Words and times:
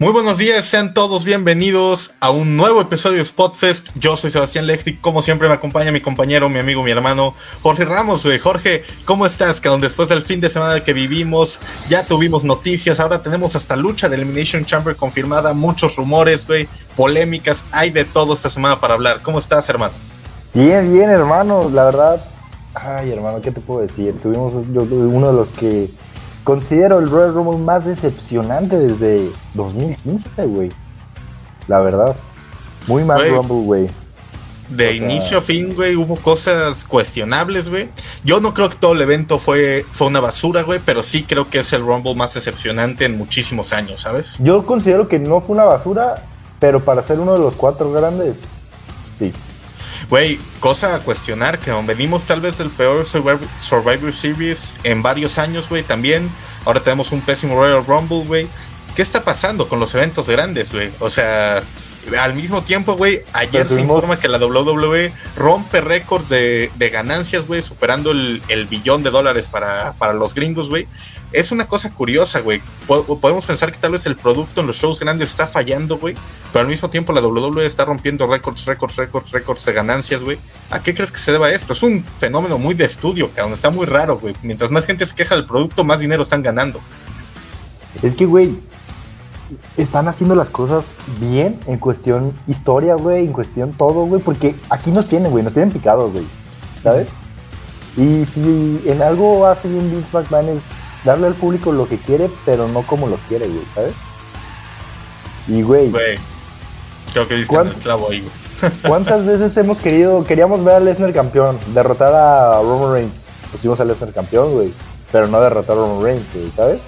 Muy 0.00 0.10
buenos 0.12 0.38
días, 0.38 0.64
sean 0.64 0.92
todos 0.92 1.24
bienvenidos 1.24 2.14
a 2.18 2.32
un 2.32 2.56
nuevo 2.56 2.80
episodio 2.80 3.18
de 3.18 3.24
Spotfest. 3.24 3.90
Yo 3.94 4.16
soy 4.16 4.32
Sebastián 4.32 4.66
Lechti, 4.66 4.96
como 4.96 5.22
siempre 5.22 5.46
me 5.46 5.54
acompaña 5.54 5.92
mi 5.92 6.00
compañero, 6.00 6.48
mi 6.48 6.58
amigo, 6.58 6.82
mi 6.82 6.90
hermano 6.90 7.36
Jorge 7.62 7.84
Ramos, 7.84 8.24
güey. 8.24 8.40
Jorge, 8.40 8.82
¿cómo 9.04 9.24
estás? 9.24 9.60
Que 9.60 9.68
después 9.78 10.08
del 10.08 10.22
fin 10.22 10.40
de 10.40 10.48
semana 10.48 10.82
que 10.82 10.92
vivimos, 10.92 11.60
ya 11.88 12.04
tuvimos 12.04 12.42
noticias, 12.42 12.98
ahora 12.98 13.22
tenemos 13.22 13.54
hasta 13.54 13.76
lucha 13.76 14.08
de 14.08 14.16
Elimination 14.16 14.64
Chamber 14.64 14.96
confirmada, 14.96 15.54
muchos 15.54 15.94
rumores, 15.94 16.44
güey, 16.44 16.68
polémicas, 16.96 17.64
hay 17.70 17.90
de 17.90 18.04
todo 18.04 18.34
esta 18.34 18.50
semana 18.50 18.80
para 18.80 18.94
hablar. 18.94 19.20
¿Cómo 19.22 19.38
estás, 19.38 19.68
hermano? 19.68 19.94
Bien, 20.54 20.92
bien, 20.92 21.08
hermano, 21.08 21.70
la 21.72 21.84
verdad. 21.84 22.24
Ay, 22.74 23.12
hermano, 23.12 23.40
¿qué 23.40 23.52
te 23.52 23.60
puedo 23.60 23.82
decir? 23.82 24.18
Tuvimos 24.20 24.54
uno 24.54 25.26
de 25.28 25.32
los 25.32 25.50
que 25.50 25.88
considero 26.44 26.98
el 26.98 27.10
Royal 27.10 27.34
Rumble 27.34 27.58
más 27.58 27.84
decepcionante 27.84 28.78
desde 28.78 29.30
2015, 29.54 30.30
güey. 30.46 30.68
La 31.66 31.80
verdad. 31.80 32.14
Muy 32.86 33.02
mal 33.02 33.28
Rumble, 33.28 33.64
güey. 33.64 33.90
De 34.68 34.94
inicio 34.94 35.38
a 35.38 35.42
fin, 35.42 35.74
güey, 35.74 35.94
hubo 35.94 36.16
cosas 36.16 36.84
cuestionables, 36.84 37.68
güey. 37.68 37.90
Yo 38.24 38.40
no 38.40 38.54
creo 38.54 38.70
que 38.70 38.76
todo 38.76 38.92
el 38.92 39.02
evento 39.02 39.38
fue, 39.38 39.84
fue 39.90 40.06
una 40.06 40.20
basura, 40.20 40.62
güey, 40.62 40.80
pero 40.84 41.02
sí 41.02 41.24
creo 41.24 41.50
que 41.50 41.58
es 41.58 41.72
el 41.72 41.84
Rumble 41.84 42.14
más 42.14 42.34
decepcionante 42.34 43.04
en 43.04 43.18
muchísimos 43.18 43.72
años, 43.72 44.00
¿sabes? 44.00 44.36
Yo 44.38 44.64
considero 44.64 45.08
que 45.08 45.18
no 45.18 45.40
fue 45.40 45.54
una 45.54 45.64
basura, 45.64 46.22
pero 46.60 46.84
para 46.84 47.02
ser 47.02 47.20
uno 47.20 47.34
de 47.34 47.40
los 47.40 47.56
cuatro 47.56 47.92
grandes, 47.92 48.38
sí. 49.18 49.32
Güey, 50.08 50.38
cosa 50.60 50.94
a 50.94 51.00
cuestionar, 51.00 51.58
que 51.58 51.72
venimos 51.86 52.26
tal 52.26 52.40
vez 52.40 52.58
del 52.58 52.70
peor 52.70 53.06
Survivor, 53.06 54.12
Series 54.12 54.74
en 54.84 55.02
varios 55.02 55.38
años, 55.38 55.68
güey, 55.68 55.82
también. 55.82 56.30
Ahora 56.64 56.82
tenemos 56.82 57.12
un 57.12 57.20
pésimo 57.20 57.54
Royal 57.54 57.84
Rumble, 57.84 58.24
güey. 58.24 58.48
¿Qué 58.94 59.02
está 59.02 59.24
pasando 59.24 59.68
con 59.68 59.80
los 59.80 59.94
eventos 59.94 60.28
grandes, 60.28 60.72
güey? 60.72 60.90
O 61.00 61.10
sea, 61.10 61.62
al 62.18 62.34
mismo 62.34 62.62
tiempo, 62.62 62.96
güey, 62.96 63.20
ayer 63.32 63.68
se 63.68 63.80
informa 63.80 64.18
que 64.18 64.28
la 64.28 64.38
WWE 64.38 65.12
rompe 65.36 65.80
récord 65.80 66.24
de, 66.24 66.70
ganancias, 66.92 67.46
güey, 67.46 67.62
superando 67.62 68.10
el, 68.10 68.66
billón 68.68 69.02
de 69.02 69.10
dólares 69.10 69.48
para, 69.48 70.12
los 70.12 70.34
gringos, 70.34 70.68
güey. 70.68 70.86
Es 71.32 71.50
una 71.50 71.66
cosa 71.66 71.94
curiosa, 71.94 72.40
güey. 72.40 72.60
Podemos 72.86 73.46
pensar 73.46 73.72
que 73.72 73.78
tal 73.78 73.92
vez 73.92 74.06
el 74.06 74.16
producto 74.16 74.60
en 74.60 74.66
los 74.66 74.76
shows 74.76 75.00
grandes 75.00 75.30
está 75.30 75.46
fallando, 75.46 75.98
güey, 75.98 76.14
pero 76.52 76.62
al 76.62 76.68
mismo 76.68 76.90
tiempo 76.90 77.12
la 77.12 77.20
WWE 77.20 77.66
está 77.66 77.84
rompiendo 77.84 78.26
récords, 78.26 78.64
récords, 78.66 78.96
récords, 78.96 79.32
récords 79.32 79.64
de 79.64 79.72
ganancias, 79.72 80.22
güey. 80.22 80.38
¿A 80.70 80.82
qué 80.82 80.94
crees 80.94 81.10
que 81.10 81.18
se 81.18 81.32
deba 81.32 81.50
esto? 81.50 81.72
Es 81.72 81.82
un 81.82 82.04
fenómeno 82.18 82.58
muy 82.58 82.74
de 82.74 82.84
estudio, 82.84 83.32
que 83.32 83.40
aún 83.40 83.52
está 83.52 83.70
muy 83.70 83.86
raro, 83.86 84.18
güey. 84.18 84.34
Mientras 84.42 84.70
más 84.70 84.86
gente 84.86 85.06
se 85.06 85.14
queja 85.14 85.34
del 85.34 85.46
producto, 85.46 85.84
más 85.84 86.00
dinero 86.00 86.22
están 86.22 86.42
ganando. 86.42 86.80
Es 88.02 88.14
que, 88.14 88.26
güey, 88.26 88.58
están 89.76 90.08
haciendo 90.08 90.34
las 90.34 90.50
cosas 90.50 90.96
bien 91.20 91.58
en 91.66 91.78
cuestión 91.78 92.32
historia, 92.46 92.94
güey, 92.94 93.24
en 93.24 93.32
cuestión 93.32 93.72
todo, 93.72 94.06
güey, 94.06 94.22
porque 94.22 94.54
aquí 94.70 94.90
nos 94.90 95.08
tienen, 95.08 95.30
güey, 95.30 95.44
nos 95.44 95.52
tienen 95.52 95.72
picados, 95.72 96.12
güey, 96.12 96.24
¿sabes? 96.82 97.08
Y 97.96 98.24
si 98.26 98.82
en 98.86 99.02
algo 99.02 99.46
hace 99.46 99.68
bien 99.68 99.90
Vince 99.90 100.10
McMahon 100.12 100.48
es 100.48 100.62
darle 101.04 101.28
al 101.28 101.34
público 101.34 101.72
lo 101.72 101.88
que 101.88 101.98
quiere, 101.98 102.30
pero 102.44 102.66
no 102.68 102.82
como 102.82 103.06
lo 103.06 103.16
quiere, 103.28 103.46
güey, 103.46 103.64
¿sabes? 103.74 103.94
Y, 105.46 105.62
güey. 105.62 105.92
Creo 107.12 107.28
que 107.28 107.36
diste 107.36 107.56
el 107.56 107.74
clavo 107.74 108.10
ahí, 108.10 108.20
güey. 108.20 108.72
¿Cuántas 108.86 109.24
veces 109.26 109.56
hemos 109.56 109.80
querido, 109.80 110.24
queríamos 110.24 110.64
ver 110.64 110.76
a 110.76 110.80
Lesnar 110.80 111.12
campeón, 111.12 111.58
derrotar 111.74 112.14
a 112.14 112.60
Roman 112.62 112.92
Reigns? 112.92 113.14
Pusimos 113.52 113.78
a 113.80 113.84
Lesnar 113.84 114.12
campeón, 114.12 114.52
güey, 114.52 114.72
pero 115.12 115.26
no 115.26 115.40
derrotar 115.40 115.76
a 115.76 115.80
Roman 115.80 116.02
Reigns, 116.02 116.34
güey, 116.34 116.50
¿sabes? 116.56 116.80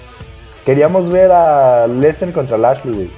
Queríamos 0.67 1.09
ver 1.09 1.31
a 1.31 1.87
Lesnar 1.87 2.33
contra 2.33 2.57
Lashley, 2.57 2.93
güey. 2.93 3.09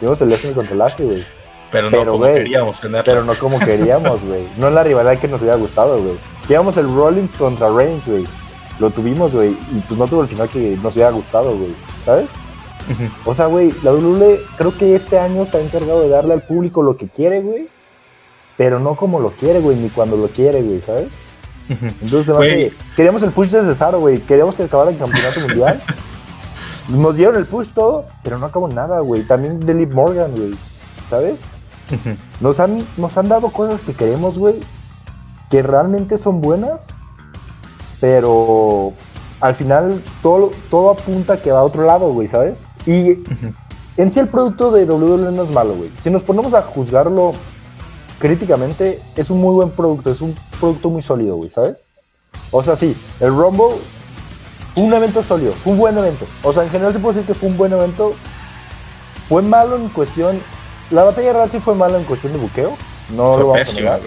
Vimos 0.00 0.20
el 0.22 0.28
Lesnar 0.28 0.54
contra 0.56 0.74
Lashley, 0.74 1.06
güey. 1.06 1.24
Pero 1.70 1.88
no 1.88 2.04
como 2.04 2.24
queríamos 2.24 2.80
tenerlo. 2.80 3.04
Pero 3.04 3.24
no 3.24 3.34
como 3.34 3.60
queríamos, 3.60 4.20
güey. 4.24 4.48
No 4.56 4.66
es 4.66 4.74
la 4.74 4.82
rivalidad 4.82 5.20
que 5.20 5.28
nos 5.28 5.40
hubiera 5.40 5.56
gustado, 5.56 5.98
güey. 5.98 6.16
Queríamos 6.42 6.76
el 6.78 6.92
Rollins 6.92 7.36
contra 7.36 7.70
Reigns, 7.70 8.08
güey. 8.08 8.24
Lo 8.80 8.90
tuvimos, 8.90 9.32
güey. 9.32 9.50
Y 9.50 9.78
pues 9.86 10.00
no 10.00 10.08
tuvo 10.08 10.22
el 10.22 10.28
final 10.28 10.48
que 10.48 10.76
nos 10.82 10.96
hubiera 10.96 11.12
gustado, 11.12 11.56
güey. 11.56 11.76
¿Sabes? 12.04 12.26
O 13.24 13.36
sea, 13.36 13.46
güey, 13.46 13.72
la 13.84 13.92
WWE 13.92 14.40
creo 14.58 14.76
que 14.76 14.96
este 14.96 15.16
año 15.16 15.46
se 15.46 15.58
ha 15.58 15.60
encargado 15.60 16.00
de 16.00 16.08
darle 16.08 16.34
al 16.34 16.42
público 16.42 16.82
lo 16.82 16.96
que 16.96 17.06
quiere, 17.06 17.40
güey. 17.40 17.68
Pero 18.56 18.80
no 18.80 18.96
como 18.96 19.20
lo 19.20 19.30
quiere, 19.30 19.60
güey, 19.60 19.76
ni 19.76 19.90
cuando 19.90 20.16
lo 20.16 20.26
quiere, 20.26 20.60
güey, 20.60 20.80
¿sabes? 20.80 21.06
Entonces, 22.02 22.34
güey. 22.34 22.72
queríamos 22.96 23.22
el 23.22 23.30
push 23.30 23.50
de 23.50 23.62
Cesaro, 23.62 24.00
güey. 24.00 24.18
Queríamos 24.18 24.56
que 24.56 24.64
acabara 24.64 24.90
el 24.90 24.98
campeonato 24.98 25.38
mundial. 25.38 25.80
Nos 26.90 27.16
dieron 27.16 27.36
el 27.36 27.46
push 27.46 27.68
todo, 27.68 28.06
pero 28.22 28.38
no 28.38 28.46
acabó 28.46 28.68
nada, 28.68 29.00
güey. 29.00 29.22
También 29.22 29.60
de 29.60 29.86
Morgan, 29.86 30.32
güey. 30.32 30.54
¿Sabes? 31.08 31.40
Nos 32.40 32.60
han, 32.60 32.84
nos 32.96 33.16
han 33.16 33.28
dado 33.28 33.50
cosas 33.50 33.80
que 33.80 33.94
queremos, 33.94 34.38
güey, 34.38 34.60
que 35.50 35.62
realmente 35.62 36.18
son 36.18 36.40
buenas, 36.40 36.86
pero 38.00 38.92
al 39.40 39.54
final 39.54 40.02
todo, 40.22 40.50
todo 40.70 40.90
apunta 40.90 41.40
que 41.40 41.50
va 41.50 41.60
a 41.60 41.64
otro 41.64 41.84
lado, 41.84 42.12
güey, 42.12 42.28
¿sabes? 42.28 42.62
Y 42.86 43.22
en 43.96 44.12
sí 44.12 44.20
el 44.20 44.28
producto 44.28 44.70
de 44.70 44.84
WWE 44.84 45.32
no 45.32 45.42
es 45.42 45.50
malo, 45.50 45.74
güey. 45.74 45.90
Si 46.02 46.10
nos 46.10 46.22
ponemos 46.22 46.54
a 46.54 46.62
juzgarlo 46.62 47.32
críticamente, 48.18 49.00
es 49.16 49.30
un 49.30 49.40
muy 49.40 49.54
buen 49.54 49.70
producto, 49.70 50.10
es 50.10 50.20
un 50.20 50.34
producto 50.60 50.90
muy 50.90 51.02
sólido, 51.02 51.36
güey, 51.36 51.50
¿sabes? 51.50 51.78
O 52.52 52.62
sea, 52.62 52.76
sí, 52.76 52.96
el 53.20 53.34
Rumble 53.34 53.76
un 54.76 54.92
evento 54.92 55.22
sólido, 55.22 55.52
fue 55.52 55.72
un 55.72 55.78
buen 55.78 55.98
evento. 55.98 56.26
O 56.42 56.52
sea, 56.52 56.62
en 56.62 56.70
general 56.70 56.92
se 56.92 56.98
puede 56.98 57.16
decir 57.16 57.26
que 57.26 57.38
fue 57.38 57.48
un 57.48 57.56
buen 57.56 57.72
evento. 57.72 58.14
Fue 59.28 59.42
malo 59.42 59.76
en 59.76 59.88
cuestión. 59.88 60.40
La 60.90 61.04
batalla 61.04 61.32
real 61.32 61.50
sí 61.50 61.60
fue 61.60 61.74
malo 61.74 61.96
en 61.96 62.04
cuestión 62.04 62.32
de 62.32 62.38
buqueo. 62.38 62.76
No 63.10 63.38
lo 63.38 63.48
vamos 63.48 63.70
a 63.70 63.74
negar. 63.74 64.00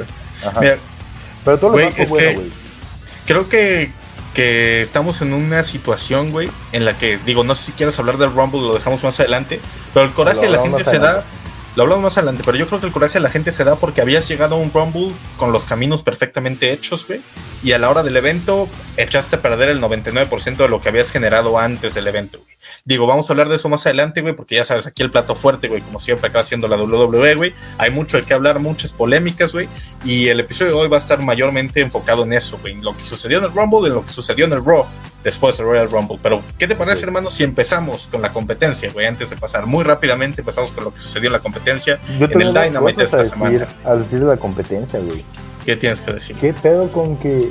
Pero 1.45 1.57
todo 1.57 1.69
lo 1.71 1.77
demás 1.77 1.93
fue 1.95 2.05
bueno, 2.07 2.39
güey. 2.39 2.51
Creo 3.25 3.47
que, 3.47 3.91
que 4.33 4.81
estamos 4.81 5.21
en 5.21 5.33
una 5.33 5.63
situación, 5.63 6.31
güey, 6.31 6.49
en 6.71 6.85
la 6.85 6.97
que, 6.97 7.17
digo, 7.25 7.43
no 7.43 7.55
sé 7.55 7.65
si 7.65 7.71
quieres 7.73 7.97
hablar 7.99 8.17
del 8.17 8.33
Rumble, 8.33 8.61
lo 8.61 8.73
dejamos 8.73 9.03
más 9.03 9.19
adelante, 9.19 9.61
pero 9.93 10.05
el 10.05 10.13
coraje 10.13 10.41
de 10.41 10.49
la 10.49 10.61
gente 10.61 10.83
se 10.83 10.99
da 10.99 11.23
lo 11.75 11.83
hablamos 11.83 12.03
más 12.03 12.17
adelante, 12.17 12.43
pero 12.45 12.57
yo 12.57 12.67
creo 12.67 12.79
que 12.79 12.85
el 12.85 12.91
coraje 12.91 13.15
de 13.15 13.21
la 13.21 13.29
gente 13.29 13.51
se 13.51 13.63
da 13.63 13.75
porque 13.75 14.01
habías 14.01 14.27
llegado 14.27 14.55
a 14.55 14.57
un 14.59 14.71
Rumble 14.71 15.11
con 15.37 15.51
los 15.51 15.65
caminos 15.65 16.03
perfectamente 16.03 16.71
hechos, 16.71 17.07
güey. 17.07 17.21
Y 17.63 17.71
a 17.71 17.79
la 17.79 17.89
hora 17.89 18.03
del 18.03 18.15
evento 18.15 18.69
echaste 18.97 19.37
a 19.37 19.41
perder 19.41 19.69
el 19.69 19.81
99% 19.81 20.57
de 20.57 20.69
lo 20.69 20.81
que 20.81 20.89
habías 20.89 21.09
generado 21.09 21.57
antes 21.57 21.95
del 21.95 22.07
evento, 22.07 22.39
güey. 22.39 22.52
Digo, 22.85 23.07
vamos 23.07 23.29
a 23.29 23.33
hablar 23.33 23.49
de 23.49 23.55
eso 23.55 23.69
más 23.69 23.85
adelante, 23.85 24.21
güey, 24.21 24.35
porque 24.35 24.55
ya 24.55 24.65
sabes, 24.65 24.85
aquí 24.85 25.03
el 25.03 25.11
plato 25.11 25.35
fuerte, 25.35 25.67
güey, 25.67 25.81
como 25.81 25.99
siempre 25.99 26.29
acaba 26.29 26.43
siendo 26.43 26.67
la 26.67 26.77
WWE, 26.77 27.35
güey. 27.35 27.53
Hay 27.77 27.91
mucho 27.91 28.17
de 28.17 28.23
qué 28.23 28.33
hablar, 28.33 28.59
muchas 28.59 28.93
polémicas, 28.93 29.53
güey. 29.53 29.67
Y 30.03 30.27
el 30.27 30.39
episodio 30.39 30.73
de 30.73 30.77
hoy 30.79 30.87
va 30.87 30.97
a 30.97 30.99
estar 30.99 31.21
mayormente 31.21 31.81
enfocado 31.81 32.23
en 32.23 32.33
eso, 32.33 32.57
güey. 32.59 32.73
En 32.73 32.83
lo 32.83 32.95
que 32.95 33.03
sucedió 33.03 33.39
en 33.39 33.45
el 33.45 33.53
Rumble, 33.53 33.87
en 33.87 33.95
lo 33.95 34.05
que 34.05 34.11
sucedió 34.11 34.45
en 34.45 34.53
el 34.53 34.63
Raw 34.63 34.85
después 35.23 35.57
del 35.57 35.67
Royal 35.67 35.89
Rumble. 35.89 36.19
Pero, 36.21 36.41
¿qué 36.57 36.67
te 36.67 36.75
parece, 36.75 37.05
hermano, 37.05 37.31
si 37.31 37.43
empezamos 37.43 38.07
con 38.07 38.21
la 38.21 38.33
competencia, 38.33 38.91
güey? 38.91 39.05
Antes 39.05 39.29
de 39.29 39.37
pasar 39.37 39.65
muy 39.65 39.83
rápidamente, 39.83 40.41
empezamos 40.41 40.71
con 40.73 40.83
lo 40.83 40.93
que 40.93 40.99
sucedió 40.99 41.27
en 41.27 41.33
la 41.33 41.39
competencia 41.39 41.99
en 42.07 42.41
el 42.41 42.53
Dynamite 42.53 43.03
esta 43.03 43.23
semana. 43.25 43.67
A 43.85 43.95
decir 43.95 44.19
de 44.19 44.25
la 44.25 44.37
competencia, 44.37 44.99
güey. 44.99 45.25
¿Qué 45.65 45.75
tienes 45.75 46.01
que 46.01 46.13
decir? 46.13 46.35
¿Qué 46.35 46.53
pedo 46.53 46.91
con 46.91 47.17
que 47.17 47.49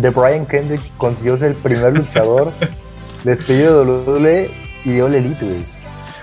The 0.00 0.10
Brian 0.10 0.46
Kendrick 0.46 0.82
consiguió 0.96 1.36
ser 1.36 1.50
el 1.50 1.56
primer 1.56 1.96
luchador 1.96 2.52
despedido 3.26 3.84
de 3.84 3.90
WWE 3.90 4.50
y 4.84 4.92
dio 4.92 5.08
la 5.08 5.18
elite, 5.18 5.44
güey? 5.44 5.76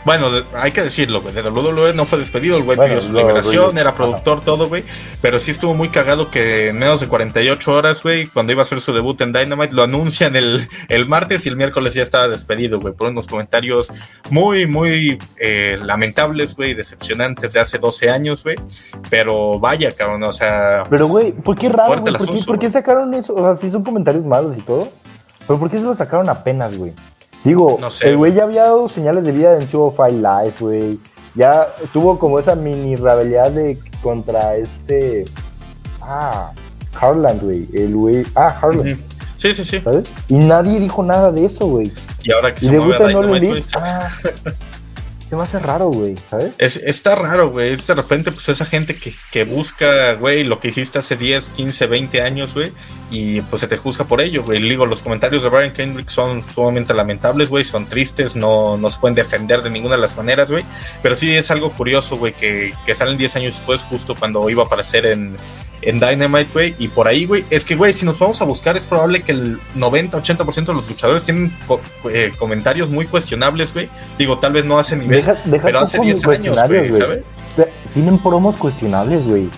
Bueno, 0.06 0.28
hay 0.56 0.72
que 0.72 0.82
decirlo, 0.82 1.22
güey. 1.22 1.34
De 1.34 1.42
WWE 1.42 1.94
no 1.94 2.06
fue 2.06 2.20
despedido, 2.20 2.58
el 2.58 2.64
güey 2.64 2.78
pidió 2.78 3.00
su 3.00 3.14
liberación, 3.14 3.78
era 3.78 3.96
productor, 3.96 4.42
todo, 4.42 4.68
güey. 4.68 4.84
Pero 5.22 5.40
sí 5.40 5.52
estuvo 5.52 5.76
muy 5.76 5.90
cagado 5.90 6.30
que 6.30 6.70
en 6.70 6.78
menos 6.78 7.00
de 7.00 7.08
48 7.08 7.72
horas, 7.72 8.04
güey, 8.04 8.28
cuando 8.28 8.52
iba 8.52 8.62
a 8.62 8.66
hacer 8.66 8.82
su 8.82 8.92
debut 8.92 9.20
en 9.22 9.32
Dynamite, 9.32 9.74
lo 9.74 9.84
anuncian 9.84 10.36
el, 10.36 10.68
el 10.90 11.08
martes 11.08 11.46
y 11.46 11.50
el 11.50 11.56
miércoles 11.56 11.94
ya 11.94 12.04
estaba 12.04 12.28
despedido, 12.28 12.82
güey, 12.82 12.94
por 12.94 13.10
unos 13.10 13.28
comentarios 13.28 13.92
muy, 14.30 14.68
muy 14.68 15.20
eh, 15.38 15.78
lamentables, 15.82 16.54
güey, 16.54 16.74
decepcionantes 16.74 17.54
de 17.54 17.62
hace 17.62 17.78
12 17.78 18.10
años, 18.10 18.44
güey. 18.44 18.58
Pero 19.10 19.58
vaya, 19.58 19.92
cabrón, 19.94 20.24
o 20.24 20.34
sea. 20.34 20.86
Pero, 20.90 21.08
güey, 21.08 21.32
¿por 21.32 21.58
qué 21.58 21.70
raro, 21.70 22.02
güey? 22.02 22.14
¿Por, 22.14 22.34
qué, 22.34 22.42
¿Por 22.46 22.60
qué 22.60 22.70
sacaron 22.70 23.14
eso? 23.14 23.34
O 23.36 23.42
sea, 23.42 23.56
sí 23.56 23.72
son 23.72 23.84
comentarios 23.84 24.26
malos 24.26 24.58
y 24.58 24.62
todo. 24.62 24.92
Pero 25.48 25.60
¿por 25.60 25.70
qué 25.70 25.78
se 25.78 25.84
lo 25.84 25.96
sacaron 25.96 26.30
apenas, 26.30 26.78
güey? 26.78 26.94
Digo, 27.44 27.78
el 28.02 28.18
güey 28.18 28.34
ya 28.34 28.44
había 28.44 28.64
dado 28.64 28.88
señales 28.88 29.26
de 29.26 29.32
vida 29.34 29.58
en 29.58 29.68
Show 29.68 29.94
Five 29.96 30.14
Life, 30.14 30.64
güey. 30.64 31.00
Ya 31.36 31.68
tuvo 31.92 32.18
como 32.18 32.40
esa 32.40 32.56
mini 32.56 32.96
rebelión 32.96 33.56
de 33.56 33.80
contra 34.02 34.56
este. 34.56 35.26
Ah, 36.02 36.52
Harland, 37.00 37.42
güey. 37.42 37.68
El 37.74 37.96
güey. 37.96 38.24
Ah, 38.36 38.58
Harland. 38.62 38.98
Sí, 39.36 39.54
sí, 39.54 39.66
sí. 39.66 39.82
¿Sabes? 39.82 40.08
Y 40.30 40.36
nadie 40.36 40.80
dijo 40.80 41.04
nada 41.04 41.32
de 41.32 41.46
eso, 41.46 41.68
güey. 41.68 41.92
Y 42.24 42.32
ahora 42.32 42.56
que 42.56 42.62
se 42.62 42.72
mueve 42.72 43.04
a 43.04 43.08
Dynamite, 43.08 43.62
ah. 43.76 44.10
se 45.34 45.38
me 45.38 45.44
hace 45.44 45.60
raro, 45.60 45.88
güey, 45.88 46.16
¿sabes? 46.30 46.54
está 46.60 47.16
raro, 47.16 47.50
güey. 47.50 47.76
De 47.76 47.94
repente, 47.96 48.32
pues 48.32 48.50
esa 48.50 48.66
gente 48.66 48.98
que, 48.98 49.16
que 49.32 49.46
busca, 49.46 50.14
güey, 50.14 50.44
lo 50.44 50.60
que 50.60 50.68
hiciste 50.68 51.00
hace 51.00 51.16
10, 51.16 51.50
15, 51.50 51.88
20 51.88 52.22
años, 52.22 52.54
güey, 52.54 52.72
y 53.10 53.42
pues 53.42 53.62
se 53.62 53.68
te 53.68 53.78
juzga 53.78 54.06
por 54.06 54.22
ello, 54.22 54.44
güey. 54.44 54.62
Digo, 54.62 54.86
los 54.86 55.02
comentarios 55.02 55.42
de 55.42 55.50
Brian 55.50 55.74
Kendrick 55.74 56.10
son 56.10 56.44
sumamente 56.44 56.94
lamentables, 56.94 57.50
güey, 57.50 57.64
son 57.64 57.88
tristes, 57.88 58.36
no, 58.36 58.78
no 58.78 58.92
se 58.92 59.00
pueden 59.00 59.16
defender 59.16 59.64
de 59.64 59.72
ninguna 59.72 59.96
de 59.96 60.02
las 60.02 60.16
maneras, 60.16 60.52
güey. 60.52 60.66
Pero 61.02 61.16
sí 61.16 61.36
es 61.36 61.50
algo 61.50 61.72
curioso, 61.72 62.18
güey, 62.18 62.34
que, 62.34 62.76
que 62.86 62.94
salen 62.94 63.18
10 63.18 63.36
años 63.38 63.56
después, 63.56 63.82
justo 63.82 64.14
cuando 64.14 64.48
iba 64.52 64.62
a 64.62 64.66
aparecer 64.68 65.08
en, 65.08 65.36
en 65.86 66.00
Dynamite, 66.00 66.50
güey. 66.54 66.76
Y 66.80 66.88
por 66.88 67.08
ahí, 67.08 67.26
güey, 67.26 67.46
es 67.50 67.66
que, 67.66 67.76
güey, 67.76 67.94
si 67.94 68.06
nos 68.06 68.20
vamos 68.20 68.42
a 68.42 68.46
buscar, 68.46 68.78
es 68.78 68.86
probable 68.86 69.22
que 69.22 69.32
el 69.32 69.60
90-80% 69.76 70.66
de 70.66 70.74
los 70.74 70.88
luchadores 70.88 71.24
tienen 71.24 71.54
eh, 72.12 72.32
comentarios 72.38 72.90
muy 72.90 73.06
cuestionables, 73.06 73.74
güey. 73.74 73.90
Digo, 74.18 74.40
tal 74.40 74.54
vez 74.54 74.66
no 74.66 74.80
hace 74.80 74.96
nivel, 74.96 75.26
pero 75.62 75.80
hace 75.80 76.00
10 76.00 76.28
años, 76.28 76.60
güey, 76.68 76.94
¿sabes? 76.94 77.24
Tienen 77.94 78.18
promos 78.18 78.56
cuestionables, 78.58 79.26
güey. 79.26 79.50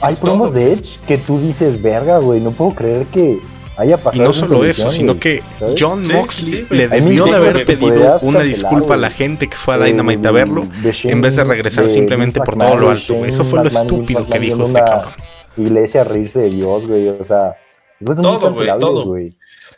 hay 0.00 0.16
promos 0.16 0.52
de 0.54 0.72
Edge 0.72 0.98
que 1.06 1.18
tú 1.18 1.40
dices, 1.40 1.80
verga, 1.80 2.18
güey, 2.18 2.40
no 2.40 2.52
puedo 2.52 2.74
creer 2.74 3.06
que 3.06 3.38
haya 3.76 3.96
pasado. 3.96 4.22
Y 4.22 4.26
no 4.26 4.32
solo 4.32 4.64
eso, 4.64 4.90
sino 4.90 5.18
que 5.18 5.42
John 5.78 6.06
Moxley 6.06 6.66
le 6.70 6.88
debió 6.88 7.24
de 7.26 7.36
haber 7.36 7.64
pedido 7.64 8.18
una 8.22 8.40
disculpa 8.40 8.94
a 8.94 8.96
la 8.96 9.10
gente 9.10 9.48
que 9.48 9.56
fue 9.56 9.74
a 9.74 9.78
Dynamite 9.78 10.28
a 10.28 10.30
verlo, 10.30 10.66
en 11.04 11.20
vez 11.20 11.36
de 11.36 11.44
regresar 11.44 11.88
simplemente 11.88 12.40
por 12.40 12.56
todo 12.56 12.76
lo 12.76 12.90
alto. 12.90 13.24
Eso 13.24 13.44
fue 13.44 13.60
lo 13.60 13.68
estúpido 13.68 14.26
que 14.28 14.38
dijo 14.38 14.64
este 14.64 14.80
cabrón 14.80 15.12
iglesia 15.56 16.02
a 16.02 16.04
reírse 16.04 16.40
de 16.40 16.50
Dios, 16.50 16.86
güey. 16.86 17.08
O 17.08 17.24
sea, 17.24 17.56
todo, 18.04 18.52
güey, 18.52 18.68
todo. 18.78 19.16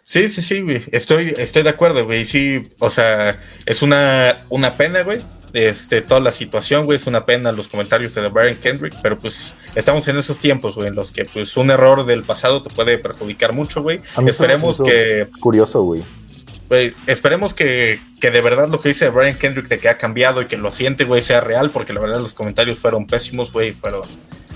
Sí, 0.04 0.28
sí, 0.28 0.42
sí, 0.42 0.62
güey. 0.62 0.82
Estoy, 0.92 1.34
estoy 1.36 1.62
de 1.62 1.70
acuerdo, 1.70 2.04
güey. 2.04 2.24
Sí, 2.24 2.68
o 2.78 2.90
sea, 2.90 3.40
es 3.66 3.82
una, 3.82 4.46
una 4.48 4.76
pena, 4.76 5.02
güey. 5.02 5.22
Este, 5.52 6.02
toda 6.02 6.20
la 6.20 6.32
situación, 6.32 6.84
güey, 6.84 6.96
es 6.96 7.06
una 7.06 7.24
pena 7.24 7.50
los 7.50 7.68
comentarios 7.68 8.14
de 8.14 8.28
Brian 8.28 8.56
Kendrick, 8.56 8.94
pero 9.02 9.18
pues 9.18 9.54
estamos 9.74 10.06
en 10.08 10.18
esos 10.18 10.38
tiempos, 10.38 10.76
güey, 10.76 10.88
en 10.88 10.94
los 10.94 11.12
que 11.12 11.24
pues 11.24 11.56
un 11.56 11.70
error 11.70 12.04
del 12.04 12.24
pasado 12.24 12.62
te 12.62 12.74
puede 12.74 12.98
perjudicar 12.98 13.52
mucho, 13.52 13.82
güey. 13.82 14.00
Esperemos 14.26 14.82
que... 14.82 15.28
Curioso, 15.40 15.82
güey. 15.82 16.02
esperemos 17.06 17.54
que, 17.54 18.00
que, 18.20 18.30
de 18.30 18.40
verdad 18.42 18.68
lo 18.68 18.80
que 18.80 18.90
dice 18.90 19.08
Brian 19.08 19.38
Kendrick 19.38 19.68
de 19.68 19.78
que 19.78 19.88
ha 19.88 19.96
cambiado 19.96 20.42
y 20.42 20.46
que 20.46 20.58
lo 20.58 20.72
siente, 20.72 21.04
güey, 21.04 21.22
sea 21.22 21.40
real, 21.40 21.70
porque 21.70 21.92
la 21.92 22.00
verdad 22.00 22.20
los 22.20 22.34
comentarios 22.34 22.78
fueron 22.78 23.06
pésimos, 23.06 23.52
güey, 23.52 23.72
fueron 23.72 24.02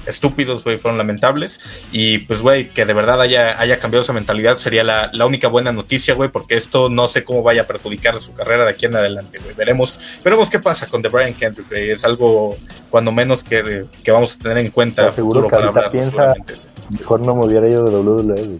estúpidos, 0.06 0.64
güey, 0.64 0.78
fueron 0.78 0.98
lamentables. 0.98 1.60
Y 1.92 2.18
pues, 2.18 2.42
güey, 2.42 2.70
que 2.70 2.86
de 2.86 2.94
verdad 2.94 3.20
haya, 3.20 3.60
haya 3.60 3.78
cambiado 3.78 4.02
esa 4.02 4.12
mentalidad 4.12 4.56
sería 4.56 4.84
la, 4.84 5.10
única 5.26 5.48
buena 5.48 5.72
noticia, 5.72 6.14
güey, 6.14 6.30
porque 6.30 6.56
esto 6.56 6.88
no 6.88 7.06
sé 7.06 7.24
cómo 7.24 7.42
vaya 7.42 7.62
a 7.62 7.66
perjudicar 7.66 8.18
su 8.20 8.32
carrera 8.34 8.64
de 8.64 8.70
aquí 8.70 8.86
en 8.86 8.96
adelante, 8.96 9.38
güey. 9.38 9.54
Veremos, 9.54 9.96
veremos 10.24 10.50
qué 10.50 10.58
pasa 10.58 10.86
con 10.86 11.02
The 11.02 11.08
Brian 11.08 11.34
Kendrick, 11.34 11.68
güey. 11.68 11.90
Es 11.90 12.04
algo, 12.04 12.56
cuando 12.90 13.12
menos, 13.12 13.44
que, 13.44 13.86
que 14.02 14.10
vamos 14.10 14.34
a 14.34 14.38
tener 14.42 14.58
en 14.58 14.70
cuenta. 14.70 15.12
Seguro 15.12 15.44
que 15.44 15.50
para 15.50 15.90
piensa, 15.90 16.34
mejor 16.90 17.20
no 17.20 17.34
me 17.34 17.46
hubiera 17.46 17.68
ido 17.68 17.84
de 17.84 17.90
WWE, 17.96 18.58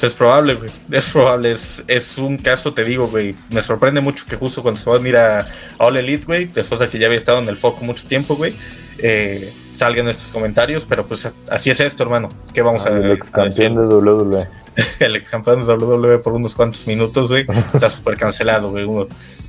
es 0.00 0.14
probable, 0.14 0.54
güey. 0.54 0.70
Es 0.90 1.08
probable. 1.10 1.52
Es, 1.52 1.84
es 1.86 2.18
un 2.18 2.38
caso, 2.38 2.72
te 2.72 2.84
digo, 2.84 3.08
güey. 3.08 3.34
Me 3.50 3.62
sorprende 3.62 4.00
mucho 4.00 4.24
que 4.28 4.36
justo 4.36 4.62
cuando 4.62 4.80
se 4.80 4.88
va 4.88 4.96
a 4.96 4.98
venir 4.98 5.16
a, 5.16 5.48
All 5.78 5.96
Elite, 5.96 6.26
güey, 6.26 6.46
después 6.46 6.80
de 6.80 6.88
que 6.88 6.98
ya 6.98 7.06
había 7.06 7.18
estado 7.18 7.38
en 7.38 7.48
el 7.48 7.56
foco 7.56 7.84
mucho 7.84 8.06
tiempo, 8.06 8.36
güey, 8.36 8.56
eh, 8.98 9.52
salgan 9.74 10.08
estos 10.08 10.30
comentarios. 10.30 10.84
Pero 10.86 11.06
pues 11.06 11.32
así 11.50 11.70
es 11.70 11.80
esto, 11.80 12.02
hermano. 12.02 12.28
¿Qué 12.52 12.62
vamos 12.62 12.86
a 12.86 12.90
El 12.90 13.12
ex 13.12 13.30
campeón 13.30 13.76
de 13.76 13.86
WWE. 13.86 14.48
el 15.00 15.16
ex 15.16 15.30
campeón 15.30 15.64
de 15.64 15.72
WWE 15.72 16.18
por 16.18 16.32
unos 16.32 16.54
cuantos 16.54 16.86
minutos, 16.86 17.28
güey. 17.28 17.46
Está 17.74 17.90
súper 17.90 18.16
cancelado, 18.16 18.70
güey. 18.70 18.88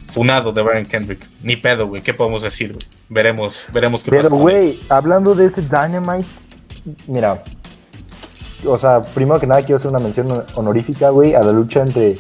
Funado 0.08 0.52
de 0.52 0.62
Brian 0.62 0.86
Kendrick. 0.86 1.28
Ni 1.42 1.56
pedo, 1.56 1.88
güey. 1.88 2.02
¿Qué 2.02 2.14
podemos 2.14 2.44
decir, 2.44 2.74
güey? 2.74 2.86
Veremos, 3.10 3.68
veremos 3.74 4.04
qué 4.04 4.12
pasa. 4.12 4.24
Pero, 4.24 4.36
güey, 4.36 4.80
hablando 4.90 5.34
de 5.34 5.48
ese 5.48 5.62
Dynamite, 5.62 6.28
mira, 7.08 7.44
o 8.66 8.78
sea, 8.78 9.02
primero 9.02 9.40
que 9.40 9.48
nada 9.48 9.62
quiero 9.62 9.78
hacer 9.78 9.90
una 9.90 10.00
mención 10.00 10.46
honorífica, 10.56 11.10
güey, 11.10 11.36
a 11.36 11.42
la 11.42 11.52
lucha 11.52 11.82
entre 11.82 12.18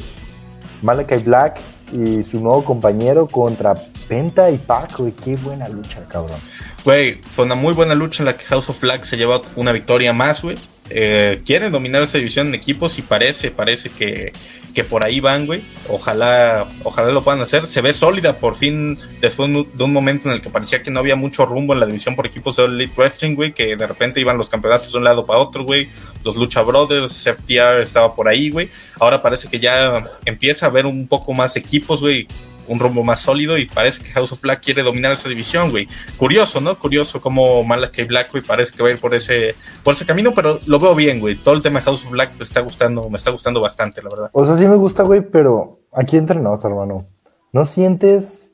Malakai 0.81 1.23
Black 1.23 1.59
y 1.91 2.23
su 2.23 2.39
nuevo 2.39 2.63
compañero 2.63 3.27
contra 3.27 3.75
Penta 4.07 4.49
y 4.49 4.57
Pac, 4.57 4.97
güey. 4.97 5.11
Qué 5.13 5.35
buena 5.37 5.67
lucha, 5.69 6.03
cabrón. 6.07 6.37
Güey, 6.83 7.15
fue 7.21 7.45
una 7.45 7.55
muy 7.55 7.73
buena 7.73 7.95
lucha 7.95 8.21
en 8.23 8.25
la 8.25 8.37
que 8.37 8.45
House 8.45 8.69
of 8.69 8.81
Black 8.81 9.03
se 9.03 9.17
lleva 9.17 9.41
una 9.55 9.71
victoria 9.71 10.13
más, 10.13 10.43
güey. 10.43 10.57
Eh, 10.89 11.41
quieren 11.45 11.71
dominar 11.71 12.01
esa 12.01 12.17
división 12.17 12.47
en 12.47 12.55
equipos 12.55 12.99
y 12.99 13.01
parece, 13.01 13.51
parece 13.51 13.89
que, 13.89 14.33
que 14.73 14.83
por 14.83 15.05
ahí 15.05 15.19
van, 15.19 15.45
güey. 15.45 15.63
Ojalá, 15.87 16.67
ojalá 16.83 17.11
lo 17.11 17.23
puedan 17.23 17.41
hacer. 17.41 17.67
Se 17.67 17.81
ve 17.81 17.93
sólida 17.93 18.37
por 18.39 18.55
fin 18.55 18.97
después 19.21 19.49
de 19.51 19.83
un 19.83 19.93
momento 19.93 20.27
en 20.27 20.35
el 20.35 20.41
que 20.41 20.49
parecía 20.49 20.81
que 20.81 20.91
no 20.91 20.99
había 20.99 21.15
mucho 21.15 21.45
rumbo 21.45 21.73
en 21.73 21.79
la 21.79 21.85
división 21.85 22.15
por 22.15 22.25
equipos 22.25 22.55
de 22.55 22.65
Elite 22.65 22.93
Wrestling, 22.97 23.35
güey, 23.35 23.53
que 23.53 23.75
de 23.75 23.87
repente 23.87 24.19
iban 24.19 24.37
los 24.37 24.49
campeonatos 24.49 24.91
de 24.91 24.97
un 24.97 25.03
lado 25.03 25.25
para 25.25 25.39
otro, 25.39 25.63
güey. 25.63 25.89
Los 26.23 26.35
Lucha 26.35 26.61
Brothers, 26.61 27.23
FTR 27.23 27.81
estaba 27.81 28.15
por 28.15 28.27
ahí, 28.27 28.49
güey. 28.49 28.69
Ahora 28.99 29.21
parece 29.21 29.47
que 29.47 29.59
ya 29.59 30.03
empieza 30.25 30.65
a 30.65 30.69
haber 30.69 30.85
un 30.85 31.07
poco 31.07 31.33
más 31.33 31.55
equipos, 31.55 32.01
güey 32.01 32.27
un 32.67 32.79
rumbo 32.79 33.03
más 33.03 33.19
sólido 33.19 33.57
y 33.57 33.65
parece 33.65 34.03
que 34.03 34.09
House 34.11 34.31
of 34.31 34.41
Black 34.41 34.61
quiere 34.63 34.83
dominar 34.83 35.11
esa 35.11 35.29
división, 35.29 35.69
güey. 35.69 35.87
Curioso, 36.17 36.61
¿no? 36.61 36.77
Curioso 36.77 37.21
cómo 37.21 37.63
Malakai 37.63 38.05
Black, 38.05 38.31
güey, 38.31 38.43
parece 38.43 38.73
que 38.75 38.83
va 38.83 38.89
a 38.89 38.93
ir 38.93 38.99
por 38.99 39.13
ese, 39.13 39.55
por 39.83 39.93
ese 39.93 40.05
camino, 40.05 40.31
pero 40.33 40.59
lo 40.65 40.79
veo 40.79 40.95
bien, 40.95 41.19
güey. 41.19 41.35
Todo 41.35 41.55
el 41.55 41.61
tema 41.61 41.79
de 41.79 41.85
House 41.85 42.05
of 42.05 42.11
Black 42.11 42.35
me 42.37 42.43
está 42.43 42.61
gustando, 42.61 43.09
me 43.09 43.17
está 43.17 43.31
gustando 43.31 43.61
bastante, 43.61 44.01
la 44.01 44.09
verdad. 44.09 44.29
O 44.33 44.45
sea, 44.45 44.57
sí 44.57 44.65
me 44.65 44.75
gusta, 44.75 45.03
güey, 45.03 45.21
pero 45.21 45.79
aquí 45.91 46.17
entrenamos, 46.17 46.63
hermano. 46.65 47.05
¿No 47.51 47.65
sientes 47.65 48.51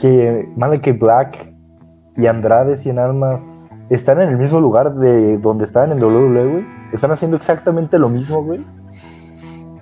que 0.00 0.48
Malakai 0.56 0.92
Black 0.92 1.52
y 2.16 2.26
Andrade 2.26 2.76
Cien 2.76 2.98
Armas 2.98 3.44
están 3.88 4.20
en 4.20 4.28
el 4.28 4.36
mismo 4.36 4.60
lugar 4.60 4.94
de 4.94 5.38
donde 5.38 5.64
estaban 5.64 5.92
en 5.92 6.02
WWE, 6.02 6.46
güey? 6.46 6.64
¿Están 6.92 7.10
haciendo 7.10 7.36
exactamente 7.36 7.98
lo 7.98 8.08
mismo, 8.08 8.42
güey? 8.42 8.60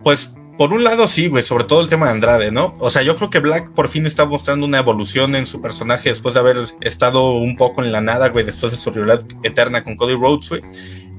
Pues 0.02 0.34
por 0.58 0.72
un 0.72 0.82
lado, 0.82 1.06
sí, 1.06 1.28
güey, 1.28 1.44
sobre 1.44 1.64
todo 1.64 1.80
el 1.80 1.88
tema 1.88 2.06
de 2.06 2.12
Andrade, 2.12 2.50
¿no? 2.50 2.74
O 2.80 2.90
sea, 2.90 3.02
yo 3.02 3.16
creo 3.16 3.30
que 3.30 3.38
Black 3.38 3.70
por 3.70 3.88
fin 3.88 4.06
está 4.06 4.26
mostrando 4.26 4.66
una 4.66 4.78
evolución 4.78 5.36
en 5.36 5.46
su 5.46 5.62
personaje 5.62 6.08
después 6.08 6.34
de 6.34 6.40
haber 6.40 6.64
estado 6.80 7.30
un 7.34 7.56
poco 7.56 7.82
en 7.84 7.92
la 7.92 8.00
nada, 8.00 8.30
güey, 8.30 8.44
después 8.44 8.72
de 8.72 8.78
su 8.78 8.90
rivalidad 8.90 9.24
eterna 9.44 9.84
con 9.84 9.94
Cody 9.94 10.14
Rhodes, 10.14 10.48
güey. 10.48 10.60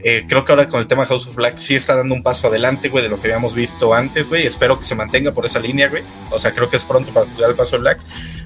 Eh, 0.01 0.25
creo 0.27 0.43
que 0.43 0.51
ahora 0.51 0.67
con 0.67 0.81
el 0.81 0.87
tema 0.87 1.05
House 1.05 1.25
of 1.25 1.35
Black 1.35 1.57
sí 1.57 1.75
está 1.75 1.95
dando 1.95 2.15
un 2.15 2.21
paso 2.21 2.47
adelante, 2.47 2.89
güey, 2.89 3.01
de 3.01 3.09
lo 3.09 3.19
que 3.19 3.27
habíamos 3.27 3.53
visto 3.53 3.93
antes, 3.93 4.27
güey. 4.27 4.45
Espero 4.45 4.77
que 4.77 4.83
se 4.83 4.95
mantenga 4.95 5.31
por 5.31 5.45
esa 5.45 5.59
línea, 5.59 5.87
güey. 5.87 6.03
O 6.31 6.37
sea, 6.39 6.51
creo 6.51 6.69
que 6.69 6.75
es 6.75 6.83
pronto 6.83 7.13
para 7.13 7.25
el 7.47 7.55
paso 7.55 7.77
de 7.77 7.81
Black. 7.81 7.99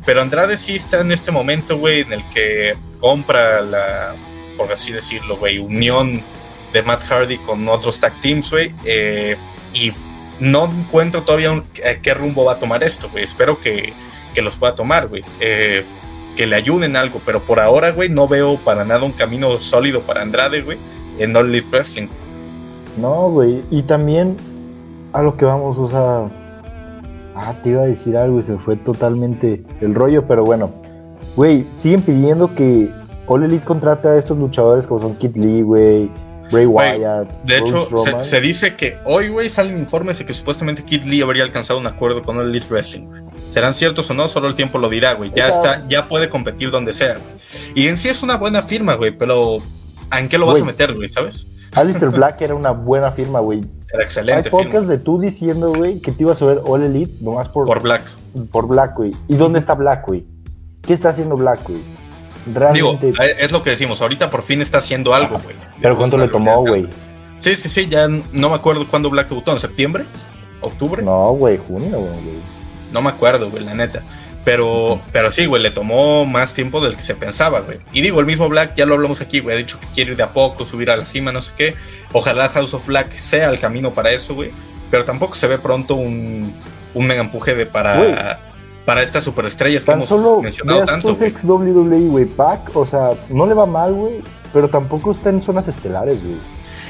Pero 0.05 0.21
Andrade 0.21 0.57
sí 0.57 0.75
está 0.75 1.01
en 1.01 1.11
este 1.11 1.31
momento, 1.31 1.77
güey, 1.77 2.01
en 2.01 2.13
el 2.13 2.23
que 2.29 2.75
compra 2.99 3.61
la, 3.61 4.15
por 4.57 4.71
así 4.71 4.91
decirlo, 4.91 5.37
güey, 5.37 5.57
unión 5.57 6.21
de 6.71 6.83
Matt 6.83 7.03
Hardy 7.03 7.37
con 7.39 7.67
otros 7.67 7.99
tag 7.99 8.13
teams, 8.21 8.51
güey. 8.51 8.71
Eh, 8.85 9.37
y 9.73 9.91
no 10.39 10.65
encuentro 10.65 11.23
todavía 11.23 11.63
eh, 11.83 11.99
qué 12.01 12.13
rumbo 12.13 12.45
va 12.45 12.53
a 12.53 12.59
tomar 12.59 12.83
esto, 12.83 13.09
güey. 13.11 13.23
Espero 13.23 13.59
que, 13.59 13.93
los 14.41 14.57
pueda 14.57 14.75
tomar, 14.75 15.07
güey. 15.07 15.23
Eh, 15.39 15.83
que 16.35 16.47
le 16.47 16.55
ayuden 16.55 16.95
algo, 16.95 17.21
pero 17.25 17.39
por 17.41 17.59
ahora, 17.59 17.91
güey, 17.91 18.09
no 18.09 18.27
veo 18.27 18.57
para 18.57 18.83
nada 18.85 19.03
un 19.03 19.11
camino 19.11 19.57
sólido 19.59 20.01
para 20.01 20.21
Andrade, 20.21 20.61
güey, 20.61 20.77
en 21.19 21.35
All 21.35 21.47
Elite 21.47 21.67
Wrestling. 21.69 22.07
No, 22.97 23.29
güey, 23.29 23.61
y 23.69 23.83
también 23.83 24.35
a 25.13 25.21
lo 25.21 25.37
que 25.37 25.45
vamos, 25.45 25.77
o 25.77 25.89
sea, 25.89 26.27
ah, 27.35 27.53
te 27.63 27.69
iba 27.69 27.83
a 27.83 27.85
decir 27.85 28.17
algo 28.17 28.39
y 28.39 28.43
se 28.43 28.57
fue 28.57 28.75
totalmente 28.75 29.63
el 29.81 29.93
rollo, 29.93 30.27
pero 30.27 30.43
bueno, 30.43 30.71
güey, 31.35 31.65
siguen 31.77 32.01
pidiendo 32.01 32.53
que 32.55 32.89
All 33.27 33.43
Elite 33.43 33.63
contrate 33.63 34.07
a 34.07 34.17
estos 34.17 34.37
luchadores 34.37 34.87
como 34.87 35.01
son 35.01 35.15
Kid 35.15 35.35
Lee, 35.35 35.61
güey, 35.61 36.09
Bray 36.53 36.65
Wyatt. 36.67 37.29
de 37.43 37.57
hecho, 37.57 37.87
se, 38.21 38.39
dice 38.39 38.75
que 38.75 38.99
hoy, 39.05 39.29
güey, 39.29 39.49
salen 39.49 39.77
informes 39.79 40.19
de 40.19 40.25
que 40.25 40.33
supuestamente 40.33 40.83
Kid 40.83 41.03
Lee 41.03 41.21
habría 41.21 41.43
alcanzado 41.43 41.79
un 41.79 41.87
acuerdo 41.87 42.21
con 42.21 42.37
el 42.37 42.49
Elite 42.49 42.67
Wrestling. 42.69 43.07
¿Serán 43.49 43.73
ciertos 43.73 44.09
o 44.09 44.13
no? 44.13 44.27
Solo 44.27 44.47
el 44.47 44.55
tiempo 44.55 44.77
lo 44.77 44.87
dirá, 44.87 45.13
güey. 45.13 45.31
Ya 45.35 45.47
está, 45.47 45.83
ya 45.89 46.07
puede 46.07 46.29
competir 46.29 46.71
donde 46.71 46.93
sea, 46.93 47.17
Y 47.75 47.87
en 47.87 47.97
sí 47.97 48.07
es 48.07 48.23
una 48.23 48.37
buena 48.37 48.61
firma, 48.61 48.93
güey, 48.93 49.11
pero 49.11 49.57
¿en 50.17 50.29
qué 50.29 50.37
lo 50.37 50.45
vas 50.45 50.61
a 50.61 50.65
meter, 50.65 50.93
güey? 50.93 51.09
¿Sabes? 51.09 51.47
Alistair 51.73 52.11
Black 52.15 52.41
era 52.41 52.55
una 52.55 52.71
buena 52.71 53.11
firma, 53.11 53.39
güey. 53.39 53.61
Era 53.91 54.03
excelente. 54.03 54.49
Hay 54.49 54.51
podcast 54.51 54.87
de 54.87 54.97
tú 54.99 55.19
diciendo, 55.19 55.73
güey, 55.73 55.99
que 56.01 56.11
te 56.11 56.23
ibas 56.23 56.41
a 56.41 56.45
ver 56.45 56.59
All 56.65 56.83
Elite 56.83 57.13
nomás 57.21 57.47
por. 57.49 57.65
Por 57.65 57.81
Black. 57.81 58.03
Por 58.51 58.67
Black, 58.67 58.95
güey. 58.95 59.11
¿Y 59.27 59.35
dónde 59.35 59.59
está 59.59 59.73
Black, 59.73 60.05
güey? 60.07 60.23
¿Qué 60.81 60.93
está 60.93 61.09
haciendo 61.09 61.35
Black, 61.35 61.67
güey? 61.67 61.79
Digo, 62.73 62.99
es 63.39 63.51
lo 63.51 63.63
que 63.63 63.71
decimos, 63.71 64.01
ahorita 64.01 64.29
por 64.29 64.43
fin 64.43 64.61
está 64.61 64.79
haciendo 64.79 65.13
algo, 65.13 65.39
güey. 65.39 65.55
Pero 65.81 65.97
¿cuánto 65.97 66.17
le 66.17 66.27
tomó, 66.27 66.61
güey? 66.61 66.87
Sí, 67.37 67.55
sí, 67.55 67.69
sí, 67.69 67.87
ya 67.87 68.07
no 68.07 68.49
me 68.49 68.55
acuerdo 68.55 68.87
cuándo 68.87 69.09
Black 69.09 69.29
debutó, 69.29 69.51
¿en 69.51 69.59
septiembre? 69.59 70.05
¿Octubre? 70.61 71.01
No, 71.01 71.29
güey, 71.29 71.57
junio, 71.57 71.99
güey. 71.99 72.39
No 72.91 73.01
me 73.01 73.09
acuerdo, 73.09 73.49
güey, 73.49 73.63
la 73.63 73.73
neta. 73.73 74.01
Pero, 74.45 74.99
pero 75.11 75.31
sí, 75.31 75.45
güey, 75.45 75.61
le 75.61 75.71
tomó 75.71 76.25
más 76.25 76.53
tiempo 76.53 76.81
del 76.81 76.95
que 76.95 77.01
se 77.01 77.15
pensaba, 77.15 77.61
güey. 77.61 77.79
Y 77.93 78.01
digo, 78.01 78.19
el 78.19 78.25
mismo 78.25 78.49
Black, 78.49 78.75
ya 78.75 78.85
lo 78.85 78.95
hablamos 78.95 79.21
aquí, 79.21 79.39
güey, 79.39 79.55
ha 79.55 79.57
dicho 79.57 79.79
que 79.79 79.87
quiere 79.87 80.11
ir 80.11 80.17
de 80.17 80.23
a 80.23 80.29
poco, 80.29 80.65
subir 80.65 80.89
a 80.91 80.97
la 80.97 81.05
cima, 81.05 81.31
no 81.31 81.41
sé 81.41 81.51
qué. 81.57 81.75
Ojalá 82.11 82.49
House 82.49 82.73
of 82.73 82.85
Black 82.87 83.13
sea 83.13 83.49
el 83.49 83.59
camino 83.59 83.93
para 83.93 84.11
eso, 84.11 84.35
güey. 84.35 84.51
Pero 84.91 85.05
tampoco 85.05 85.35
se 85.35 85.47
ve 85.47 85.57
pronto 85.57 85.95
un, 85.95 86.53
un 86.93 87.07
mega 87.07 87.21
empuje 87.21 87.55
de 87.55 87.65
para 87.65 88.39
para 88.85 89.01
estas 89.03 89.23
superestrellas 89.23 89.85
que 89.85 89.91
hemos 89.91 90.41
mencionado 90.41 90.85
tanto. 90.85 91.17
ex 91.21 91.43
WWE, 91.43 92.07
güey, 92.07 92.25
Pac, 92.25 92.75
o 92.75 92.85
sea, 92.85 93.11
no 93.29 93.45
le 93.45 93.53
va 93.53 93.65
mal, 93.65 93.93
güey, 93.93 94.21
pero 94.51 94.67
tampoco 94.67 95.11
está 95.11 95.29
en 95.29 95.41
zonas 95.41 95.67
estelares, 95.67 96.21
güey. 96.23 96.37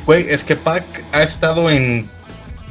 Güey, 0.06 0.26
es 0.30 0.44
que 0.44 0.56
Pac 0.56 0.84
ha 1.12 1.24
estado 1.24 1.70
en 1.70 2.08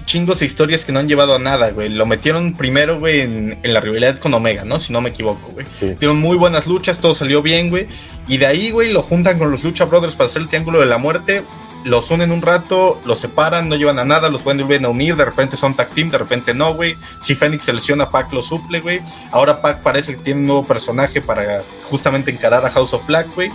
chingos 0.04 0.40
de 0.40 0.46
historias 0.46 0.84
que 0.84 0.92
no 0.92 0.98
han 0.98 1.08
llevado 1.08 1.34
a 1.34 1.38
nada, 1.38 1.70
güey. 1.70 1.88
Lo 1.88 2.04
metieron 2.04 2.54
primero, 2.54 2.98
güey, 2.98 3.20
en, 3.20 3.58
la 3.62 3.80
rivalidad 3.80 4.18
con 4.18 4.34
Omega, 4.34 4.64
¿no? 4.64 4.78
Si 4.78 4.92
no 4.92 5.00
me 5.00 5.10
equivoco, 5.10 5.50
güey. 5.52 5.66
Sí. 5.78 5.94
Tuvieron 5.94 6.18
muy 6.18 6.36
buenas 6.36 6.66
luchas, 6.66 7.00
todo 7.00 7.14
salió 7.14 7.40
bien, 7.40 7.70
güey. 7.70 7.86
Y 8.28 8.36
de 8.36 8.46
ahí, 8.46 8.70
güey, 8.70 8.92
lo 8.92 9.02
juntan 9.02 9.38
con 9.38 9.50
los 9.50 9.64
Lucha 9.64 9.84
Brothers 9.84 10.16
para 10.16 10.26
hacer 10.26 10.42
el 10.42 10.48
Triángulo 10.48 10.80
de 10.80 10.86
la 10.86 10.98
Muerte 10.98 11.42
los 11.84 12.10
unen 12.10 12.32
un 12.32 12.42
rato, 12.42 13.00
los 13.04 13.18
separan, 13.18 13.68
no 13.68 13.76
llevan 13.76 13.98
a 13.98 14.04
nada, 14.04 14.28
los 14.28 14.44
vuelven 14.44 14.84
a 14.84 14.88
unir, 14.88 15.16
de 15.16 15.24
repente 15.24 15.56
son 15.56 15.74
tag 15.74 15.90
team, 15.90 16.10
de 16.10 16.18
repente 16.18 16.54
no, 16.54 16.74
güey. 16.74 16.96
Si 17.20 17.34
Fénix 17.34 17.64
se 17.64 17.72
lesiona, 17.72 18.10
Pac 18.10 18.32
lo 18.32 18.42
suple, 18.42 18.80
güey. 18.80 19.00
Ahora 19.30 19.60
Pac 19.60 19.82
parece 19.82 20.16
que 20.16 20.22
tiene 20.22 20.40
un 20.40 20.46
nuevo 20.46 20.66
personaje 20.66 21.20
para 21.20 21.62
justamente 21.84 22.30
encarar 22.30 22.64
a 22.64 22.70
House 22.70 22.94
of 22.94 23.06
Black, 23.06 23.26
güey. 23.34 23.50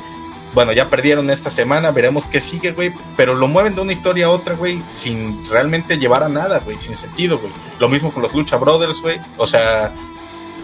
Bueno, 0.54 0.72
ya 0.72 0.90
perdieron 0.90 1.30
esta 1.30 1.52
semana, 1.52 1.92
veremos 1.92 2.26
qué 2.26 2.42
sigue, 2.42 2.72
güey. 2.72 2.92
Pero 3.16 3.36
lo 3.36 3.48
mueven 3.48 3.76
de 3.76 3.82
una 3.82 3.94
historia 3.94 4.28
a 4.28 4.30
otra, 4.30 4.56
güey, 4.56 4.82
sin 4.92 5.48
realmente 5.50 5.98
llevar 5.98 6.24
a 6.24 6.30
nada, 6.30 6.60
güey, 6.60 6.78
sin 6.78 6.96
sentido, 6.96 7.38
güey. 7.38 7.52
Lo 7.80 7.90
mismo 7.90 8.12
con 8.12 8.24
los 8.24 8.34
Lucha 8.34 8.58
Brothers, 8.58 9.02
güey. 9.02 9.20
O 9.38 9.46
sea, 9.46 9.94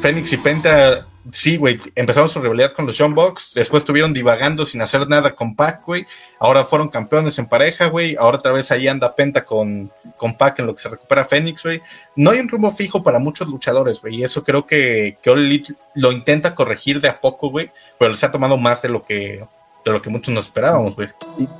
Fénix 0.02 0.34
y 0.34 0.38
Penta 0.38 1.06
sí, 1.32 1.58
güey, 1.58 1.80
empezaron 1.96 2.28
su 2.28 2.42
rivalidad 2.42 2.74
con 2.74 2.86
los 2.86 2.98
John 2.98 3.16
Box, 3.16 3.54
después 3.56 3.82
estuvieron 3.82 4.14
divagando 4.14 4.66
sin 4.66 4.82
hacer 4.82 5.08
nada 5.08 5.34
con 5.34 5.56
Pac, 5.56 5.86
güey, 5.86 6.06
ahora 6.40 6.66
fueron 6.66 6.90
campeones 6.90 7.40
en 7.40 7.46
pareja, 7.46 7.88
güey, 7.88 8.16
ahora 8.18 8.38
otra 8.38 8.52
vez 8.52 8.72
ahí 8.72 8.88
anda 8.88 9.16
Penta 9.16 9.46
con, 9.46 9.92
con 10.18 10.38
Pac 10.38 10.60
en 10.60 10.66
lo 10.66 10.76
que 10.76 10.82
se 10.82 10.90
recupera 10.90 11.26
Fénix, 11.26 11.64
güey. 11.64 11.82
No 12.16 12.32
hay 12.32 12.40
un 12.40 12.50
rumbo 12.50 12.72
fijo 12.72 13.04
para 13.04 13.20
muchos 13.20 13.48
luchadores, 13.48 14.02
güey, 14.02 14.16
y 14.16 14.24
eso 14.24 14.44
creo 14.44 14.68
que, 14.68 15.18
que 15.22 15.32
Elite 15.32 15.74
lo 15.96 16.12
intenta 16.12 16.56
corregir 16.56 17.00
de 17.00 17.10
a 17.10 17.22
poco, 17.22 17.50
güey, 17.50 17.72
pero 17.98 18.16
se 18.16 18.26
ha 18.26 18.32
tomado 18.32 18.58
más 18.58 18.82
de 18.82 18.90
lo 18.90 19.04
que 19.04 19.46
de 19.86 19.92
lo 19.92 20.02
que 20.02 20.10
muchos 20.10 20.34
nos 20.34 20.46
esperábamos, 20.46 20.96
güey. 20.96 21.10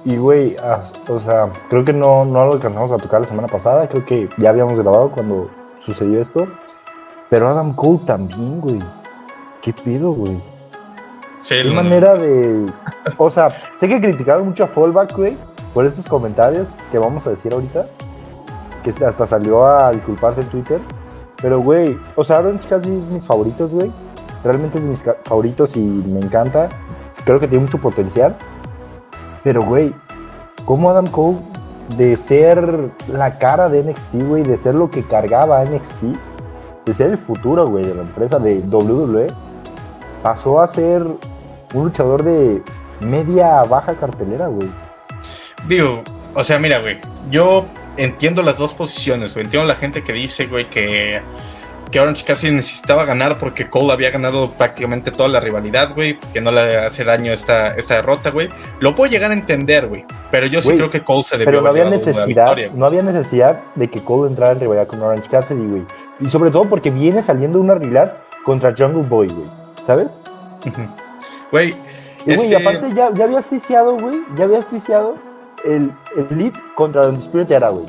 Y, 0.06 0.16
güey, 0.16 0.56
o 1.10 1.20
sea, 1.20 1.52
creo 1.70 1.84
que 1.84 1.92
no, 1.92 2.24
no 2.24 2.46
lo 2.46 2.54
alcanzamos 2.54 2.90
a 2.94 2.98
tocar 2.98 3.20
la 3.20 3.28
semana 3.28 3.50
pasada, 3.50 3.90
creo 3.90 4.06
que 4.06 4.30
ya 4.38 4.50
habíamos 4.50 4.80
grabado 4.80 5.12
cuando 5.12 5.52
sucedió 5.86 6.22
esto, 6.22 6.48
pero 7.30 7.50
Adam 7.50 7.76
Cole 7.76 8.00
también, 8.06 8.62
güey 8.62 8.80
¿qué 9.64 9.74
pido, 9.74 10.12
güey? 10.12 10.38
Sí, 11.40 11.56
Qué 11.64 11.72
manera 11.72 12.16
de. 12.16 12.66
O 13.18 13.32
sea, 13.32 13.50
sé 13.50 13.88
que 13.88 14.00
criticaron 14.00 14.46
mucho 14.46 14.66
a 14.66 14.68
Fallback, 14.68 15.16
güey, 15.16 15.38
por 15.74 15.86
estos 15.86 16.08
comentarios 16.08 16.70
que 16.92 17.00
vamos 17.00 17.26
a 17.26 17.32
decir 17.32 17.54
ahorita. 17.54 17.88
Que 18.84 18.90
hasta 18.90 19.26
salió 19.26 19.66
a 19.66 19.92
disculparse 19.92 20.42
en 20.42 20.48
Twitter. 20.50 20.80
Pero, 21.42 21.60
güey, 21.60 21.98
o 22.16 22.24
sea, 22.24 22.40
Orange 22.40 22.68
casi 22.68 22.94
es 22.94 23.06
mis 23.06 23.26
favoritos, 23.26 23.74
güey. 23.74 23.92
Realmente 24.44 24.78
es 24.78 24.84
de 24.84 24.90
mis 24.90 25.04
favoritos 25.24 25.76
y 25.78 25.80
me 25.80 26.20
encanta. 26.20 26.70
Creo 27.26 27.40
que 27.40 27.48
tiene 27.48 27.64
mucho 27.64 27.78
potencial. 27.78 28.36
Pero, 29.44 29.62
güey, 29.64 29.94
¿cómo 30.66 30.90
Adam 30.90 31.08
Cole, 31.08 31.38
de 31.98 32.16
ser 32.18 32.92
la 33.08 33.38
cara 33.40 33.70
de 33.70 33.84
NXT, 33.84 34.28
güey, 34.28 34.44
de 34.44 34.58
ser 34.58 34.76
lo 34.76 34.90
que 34.90 35.04
cargaba 35.04 35.64
NXT, 35.64 36.04
de 36.86 36.94
ser 36.94 37.12
el 37.12 37.18
futuro, 37.18 37.68
güey, 37.68 37.86
de 37.86 37.96
la 37.96 38.02
empresa 38.02 38.40
de 38.40 38.60
WWE, 38.60 39.28
pasó 40.24 40.62
a 40.62 40.68
ser 40.68 41.04
un 41.74 41.84
luchador 41.84 42.24
de 42.24 42.64
media 43.02 43.62
baja 43.64 43.94
cartelera, 43.96 44.48
güey. 44.48 44.70
Digo, 45.68 46.04
o 46.34 46.44
sea, 46.44 46.58
mira, 46.58 46.80
güey, 46.80 47.00
yo 47.30 47.66
entiendo 47.98 48.42
las 48.42 48.58
dos 48.58 48.74
posiciones, 48.74 49.34
güey. 49.34 49.46
Entiendo 49.46 49.68
la 49.68 49.76
gente 49.76 50.04
que 50.04 50.14
dice, 50.14 50.48
güey, 50.48 50.70
que, 50.70 51.22
que 51.92 52.00
Orange 52.00 52.26
casi 52.26 52.52
necesitaba 52.52 53.06
ganar 53.06 53.38
porque 53.38 53.70
Cole 53.70 53.94
había 53.94 54.12
ganado 54.12 54.54
prácticamente 54.54 55.12
toda 55.12 55.30
la 55.30 55.40
rivalidad, 55.40 55.94
güey. 55.94 56.20
Que 56.34 56.42
no 56.42 56.52
le 56.52 56.78
hace 56.78 57.04
daño 57.04 57.32
esta, 57.32 57.76
esta 57.76 57.96
derrota, 57.96 58.32
güey. 58.32 58.50
Lo 58.80 58.96
puedo 58.96 59.12
llegar 59.12 59.32
a 59.32 59.34
entender, 59.34 59.88
güey. 59.88 60.06
Pero 60.32 60.48
yo 60.48 60.62
sí 60.62 60.76
creo 60.76 60.90
que 60.90 61.04
Cole 61.04 61.24
se 61.24 61.38
debió 61.38 61.52
Pero 61.52 61.62
no 61.62 61.70
había 61.70 61.90
necesidad, 61.90 62.56
no 62.74 62.86
había 62.86 63.04
necesidad 63.04 63.62
de 63.76 63.90
que 63.90 64.04
Cole 64.04 64.30
entrara 64.30 64.54
en 64.54 64.60
rivalidad 64.62 64.88
con 64.88 65.02
Orange 65.02 65.30
Cassidy, 65.30 65.66
güey. 65.66 65.84
Y 66.20 66.30
sobre 66.30 66.52
todo 66.52 66.64
porque 66.66 66.92
viene 66.92 67.22
saliendo 67.22 67.60
una 67.60 67.76
rivalidad 67.76 68.18
contra 68.44 68.74
Jungle 68.78 69.04
Boy, 69.04 69.28
güey. 69.28 69.63
¿Sabes? 69.86 70.22
Güey. 71.52 71.76
Y, 72.26 72.54
aparte 72.54 72.94
ya, 72.94 73.12
ya 73.14 73.26
había 73.26 73.40
asticiado, 73.40 73.98
güey, 73.98 74.20
ya 74.36 74.46
había 74.46 74.60
asticiado 74.60 75.18
el, 75.66 75.92
el 76.16 76.38
lead 76.38 76.54
contra 76.76 77.04
el 77.04 77.18
Spirit 77.18 77.52
Era, 77.52 77.70
güey. 77.70 77.86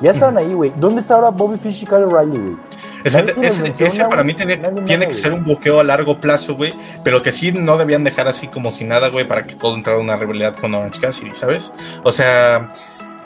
Ya 0.00 0.12
estaban 0.12 0.38
ahí, 0.38 0.54
güey. 0.54 0.72
¿Dónde 0.76 1.00
está 1.00 1.14
ahora 1.14 1.30
Bobby 1.30 1.58
Fish 1.58 1.82
y 1.82 1.86
Kyle 1.86 2.04
O'Reilly, 2.04 2.38
güey? 2.38 2.56
Ese, 3.04 4.04
para 4.04 4.22
mí 4.22 4.34
tiene, 4.34 4.56
tiene 4.84 5.06
que 5.06 5.14
ser 5.14 5.32
un 5.32 5.44
bloqueo 5.44 5.80
a 5.80 5.84
largo 5.84 6.20
plazo, 6.20 6.56
güey. 6.56 6.74
Pero 7.04 7.22
que 7.22 7.32
sí 7.32 7.52
no 7.52 7.76
debían 7.76 8.04
dejar 8.04 8.28
así 8.28 8.48
como 8.48 8.70
si 8.70 8.84
nada, 8.84 9.08
güey, 9.08 9.26
para 9.26 9.46
que 9.46 9.56
pueda 9.56 9.74
entrar 9.74 9.98
una 9.98 10.16
rivalidad 10.16 10.56
con 10.56 10.74
Orange 10.74 11.00
Cassidy, 11.00 11.34
¿sabes? 11.34 11.72
O 12.04 12.12
sea, 12.12 12.72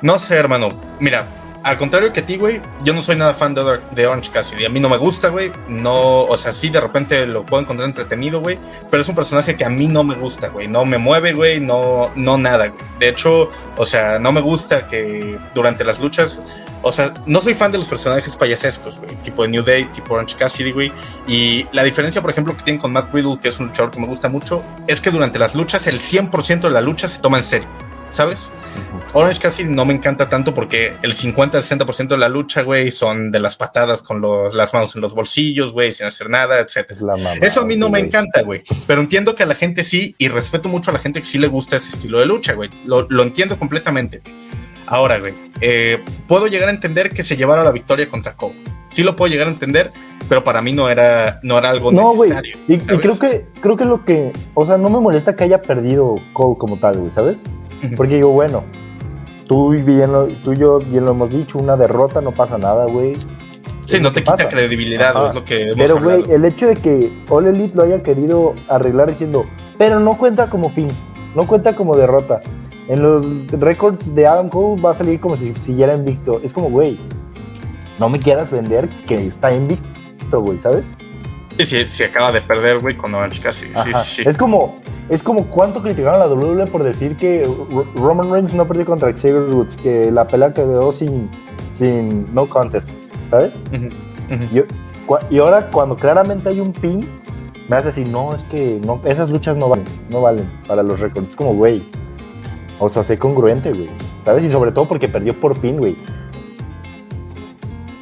no 0.00 0.18
sé, 0.18 0.36
hermano. 0.36 0.70
Mira, 0.98 1.26
al 1.64 1.78
contrario 1.78 2.12
que 2.12 2.20
a 2.20 2.26
ti, 2.26 2.36
güey, 2.36 2.60
yo 2.82 2.92
no 2.92 3.02
soy 3.02 3.16
nada 3.16 3.34
fan 3.34 3.54
de, 3.54 3.80
de, 3.92 4.06
Orange 4.06 4.30
Cassidy. 4.30 4.64
A 4.64 4.68
mí 4.68 4.80
no 4.80 4.88
me 4.88 4.96
gusta, 4.96 5.28
güey. 5.28 5.52
No, 5.68 6.24
o 6.24 6.36
sea, 6.36 6.52
sí, 6.52 6.70
de 6.70 6.80
repente 6.80 7.24
lo 7.26 7.46
puedo 7.46 7.62
encontrar 7.62 7.88
entretenido, 7.88 8.40
güey. 8.40 8.58
Pero 8.90 9.00
es 9.00 9.08
un 9.08 9.14
personaje 9.14 9.56
que 9.56 9.64
a 9.64 9.68
mí 9.68 9.86
no 9.86 10.02
me 10.04 10.14
gusta, 10.14 10.48
güey. 10.48 10.68
No 10.68 10.84
me 10.84 10.98
mueve, 10.98 11.32
güey. 11.32 11.60
No, 11.60 12.10
no 12.16 12.36
nada, 12.36 12.68
güey. 12.68 12.80
De 12.98 13.08
hecho, 13.08 13.48
o 13.76 13.86
sea, 13.86 14.18
no 14.18 14.32
me 14.32 14.40
gusta 14.40 14.86
que 14.88 15.38
durante 15.54 15.84
las 15.84 16.00
luchas. 16.00 16.40
O 16.84 16.90
sea, 16.90 17.14
no 17.26 17.40
soy 17.40 17.54
fan 17.54 17.70
de 17.70 17.78
los 17.78 17.86
personajes 17.86 18.34
payasescos, 18.34 18.98
güey. 18.98 19.14
Tipo 19.22 19.42
de 19.42 19.48
New 19.48 19.62
Day, 19.62 19.84
tipo 19.86 20.14
Orange 20.14 20.36
Cassidy, 20.36 20.72
güey. 20.72 20.92
Y 21.28 21.66
la 21.72 21.84
diferencia, 21.84 22.20
por 22.20 22.30
ejemplo, 22.30 22.56
que 22.56 22.64
tienen 22.64 22.80
con 22.80 22.92
Matt 22.92 23.14
Riddle, 23.14 23.38
que 23.40 23.48
es 23.48 23.60
un 23.60 23.66
luchador 23.66 23.92
que 23.92 24.00
me 24.00 24.06
gusta 24.06 24.28
mucho, 24.28 24.64
es 24.88 25.00
que 25.00 25.10
durante 25.10 25.38
las 25.38 25.54
luchas, 25.54 25.86
el 25.86 26.00
100% 26.00 26.62
de 26.62 26.70
la 26.70 26.80
lucha 26.80 27.06
se 27.06 27.20
toma 27.20 27.36
en 27.36 27.44
serio, 27.44 27.68
¿sabes? 28.12 28.52
Orange 29.14 29.40
casi 29.40 29.64
no 29.64 29.84
me 29.84 29.92
encanta 29.92 30.28
tanto 30.28 30.54
porque 30.54 30.94
el 31.02 31.14
50-60% 31.14 32.08
de 32.08 32.16
la 32.16 32.28
lucha, 32.28 32.62
güey, 32.62 32.90
son 32.90 33.30
de 33.30 33.40
las 33.40 33.56
patadas 33.56 34.02
con 34.02 34.22
las 34.54 34.72
manos 34.72 34.94
en 34.94 35.02
los 35.02 35.14
bolsillos, 35.14 35.72
güey, 35.72 35.92
sin 35.92 36.06
hacer 36.06 36.30
nada, 36.30 36.60
etc. 36.60 36.92
Eso 37.40 37.60
a 37.60 37.64
mí 37.64 37.76
no 37.76 37.90
me 37.90 37.98
encanta, 37.98 38.42
güey. 38.42 38.62
Pero 38.86 39.02
entiendo 39.02 39.34
que 39.34 39.42
a 39.42 39.46
la 39.46 39.54
gente 39.54 39.84
sí, 39.84 40.14
y 40.18 40.28
respeto 40.28 40.68
mucho 40.68 40.90
a 40.90 40.94
la 40.94 41.00
gente 41.00 41.20
que 41.20 41.26
sí 41.26 41.38
le 41.38 41.48
gusta 41.48 41.76
ese 41.76 41.90
estilo 41.90 42.20
de 42.20 42.26
lucha, 42.26 42.54
güey. 42.54 42.70
Lo, 42.84 43.22
entiendo 43.22 43.58
completamente. 43.58 44.22
Ahora, 44.86 45.18
güey, 45.18 45.34
eh, 45.60 46.02
puedo 46.26 46.46
llegar 46.46 46.68
a 46.68 46.72
entender 46.72 47.10
que 47.10 47.22
se 47.22 47.36
llevara 47.36 47.64
la 47.64 47.72
victoria 47.72 48.08
contra 48.08 48.34
Cole. 48.34 48.62
Sí 48.90 49.02
lo 49.02 49.16
puedo 49.16 49.30
llegar 49.30 49.46
a 49.46 49.50
entender, 49.50 49.90
pero 50.28 50.44
para 50.44 50.60
mí 50.60 50.72
no 50.72 50.88
era, 50.88 51.40
no 51.42 51.56
era 51.56 51.70
algo 51.70 51.92
no, 51.92 52.14
necesario. 52.14 52.58
Y, 52.68 52.74
y, 52.74 52.78
creo 52.78 53.18
que, 53.18 53.46
creo 53.60 53.76
que 53.76 53.84
lo 53.84 54.04
que, 54.04 54.32
o 54.54 54.66
sea, 54.66 54.76
no 54.76 54.90
me 54.90 55.00
molesta 55.00 55.34
que 55.34 55.44
haya 55.44 55.62
perdido 55.62 56.16
Cole 56.34 56.58
como 56.58 56.78
tal, 56.78 56.98
güey, 56.98 57.10
¿sabes? 57.10 57.42
Porque 57.96 58.16
digo, 58.16 58.30
bueno, 58.30 58.64
tú, 59.46 59.70
bien 59.70 60.10
tú 60.44 60.52
y 60.52 60.56
yo 60.56 60.78
bien 60.78 61.04
lo 61.04 61.12
hemos 61.12 61.30
dicho, 61.30 61.58
una 61.58 61.76
derrota 61.76 62.20
no 62.20 62.32
pasa 62.32 62.58
nada, 62.58 62.86
güey. 62.86 63.16
Sí, 63.86 64.00
no 64.00 64.12
te 64.12 64.22
quita 64.22 64.48
credibilidad, 64.48 65.28
es 65.28 65.34
lo 65.34 65.42
que 65.44 65.62
hemos 65.64 65.76
Pero, 65.76 66.00
güey, 66.00 66.30
el 66.30 66.44
hecho 66.44 66.68
de 66.68 66.76
que 66.76 67.12
All 67.28 67.46
Elite 67.46 67.76
lo 67.76 67.82
haya 67.82 68.02
querido 68.02 68.54
arreglar 68.68 69.08
diciendo, 69.08 69.44
pero 69.76 70.00
no 70.00 70.16
cuenta 70.16 70.48
como 70.48 70.72
pin, 70.74 70.88
no 71.34 71.46
cuenta 71.46 71.74
como 71.74 71.96
derrota. 71.96 72.40
En 72.88 73.02
los 73.02 73.24
récords 73.50 74.14
de 74.14 74.26
Adam 74.26 74.48
Cole 74.48 74.80
va 74.80 74.90
a 74.90 74.94
salir 74.94 75.20
como 75.20 75.36
si 75.36 75.54
siguiera 75.56 75.94
invicto. 75.94 76.40
Es 76.42 76.52
como, 76.52 76.70
güey, 76.70 76.98
no 77.98 78.08
me 78.08 78.18
quieras 78.18 78.50
vender 78.50 78.88
que 79.06 79.14
está 79.14 79.52
invicto, 79.54 80.40
güey, 80.40 80.58
¿sabes? 80.58 80.92
Sí, 81.58 81.84
sí, 81.88 82.02
acaba 82.02 82.32
de 82.32 82.42
perder, 82.42 82.80
güey, 82.80 82.96
con 82.96 83.14
Orange 83.14 83.40
casi. 83.40 83.66
Sí, 83.66 83.92
sí, 83.92 83.92
sí. 84.04 84.22
Es 84.26 84.36
como, 84.36 84.80
es 85.12 85.22
como 85.22 85.46
cuánto 85.48 85.82
criticaron 85.82 86.22
a 86.22 86.26
la 86.26 86.34
WWE 86.34 86.66
por 86.68 86.82
decir 86.82 87.18
que 87.18 87.46
Roman 87.96 88.32
Reigns 88.32 88.54
no 88.54 88.66
perdió 88.66 88.86
contra 88.86 89.12
Xavier 89.12 89.42
Woods, 89.42 89.76
que 89.76 90.10
la 90.10 90.26
pelea 90.26 90.54
quedó 90.54 90.90
sin, 90.90 91.28
sin 91.74 92.34
no 92.34 92.48
contest, 92.48 92.88
¿sabes? 93.28 93.60
y, 95.30 95.38
ahora 95.38 95.68
cuando 95.70 95.96
claramente 95.96 96.48
hay 96.48 96.60
un 96.60 96.72
pin, 96.72 97.06
me 97.68 97.76
hace 97.76 97.88
decir, 97.88 98.08
no, 98.08 98.34
es 98.34 98.42
que 98.44 98.80
no, 98.86 99.02
esas 99.04 99.28
luchas 99.28 99.54
no 99.54 99.68
valen, 99.68 99.84
no 100.08 100.22
valen 100.22 100.48
para 100.66 100.82
los 100.82 100.98
récords. 100.98 101.28
Es 101.28 101.36
como, 101.36 101.52
güey, 101.52 101.86
o 102.78 102.88
sea, 102.88 103.04
sé 103.04 103.18
congruente, 103.18 103.70
güey, 103.70 103.90
¿sabes? 104.24 104.44
Y 104.44 104.50
sobre 104.50 104.72
todo 104.72 104.88
porque 104.88 105.08
perdió 105.08 105.38
por 105.38 105.60
pin, 105.60 105.76
güey. 105.76 105.94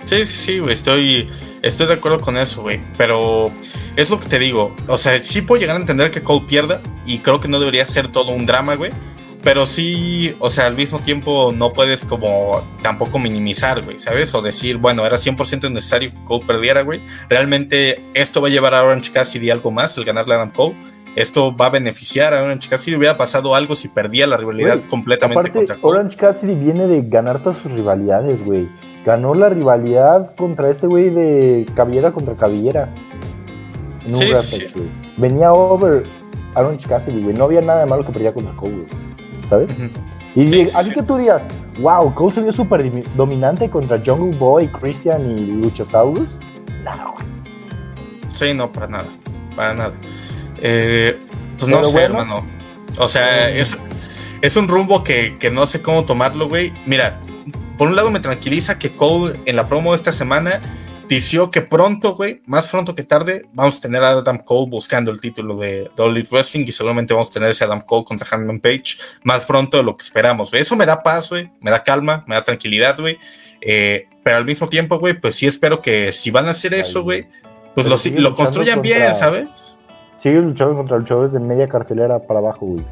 Sí, 0.07 0.25
sí, 0.25 0.33
sí, 0.33 0.59
güey, 0.61 0.75
estoy 0.75 1.29
Estoy 1.63 1.87
de 1.87 1.95
acuerdo 1.95 2.21
con 2.21 2.37
eso, 2.37 2.63
güey. 2.63 2.81
Pero 2.97 3.53
es 3.97 4.11
lo 4.11 4.19
que 4.19 4.29
te 4.29 4.39
digo. 4.39 4.75
O 4.89 4.99
sea, 4.99 5.21
sí 5.23 5.43
puedo 5.43 5.61
llegar 5.61 5.77
a 5.77 5.81
entender 5.81 6.11
que 6.11 6.23
Cole 6.23 6.47
pierda. 6.47 6.81
Y 7.05 7.19
creo 7.19 7.41
que 7.41 7.49
no 7.49 7.61
debería 7.61 7.85
ser 7.87 8.09
todo 8.09 8.33
un 8.33 8.47
drama, 8.47 8.75
güey. 8.77 8.91
Pero 9.43 9.67
sí, 9.67 10.37
o 10.39 10.51
sea, 10.51 10.67
al 10.67 10.77
mismo 10.77 10.99
tiempo 11.01 11.51
no 11.55 11.73
puedes 11.73 12.05
como 12.05 12.63
tampoco 12.83 13.19
minimizar, 13.19 13.83
güey, 13.83 13.99
¿sabes? 13.99 14.35
O 14.35 14.43
decir, 14.43 14.77
bueno, 14.77 15.07
era 15.07 15.17
100% 15.17 15.73
necesario 15.73 16.11
que 16.11 16.25
Cole 16.25 16.45
perdiera, 16.47 16.83
güey. 16.83 17.01
Realmente 17.31 18.03
esto 18.13 18.43
va 18.43 18.49
a 18.49 18.51
llevar 18.51 18.75
a 18.75 18.85
Orange 18.85 19.11
Cassidy 19.13 19.49
algo 19.49 19.71
más, 19.71 19.97
el 19.97 20.05
ganarle 20.05 20.35
a 20.35 20.37
Adam 20.37 20.51
Cole. 20.51 20.77
Esto 21.17 21.57
va 21.57 21.67
a 21.67 21.71
beneficiar 21.71 22.35
a 22.35 22.43
Orange 22.43 22.69
Cassidy. 22.69 22.97
Hubiera 22.97 23.17
pasado 23.17 23.55
algo 23.55 23.77
si 23.77 23.89
perdía 23.89 24.27
la 24.27 24.37
rivalidad 24.37 24.81
completamente 24.89 25.41
aparte, 25.41 25.59
contra 25.59 25.77
Cole. 25.77 25.99
Orange 25.99 26.17
Cassidy 26.17 26.55
viene 26.55 26.87
de 26.87 27.03
ganar 27.03 27.43
todas 27.43 27.59
sus 27.59 27.73
rivalidades, 27.73 28.45
güey 28.45 28.69
ganó 29.05 29.35
la 29.35 29.49
rivalidad 29.49 30.35
contra 30.37 30.71
este 30.71 30.87
güey 30.87 31.11
de 31.11 31.67
cabellera 31.75 32.13
contra 32.13 32.35
cabellera. 32.35 32.89
En 34.07 34.15
un 34.15 34.21
Rampage, 34.21 34.71
güey. 34.75 34.89
Venía 35.17 35.53
over 35.53 36.05
Aaron 36.55 36.77
Cassidy, 36.77 37.23
güey. 37.23 37.35
No 37.35 37.45
había 37.45 37.61
nada 37.61 37.81
de 37.81 37.87
malo 37.87 38.05
que 38.05 38.13
perdía 38.13 38.33
contra 38.33 38.55
Cole, 38.57 38.77
güey. 38.77 38.87
¿Sabes? 39.49 39.71
Y 40.37 40.69
así 40.71 40.93
que 40.93 41.03
tú 41.03 41.17
digas, 41.17 41.43
wow, 41.81 42.15
Cole 42.15 42.35
se 42.35 42.43
vio 42.43 42.53
súper 42.53 42.89
dominante 43.17 43.69
contra 43.69 44.01
Jungle 44.05 44.37
Boy, 44.39 44.69
Christian 44.69 45.39
y 45.39 45.53
Luchasaurus. 45.53 46.39
No, 46.85 47.15
Sí, 48.29 48.55
no, 48.55 48.71
para 48.71 48.87
nada. 48.87 49.09
Para 49.55 49.75
nada. 49.75 49.93
Eh, 50.61 51.19
pues 51.59 51.69
no 51.69 51.85
sé, 51.85 52.03
hermano. 52.03 52.47
O 52.99 53.09
sea, 53.09 53.51
eh. 53.51 53.61
es, 53.61 53.79
es 54.43 54.57
un 54.57 54.69
rumbo 54.69 55.05
que, 55.05 55.37
que 55.39 55.51
no 55.51 55.67
sé 55.67 55.83
cómo 55.83 56.05
tomarlo, 56.05 56.49
güey. 56.49 56.73
Mira, 56.87 57.21
por 57.79 57.89
un 57.89 57.97
lado 57.97 58.11
me 58.11 58.21
tranquiliza 58.21 58.79
que 58.79 58.93
Cole 58.93 59.41
en 59.47 59.57
la 59.57 59.69
promo 59.69 59.93
de 59.93 59.97
esta 59.97 60.13
semana 60.13 60.61
dició 61.11 61.51
que 61.51 61.61
pronto, 61.61 62.15
güey, 62.15 62.41
más 62.47 62.69
pronto 62.69 62.95
que 62.95 63.03
tarde, 63.03 63.45
vamos 63.53 63.79
a 63.79 63.81
tener 63.81 64.05
a 64.05 64.11
Adam 64.11 64.39
Cole 64.39 64.71
buscando 64.71 65.11
el 65.11 65.21
título 65.21 65.57
de 65.57 65.91
Dolly 65.97 66.25
Wrestling 66.31 66.65
y 66.69 66.73
seguramente 66.73 67.13
vamos 67.13 67.31
a 67.31 67.33
tener 67.33 67.51
ese 67.51 67.65
Adam 67.65 67.81
Cole 67.81 68.05
contra 68.05 68.29
Hangman 68.29 68.61
Page 68.61 68.97
más 69.25 69.45
pronto 69.45 69.77
de 69.77 69.83
lo 69.83 69.97
que 69.97 70.05
esperamos, 70.05 70.51
güey. 70.51 70.63
Eso 70.63 70.77
me 70.77 70.87
da 70.87 71.03
paz, 71.03 71.29
güey, 71.29 71.51
me 71.61 71.73
da 71.73 71.83
calma, 71.83 72.25
me 72.29 72.37
da 72.37 72.45
tranquilidad, 72.45 72.97
güey. 72.97 73.19
Eh, 73.61 74.07
pero 74.23 74.37
al 74.37 74.45
mismo 74.45 74.69
tiempo, 74.69 75.01
güey, 75.01 75.15
pues 75.15 75.35
sí 75.35 75.49
espero 75.49 75.83
que 75.83 76.13
si 76.13 76.31
van 76.31 76.47
a 76.47 76.51
hacer 76.51 76.75
eso, 76.75 77.03
güey, 77.03 77.27
pues 77.75 77.89
lo, 77.89 78.21
lo 78.21 78.35
construyan 78.37 78.81
bien, 78.81 79.13
¿sabes? 79.15 79.79
Sigue 80.21 80.41
luchando 80.43 80.77
contra 80.77 81.03
show 81.03 81.27
de 81.27 81.41
media 81.41 81.67
cartelera 81.67 82.19
para 82.19 82.41
abajo, 82.41 82.67
güey. 82.67 82.85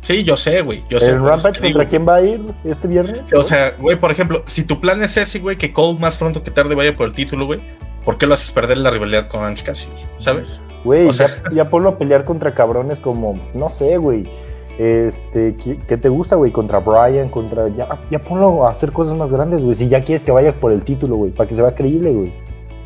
Sí, 0.00 0.24
yo 0.24 0.36
sé, 0.36 0.62
güey. 0.62 0.84
Yo 0.90 0.98
¿El 0.98 1.24
Rampage 1.24 1.60
contra 1.60 1.88
quién 1.88 2.06
va 2.06 2.16
a 2.16 2.22
ir 2.22 2.42
este 2.64 2.88
viernes? 2.88 3.22
O 3.34 3.42
sea, 3.42 3.70
güey, 3.78 3.98
por 3.98 4.10
ejemplo, 4.10 4.42
si 4.44 4.64
tu 4.64 4.80
plan 4.80 5.00
es 5.02 5.16
ese, 5.16 5.38
güey, 5.38 5.56
que 5.56 5.72
Cole 5.72 5.98
más 5.98 6.18
pronto 6.18 6.42
que 6.42 6.50
tarde 6.50 6.74
vaya 6.74 6.94
por 6.96 7.06
el 7.06 7.14
título, 7.14 7.46
güey, 7.46 7.60
¿por 8.04 8.18
qué 8.18 8.26
lo 8.26 8.34
haces 8.34 8.50
perder 8.50 8.78
la 8.78 8.90
rivalidad 8.90 9.28
con 9.28 9.40
Orange 9.40 9.64
Cassidy? 9.64 10.02
¿Sabes? 10.16 10.60
Güey, 10.84 11.08
ya, 11.12 11.28
ya 11.52 11.70
ponlo 11.70 11.90
a 11.90 11.98
pelear 11.98 12.24
contra 12.24 12.52
cabrones 12.52 12.98
como, 12.98 13.40
no 13.54 13.70
sé, 13.70 13.96
güey. 13.96 14.28
Este, 14.76 15.54
¿qué, 15.56 15.96
te 15.96 16.08
gusta, 16.08 16.34
güey? 16.34 16.50
Contra 16.50 16.80
Brian, 16.80 17.28
contra. 17.28 17.68
Ya, 17.68 17.88
ya 18.10 18.18
ponlo 18.18 18.66
a 18.66 18.72
hacer 18.72 18.90
cosas 18.90 19.16
más 19.16 19.30
grandes, 19.30 19.62
güey. 19.62 19.76
Si 19.76 19.88
ya 19.88 20.02
quieres 20.02 20.24
que 20.24 20.32
vaya 20.32 20.52
por 20.52 20.72
el 20.72 20.82
título, 20.82 21.14
güey, 21.14 21.30
para 21.30 21.48
que 21.48 21.54
se 21.54 21.62
vea 21.62 21.74
creíble, 21.76 22.10
güey. 22.12 22.32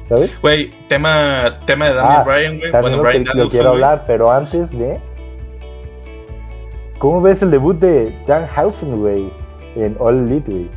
¿Sabes? 0.08 0.40
Güey, 0.40 0.70
tema, 0.88 1.58
tema 1.66 1.86
de 1.88 1.94
Daniel 1.94 2.16
ah, 2.20 2.24
Bryan, 2.24 2.58
güey. 2.58 2.70
Bueno, 2.70 3.02
Bryan 3.02 3.24
Danielson. 3.24 3.50
quiero 3.50 3.68
hablar, 3.70 4.04
pero 4.06 4.32
antes 4.32 4.70
de. 4.70 4.98
¿Cómo 6.98 7.20
ves 7.20 7.42
el 7.42 7.50
debut 7.50 7.78
de 7.78 8.18
Danhausen, 8.26 8.98
güey? 9.00 9.30
En 9.76 9.96
All 9.98 10.26
Elite, 10.26 10.50
güey. 10.50 10.70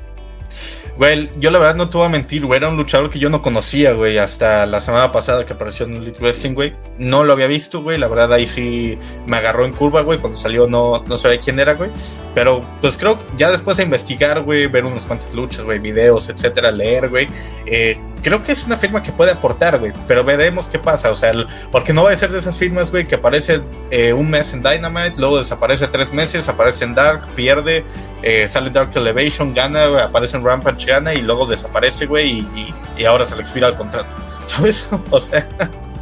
Güey, 1.02 1.32
yo 1.40 1.50
la 1.50 1.58
verdad 1.58 1.74
no 1.74 1.90
te 1.90 1.98
voy 1.98 2.06
a 2.06 2.10
mentir, 2.10 2.46
güey. 2.46 2.58
Era 2.58 2.70
un 2.70 2.78
luchador 2.78 3.10
que 3.10 3.18
yo 3.18 3.32
no 3.32 3.42
conocía, 3.42 3.94
güey. 3.94 4.20
Hasta 4.20 4.68
la 4.68 4.80
semana 4.80 5.12
pasada 5.12 5.48
que 5.48 5.54
apareció 5.54 5.88
en 5.88 5.96
Elite 5.96 6.20
Wrestling, 6.20 6.54
güey. 6.54 6.76
No 7.00 7.24
lo 7.24 7.34
había 7.34 7.48
visto, 7.48 7.82
güey. 7.82 7.98
La 7.98 8.08
verdad 8.08 8.32
ahí 8.32 8.46
sí 8.46 9.00
me 9.26 9.38
agarró 9.38 9.66
en 9.66 9.74
curva, 9.74 10.02
güey. 10.02 10.20
Cuando 10.20 10.38
salió 10.38 10.68
no, 10.68 11.04
no 11.08 11.18
sabía 11.18 11.40
quién 11.40 11.60
era, 11.60 11.74
güey. 11.74 11.90
Pero 12.34 12.64
pues 12.82 12.98
creo 12.98 13.18
que 13.18 13.26
ya 13.36 13.52
después 13.52 13.78
de 13.78 13.84
investigar, 13.84 14.42
güey, 14.42 14.68
ver 14.68 14.86
unas 14.86 15.06
cuantas 15.06 15.34
luchas, 15.34 15.66
güey, 15.66 15.80
videos, 15.80 16.30
etcétera, 16.30 16.72
leer, 16.72 17.10
güey, 17.10 17.28
eh, 17.66 18.00
creo 18.24 18.42
que 18.42 18.54
es 18.54 18.64
una 18.64 18.78
firma 18.78 19.02
que 19.04 19.12
puede 19.12 19.32
aportar, 19.32 19.80
güey, 19.80 19.92
pero 20.08 20.24
veremos 20.24 20.68
qué 20.70 20.80
pasa, 20.80 21.12
o 21.12 21.16
sea, 21.16 21.34
porque 21.72 21.92
no 21.92 22.04
va 22.04 22.12
a 22.12 22.16
ser 22.16 22.32
de 22.32 22.38
esas 22.38 22.58
firmas, 22.58 22.90
güey, 22.92 23.06
que 23.06 23.16
aparece 23.16 23.62
eh, 23.90 24.14
un 24.14 24.30
mes 24.30 24.54
en 24.54 24.64
Dynamite, 24.64 25.16
luego 25.18 25.40
desaparece 25.40 25.88
tres 25.88 26.14
meses, 26.14 26.48
aparece 26.48 26.86
en 26.86 26.96
Dark, 26.96 27.28
pierde, 27.36 27.84
eh, 28.24 28.48
sale 28.48 28.70
Dark 28.70 28.92
Elevation, 28.96 29.54
gana, 29.54 30.04
aparece 30.04 30.38
en 30.38 30.44
Rampage, 30.44 30.86
gana 30.86 31.14
y 31.14 31.22
luego 31.22 31.46
desaparece, 31.46 32.06
güey, 32.06 32.46
y, 32.56 32.74
y, 32.98 33.06
ahora 33.06 33.26
se 33.26 33.36
le 33.36 33.42
expira 33.42 33.68
el 33.68 33.76
contrato, 33.76 34.10
¿sabes? 34.46 34.90
o 35.10 35.20
sea. 35.20 35.48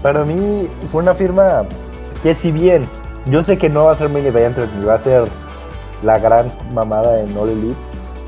Para 0.01 0.23
mí 0.23 0.69
fue 0.91 1.01
una 1.01 1.13
firma 1.13 1.65
que 2.23 2.33
si 2.33 2.51
bien 2.51 2.87
yo 3.25 3.43
sé 3.43 3.57
que 3.57 3.69
no 3.69 3.85
va 3.85 3.91
a 3.91 3.95
ser 3.95 4.09
mini 4.09 4.27
event, 4.27 4.57
ni 4.57 4.85
va 4.85 4.95
a 4.95 4.99
ser 4.99 5.25
la 6.03 6.17
gran 6.19 6.51
mamada 6.73 7.21
en 7.21 7.37
All 7.37 7.49
Elite. 7.49 7.75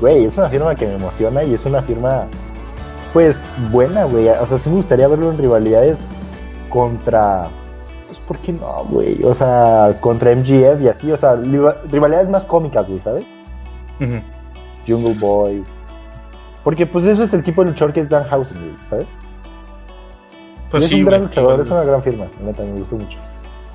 Güey, 0.00 0.24
es 0.24 0.36
una 0.36 0.48
firma 0.48 0.74
que 0.74 0.86
me 0.86 0.94
emociona 0.94 1.44
y 1.44 1.54
es 1.54 1.64
una 1.64 1.82
firma, 1.82 2.26
pues, 3.12 3.42
buena, 3.70 4.04
güey. 4.04 4.28
O 4.28 4.46
sea, 4.46 4.58
sí 4.58 4.68
me 4.68 4.76
gustaría 4.76 5.08
verlo 5.08 5.30
en 5.30 5.38
rivalidades 5.38 6.04
contra. 6.68 7.48
Pues, 8.06 8.18
¿por 8.20 8.38
qué 8.38 8.52
no, 8.52 8.84
güey? 8.84 9.22
O 9.24 9.34
sea, 9.34 9.96
contra 10.00 10.34
MGF 10.34 10.82
y 10.82 10.88
así. 10.88 11.10
O 11.10 11.16
sea, 11.16 11.36
rivalidades 11.36 12.28
más 12.28 12.44
cómicas, 12.44 12.86
güey, 12.86 13.00
¿sabes? 13.00 13.24
Jungle 14.86 15.14
Boy. 15.18 15.64
Porque, 16.64 16.86
pues, 16.86 17.04
ese 17.04 17.24
es 17.24 17.34
el 17.34 17.42
tipo 17.42 17.64
de 17.64 17.70
luchador 17.70 17.92
que 17.92 18.00
es 18.00 18.08
Dan 18.08 18.24
Housen, 18.24 18.76
¿sabes? 18.88 19.06
Pues 20.70 20.84
es 20.84 20.92
un 20.92 21.04
gran 21.04 21.22
luchador, 21.22 21.60
es 21.60 21.70
una 21.70 21.82
gran 21.82 22.02
firma. 22.02 22.26
Neta, 22.40 22.62
me 22.62 22.80
gustó 22.80 22.96
mucho. 22.96 23.18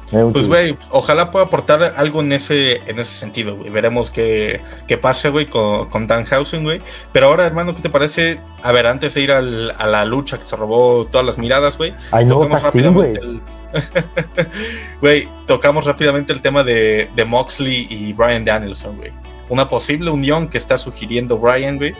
Pues, 0.09 0.47
güey, 0.47 0.77
ojalá 0.91 1.31
pueda 1.31 1.45
aportar 1.45 1.93
algo 1.97 2.21
en 2.21 2.31
ese, 2.31 2.77
en 2.89 2.97
ese 2.97 3.11
sentido, 3.11 3.57
güey. 3.57 3.69
Veremos 3.69 4.09
qué, 4.09 4.61
qué 4.87 4.97
pasa, 4.97 5.29
güey, 5.29 5.47
con, 5.47 5.89
con 5.89 6.07
Danhausen, 6.07 6.63
güey. 6.63 6.81
Pero 7.11 7.27
ahora, 7.27 7.45
hermano, 7.45 7.75
¿qué 7.75 7.81
te 7.81 7.89
parece? 7.89 8.39
A 8.63 8.71
ver, 8.71 8.87
antes 8.87 9.15
de 9.15 9.21
ir 9.21 9.31
al, 9.33 9.73
a 9.77 9.85
la 9.85 10.05
lucha 10.05 10.37
que 10.37 10.45
se 10.45 10.55
robó 10.55 11.05
todas 11.07 11.25
las 11.25 11.37
miradas, 11.37 11.77
güey. 11.77 11.93
tocamos 12.29 12.63
rápidamente 12.63 13.19
el... 13.19 13.41
Güey, 15.01 15.27
tocamos 15.45 15.85
rápidamente 15.85 16.31
el 16.31 16.41
tema 16.41 16.63
de, 16.63 17.09
de 17.15 17.25
Moxley 17.25 17.87
y 17.89 18.13
Brian 18.13 18.45
Danielson, 18.45 18.95
güey. 18.97 19.11
Una 19.49 19.69
posible 19.69 20.09
unión 20.09 20.47
que 20.47 20.57
está 20.57 20.77
sugiriendo 20.77 21.37
Brian, 21.37 21.77
güey. 21.77 21.95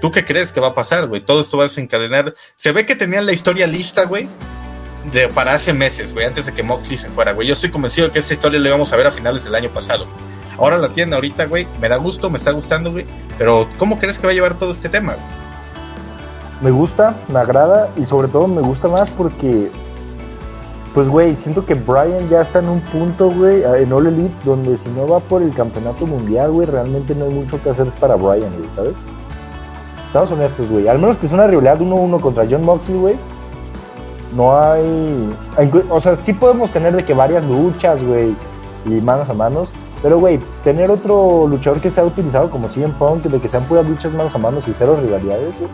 ¿Tú 0.00 0.10
qué 0.10 0.24
crees 0.24 0.52
que 0.52 0.60
va 0.60 0.68
a 0.68 0.74
pasar, 0.74 1.06
güey? 1.06 1.24
Todo 1.24 1.40
esto 1.40 1.56
va 1.56 1.64
a 1.64 1.68
desencadenar. 1.68 2.34
Se 2.54 2.72
ve 2.72 2.86
que 2.86 2.94
tenían 2.94 3.26
la 3.26 3.32
historia 3.32 3.66
lista, 3.66 4.04
güey 4.04 4.28
de, 5.12 5.28
para 5.28 5.54
hace 5.54 5.72
meses, 5.72 6.12
güey, 6.12 6.26
antes 6.26 6.46
de 6.46 6.52
que 6.52 6.62
Moxley 6.62 6.96
se 6.96 7.08
fuera, 7.08 7.32
güey. 7.32 7.46
Yo 7.46 7.54
estoy 7.54 7.70
convencido 7.70 8.10
que 8.10 8.18
esa 8.18 8.32
historia 8.32 8.60
la 8.60 8.68
íbamos 8.68 8.92
a 8.92 8.96
ver 8.96 9.06
a 9.06 9.10
finales 9.10 9.44
del 9.44 9.54
año 9.54 9.70
pasado. 9.70 10.06
Ahora 10.58 10.78
la 10.78 10.92
tiene 10.92 11.14
ahorita, 11.14 11.46
güey. 11.46 11.66
Me 11.80 11.88
da 11.88 11.96
gusto, 11.96 12.30
me 12.30 12.38
está 12.38 12.50
gustando, 12.50 12.90
güey. 12.90 13.06
Pero, 13.38 13.68
¿cómo 13.78 13.98
crees 13.98 14.18
que 14.18 14.26
va 14.26 14.32
a 14.32 14.34
llevar 14.34 14.58
todo 14.58 14.72
este 14.72 14.88
tema, 14.88 15.16
Me 16.60 16.70
gusta, 16.70 17.14
me 17.28 17.38
agrada 17.38 17.90
y 17.96 18.06
sobre 18.06 18.28
todo 18.28 18.48
me 18.48 18.62
gusta 18.62 18.88
más 18.88 19.10
porque, 19.10 19.70
pues, 20.96 21.08
güey, 21.08 21.36
siento 21.36 21.64
que 21.64 21.74
Brian 21.74 22.28
ya 22.28 22.40
está 22.40 22.58
en 22.58 22.70
un 22.70 22.80
punto, 22.80 23.30
güey, 23.30 23.62
en 23.62 23.92
All 23.92 24.06
Elite, 24.06 24.34
donde 24.44 24.76
si 24.78 24.88
no 24.90 25.06
va 25.06 25.20
por 25.20 25.42
el 25.42 25.52
campeonato 25.52 26.06
mundial, 26.06 26.50
güey, 26.50 26.66
realmente 26.66 27.14
no 27.14 27.26
hay 27.26 27.34
mucho 27.34 27.62
que 27.62 27.70
hacer 27.70 27.86
para 28.00 28.16
Brian, 28.16 28.50
güey, 28.56 28.68
¿sabes? 28.74 28.94
Estamos 30.06 30.32
honestos, 30.32 30.68
güey. 30.68 30.88
Al 30.88 30.98
menos 30.98 31.18
que 31.18 31.26
es 31.26 31.32
una 31.32 31.46
rivalidad 31.46 31.78
1-1 31.78 32.20
contra 32.20 32.46
John 32.50 32.64
Moxley, 32.64 32.98
güey 32.98 33.16
no 34.34 34.58
hay, 34.58 35.34
o 35.88 36.00
sea, 36.00 36.16
sí 36.16 36.32
podemos 36.32 36.70
tener 36.70 36.94
de 36.94 37.04
que 37.04 37.14
varias 37.14 37.44
luchas, 37.44 38.02
güey, 38.02 38.34
y 38.84 38.90
manos 39.00 39.28
a 39.30 39.34
manos, 39.34 39.72
pero, 40.02 40.18
güey, 40.18 40.40
tener 40.62 40.90
otro 40.90 41.46
luchador 41.48 41.80
que 41.80 41.90
sea 41.90 42.04
utilizado 42.04 42.50
como 42.50 42.68
CM 42.68 42.94
Punk, 42.98 43.22
de 43.22 43.40
que 43.40 43.48
sean 43.48 43.64
puras 43.64 43.86
luchas 43.86 44.12
manos 44.12 44.34
a 44.34 44.38
manos 44.38 44.66
y 44.68 44.74
cero 44.76 44.98
rivalidades, 45.00 45.54
güey. 45.58 45.70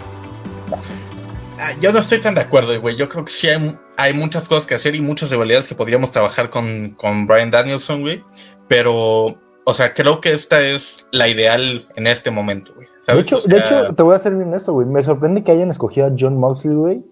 Yo 1.80 1.92
no 1.92 1.98
estoy 1.98 2.20
tan 2.20 2.34
de 2.34 2.40
acuerdo, 2.40 2.78
güey. 2.80 2.96
Yo 2.96 3.08
creo 3.08 3.24
que 3.24 3.32
sí 3.32 3.48
hay, 3.48 4.12
muchas 4.14 4.48
cosas 4.48 4.66
que 4.66 4.74
hacer 4.74 4.94
y 4.94 5.00
muchas 5.00 5.30
rivalidades 5.30 5.66
que 5.66 5.74
podríamos 5.74 6.10
trabajar 6.10 6.50
con, 6.50 6.90
con 6.90 7.26
Brian 7.26 7.50
Danielson, 7.50 8.00
güey. 8.00 8.24
Pero, 8.68 9.38
o 9.64 9.74
sea, 9.74 9.94
creo 9.94 10.20
que 10.20 10.32
esta 10.32 10.62
es 10.62 11.06
la 11.12 11.28
ideal 11.28 11.88
en 11.96 12.06
este 12.06 12.30
momento, 12.30 12.74
güey. 12.74 12.88
De, 13.06 13.20
hecho, 13.20 13.40
de 13.40 13.58
hecho, 13.58 13.94
te 13.94 14.02
voy 14.02 14.14
a 14.14 14.18
ser 14.18 14.34
bien 14.34 14.54
esto, 14.54 14.72
güey. 14.72 14.86
Me 14.86 15.02
sorprende 15.02 15.44
que 15.44 15.52
hayan 15.52 15.70
escogido 15.70 16.06
a 16.06 16.12
John 16.18 16.38
Moxley, 16.38 16.74
güey, 16.74 17.04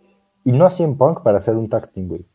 y 0.44 0.52
no 0.52 0.66
a 0.66 0.70
en 0.78 0.96
Punk 0.96 1.22
para 1.22 1.38
hacer 1.38 1.56
un 1.56 1.68
tag 1.68 1.92
team, 1.92 2.08
güey. 2.08 2.26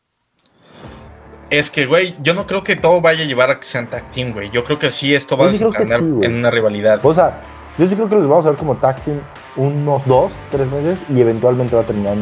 Es 1.50 1.70
que, 1.70 1.86
güey, 1.86 2.16
yo 2.22 2.34
no 2.34 2.46
creo 2.46 2.64
que 2.64 2.74
todo 2.74 3.00
vaya 3.00 3.22
a 3.22 3.26
llevar 3.26 3.50
a 3.50 3.58
que 3.58 3.64
sean 3.64 3.88
tag 3.88 4.10
team, 4.10 4.32
güey. 4.32 4.50
Yo 4.50 4.64
creo 4.64 4.78
que 4.78 4.90
sí, 4.90 5.14
esto 5.14 5.36
va 5.36 5.46
a 5.46 5.52
desencadenar 5.52 6.00
en 6.00 6.34
una 6.34 6.50
rivalidad. 6.50 7.00
O 7.04 7.14
sea, 7.14 7.40
yo 7.78 7.88
sí 7.88 7.94
creo 7.94 8.08
que 8.08 8.16
los 8.16 8.28
vamos 8.28 8.46
a 8.46 8.50
ver 8.50 8.58
como 8.58 8.76
tag 8.76 9.02
team 9.04 9.20
unos 9.56 10.06
dos, 10.06 10.32
tres 10.50 10.70
meses 10.70 10.98
y 11.08 11.20
eventualmente 11.20 11.74
va 11.76 11.82
a 11.82 11.86
terminar 11.86 12.16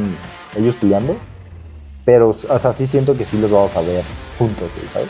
ellos 0.57 0.77
peleando. 0.77 1.17
Pero, 2.05 2.31
o 2.31 2.59
sea, 2.59 2.75
sí 2.75 2.87
siento 2.87 3.17
que 3.17 3.25
sí 3.25 3.39
los 3.39 3.51
vamos 3.51 3.75
a 3.77 3.81
ver 3.81 4.05
juntos, 4.39 4.69
¿sabes? 4.93 5.09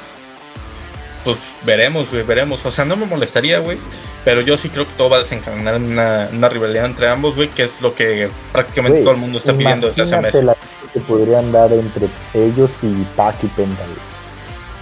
pues 1.24 1.38
veremos, 1.64 2.11
güey, 2.11 2.22
veremos. 2.22 2.64
O 2.64 2.70
sea, 2.70 2.85
no 2.85 2.96
me 2.96 3.07
molestaría, 3.07 3.59
güey. 3.59 3.78
Pero 4.24 4.42
yo 4.42 4.57
sí 4.57 4.68
creo 4.68 4.87
que 4.87 4.92
todo 4.92 5.11
va 5.11 5.16
a 5.16 5.20
desencadenar 5.20 5.76
en 5.76 5.92
una, 5.92 6.48
rivalidad 6.48 6.85
entre 6.85 7.09
ambos, 7.09 7.35
güey, 7.35 7.48
que 7.48 7.64
es 7.64 7.80
lo 7.80 7.94
que 7.94 8.28
prácticamente 8.52 9.02
todo 9.02 9.12
el 9.12 9.20
mundo 9.20 9.38
está 9.38 9.57
pidiendo 9.57 9.87
desde 9.87 10.02
hace 10.02 10.20
meses. 10.20 10.44
La 10.44 10.54
que 10.92 11.00
podrían 11.00 11.50
dar 11.50 11.72
entre 11.72 12.09
ellos 12.35 12.70
y 12.83 13.04
Pac 13.16 13.42
y 13.42 13.48
Penta, 13.48 13.83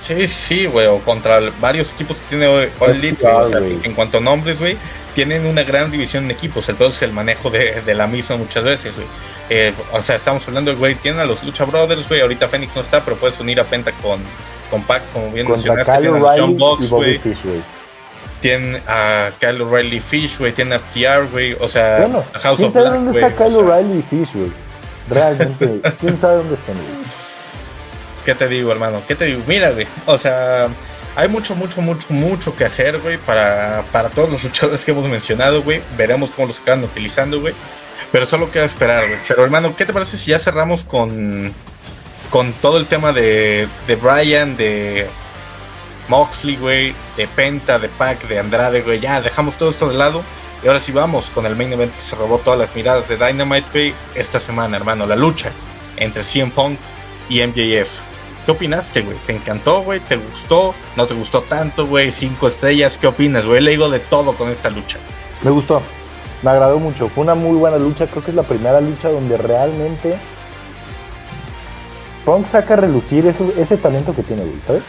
Sí, 0.03 0.27
sí, 0.27 0.27
sí, 0.27 0.67
güey, 0.67 0.89
o 0.89 0.99
contra 0.99 1.39
varios 1.61 1.93
equipos 1.93 2.21
que 2.21 2.27
tiene 2.27 2.47
All 2.49 2.91
Elite, 2.91 3.25
o 3.25 3.47
sea, 3.47 3.59
en 3.61 3.95
cuanto 3.95 4.19
a 4.19 4.21
nombres, 4.21 4.59
güey, 4.59 4.77
tienen 5.15 5.47
una 5.47 5.63
gran 5.63 5.93
división 5.93 6.27
de 6.27 6.35
equipos. 6.35 6.69
El 6.69 6.75
peor 6.75 6.91
es 6.91 7.01
el 7.03 7.13
manejo 7.13 7.51
de, 7.51 7.81
de 7.83 7.95
la 7.95 8.09
misma 8.09 8.37
muchas 8.37 8.65
veces, 8.65 8.97
güey. 8.97 9.07
Eh, 9.49 9.73
o 9.93 10.03
sea, 10.03 10.17
estamos 10.17 10.47
hablando, 10.49 10.77
güey, 10.77 10.97
tienen 10.97 11.21
a 11.21 11.25
los 11.25 11.45
Lucha 11.45 11.65
Brothers, 11.65 12.09
güey, 12.09 12.21
ahorita 12.21 12.49
Fénix 12.49 12.75
no 12.75 12.83
está, 12.83 13.05
pero 13.05 13.17
puedes 13.17 13.39
unir 13.39 13.61
a 13.61 13.65
Penta 13.65 13.93
con, 14.03 14.21
con 14.73 14.83
Pac, 14.83 15.03
como 15.13 15.31
bien 15.31 15.49
mencionaste, 15.49 16.01
tienen 16.01 16.25
a 16.25 16.33
John 16.37 16.59
Box, 16.59 16.91
güey. 16.91 17.21
Tienen 18.41 18.83
a 18.89 19.31
Kyle 19.39 19.61
O'Reilly 19.61 20.01
Fish, 20.01 20.39
güey, 20.41 20.51
tienen 20.51 20.73
a 20.73 20.79
FTR, 20.81 21.31
güey, 21.31 21.57
o 21.61 21.69
sea, 21.69 21.99
bueno, 22.01 22.25
House 22.33 22.57
¿quién 22.57 22.69
of 22.69 22.75
sabe 22.75 22.89
dónde 22.89 23.21
está 23.21 23.37
Kyle 23.37 23.57
O'Reilly 23.57 24.03
Fish, 24.11 24.35
güey? 24.35 24.51
Realmente, 25.09 25.81
¿quién 26.01 26.19
sabe 26.19 26.39
dónde 26.39 26.55
están, 26.55 26.75
güey? 26.75 27.22
¿Qué 28.25 28.35
te 28.35 28.49
digo, 28.49 28.73
hermano? 28.73 29.03
¿Qué 29.07 29.15
te 29.15 29.27
digo? 29.27 29.43
Mira, 29.47 29.71
güey. 29.71 29.87
O 30.07 30.19
sea, 30.19 30.69
hay 31.15 31.29
mucho, 31.29 31.55
mucho, 31.55 31.83
mucho, 31.83 32.13
mucho 32.13 32.57
que 32.57 32.65
hacer, 32.65 32.99
güey, 32.99 33.19
para, 33.19 33.85
para 33.93 34.09
todos 34.09 34.31
los 34.31 34.45
luchadores 34.45 34.85
que 34.85 34.93
hemos 34.93 35.09
mencionado, 35.09 35.63
güey. 35.63 35.83
Veremos 35.97 36.31
cómo 36.31 36.49
los 36.49 36.61
acaban 36.61 36.85
utilizando, 36.85 37.41
güey. 37.41 37.55
Pero 38.11 38.27
solo 38.27 38.51
queda 38.51 38.65
esperar, 38.65 39.07
güey. 39.07 39.19
Pero 39.27 39.45
hermano, 39.45 39.75
¿qué 39.77 39.85
te 39.85 39.93
parece 39.93 40.17
si 40.19 40.31
ya 40.31 40.39
cerramos 40.39 40.85
con, 40.85 41.53
con 42.31 42.53
todo 42.55 42.79
el 42.79 42.87
tema 42.87 43.13
de, 43.13 43.69
de 43.87 43.97
Brian, 43.97 44.57
de 44.57 45.09
Moxley, 46.09 46.57
güey, 46.57 46.95
de 47.17 47.27
Penta, 47.29 47.79
de 47.79 47.89
Pac, 47.89 48.27
de 48.29 48.39
Andrade, 48.39 48.83
güey? 48.83 49.01
Ya 49.01 49.21
dejamos 49.21 49.57
todo 49.57 49.71
esto 49.71 49.89
de 49.89 49.95
lado. 49.95 50.23
Y 50.63 50.69
ahora 50.69 50.79
sí 50.79 50.93
vamos 50.93 51.31
con 51.31 51.45
el 51.45 51.57
main 51.57 51.73
event 51.73 51.95
que 51.95 52.03
se 52.03 52.15
robó 52.15 52.39
todas 52.39 52.59
las 52.59 52.77
miradas 52.77 53.09
de 53.09 53.17
Dynamite, 53.17 53.69
güey, 53.73 53.95
esta 54.15 54.39
semana, 54.39 54.77
hermano. 54.77 55.07
La 55.07 55.17
lucha 55.17 55.51
entre 55.97 56.23
CM 56.23 56.53
Punk 56.53 56.79
y 57.29 57.45
MJF. 57.45 58.12
¿Qué 58.45 58.51
opinaste, 58.51 59.03
güey? 59.03 59.17
¿Te 59.27 59.37
encantó, 59.37 59.83
güey? 59.83 60.01
¿Te 60.01 60.17
gustó? 60.17 60.75
¿No 60.97 61.07
te 61.07 61.15
gustó 61.15 61.43
tanto, 61.43 61.87
güey? 61.87 62.11
Cinco 62.11 62.49
estrellas, 62.49 62.99
¿qué 62.99 63.07
opinas, 63.07 63.47
güey? 63.47 63.59
He 63.59 63.61
leído 63.61 63.89
de 63.89 64.01
todo 64.01 64.33
con 64.33 64.49
esta 64.49 64.69
lucha. 64.69 64.99
Me 65.43 65.51
gustó, 65.51 65.81
me 66.43 66.51
agradó 66.51 66.79
mucho. 66.81 67.09
Fue 67.09 67.23
una 67.23 67.37
muy 67.37 67.57
buena 67.57 67.79
lucha. 67.79 68.07
Creo 68.07 68.25
que 68.25 68.31
es 68.31 68.37
la 68.37 68.43
primera 68.43 68.81
lucha 68.81 69.11
donde 69.11 69.37
realmente 69.37 70.17
Punk 72.25 72.47
saca 72.49 72.75
a 72.75 72.79
relucir 72.79 73.27
ese 73.27 73.77
talento 73.77 74.15
que 74.15 74.23
tiene, 74.23 74.43
güey, 74.43 74.59
¿sabes? 74.67 74.83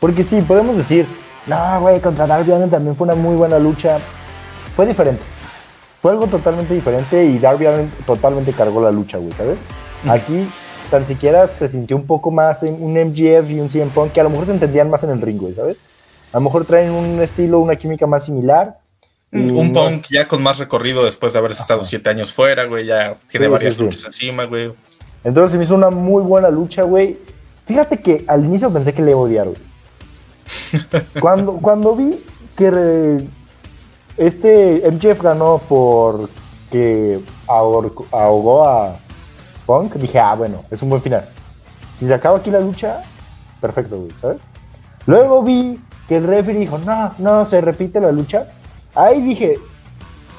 Porque 0.00 0.24
sí, 0.24 0.40
podemos 0.40 0.76
decir, 0.76 1.06
no, 1.46 1.80
güey, 1.80 2.00
contra 2.00 2.26
Darby 2.26 2.52
Allin 2.52 2.70
también 2.70 2.96
fue 2.96 3.06
una 3.06 3.14
muy 3.14 3.36
buena 3.36 3.58
lucha. 3.58 3.98
Fue 4.74 4.86
diferente. 4.86 5.22
Fue 6.02 6.10
algo 6.10 6.26
totalmente 6.26 6.74
diferente 6.74 7.24
y 7.24 7.38
Darby 7.38 7.66
Allin 7.66 7.92
totalmente 8.06 8.52
cargó 8.52 8.82
la 8.82 8.90
lucha, 8.90 9.18
güey, 9.18 9.32
¿sabes? 9.32 9.58
Aquí 10.08 10.48
tan 10.90 11.06
siquiera 11.06 11.48
se 11.48 11.68
sintió 11.68 11.96
un 11.96 12.06
poco 12.06 12.30
más 12.30 12.62
en 12.62 12.82
un 12.82 12.92
MGF 12.94 13.50
y 13.50 13.60
un 13.60 13.70
CM 13.70 13.90
Punk 13.90 14.12
que 14.12 14.20
a 14.20 14.24
lo 14.24 14.30
mejor 14.30 14.46
se 14.46 14.52
entendían 14.52 14.90
más 14.90 15.02
en 15.04 15.10
el 15.10 15.20
ring, 15.20 15.38
güey, 15.38 15.54
¿sabes? 15.54 15.76
A 16.32 16.38
lo 16.38 16.42
mejor 16.42 16.64
traen 16.64 16.90
un 16.90 17.20
estilo, 17.22 17.60
una 17.60 17.76
química 17.76 18.06
más 18.06 18.24
similar. 18.24 18.78
Un 19.32 19.72
Punk 19.72 20.06
ya 20.10 20.26
con 20.26 20.42
más 20.42 20.58
recorrido 20.58 21.04
después 21.04 21.32
de 21.32 21.38
haber 21.38 21.52
estado 21.52 21.84
siete 21.84 22.10
años 22.10 22.32
fuera, 22.32 22.64
güey, 22.64 22.86
ya 22.86 23.16
tiene 23.28 23.46
varias 23.48 23.78
luchas 23.78 24.04
encima, 24.06 24.44
güey. 24.44 24.72
Entonces 25.22 25.52
se 25.52 25.58
me 25.58 25.64
hizo 25.64 25.74
una 25.74 25.90
muy 25.90 26.22
buena 26.22 26.50
lucha, 26.50 26.82
güey. 26.82 27.18
Fíjate 27.66 28.00
que 28.00 28.24
al 28.26 28.44
inicio 28.44 28.72
pensé 28.72 28.92
que 28.92 29.02
le 29.02 29.12
iba 29.12 29.20
a 29.20 29.22
odiar, 29.22 29.46
güey. 29.46 29.60
cuando, 31.20 31.52
cuando 31.54 31.94
vi 31.94 32.18
que 32.56 33.24
este 34.16 34.82
MJF 34.90 35.22
ganó 35.22 35.60
porque 35.68 37.20
ahogó 37.46 38.64
a 38.66 38.98
Punk, 39.70 39.94
dije, 39.94 40.18
ah, 40.18 40.34
bueno, 40.34 40.64
es 40.68 40.82
un 40.82 40.90
buen 40.90 41.00
final. 41.00 41.28
Si 41.96 42.04
se 42.04 42.12
acaba 42.12 42.38
aquí 42.38 42.50
la 42.50 42.58
lucha, 42.58 43.02
perfecto, 43.60 44.00
güey, 44.00 44.10
¿sabes? 44.20 44.38
Luego 45.06 45.44
vi 45.44 45.80
que 46.08 46.16
el 46.16 46.24
referee 46.24 46.58
dijo, 46.58 46.76
no, 46.78 47.14
no, 47.18 47.46
se 47.46 47.60
repite 47.60 48.00
la 48.00 48.10
lucha. 48.10 48.48
Ahí 48.96 49.20
dije, 49.20 49.54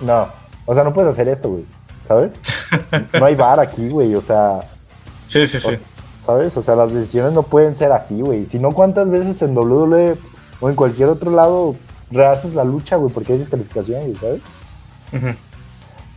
no, 0.02 0.28
o 0.66 0.74
sea, 0.74 0.84
no 0.84 0.92
puedes 0.92 1.14
hacer 1.14 1.30
esto, 1.30 1.48
güey, 1.48 1.66
¿sabes? 2.10 2.34
No 3.18 3.26
hay 3.26 3.36
bar 3.36 3.62
aquí, 3.62 3.88
güey, 3.88 4.16
o 4.16 4.22
sea. 4.22 4.60
Sí, 5.28 5.48
sí, 5.48 5.62
sí. 5.62 5.78
¿Sabes? 6.26 6.58
O 6.58 6.62
sea, 6.62 6.76
las 6.76 6.92
decisiones 6.92 7.32
no 7.32 7.44
pueden 7.44 7.78
ser 7.78 7.94
así, 7.94 8.20
güey. 8.20 8.46
Si 8.46 8.60
no, 8.60 8.72
¿cuántas 8.72 9.10
veces 9.10 9.42
en 9.44 9.58
WWE 9.58 10.18
o 10.60 10.70
en 10.70 10.76
cualquier 10.76 11.08
otro 11.08 11.32
lado 11.32 11.78
rehaces 12.12 12.54
la 12.54 12.66
lucha, 12.66 12.98
güey? 12.98 13.14
Porque 13.14 13.32
hay 13.32 13.40
descalificación, 13.40 14.02
güey, 14.02 14.16
¿sabes? 14.16 14.42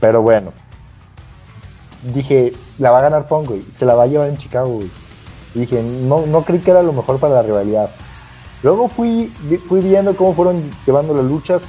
Pero 0.00 0.20
bueno, 0.20 0.52
dije, 2.12 2.52
la 2.78 2.90
va 2.90 2.98
a 2.98 3.02
ganar 3.02 3.26
Punk, 3.26 3.48
güey. 3.48 3.64
Se 3.74 3.84
la 3.84 3.94
va 3.94 4.04
a 4.04 4.06
llevar 4.06 4.28
en 4.28 4.36
Chicago, 4.36 4.68
güey. 4.68 4.90
Y 5.54 5.60
dije, 5.60 5.82
no, 5.82 6.26
no 6.26 6.42
creí 6.42 6.60
que 6.60 6.70
era 6.70 6.82
lo 6.82 6.92
mejor 6.92 7.18
para 7.18 7.34
la 7.34 7.42
rivalidad. 7.42 7.90
Luego 8.62 8.88
fui, 8.88 9.32
fui 9.68 9.80
viendo 9.80 10.16
cómo 10.16 10.34
fueron 10.34 10.70
llevando 10.86 11.14
las 11.14 11.24
luchas. 11.24 11.62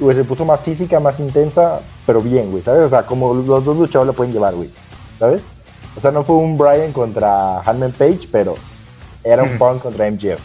Güey, 0.00 0.16
se 0.16 0.24
puso 0.24 0.44
más 0.44 0.62
física, 0.62 1.00
más 1.00 1.20
intensa, 1.20 1.80
pero 2.06 2.20
bien, 2.20 2.50
güey, 2.50 2.62
¿sabes? 2.62 2.82
O 2.82 2.88
sea, 2.88 3.04
como 3.04 3.34
los 3.34 3.64
dos 3.64 3.76
luchadores 3.76 4.12
la 4.12 4.16
pueden 4.16 4.32
llevar, 4.32 4.54
güey. 4.54 4.70
¿Sabes? 5.18 5.42
O 5.96 6.00
sea, 6.00 6.10
no 6.10 6.22
fue 6.22 6.36
un 6.36 6.56
Brian 6.56 6.92
contra 6.92 7.60
Hanman 7.60 7.92
Page, 7.92 8.28
pero 8.30 8.54
era 9.24 9.42
un 9.42 9.58
Punk 9.58 9.82
contra 9.82 10.10
MJF. 10.10 10.40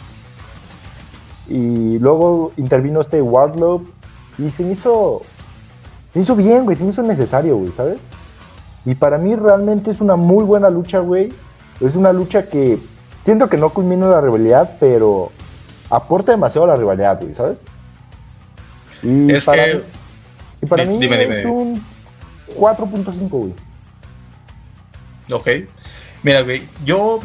Y 1.48 1.98
luego 1.98 2.52
intervino 2.56 3.00
este 3.00 3.22
Wardlow 3.22 3.86
y 4.38 4.50
se 4.50 4.64
me 4.64 4.72
hizo. 4.72 5.22
Se 6.12 6.18
me 6.18 6.22
hizo 6.24 6.34
bien, 6.34 6.64
güey. 6.64 6.76
Se 6.76 6.84
me 6.84 6.90
hizo 6.90 7.02
necesario, 7.02 7.56
güey, 7.56 7.72
¿sabes? 7.72 7.98
Y 8.84 8.94
para 8.94 9.18
mí 9.18 9.34
realmente 9.34 9.90
es 9.90 10.00
una 10.00 10.16
muy 10.16 10.44
buena 10.44 10.70
lucha, 10.70 10.98
güey. 10.98 11.32
Es 11.80 11.96
una 11.96 12.12
lucha 12.12 12.48
que 12.48 12.78
siento 13.24 13.48
que 13.48 13.56
no 13.56 13.70
culmina 13.70 14.06
la 14.06 14.20
rivalidad, 14.20 14.76
pero 14.78 15.32
aporta 15.90 16.32
demasiado 16.32 16.66
a 16.66 16.68
la 16.68 16.76
rivalidad, 16.76 17.20
güey, 17.20 17.34
¿sabes? 17.34 17.64
Y 19.02 19.32
es 19.32 19.44
para 19.44 19.64
que... 19.64 19.74
Mí, 19.76 19.82
y 20.62 20.66
para 20.66 20.84
mí 20.86 20.96
es 20.96 21.44
un 21.46 21.82
4.5, 22.56 23.28
güey. 23.28 23.52
Ok. 25.32 25.48
Mira, 26.22 26.42
güey, 26.42 26.62
yo, 26.84 27.20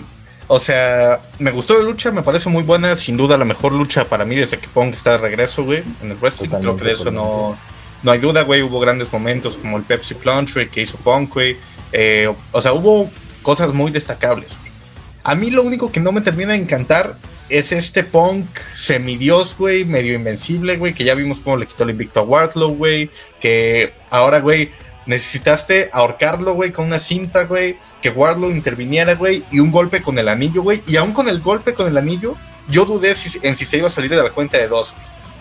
o 0.48 0.60
sea, 0.60 1.22
me 1.40 1.52
gustó 1.52 1.78
la 1.78 1.84
lucha, 1.84 2.12
me 2.12 2.22
parece 2.22 2.50
muy 2.50 2.64
buena, 2.64 2.96
sin 2.96 3.18
duda 3.18 3.38
la 3.38 3.46
mejor 3.46 3.72
lucha 3.72 4.06
para 4.06 4.26
mí 4.26 4.36
desde 4.36 4.58
que 4.58 4.68
Pong 4.68 4.90
está 4.90 5.12
de 5.12 5.18
regreso, 5.20 5.64
güey, 5.64 5.84
en 6.02 6.12
el 6.12 6.18
wrestling. 6.18 6.50
Creo 6.50 6.76
que 6.76 6.86
de 6.86 6.92
eso 6.94 7.12
no 7.12 7.58
no 8.04 8.12
hay 8.12 8.20
duda, 8.20 8.44
güey, 8.44 8.62
hubo 8.62 8.80
grandes 8.80 9.12
momentos 9.12 9.58
como 9.58 9.78
el 9.78 9.84
Pepsi 9.84 10.16
Plunge, 10.16 10.70
que 10.70 10.82
hizo 10.82 10.98
Punk, 10.98 11.34
güey. 11.34 11.58
Eh, 11.92 12.34
o 12.52 12.62
sea, 12.62 12.74
hubo 12.74 13.10
cosas 13.42 13.74
muy 13.74 13.92
destacables. 13.92 14.58
A 15.24 15.36
mí 15.36 15.50
lo 15.50 15.64
único 15.64 15.92
que 15.92 16.00
no 16.00 16.12
me 16.12 16.22
termina 16.22 16.54
de 16.54 16.60
encantar 16.60 17.18
es 17.50 17.72
este 17.72 18.04
Punk 18.04 18.46
semidios, 18.74 19.58
güey, 19.58 19.84
medio 19.84 20.14
invencible, 20.14 20.78
güey, 20.78 20.94
que 20.94 21.04
ya 21.04 21.16
vimos 21.16 21.40
cómo 21.42 21.58
le 21.58 21.66
quitó 21.66 21.84
el 21.84 21.90
invicto 21.90 22.20
a 22.20 22.24
Wardlow, 22.24 22.76
güey, 22.76 23.10
que 23.42 23.94
ahora, 24.10 24.40
güey, 24.40 24.72
necesitaste 25.06 25.90
ahorcarlo, 25.92 26.54
güey, 26.54 26.72
con 26.72 26.86
una 26.86 27.00
cinta, 27.00 27.44
güey, 27.44 27.78
que 28.02 28.12
Wardlow 28.12 28.52
interviniera, 28.52 29.16
güey, 29.16 29.44
y 29.52 29.60
un 29.60 29.72
golpe 29.72 30.02
con 30.02 30.18
el 30.20 30.30
anillo, 30.30 30.62
güey, 30.62 30.84
y 30.88 30.96
aún 30.98 31.12
con 31.12 31.28
el 31.28 31.42
golpe 31.42 31.74
con 31.74 31.88
el 31.88 31.98
anillo, 31.98 32.36
yo 32.70 32.86
dudé 32.86 33.14
en 33.42 33.56
si 33.56 33.66
se 33.66 33.78
iba 33.78 33.88
a 33.88 33.90
salir 33.90 34.12
de 34.12 34.18
la 34.18 34.30
cuenta 34.30 34.58
de 34.58 34.68
dos. 34.68 34.96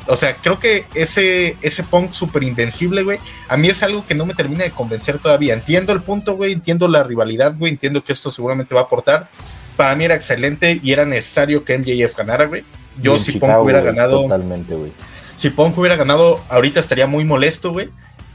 O 0.09 0.17
sea, 0.17 0.37
creo 0.37 0.59
que 0.59 0.87
ese, 0.95 1.57
ese 1.61 1.85
punk 1.85 2.13
super 2.13 2.43
invencible, 2.43 3.03
güey, 3.03 3.19
a 3.47 3.59
mí 3.59 3.69
es 3.69 3.83
algo 3.83 4.07
que 4.07 4.15
no 4.15 4.25
me 4.25 4.33
termina 4.33 4.65
de 4.65 4.71
convencer 4.71 5.19
todavía. 5.19 5.53
Entiendo 5.53 5.93
el 5.93 6.03
punto, 6.03 6.35
güey, 6.35 6.53
entiendo 6.53 6.89
la 6.89 7.03
rivalidad, 7.03 7.55
güey, 7.59 7.73
entiendo 7.73 8.03
que 8.03 8.15
esto 8.15 8.31
seguramente 8.31 8.75
va 8.75 8.81
a 8.81 8.85
aportar. 8.85 9.29
Para 9.77 9.95
mí 9.95 10.07
era 10.07 10.15
excelente 10.15 10.81
y 10.83 10.93
era 10.93 11.05
necesario 11.05 11.63
que 11.63 11.77
MJF 11.77 12.17
ganara, 12.17 12.47
güey. 12.47 12.65
Yo 13.01 13.19
si 13.19 13.33
Punk 13.33 13.59
hubiera 13.63 13.83
ganado... 13.83 14.23
Totalmente, 14.23 14.75
güey. 14.75 14.93
Si 15.35 15.51
Punk 15.51 15.77
hubiera 15.77 15.97
ganado, 15.97 16.43
ahorita 16.49 16.81
estaría 16.81 17.07
muy 17.07 17.25
molesto, 17.25 17.71
güey. 17.71 17.91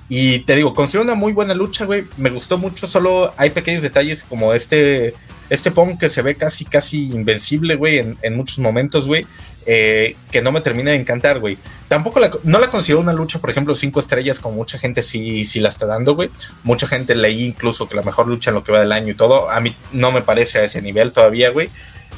Y 0.09 0.39
te 0.39 0.55
digo, 0.55 0.75
considero 0.75 1.03
una 1.03 1.15
muy 1.15 1.33
buena 1.33 1.55
lucha, 1.55 1.85
güey. 1.85 2.05
Me 2.17 2.29
gustó 2.29 2.59
mucho, 2.59 2.85
solo 2.85 3.33
hay 3.35 3.49
pequeños 3.49 3.81
detalles 3.81 4.23
como 4.23 4.53
este, 4.53 5.15
este 5.49 5.71
Punk 5.71 5.99
que 5.99 6.07
se 6.07 6.21
ve 6.21 6.35
casi, 6.35 6.65
casi 6.65 7.07
invencible, 7.07 7.75
güey, 7.75 7.97
en, 7.97 8.17
en 8.21 8.37
muchos 8.37 8.59
momentos, 8.59 9.07
güey. 9.07 9.25
Eh, 9.65 10.15
que 10.31 10.41
no 10.41 10.51
me 10.51 10.61
termina 10.61 10.91
de 10.91 10.97
encantar, 10.97 11.39
güey. 11.39 11.57
Tampoco 11.87 12.19
la, 12.19 12.31
no 12.43 12.59
la 12.59 12.67
considero 12.67 12.99
una 12.99 13.13
lucha, 13.13 13.39
por 13.39 13.49
ejemplo, 13.49 13.75
cinco 13.75 13.99
estrellas, 13.99 14.39
como 14.39 14.55
mucha 14.55 14.77
gente 14.77 15.01
sí, 15.01 15.45
sí 15.45 15.59
la 15.59 15.69
está 15.69 15.85
dando, 15.85 16.15
güey. 16.15 16.29
Mucha 16.63 16.87
gente 16.87 17.15
leí 17.15 17.45
incluso 17.45 17.87
que 17.87 17.95
la 17.95 18.01
mejor 18.01 18.27
lucha 18.27 18.51
en 18.51 18.55
lo 18.55 18.63
que 18.63 18.71
va 18.71 18.79
del 18.79 18.91
año 18.91 19.11
y 19.11 19.15
todo. 19.15 19.49
A 19.49 19.59
mí 19.59 19.75
no 19.91 20.11
me 20.11 20.21
parece 20.21 20.59
a 20.59 20.63
ese 20.63 20.81
nivel 20.81 21.13
todavía, 21.13 21.49
güey. 21.49 21.69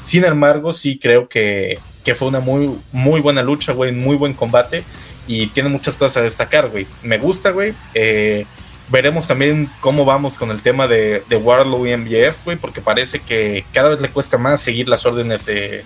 Sin 0.02 0.24
embargo, 0.24 0.72
sí 0.72 0.98
creo 0.98 1.28
que, 1.28 1.78
que 2.04 2.14
fue 2.14 2.28
una 2.28 2.40
muy, 2.40 2.70
muy 2.92 3.20
buena 3.20 3.42
lucha, 3.42 3.72
güey, 3.72 3.92
muy 3.92 4.16
buen 4.16 4.34
combate 4.34 4.84
y 5.26 5.48
tiene 5.48 5.68
muchas 5.68 5.96
cosas 5.96 6.18
a 6.18 6.22
destacar, 6.22 6.68
güey. 6.68 6.86
Me 7.02 7.18
gusta, 7.18 7.50
güey. 7.50 7.74
Eh, 7.94 8.46
veremos 8.88 9.26
también 9.26 9.70
cómo 9.80 10.04
vamos 10.04 10.36
con 10.36 10.50
el 10.50 10.62
tema 10.62 10.86
de, 10.86 11.22
de 11.28 11.36
Warlow 11.36 11.86
y 11.86 11.96
MJF, 11.96 12.44
güey, 12.44 12.56
porque 12.56 12.80
parece 12.80 13.18
que 13.18 13.64
cada 13.72 13.90
vez 13.90 14.00
le 14.00 14.08
cuesta 14.08 14.38
más 14.38 14.60
seguir 14.60 14.88
las 14.88 15.04
órdenes 15.06 15.46
de 15.46 15.82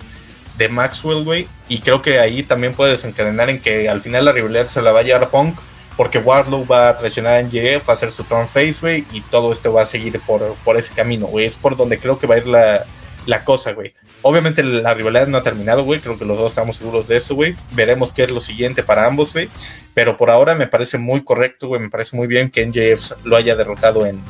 de 0.61 0.69
Maxwell, 0.69 1.23
güey. 1.23 1.47
Y 1.67 1.79
creo 1.79 2.01
que 2.01 2.19
ahí 2.19 2.43
también 2.43 2.73
puede 2.73 2.91
desencadenar 2.91 3.49
en 3.49 3.59
que 3.59 3.89
al 3.89 3.99
final 3.99 4.25
la 4.25 4.31
rivalidad 4.31 4.67
se 4.67 4.81
la 4.81 4.91
va 4.91 4.99
a 4.99 5.03
llevar 5.03 5.29
Punk. 5.29 5.59
Porque 5.97 6.19
Wardlow 6.19 6.65
va 6.65 6.89
a 6.89 6.97
traicionar 6.97 7.35
a 7.35 7.43
MJF, 7.43 7.87
va 7.87 7.89
a 7.89 7.93
hacer 7.93 8.11
su 8.11 8.23
turn 8.23 8.47
face, 8.47 8.77
güey. 8.79 9.05
Y 9.11 9.21
todo 9.21 9.51
esto 9.51 9.73
va 9.73 9.81
a 9.81 9.85
seguir 9.85 10.19
por, 10.21 10.55
por 10.63 10.77
ese 10.77 10.93
camino, 10.93 11.27
güey. 11.27 11.45
Es 11.45 11.57
por 11.57 11.75
donde 11.75 11.99
creo 11.99 12.17
que 12.17 12.27
va 12.27 12.35
a 12.35 12.37
ir 12.37 12.47
la, 12.47 12.85
la 13.25 13.43
cosa, 13.43 13.73
güey. 13.73 13.93
Obviamente 14.21 14.63
la 14.63 14.93
rivalidad 14.93 15.27
no 15.27 15.37
ha 15.37 15.43
terminado, 15.43 15.83
güey. 15.83 15.99
Creo 15.99 16.17
que 16.17 16.25
los 16.25 16.37
dos 16.37 16.51
estamos 16.51 16.77
seguros 16.77 17.07
de 17.07 17.17
eso, 17.17 17.35
güey. 17.35 17.55
Veremos 17.71 18.13
qué 18.13 18.23
es 18.23 18.31
lo 18.31 18.39
siguiente 18.39 18.83
para 18.83 19.05
ambos, 19.05 19.33
güey. 19.33 19.49
Pero 19.93 20.15
por 20.15 20.29
ahora 20.29 20.55
me 20.55 20.67
parece 20.67 20.97
muy 20.97 21.23
correcto, 21.23 21.67
güey. 21.67 21.81
Me 21.81 21.89
parece 21.89 22.15
muy 22.15 22.27
bien 22.27 22.49
que 22.49 22.65
MJF 22.65 23.11
lo 23.23 23.35
haya 23.35 23.55
derrotado 23.55 24.05
en, 24.05 24.21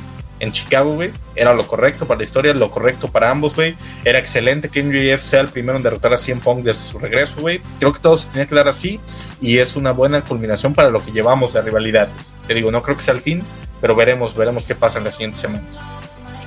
en 0.41 0.51
Chicago, 0.51 0.93
güey. 0.95 1.11
Era 1.35 1.53
lo 1.53 1.65
correcto 1.67 2.05
para 2.05 2.17
la 2.17 2.23
historia, 2.23 2.53
lo 2.53 2.69
correcto 2.71 3.07
para 3.07 3.29
ambos, 3.29 3.55
güey. 3.55 3.77
Era 4.03 4.19
excelente 4.19 4.69
que 4.69 4.83
MJF 4.83 5.21
sea 5.21 5.39
el 5.39 5.47
primero 5.47 5.77
en 5.77 5.83
derrotar 5.83 6.11
a 6.13 6.17
CM 6.17 6.41
Punk 6.41 6.63
desde 6.63 6.83
su 6.83 6.99
regreso, 6.99 7.41
güey. 7.41 7.61
Creo 7.79 7.93
que 7.93 7.99
todo 7.99 8.17
se 8.17 8.27
tenía 8.27 8.47
que 8.47 8.55
dar 8.55 8.67
así 8.67 8.99
y 9.39 9.59
es 9.59 9.75
una 9.75 9.91
buena 9.91 10.21
culminación 10.21 10.73
para 10.73 10.89
lo 10.89 11.03
que 11.03 11.11
llevamos 11.11 11.53
de 11.53 11.61
rivalidad. 11.61 12.09
Te 12.47 12.55
digo, 12.55 12.71
no 12.71 12.81
creo 12.81 12.97
que 12.97 13.03
sea 13.03 13.13
el 13.13 13.21
fin, 13.21 13.43
pero 13.79 13.95
veremos, 13.95 14.35
veremos 14.35 14.65
qué 14.65 14.73
pasa 14.75 14.97
en 14.97 15.05
las 15.05 15.13
siguientes 15.13 15.39
semanas. 15.39 15.79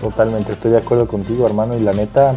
Totalmente, 0.00 0.52
estoy 0.52 0.72
de 0.72 0.78
acuerdo 0.78 1.07
contigo, 1.07 1.46
hermano, 1.46 1.78
y 1.78 1.80
la 1.80 1.92
neta, 1.92 2.35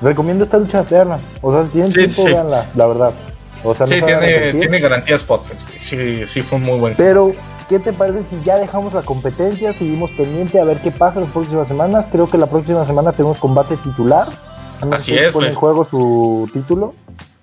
recomiendo 0.00 0.44
esta 0.44 0.58
lucha 0.58 0.80
eterna. 0.80 1.18
O 1.42 1.52
sea, 1.52 1.64
si 1.64 1.70
tienen 1.70 1.92
tiempo, 1.92 2.24
veanla, 2.24 2.66
la 2.76 2.86
verdad. 2.86 3.12
O 3.64 3.74
sea, 3.74 3.86
sí, 3.86 4.00
tiene, 4.00 4.54
tiene 4.54 4.78
garantías 4.78 5.24
podcast. 5.24 5.68
Sí, 5.80 6.24
sí, 6.26 6.42
fue 6.42 6.58
muy 6.58 6.78
bueno. 6.78 6.94
Pero, 6.96 7.34
¿qué 7.68 7.78
te 7.78 7.92
parece 7.92 8.22
si 8.22 8.42
ya 8.42 8.58
dejamos 8.58 8.94
la 8.94 9.02
competencia? 9.02 9.72
Seguimos 9.72 10.10
pendiente 10.12 10.60
a 10.60 10.64
ver 10.64 10.80
qué 10.80 10.90
pasa 10.90 11.20
las 11.20 11.30
próximas 11.30 11.68
semanas. 11.68 12.06
Creo 12.10 12.28
que 12.28 12.38
la 12.38 12.46
próxima 12.46 12.86
semana 12.86 13.12
tenemos 13.12 13.38
combate 13.38 13.76
titular. 13.78 14.26
Así 14.90 15.14
es, 15.14 15.32
Pone 15.32 15.48
en 15.48 15.54
juego 15.54 15.84
su 15.84 16.48
título 16.52 16.94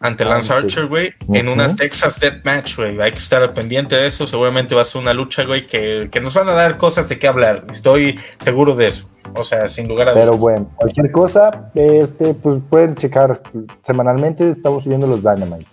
ante 0.03 0.25
Lance 0.25 0.51
Archer, 0.51 0.87
güey, 0.87 1.11
en 1.29 1.47
una 1.47 1.73
Texas 1.77 2.19
Death 2.19 2.43
Match, 2.43 2.75
güey. 2.75 3.01
Hay 3.01 3.11
que 3.11 3.19
estar 3.19 3.41
al 3.41 3.53
pendiente 3.53 3.95
de 3.95 4.05
eso. 4.05 4.25
Seguramente 4.25 4.75
va 4.75 4.81
a 4.81 4.85
ser 4.85 5.01
una 5.01 5.13
lucha, 5.13 5.45
güey, 5.45 5.65
que, 5.65 6.09
que, 6.11 6.19
nos 6.19 6.33
van 6.33 6.49
a 6.49 6.51
dar 6.51 6.75
cosas 6.75 7.07
de 7.07 7.17
qué 7.17 7.25
hablar. 7.25 7.63
Estoy 7.71 8.19
seguro 8.37 8.75
de 8.75 8.87
eso. 8.87 9.09
O 9.33 9.45
sea, 9.45 9.69
sin 9.69 9.87
lugar 9.87 10.09
a 10.09 10.11
dudas. 10.11 10.25
Pero 10.25 10.37
bueno, 10.37 10.69
cualquier 10.75 11.09
cosa, 11.09 11.71
este, 11.73 12.33
pues 12.33 12.61
pueden 12.69 12.95
checar 12.95 13.41
semanalmente. 13.81 14.49
Estamos 14.49 14.83
subiendo 14.83 15.07
los 15.07 15.23
Dynamites. 15.23 15.67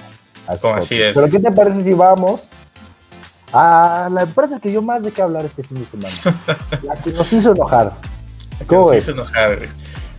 Así, 0.47 1.03
es. 1.03 1.13
Pero 1.13 1.29
¿qué 1.29 1.41
te 1.41 1.51
parece 1.51 1.83
si 1.83 1.93
vamos 1.93 2.43
a 3.53 4.09
la 4.13 4.23
empresa 4.23 4.61
que 4.61 4.69
dio 4.69 4.83
más 4.83 5.03
de 5.03 5.13
qué 5.13 5.23
hablar 5.23 5.45
este 5.45 5.63
fin 5.63 5.79
de 5.81 5.87
semana? 5.87 6.43
la 6.83 6.97
que 6.97 7.11
nos 7.13 7.33
hizo 7.33 7.53
enojar. 7.53 7.93
¿Cómo 8.67 8.93
nos 8.93 9.03
hizo 9.03 9.13
enojar, 9.13 9.57
güey. 9.57 9.69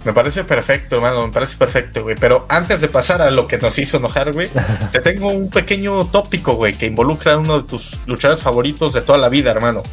Me 0.03 0.13
parece 0.13 0.43
perfecto, 0.43 0.95
hermano, 0.95 1.27
me 1.27 1.33
parece 1.33 1.57
perfecto, 1.57 2.01
güey. 2.01 2.15
Pero 2.15 2.45
antes 2.49 2.81
de 2.81 2.87
pasar 2.87 3.21
a 3.21 3.29
lo 3.29 3.47
que 3.47 3.59
nos 3.59 3.77
hizo 3.77 3.97
enojar, 3.97 4.33
güey, 4.33 4.49
te 4.91 4.99
tengo 4.99 5.29
un 5.29 5.49
pequeño 5.49 6.05
tópico, 6.07 6.55
güey, 6.55 6.73
que 6.73 6.87
involucra 6.87 7.33
a 7.33 7.37
uno 7.37 7.61
de 7.61 7.67
tus 7.67 7.99
luchadores 8.07 8.43
favoritos 8.43 8.93
de 8.93 9.01
toda 9.01 9.19
la 9.19 9.29
vida, 9.29 9.51
hermano. 9.51 9.83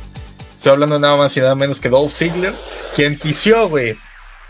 Estoy 0.57 0.73
hablando 0.73 0.99
nada 0.99 1.17
más 1.17 1.37
y 1.37 1.41
nada 1.41 1.55
menos 1.55 1.81
que 1.81 1.89
Dolph 1.89 2.13
Ziggler, 2.13 2.53
quien 2.97 3.19
tició, 3.19 3.69
güey, 3.69 3.99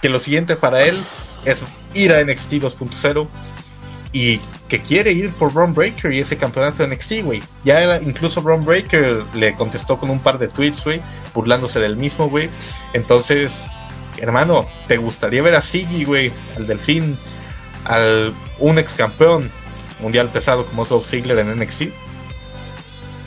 que 0.00 0.08
lo 0.08 0.20
siguiente 0.20 0.56
para 0.56 0.84
él 0.84 1.04
es 1.44 1.64
ir 1.92 2.12
a 2.12 2.22
NXT 2.22 2.52
2.0 2.52 3.26
y 4.12 4.40
que 4.68 4.80
quiere 4.80 5.12
ir 5.12 5.32
por 5.32 5.52
Braun 5.52 5.72
Breaker 5.74 6.12
y 6.12 6.20
ese 6.20 6.36
campeonato 6.36 6.86
de 6.86 6.94
NXT, 6.94 7.24
güey. 7.24 7.42
Ya 7.64 7.98
incluso 8.00 8.42
Braun 8.42 8.64
Breaker 8.64 9.24
le 9.34 9.54
contestó 9.54 9.98
con 9.98 10.10
un 10.10 10.20
par 10.20 10.38
de 10.38 10.48
tweets, 10.48 10.84
güey, 10.84 11.00
burlándose 11.34 11.80
del 11.80 11.96
mismo, 11.96 12.28
güey. 12.28 12.50
Entonces, 12.92 13.66
hermano, 14.18 14.66
¿te 14.86 14.98
gustaría 14.98 15.42
ver 15.42 15.54
a 15.54 15.62
Siggy, 15.62 16.04
güey, 16.04 16.32
al 16.56 16.66
Delfín, 16.66 17.18
al 17.84 18.34
un 18.58 18.78
ex 18.78 18.92
campeón 18.92 19.50
mundial 20.00 20.28
pesado 20.28 20.66
como 20.66 20.84
Dolph 20.84 21.06
Ziggler 21.06 21.38
en 21.38 21.58
NXT? 21.58 21.84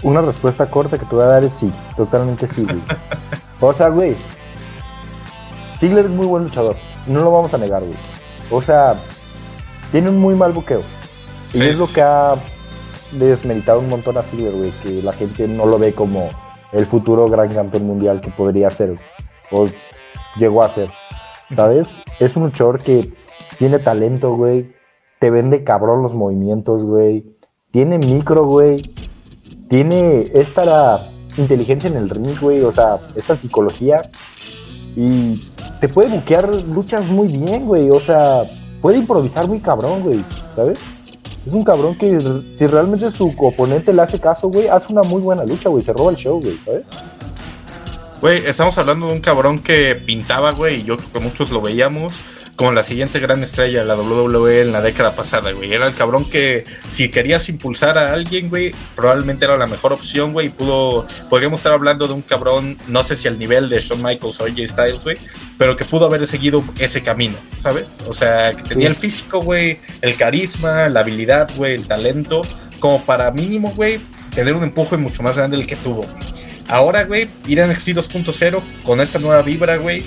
Una 0.04 0.22
respuesta 0.22 0.70
corta 0.70 0.98
que 0.98 1.06
te 1.06 1.16
voy 1.16 1.24
a 1.24 1.28
dar 1.28 1.44
es 1.44 1.54
sí, 1.54 1.72
totalmente 1.98 2.48
sí, 2.48 2.64
güey. 2.64 2.82
o 3.60 3.74
sea, 3.74 3.90
güey, 3.90 4.16
Ziggler 5.80 6.06
es 6.06 6.12
muy 6.12 6.28
buen 6.28 6.44
luchador, 6.44 6.76
no 7.08 7.22
lo 7.22 7.32
vamos 7.32 7.54
a 7.54 7.58
negar, 7.58 7.82
güey. 7.82 7.98
O 8.52 8.62
sea, 8.62 8.96
tiene 9.92 10.10
un 10.10 10.20
muy 10.20 10.36
mal 10.36 10.52
buqueo. 10.52 10.84
Y 11.54 11.62
es 11.64 11.80
lo 11.80 11.88
que 11.88 12.02
ha 12.02 12.36
desmeritado 13.12 13.80
un 13.80 13.90
montón 13.90 14.18
a 14.18 14.24
Ziggler, 14.24 14.54
güey, 14.54 14.72
que 14.84 15.02
la 15.02 15.14
gente 15.14 15.48
no 15.48 15.66
lo 15.66 15.78
ve 15.78 15.94
como 15.94 16.30
el 16.72 16.86
futuro 16.86 17.28
gran 17.30 17.50
campeón 17.54 17.86
mundial 17.86 18.22
que 18.22 18.32
podría 18.32 18.70
ser. 18.70 18.98
O 19.52 19.68
llegó 20.38 20.64
a 20.64 20.70
ser. 20.70 20.90
¿Sabes? 21.56 21.90
Es 22.20 22.36
un 22.38 22.44
luchador 22.44 22.80
que 22.82 23.12
tiene 23.58 23.80
talento, 23.80 24.36
güey. 24.36 24.74
Te 25.20 25.30
vende 25.30 25.64
cabrón 25.64 26.02
los 26.02 26.14
movimientos, 26.14 26.84
güey. 26.84 27.26
Tiene 27.72 27.98
micro, 27.98 28.46
güey. 28.46 28.94
Tiene 29.68 30.32
esta 30.34 31.12
inteligencia 31.38 31.90
en 31.90 31.98
el 31.98 32.10
ring, 32.10 32.40
güey. 32.40 32.62
O 32.62 32.72
sea, 32.72 33.10
esta 33.16 33.36
psicología. 33.36 34.10
Y 34.96 35.52
te 35.80 35.90
puede 35.90 36.10
buquear 36.10 36.50
luchas 36.50 37.06
muy 37.08 37.28
bien, 37.28 37.66
güey. 37.66 37.90
O 37.90 38.00
sea, 38.00 38.44
puede 38.82 39.00
improvisar 39.00 39.48
muy 39.48 39.60
cabrón, 39.60 40.02
güey. 40.02 40.24
¿Sabes? 40.56 40.80
Es 41.46 41.54
un 41.54 41.64
cabrón 41.64 41.96
que 41.96 42.20
si 42.56 42.68
realmente 42.68 43.10
su 43.10 43.34
oponente 43.40 43.92
le 43.92 44.02
hace 44.04 44.20
caso, 44.20 44.50
güey, 44.50 44.68
hace 44.68 44.94
una 44.94 45.02
muy 45.02 45.22
buena 45.22 45.44
lucha, 45.44 45.70
güey. 45.70 45.84
Se 45.84 45.92
roba 45.92 46.12
el 46.12 46.18
show, 46.18 46.40
güey. 46.40 46.58
¿Sabes? 46.64 46.84
Güey, 48.22 48.46
estamos 48.46 48.78
hablando 48.78 49.08
de 49.08 49.14
un 49.14 49.20
cabrón 49.22 49.58
que 49.58 49.96
pintaba, 49.96 50.52
güey, 50.52 50.82
y 50.82 50.84
yo 50.84 50.98
creo 50.98 51.12
que 51.14 51.20
muchos 51.20 51.50
lo 51.50 51.60
veíamos 51.60 52.22
como 52.56 52.72
la 52.72 52.84
siguiente 52.84 53.20
gran 53.20 53.42
estrella 53.44 53.80
de 53.80 53.86
la 53.86 53.96
WWE 53.96 54.62
en 54.62 54.72
la 54.72 54.82
década 54.82 55.16
pasada, 55.16 55.52
güey. 55.52 55.74
Era 55.74 55.88
el 55.88 55.96
cabrón 55.96 56.30
que 56.30 56.64
si 56.90 57.10
querías 57.10 57.50
impulsar 57.50 57.98
a 57.98 58.14
alguien, 58.14 58.50
güey, 58.50 58.72
probablemente 58.96 59.46
era 59.46 59.58
la 59.58 59.68
mejor 59.68 59.94
opción, 59.94 60.34
güey. 60.34 60.50
Pudo, 60.50 61.06
podríamos 61.30 61.60
estar 61.60 61.74
hablando 61.74 62.08
de 62.08 62.14
un 62.14 62.22
cabrón, 62.22 62.78
no 62.88 63.04
sé 63.04 63.16
si 63.16 63.28
al 63.28 63.40
nivel 63.40 63.70
de 63.70 63.80
Shawn 63.80 64.02
Michaels 64.02 64.40
o 64.42 64.46
AJ 64.46 64.68
Styles, 64.68 65.04
güey, 65.04 65.18
pero 65.58 65.76
que 65.76 65.86
pudo 65.86 66.06
haber 66.06 66.26
seguido 66.28 66.64
ese 66.78 67.02
camino, 67.02 67.38
¿sabes? 67.58 67.88
O 68.08 68.14
sea, 68.14 68.56
que 68.56 68.64
tenía 68.64 68.88
el 68.88 68.96
físico, 68.96 69.42
güey, 69.42 69.80
el 70.02 70.18
carisma, 70.18 70.90
la 70.90 71.02
habilidad, 71.02 71.50
güey, 71.56 71.76
el 71.76 71.88
talento, 71.88 72.42
como 72.80 73.04
para 73.04 73.32
mínimo, 73.32 73.74
güey, 73.76 74.00
tener 74.36 74.54
un 74.54 74.64
empuje 74.64 74.98
mucho 74.98 75.24
más 75.24 75.38
grande 75.38 75.58
del 75.58 75.68
que 75.68 75.76
tuvo, 75.76 76.06
Ahora, 76.72 77.04
güey, 77.04 77.28
ir 77.48 77.62
a 77.62 77.68
NXT 77.68 77.90
2.0 77.90 78.62
con 78.84 79.02
esta 79.02 79.20
nueva 79.20 79.42
vibra, 79.42 79.76
güey. 79.76 80.04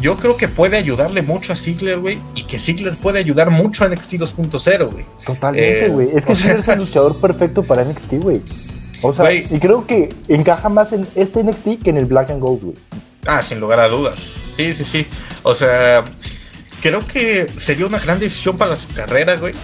Yo 0.00 0.16
creo 0.16 0.36
que 0.36 0.48
puede 0.48 0.76
ayudarle 0.76 1.22
mucho 1.22 1.52
a 1.52 1.56
Ziggler, 1.56 1.98
güey, 1.98 2.18
y 2.34 2.44
que 2.44 2.58
Ziggler 2.58 2.98
puede 2.98 3.18
ayudar 3.18 3.50
mucho 3.50 3.84
a 3.84 3.88
NXT 3.88 4.14
2.0, 4.14 4.90
güey. 4.90 5.06
Totalmente, 5.24 5.86
eh, 5.86 5.88
güey. 5.88 6.10
es 6.14 6.26
que 6.26 6.34
Ziggler 6.34 6.60
es 6.60 6.68
el 6.68 6.78
luchador 6.80 7.20
perfecto 7.20 7.62
para 7.62 7.84
NXT, 7.84 8.12
güey. 8.22 8.42
O 9.02 9.12
sea, 9.12 9.32
y 9.32 9.58
creo 9.60 9.86
que 9.86 10.08
encaja 10.28 10.68
más 10.68 10.92
en 10.92 11.06
este 11.14 11.42
NXT 11.42 11.82
que 11.82 11.90
en 11.90 11.98
el 11.98 12.06
Black 12.06 12.30
and 12.30 12.40
Gold, 12.40 12.62
güey. 12.62 12.76
Ah, 13.26 13.42
sin 13.42 13.60
lugar 13.60 13.80
a 13.80 13.88
dudas. 13.88 14.18
Sí, 14.52 14.72
sí, 14.72 14.84
sí. 14.84 15.06
O 15.42 15.54
sea, 15.54 16.04
creo 16.80 17.06
que 17.06 17.46
sería 17.56 17.86
una 17.86 17.98
gran 17.98 18.18
decisión 18.18 18.56
para 18.56 18.76
su 18.76 18.92
carrera, 18.92 19.36
güey 19.36 19.54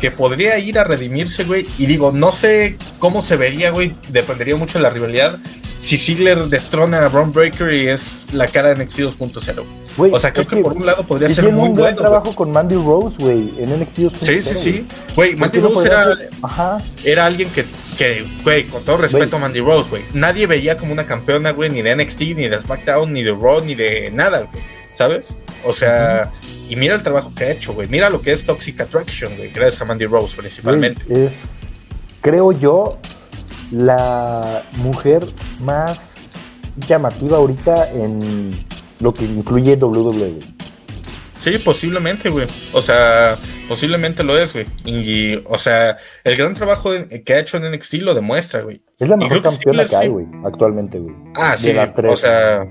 que 0.00 0.10
podría 0.10 0.58
ir 0.58 0.78
a 0.78 0.84
redimirse, 0.84 1.44
güey. 1.44 1.68
Y 1.78 1.86
digo, 1.86 2.10
no 2.10 2.32
sé 2.32 2.76
cómo 2.98 3.20
se 3.20 3.36
vería, 3.36 3.70
güey. 3.70 3.94
Dependería 4.08 4.56
mucho 4.56 4.78
de 4.78 4.82
la 4.82 4.90
rivalidad 4.90 5.38
si 5.80 5.96
Ziggler 5.96 6.46
destrona 6.48 7.06
a 7.06 7.08
Braun 7.08 7.32
Breaker 7.32 7.72
y 7.72 7.88
es 7.88 8.28
la 8.32 8.46
cara 8.46 8.74
de 8.74 8.84
NXT 8.84 8.98
2.0. 9.00 9.64
O 10.12 10.20
sea, 10.20 10.30
creo 10.30 10.46
que, 10.46 10.56
por 10.56 10.74
un 10.74 10.84
lado 10.84 11.06
podría 11.06 11.28
ser 11.30 11.50
muy 11.50 11.70
un 11.70 11.74
gran 11.74 11.96
trabajo 11.96 12.34
con 12.34 12.52
Mandy 12.52 12.74
Rose, 12.74 13.16
güey, 13.18 13.54
en 13.56 13.80
NXT 13.80 13.98
2.0. 13.98 14.18
Sí, 14.20 14.42
sí, 14.42 14.54
sí. 14.54 14.86
Güey, 15.16 15.36
Mandy 15.36 15.58
Rose 15.58 15.86
era, 15.86 16.04
era 17.02 17.24
alguien 17.24 17.48
que, 17.50 17.64
que, 17.96 18.26
güey, 18.44 18.66
con 18.66 18.84
todo 18.84 18.98
respeto 18.98 19.36
a 19.36 19.38
Mandy 19.38 19.60
Rose, 19.60 19.88
güey, 19.88 20.04
nadie 20.12 20.46
veía 20.46 20.76
como 20.76 20.92
una 20.92 21.06
campeona, 21.06 21.52
güey, 21.52 21.70
ni 21.70 21.80
de 21.80 21.96
NXT, 21.96 22.20
ni 22.36 22.48
de 22.48 22.60
SmackDown, 22.60 23.10
ni 23.10 23.22
de 23.22 23.32
Raw, 23.32 23.64
ni 23.64 23.74
de 23.74 24.10
nada, 24.12 24.48
güey. 24.52 24.62
¿Sabes? 24.92 25.38
O 25.64 25.72
sea, 25.72 26.30
y 26.68 26.76
mira 26.76 26.94
el 26.94 27.02
trabajo 27.02 27.32
que 27.34 27.44
ha 27.44 27.50
hecho, 27.52 27.72
güey. 27.72 27.88
Mira 27.88 28.10
lo 28.10 28.20
que 28.20 28.32
es 28.32 28.44
Toxic 28.44 28.80
Attraction, 28.82 29.34
güey, 29.36 29.50
gracias 29.50 29.80
a 29.80 29.86
Mandy 29.86 30.04
Rose 30.04 30.36
principalmente. 30.36 31.04
es, 31.08 31.70
creo 32.20 32.52
yo, 32.52 32.98
la 33.70 34.62
mujer 34.78 35.26
más 35.60 36.30
llamativa 36.88 37.36
ahorita 37.38 37.90
en 37.90 38.64
lo 39.00 39.12
que 39.12 39.24
incluye 39.24 39.76
WWE. 39.76 40.40
Sí, 41.38 41.58
posiblemente, 41.58 42.28
güey. 42.28 42.46
O 42.74 42.82
sea, 42.82 43.38
posiblemente 43.66 44.22
lo 44.22 44.36
es, 44.36 44.52
güey. 44.52 44.66
Y, 44.84 45.42
o 45.46 45.56
sea, 45.56 45.96
el 46.24 46.36
gran 46.36 46.52
trabajo 46.52 46.90
que 47.24 47.32
ha 47.32 47.38
hecho 47.38 47.56
en 47.56 47.72
NXT 47.72 47.94
lo 48.02 48.14
demuestra, 48.14 48.60
güey. 48.60 48.82
Es 48.98 49.08
la 49.08 49.16
mejor 49.16 49.40
campeona 49.40 49.86
que, 49.86 49.96
hay, 49.96 50.08
güey, 50.08 50.26
actualmente, 50.44 50.98
güey. 50.98 51.14
Ah, 51.36 51.56
sí, 51.56 51.72
o 52.04 52.16
sea, 52.16 52.66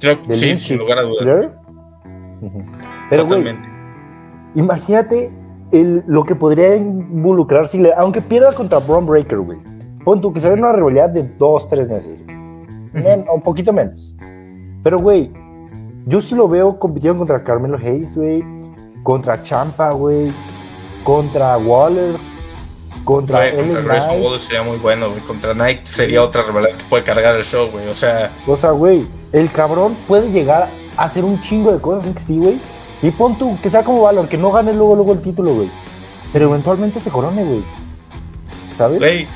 creo 0.00 0.20
que 0.22 0.34
sí, 0.34 0.54
sin 0.56 0.78
lugar 0.78 0.98
a 0.98 1.02
dudas. 1.02 1.50
Pero, 3.08 3.26
güey, 3.26 3.56
imagínate 4.56 5.30
el, 5.70 6.02
lo 6.08 6.24
que 6.24 6.34
podría 6.34 6.74
involucrar 6.74 7.68
si 7.68 7.80
aunque 7.96 8.20
pierda 8.20 8.52
contra 8.52 8.78
Braun 8.78 9.06
Breaker, 9.06 9.38
güey 9.38 9.77
Pon 10.08 10.22
tú 10.22 10.32
que 10.32 10.40
se 10.40 10.48
ve 10.48 10.54
una 10.54 10.72
rivalidad 10.72 11.10
de 11.10 11.22
dos, 11.22 11.68
tres 11.68 11.86
meses. 11.86 12.22
o 13.28 13.34
un 13.34 13.42
poquito 13.42 13.74
menos. 13.74 14.14
Pero, 14.82 14.98
güey, 14.98 15.30
yo 16.06 16.22
sí 16.22 16.34
lo 16.34 16.48
veo 16.48 16.78
compitiendo 16.78 17.18
contra 17.18 17.44
Carmelo 17.44 17.76
Hayes, 17.76 18.16
güey. 18.16 18.42
Contra 19.02 19.42
Champa, 19.42 19.90
güey. 19.90 20.32
Contra 21.04 21.58
Waller. 21.58 22.14
Contra 23.04 23.50
güey, 23.50 23.68
contra 23.68 24.12
Waller 24.12 24.40
sería 24.40 24.62
muy 24.62 24.78
bueno, 24.78 25.10
güey. 25.10 25.20
Contra 25.20 25.52
Nike 25.52 25.82
sería 25.84 26.22
otra 26.22 26.40
rivalidad 26.40 26.74
que 26.74 26.84
puede 26.84 27.04
cargar 27.04 27.36
el 27.36 27.44
show, 27.44 27.68
güey. 27.70 27.86
O 27.88 27.94
sea. 27.94 28.30
O 28.46 28.56
sea, 28.56 28.70
güey, 28.70 29.06
el 29.32 29.50
cabrón 29.50 29.94
puede 30.08 30.30
llegar 30.30 30.68
a 30.96 31.04
hacer 31.04 31.22
un 31.22 31.38
chingo 31.42 31.70
de 31.70 31.82
cosas 31.82 32.06
en 32.06 32.16
sí, 32.16 32.38
güey. 32.38 32.58
Y 33.02 33.10
pon 33.10 33.36
tú, 33.36 33.58
que 33.62 33.68
sea 33.68 33.84
como 33.84 34.00
Valor, 34.00 34.26
que 34.26 34.38
no 34.38 34.52
gane 34.52 34.72
luego, 34.72 34.94
luego 34.94 35.12
el 35.12 35.20
título, 35.20 35.52
güey. 35.52 35.68
Pero 36.32 36.48
eventualmente 36.48 36.98
se 36.98 37.10
corone, 37.10 37.44
güey. 37.44 37.62
¿Sabes? 38.78 38.98
Güey, 38.98 39.26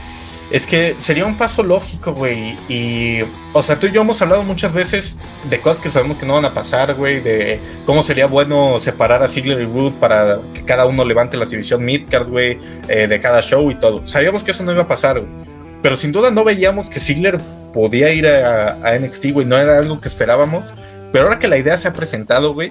es 0.53 0.67
que 0.67 0.95
sería 0.99 1.25
un 1.25 1.39
paso 1.39 1.63
lógico, 1.63 2.13
güey. 2.13 2.59
Y, 2.69 3.23
o 3.55 3.63
sea, 3.63 3.81
tú 3.81 3.87
y 3.87 3.91
yo 3.91 4.03
hemos 4.03 4.21
hablado 4.21 4.43
muchas 4.43 4.75
veces 4.75 5.19
de 5.49 5.59
cosas 5.59 5.81
que 5.81 5.89
sabemos 5.89 6.19
que 6.19 6.27
no 6.27 6.35
van 6.35 6.45
a 6.45 6.53
pasar, 6.53 6.93
güey. 6.93 7.21
De 7.21 7.59
cómo 7.87 8.03
sería 8.03 8.27
bueno 8.27 8.79
separar 8.79 9.23
a 9.23 9.29
Ziggler 9.29 9.63
y 9.63 9.65
Root 9.65 9.95
para 9.95 10.41
que 10.53 10.63
cada 10.63 10.85
uno 10.85 11.07
levante 11.07 11.39
la 11.39 11.47
división 11.47 11.83
midcard, 11.83 12.29
güey, 12.29 12.59
eh, 12.89 13.07
de 13.07 13.19
cada 13.19 13.41
show 13.41 13.71
y 13.71 13.77
todo. 13.77 14.07
Sabíamos 14.07 14.45
que 14.45 14.51
eso 14.51 14.63
no 14.63 14.73
iba 14.73 14.83
a 14.83 14.89
pasar, 14.89 15.21
güey. 15.21 15.33
Pero 15.81 15.97
sin 15.97 16.13
duda 16.13 16.31
no 16.31 16.45
veíamos 16.45 16.91
que 16.91 17.01
Ziggler 17.01 17.41
podía 17.73 18.13
ir 18.13 18.27
a, 18.27 18.77
NXT, 19.01 19.33
güey. 19.33 19.47
No 19.47 19.57
era 19.57 19.79
algo 19.79 20.03
que 20.03 20.09
esperábamos. 20.09 20.75
Pero 21.13 21.25
ahora 21.25 21.39
que 21.39 21.49
la 21.49 21.57
idea 21.57 21.79
se 21.79 21.89
ha 21.89 21.95
presentado, 21.95 22.53
güey, 22.53 22.69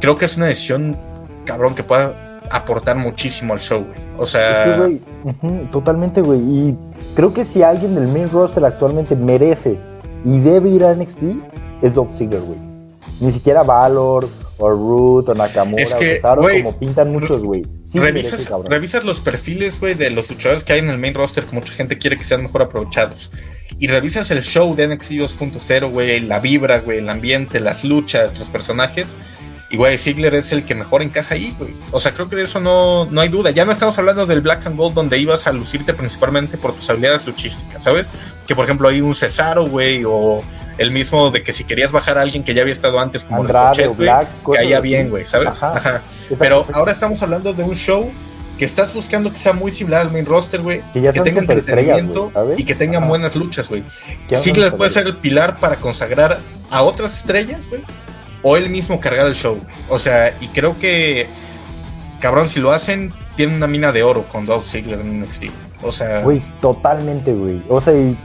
creo 0.00 0.16
que 0.16 0.24
es 0.24 0.36
una 0.36 0.46
decisión 0.46 0.96
cabrón 1.44 1.76
que 1.76 1.84
pueda 1.84 2.40
aportar 2.50 2.96
muchísimo 2.96 3.52
al 3.52 3.60
show, 3.60 3.84
güey. 3.84 4.00
O 4.18 4.26
sea. 4.26 4.88
totalmente, 5.70 6.20
güey. 6.20 6.40
Y 6.40 6.76
creo 7.14 7.32
que 7.32 7.44
si 7.44 7.62
alguien 7.62 7.94
del 7.94 8.08
main 8.08 8.30
roster 8.30 8.64
actualmente 8.64 9.16
merece 9.16 9.78
y 10.24 10.38
debe 10.38 10.70
ir 10.70 10.84
a 10.84 10.94
NXT, 10.94 11.22
es 11.82 11.94
Dolph 11.94 12.10
Ziggler, 12.16 12.40
güey. 12.40 12.58
Ni 13.20 13.32
siquiera 13.32 13.62
Valor, 13.62 14.28
o 14.58 14.70
Root, 14.70 15.28
o 15.28 15.34
Nakamura, 15.34 15.82
es 15.82 15.94
que, 15.94 16.20
o 16.22 16.36
como 16.36 16.78
pintan 16.78 17.10
muchos, 17.10 17.42
güey. 17.42 17.62
revisas, 18.68 19.04
los 19.04 19.20
perfiles, 19.20 19.80
güey, 19.80 19.94
de 19.94 20.10
los 20.10 20.30
luchadores 20.30 20.64
que 20.64 20.72
hay 20.72 20.78
en 20.78 20.88
el 20.88 20.98
main 20.98 21.14
roster 21.14 21.44
que 21.44 21.54
mucha 21.54 21.72
gente 21.72 21.98
quiere 21.98 22.16
que 22.16 22.24
sean 22.24 22.42
mejor 22.42 22.62
aprovechados. 22.62 23.32
Y 23.78 23.88
revisas 23.88 24.30
el 24.30 24.42
show 24.42 24.74
de 24.74 24.86
NXT 24.86 25.12
2.0, 25.12 25.90
güey, 25.90 26.20
la 26.20 26.38
vibra, 26.38 26.78
güey, 26.78 26.98
el 26.98 27.08
ambiente, 27.08 27.58
las 27.58 27.84
luchas, 27.84 28.38
los 28.38 28.48
personajes. 28.48 29.16
Y, 29.72 29.78
güey, 29.78 29.96
Ziggler 29.96 30.34
es 30.34 30.52
el 30.52 30.66
que 30.66 30.74
mejor 30.74 31.00
encaja 31.00 31.34
ahí, 31.34 31.54
güey. 31.58 31.70
O 31.92 31.98
sea, 31.98 32.12
creo 32.12 32.28
que 32.28 32.36
de 32.36 32.42
eso 32.42 32.60
no, 32.60 33.06
no 33.06 33.22
hay 33.22 33.30
duda. 33.30 33.52
Ya 33.52 33.64
no 33.64 33.72
estamos 33.72 33.98
hablando 33.98 34.26
del 34.26 34.42
Black 34.42 34.66
and 34.66 34.76
Gold 34.76 34.94
donde 34.94 35.16
ibas 35.16 35.46
a 35.46 35.52
lucirte 35.52 35.94
principalmente 35.94 36.58
por 36.58 36.74
tus 36.74 36.90
habilidades 36.90 37.26
luchísticas, 37.26 37.82
¿sabes? 37.82 38.12
Que, 38.46 38.54
por 38.54 38.66
ejemplo, 38.66 38.86
hay 38.88 39.00
un 39.00 39.14
Cesaro, 39.14 39.64
güey, 39.64 40.04
o 40.06 40.42
el 40.76 40.90
mismo 40.90 41.30
de 41.30 41.42
que 41.42 41.54
si 41.54 41.64
querías 41.64 41.90
bajar 41.90 42.18
a 42.18 42.20
alguien 42.20 42.44
que 42.44 42.52
ya 42.52 42.60
había 42.60 42.74
estado 42.74 43.00
antes 43.00 43.24
como 43.24 43.40
Andrade, 43.40 43.84
el 43.84 43.90
Black, 43.92 44.28
que 44.44 44.58
haya 44.58 44.78
bien, 44.80 45.08
güey, 45.08 45.24
¿sabes? 45.24 45.62
Ajá. 45.62 46.02
Pero 46.38 46.66
ahora 46.74 46.92
estamos 46.92 47.22
hablando 47.22 47.54
de 47.54 47.62
un 47.62 47.74
show 47.74 48.12
que 48.58 48.66
estás 48.66 48.92
buscando 48.92 49.32
que 49.32 49.38
sea 49.38 49.54
muy 49.54 49.72
similar 49.72 50.02
al 50.02 50.12
main 50.12 50.26
roster, 50.26 50.60
güey. 50.60 50.82
Que, 50.92 51.00
que 51.00 51.20
tenga 51.22 51.40
entretenimiento 51.40 52.30
y 52.58 52.64
que 52.64 52.74
tengan 52.74 53.08
buenas 53.08 53.34
luchas, 53.36 53.70
güey. 53.70 53.84
Ziggler 54.34 54.76
puede 54.76 54.90
ser 54.90 55.06
el 55.06 55.16
pilar 55.16 55.58
para 55.58 55.76
consagrar 55.76 56.40
a 56.70 56.82
otras 56.82 57.16
estrellas, 57.16 57.70
güey 57.70 57.80
o 58.42 58.56
él 58.56 58.70
mismo 58.70 59.00
cargar 59.00 59.26
el 59.26 59.34
show. 59.34 59.58
O 59.88 59.98
sea, 59.98 60.36
y 60.40 60.48
creo 60.48 60.78
que, 60.78 61.28
cabrón, 62.20 62.48
si 62.48 62.60
lo 62.60 62.72
hacen, 62.72 63.12
tiene 63.36 63.56
una 63.56 63.66
mina 63.66 63.92
de 63.92 64.02
oro 64.02 64.24
con 64.24 64.46
Dolph 64.46 64.66
Ziggler 64.66 65.00
en 65.00 65.20
NXT. 65.20 65.44
O 65.82 65.92
sea. 65.92 66.22
Güey, 66.22 66.42
totalmente, 66.60 67.32
güey. 67.32 67.62
O 67.68 67.80
sea, 67.80 67.94
y, 67.94 68.16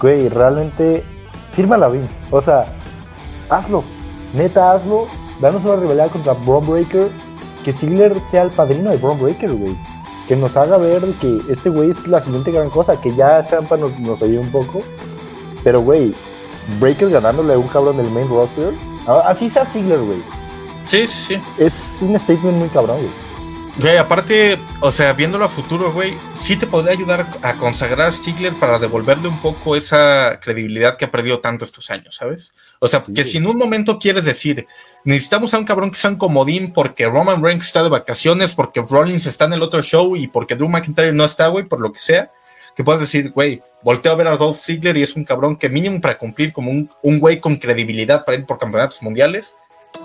güey, 0.00 0.28
realmente, 0.28 1.02
firma 1.54 1.76
la 1.76 1.88
Vince. 1.88 2.14
O 2.30 2.40
sea, 2.40 2.66
hazlo. 3.48 3.84
Neta, 4.34 4.72
hazlo. 4.72 5.08
Danos 5.40 5.64
una 5.64 5.76
rivalidad 5.76 6.10
contra 6.10 6.34
Braun 6.34 6.66
Breaker. 6.66 7.08
Que 7.64 7.72
Ziggler 7.72 8.14
sea 8.30 8.42
el 8.42 8.50
padrino 8.50 8.90
de 8.90 8.96
Braun 8.96 9.20
Breaker, 9.20 9.52
güey. 9.52 9.76
Que 10.28 10.36
nos 10.36 10.56
haga 10.56 10.76
ver 10.78 11.02
que 11.20 11.40
este 11.50 11.68
güey 11.68 11.90
es 11.90 12.06
la 12.06 12.20
siguiente 12.20 12.50
gran 12.50 12.70
cosa. 12.70 13.00
Que 13.00 13.14
ya 13.14 13.46
Champa 13.46 13.76
nos, 13.76 13.98
nos 13.98 14.22
un 14.22 14.50
poco. 14.50 14.82
Pero, 15.62 15.80
güey, 15.80 16.14
Breaker 16.80 17.10
ganándole 17.10 17.54
a 17.54 17.58
un 17.58 17.68
cabrón 17.68 17.96
del 17.96 18.10
main 18.10 18.28
roster 18.28 18.72
así 19.06 19.50
sea 19.50 19.64
Ziggler, 19.66 19.98
güey. 19.98 20.22
Sí, 20.84 21.06
sí, 21.06 21.34
sí. 21.34 21.42
Es 21.58 21.74
un 22.00 22.18
statement 22.18 22.58
muy 22.58 22.68
cabrón, 22.68 22.98
güey. 22.98 23.32
Güey, 23.78 23.96
aparte, 23.96 24.58
o 24.80 24.90
sea, 24.90 25.14
viéndolo 25.14 25.46
a 25.46 25.48
futuro, 25.48 25.92
güey, 25.92 26.14
sí 26.34 26.56
te 26.56 26.66
podría 26.66 26.92
ayudar 26.92 27.26
a 27.40 27.54
consagrar 27.54 28.08
a 28.08 28.12
Ziggler 28.12 28.52
para 28.52 28.78
devolverle 28.78 29.28
un 29.28 29.38
poco 29.38 29.76
esa 29.76 30.38
credibilidad 30.42 30.98
que 30.98 31.06
ha 31.06 31.10
perdido 31.10 31.40
tanto 31.40 31.64
estos 31.64 31.90
años, 31.90 32.16
¿sabes? 32.16 32.52
O 32.80 32.88
sea, 32.88 33.02
que 33.02 33.24
si 33.24 33.38
en 33.38 33.46
un 33.46 33.56
momento 33.56 33.98
quieres 33.98 34.26
decir, 34.26 34.66
necesitamos 35.04 35.54
a 35.54 35.58
un 35.58 35.64
cabrón 35.64 35.90
que 35.90 35.96
sea 35.96 36.10
un 36.10 36.16
comodín 36.16 36.74
porque 36.74 37.06
Roman 37.06 37.42
Reigns 37.42 37.64
está 37.64 37.82
de 37.82 37.88
vacaciones, 37.88 38.52
porque 38.52 38.82
Rollins 38.82 39.24
está 39.24 39.46
en 39.46 39.54
el 39.54 39.62
otro 39.62 39.80
show 39.80 40.16
y 40.16 40.26
porque 40.26 40.54
Drew 40.54 40.68
McIntyre 40.68 41.14
no 41.14 41.24
está, 41.24 41.48
güey, 41.48 41.64
por 41.64 41.80
lo 41.80 41.92
que 41.92 42.00
sea, 42.00 42.30
que 42.74 42.84
puedas 42.84 43.00
decir, 43.00 43.30
güey, 43.32 43.62
volteo 43.82 44.12
a 44.12 44.16
ver 44.16 44.26
a 44.28 44.36
Dolph 44.36 44.58
Ziggler 44.58 44.96
y 44.96 45.02
es 45.02 45.16
un 45.16 45.24
cabrón 45.24 45.56
que 45.56 45.68
mínimo 45.68 46.00
para 46.00 46.18
cumplir 46.18 46.52
como 46.52 46.70
un, 46.70 46.90
un 47.02 47.20
güey 47.20 47.40
con 47.40 47.56
credibilidad 47.56 48.24
para 48.24 48.38
ir 48.38 48.46
por 48.46 48.58
campeonatos 48.58 49.02
mundiales, 49.02 49.56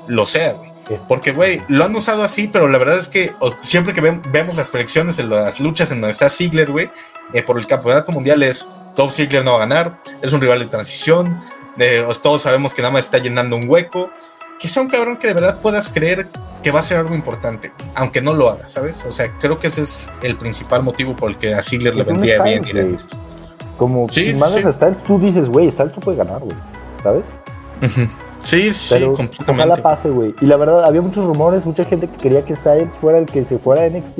lo 0.07 0.25
sea, 0.25 0.53
güey. 0.53 0.71
Porque, 1.07 1.31
güey, 1.31 1.61
lo 1.67 1.83
han 1.83 1.95
usado 1.95 2.23
así, 2.23 2.47
pero 2.47 2.67
la 2.67 2.77
verdad 2.77 2.97
es 2.97 3.07
que 3.07 3.33
siempre 3.61 3.93
que 3.93 4.01
vemos 4.01 4.55
las 4.55 4.69
predicciones 4.69 5.19
en 5.19 5.29
las 5.29 5.59
luchas 5.59 5.91
en 5.91 6.01
donde 6.01 6.13
está 6.13 6.29
Ziggler, 6.29 6.71
güey, 6.71 6.89
eh, 7.33 7.43
por 7.43 7.57
el 7.57 7.67
campeonato 7.67 8.11
mundial 8.11 8.43
es 8.43 8.67
Dolph 8.95 9.13
Ziggler 9.13 9.43
no 9.43 9.51
va 9.51 9.57
a 9.57 9.67
ganar, 9.67 10.01
es 10.21 10.33
un 10.33 10.41
rival 10.41 10.59
de 10.59 10.65
transición, 10.65 11.41
eh, 11.77 12.05
todos 12.23 12.41
sabemos 12.41 12.73
que 12.73 12.81
nada 12.81 12.93
más 12.93 13.05
está 13.05 13.19
llenando 13.19 13.55
un 13.55 13.69
hueco 13.69 14.09
que 14.59 14.67
sea 14.67 14.81
un 14.81 14.89
cabrón 14.89 15.17
que 15.17 15.27
de 15.27 15.33
verdad 15.33 15.61
puedas 15.61 15.91
creer 15.91 16.27
que 16.63 16.71
va 16.71 16.79
a 16.79 16.83
ser 16.83 16.97
algo 16.97 17.15
importante, 17.15 17.71
aunque 17.95 18.21
no 18.21 18.33
lo 18.33 18.49
haga, 18.49 18.67
¿sabes? 18.67 19.05
O 19.05 19.11
sea, 19.11 19.31
creo 19.39 19.59
que 19.59 19.67
ese 19.67 19.81
es 19.81 20.09
el 20.23 20.37
principal 20.37 20.83
motivo 20.83 21.15
por 21.15 21.29
el 21.29 21.37
que 21.37 21.53
a 21.53 21.61
Ziggler 21.61 21.95
le 21.95 22.03
vendría 22.03 22.41
bien 22.43 22.65
ir 22.67 22.77
a 22.77 22.85
esto. 22.85 23.15
Como 23.77 24.09
si 24.09 24.33
mandas 24.33 24.65
a 24.65 24.71
Styles, 24.71 25.03
tú 25.03 25.19
dices, 25.19 25.49
güey, 25.49 25.71
Styles 25.71 25.93
tú 25.93 25.99
puede 25.99 26.17
ganar, 26.17 26.39
güey, 26.39 26.57
¿sabes? 27.03 27.27
Sí, 28.39 28.73
sí, 28.73 28.95
Pero 28.95 29.15
Ojalá 29.47 29.75
pase, 29.75 30.09
güey. 30.09 30.33
Y 30.41 30.45
la 30.45 30.57
verdad, 30.57 30.85
había 30.85 31.01
muchos 31.01 31.25
rumores, 31.25 31.65
mucha 31.65 31.83
gente 31.83 32.07
que 32.07 32.17
quería 32.17 32.45
que 32.45 32.55
Styles 32.55 32.97
fuera 32.97 33.17
el 33.17 33.25
que 33.25 33.43
se 33.45 33.59
fuera 33.59 33.83
a 33.83 33.89
NXT. 33.89 34.19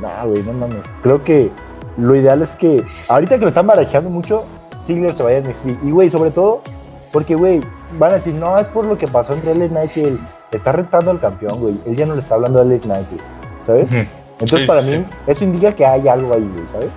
No, 0.00 0.28
güey, 0.28 0.42
no 0.42 0.52
mames. 0.52 0.82
Creo 1.02 1.22
que 1.22 1.50
lo 1.96 2.14
ideal 2.16 2.42
es 2.42 2.56
que, 2.56 2.84
ahorita 3.08 3.36
que 3.36 3.42
lo 3.42 3.48
están 3.48 3.66
barajando 3.66 4.10
mucho, 4.10 4.44
Ziggler 4.82 5.16
se 5.16 5.22
vaya 5.22 5.38
a 5.38 5.40
NXT. 5.40 5.84
Y, 5.84 5.90
güey, 5.90 6.10
sobre 6.10 6.30
todo, 6.30 6.62
porque, 7.12 7.34
güey, 7.34 7.60
van 7.98 8.12
a 8.12 8.14
decir, 8.14 8.34
no, 8.34 8.58
es 8.58 8.66
por 8.68 8.84
lo 8.84 8.98
que 8.98 9.08
pasó 9.08 9.34
entre 9.34 9.54
LA 9.54 9.68
Knight 9.68 9.96
y 9.96 10.00
él. 10.00 10.20
Está 10.50 10.72
retando 10.72 11.10
al 11.10 11.20
campeón, 11.20 11.58
güey. 11.58 11.80
Él 11.86 11.96
ya 11.96 12.06
no 12.06 12.14
le 12.14 12.20
está 12.20 12.34
hablando 12.34 12.60
a 12.60 12.64
LA 12.64 12.78
Knight, 12.80 13.06
¿sabes? 13.66 13.92
Entonces, 14.38 14.66
para 14.66 14.82
mí, 14.82 15.04
eso 15.26 15.44
indica 15.44 15.74
que 15.74 15.86
hay 15.86 16.08
algo 16.08 16.34
ahí, 16.34 16.50
güey, 16.52 16.66
¿sabes? 16.72 16.90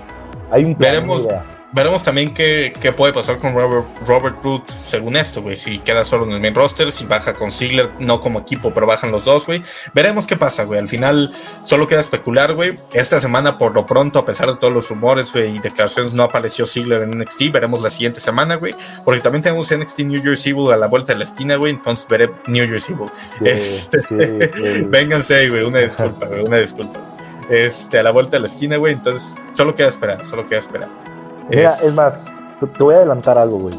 Hay 0.51 0.65
un 0.65 0.75
plan, 0.75 0.93
Veremos, 0.93 1.27
veremos 1.75 2.03
también 2.03 2.33
qué, 2.33 2.73
qué, 2.79 2.93
puede 2.93 3.11
pasar 3.11 3.38
con 3.38 3.53
Robert, 3.53 3.85
Robert 4.07 4.38
Root 4.41 4.69
según 4.83 5.17
esto, 5.17 5.41
güey. 5.41 5.57
Si 5.57 5.79
queda 5.79 6.05
solo 6.05 6.23
en 6.23 6.31
el 6.31 6.39
main 6.39 6.55
roster, 6.55 6.89
si 6.91 7.05
baja 7.05 7.33
con 7.33 7.51
Ziggler, 7.51 7.91
no 7.99 8.21
como 8.21 8.39
equipo, 8.39 8.73
pero 8.73 8.88
bajan 8.88 9.11
los 9.11 9.25
dos, 9.25 9.45
güey. 9.45 9.61
Veremos 9.93 10.25
qué 10.25 10.38
pasa, 10.38 10.63
güey. 10.63 10.79
Al 10.79 10.88
final 10.88 11.33
solo 11.63 11.85
queda 11.85 11.99
especular, 11.99 12.53
güey. 12.53 12.77
Esta 12.93 13.19
semana, 13.19 13.57
por 13.57 13.73
lo 13.73 13.85
pronto, 13.85 14.19
a 14.19 14.25
pesar 14.25 14.47
de 14.47 14.55
todos 14.55 14.73
los 14.73 14.89
rumores 14.89 15.33
güey, 15.33 15.57
y 15.57 15.59
declaraciones, 15.59 16.13
no 16.13 16.23
apareció 16.23 16.65
Ziggler 16.65 17.03
en 17.03 17.19
NXT. 17.19 17.51
Veremos 17.51 17.81
la 17.81 17.89
siguiente 17.89 18.21
semana, 18.21 18.55
güey. 18.55 18.73
Porque 19.03 19.19
también 19.19 19.43
tenemos 19.43 19.69
NXT 19.75 19.99
New 19.99 20.23
Jersey 20.23 20.53
Evil 20.53 20.71
a 20.71 20.77
la 20.77 20.88
vuelta 20.88 21.11
de 21.11 21.19
la 21.19 21.25
esquina, 21.25 21.57
güey. 21.57 21.73
Entonces 21.73 22.07
veré 22.07 22.31
New 22.47 22.65
Jersey 22.67 22.95
Evil. 22.95 23.11
este, 23.41 23.99
vénganse, 24.88 25.49
güey. 25.49 25.63
Una 25.63 25.79
disculpa, 25.79 26.27
güey. 26.27 26.41
Una 26.41 26.57
disculpa. 26.57 27.01
Este, 27.49 27.99
a 27.99 28.03
la 28.03 28.11
vuelta 28.11 28.38
de 28.38 28.41
la 28.41 28.47
esquina, 28.47 28.77
güey. 28.77 28.93
Entonces, 28.93 29.35
solo 29.51 29.75
queda 29.75 29.89
esperar, 29.89 30.25
solo 30.25 30.47
queda 30.47 30.59
esperar. 30.59 31.14
Mira, 31.49 31.75
es, 31.84 31.93
más, 31.93 32.25
te 32.60 32.84
voy 32.84 32.93
a 32.95 32.97
adelantar 32.97 33.38
algo, 33.38 33.60
güey. 33.60 33.75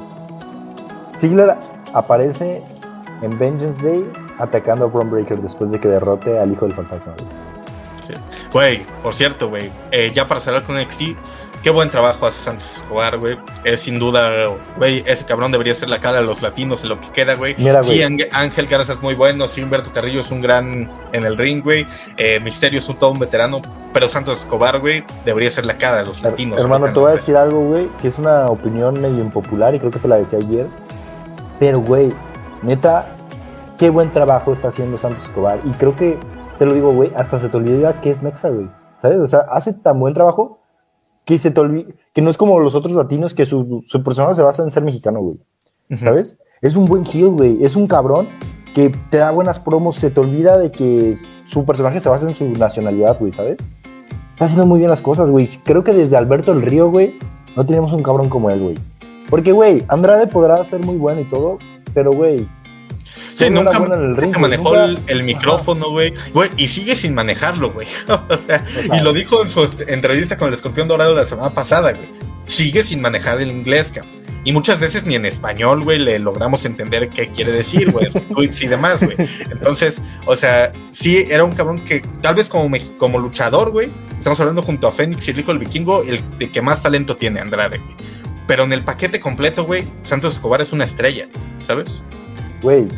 Ziggler 1.17 1.57
aparece 1.93 2.63
en 3.23 3.39
Vengeance 3.39 3.83
Day 3.83 4.11
atacando 4.39 4.85
a 4.85 4.89
Braun 4.89 5.11
Breaker 5.11 5.41
después 5.41 5.71
de 5.71 5.81
que 5.81 5.89
derrote 5.89 6.39
al 6.39 6.53
hijo 6.53 6.67
del 6.67 6.75
fantasma, 6.75 7.15
güey. 7.19 7.47
Güey, 8.53 8.87
por 9.03 9.15
cierto, 9.15 9.49
güey, 9.49 9.71
eh, 9.91 10.11
ya 10.15 10.29
para 10.29 10.41
cerrar 10.41 10.63
con 10.63 10.77
NXT, 10.81 11.17
Qué 11.67 11.73
buen 11.73 11.91
trabajo 11.91 12.27
hace 12.27 12.45
Santos 12.45 12.77
Escobar, 12.77 13.19
güey. 13.19 13.37
Es 13.65 13.81
sin 13.81 13.99
duda, 13.99 14.31
güey, 14.77 15.03
ese 15.05 15.25
cabrón 15.25 15.51
debería 15.51 15.75
ser 15.75 15.89
la 15.89 15.99
cara 15.99 16.21
de 16.21 16.25
los 16.25 16.41
latinos 16.41 16.85
en 16.85 16.91
lo 16.91 17.01
que 17.01 17.09
queda, 17.09 17.35
güey. 17.35 17.57
Sí, 17.83 18.01
Ángel 18.31 18.69
Garza 18.69 18.93
es 18.93 19.03
muy 19.03 19.17
bueno. 19.17 19.49
Sí, 19.49 19.65
Humberto 19.65 19.91
Carrillo 19.91 20.21
es 20.21 20.31
un 20.31 20.41
gran 20.41 20.89
en 21.13 21.25
el 21.25 21.37
ring, 21.37 21.65
güey. 21.65 21.85
Eh, 22.19 22.39
Misterio 22.39 22.79
es 22.79 22.89
un 22.89 22.95
todo 22.95 23.11
un 23.11 23.19
veterano. 23.19 23.63
Pero 23.93 24.07
Santos 24.07 24.39
Escobar, 24.39 24.79
güey, 24.79 25.03
debería 25.25 25.51
ser 25.51 25.65
la 25.65 25.77
cara 25.77 25.97
de 25.97 26.07
los 26.07 26.23
latinos. 26.23 26.61
Hermano, 26.61 26.93
te 26.93 27.01
voy 27.01 27.11
a 27.11 27.15
decir 27.15 27.37
algo, 27.37 27.61
güey, 27.61 27.89
que 28.01 28.07
es 28.07 28.17
una 28.17 28.49
opinión 28.49 29.01
medio 29.01 29.19
impopular 29.19 29.75
y 29.75 29.81
creo 29.81 29.91
que 29.91 29.99
te 29.99 30.07
la 30.07 30.19
decía 30.19 30.39
ayer. 30.39 30.69
Pero, 31.59 31.81
güey, 31.81 32.13
neta, 32.63 33.09
qué 33.77 33.91
buen 33.91 34.13
trabajo 34.13 34.53
está 34.53 34.69
haciendo 34.69 34.99
Santos 34.99 35.25
Escobar. 35.25 35.59
Y 35.65 35.71
creo 35.71 35.97
que, 35.97 36.17
te 36.61 36.65
lo 36.65 36.75
digo, 36.75 36.93
güey, 36.93 37.11
hasta 37.17 37.41
se 37.41 37.49
te 37.49 37.57
olvida 37.57 38.01
que 38.03 38.11
es 38.11 38.23
Mexa, 38.23 38.51
güey. 38.51 38.69
¿Sabes? 39.03 39.19
O 39.19 39.27
sea, 39.27 39.41
hace 39.51 39.73
tan 39.73 39.99
buen 39.99 40.15
trabajo 40.15 40.61
que 41.27 41.39
se 41.39 41.51
te 41.51 41.61
que 42.15 42.23
no 42.23 42.31
es 42.31 42.39
como 42.39 42.59
los 42.61 42.75
otros 42.75 42.95
latinos 42.95 43.35
que 43.35 43.45
su, 43.45 43.85
su 43.87 44.03
personaje 44.03 44.37
se 44.37 44.43
basa 44.43 44.63
en 44.63 44.71
ser 44.71 44.85
mexicano, 44.85 45.21
güey. 45.21 45.39
¿Sabes? 45.97 46.39
Es 46.63 46.77
un 46.77 46.87
buen 46.87 47.05
heel, 47.05 47.31
güey. 47.31 47.63
Es 47.63 47.77
un 47.77 47.87
cabrón 47.87 48.29
que 48.75 48.91
te 49.11 49.19
da 49.19 49.33
buenas 49.33 49.59
promos, 49.59 49.97
se 49.97 50.11
te 50.11 50.21
olvida 50.21 50.57
de 50.57 50.71
que 50.71 51.19
su 51.49 51.65
personaje 51.65 52.01
se 52.01 52.09
basa 52.09 52.29
en 52.29 52.35
su 52.35 52.47
nacionalidad, 52.53 53.19
güey, 53.19 53.33
¿sabes? 53.33 53.59
Está 54.33 54.45
haciendo 54.45 54.67
muy 54.67 54.79
bien 54.79 54.91
las 54.91 55.03
cosas, 55.03 55.29
güey. 55.29 55.49
Creo 55.65 55.83
que 55.83 55.93
desde 55.93 56.17
Alberto 56.17 56.53
el 56.53 56.63
Río, 56.63 56.91
güey, 56.91 57.15
no 57.57 57.67
tenemos 57.67 57.93
un 57.93 58.03
cabrón 58.03 58.29
como 58.29 58.51
él, 58.51 58.61
güey. 58.61 58.75
Porque, 59.29 59.51
güey, 59.51 59.83
Andrade 59.89 60.29
podrá 60.29 60.65
ser 60.65 60.85
muy 60.85 60.97
bueno 60.97 61.23
y 61.23 61.25
todo, 61.25 61.59
pero, 61.93 62.13
güey, 62.13 62.47
Sí, 63.35 63.51
nunca, 63.51 63.79
manejó 64.39 64.75
el, 65.07 65.23
micrófono, 65.23 65.91
güey. 65.91 66.13
y 66.57 66.69
sigue 66.69 66.97
sin 66.97 67.15
manejarlo, 67.15 67.73
güey. 67.73 67.87
o 68.29 68.37
sea, 68.37 68.65
y 68.93 69.01
lo 69.01 69.13
dijo 69.13 69.43
en 69.43 69.49
su 69.49 69.69
entrevista 69.87 70.37
con 70.37 70.49
el 70.49 70.55
escorpión 70.55 70.89
dorado 70.89 71.15
la 71.15 71.25
semana 71.25 71.55
pasada, 71.55 71.93
güey. 71.93 72.09
Sigue 72.47 72.85
sin 72.85 73.01
manejar 73.01 73.41
el 73.41 73.51
inglés, 73.51 73.93
cabrón. 73.93 74.17
Y 74.47 74.53
muchas 74.53 74.79
veces 74.79 75.05
ni 75.07 75.17
en 75.17 75.27
español, 75.27 75.83
güey, 75.83 75.99
le 75.99 76.21
logramos 76.21 76.65
entender 76.65 77.09
qué 77.09 77.31
quiere 77.31 77.51
decir, 77.51 77.91
güey, 77.91 78.07
tweets 78.35 78.63
y 78.63 78.69
demás, 78.69 79.03
güey. 79.03 79.17
Entonces, 79.51 80.01
o 80.25 80.37
sea, 80.37 80.73
sí, 80.91 81.27
era 81.29 81.43
un 81.43 81.51
cabrón 81.51 81.81
que 81.81 82.01
tal 82.23 82.37
vez 82.37 82.49
como, 82.49 82.71
como 82.97 83.19
luchador, 83.19 83.73
güey, 83.73 83.91
estamos 84.17 84.39
hablando 84.39 84.63
junto 84.63 84.87
a 84.87 84.93
Fénix 84.93 85.27
y 85.27 85.33
el 85.33 85.41
hijo 85.41 85.51
del 85.51 85.59
vikingo, 85.59 86.05
el 86.05 86.23
de 86.39 86.53
que 86.53 86.63
más 86.63 86.81
talento 86.81 87.17
tiene 87.17 87.41
Andrade, 87.41 87.79
güey. 87.79 87.97
Pero 88.47 88.63
en 88.63 88.73
el 88.73 88.85
paquete 88.85 89.19
completo, 89.19 89.65
güey, 89.65 89.85
Santos 90.03 90.35
Escobar 90.35 90.63
es 90.63 90.73
una 90.73 90.85
estrella, 90.85 91.29
¿sabes? 91.67 92.05
Güey, 92.67 92.89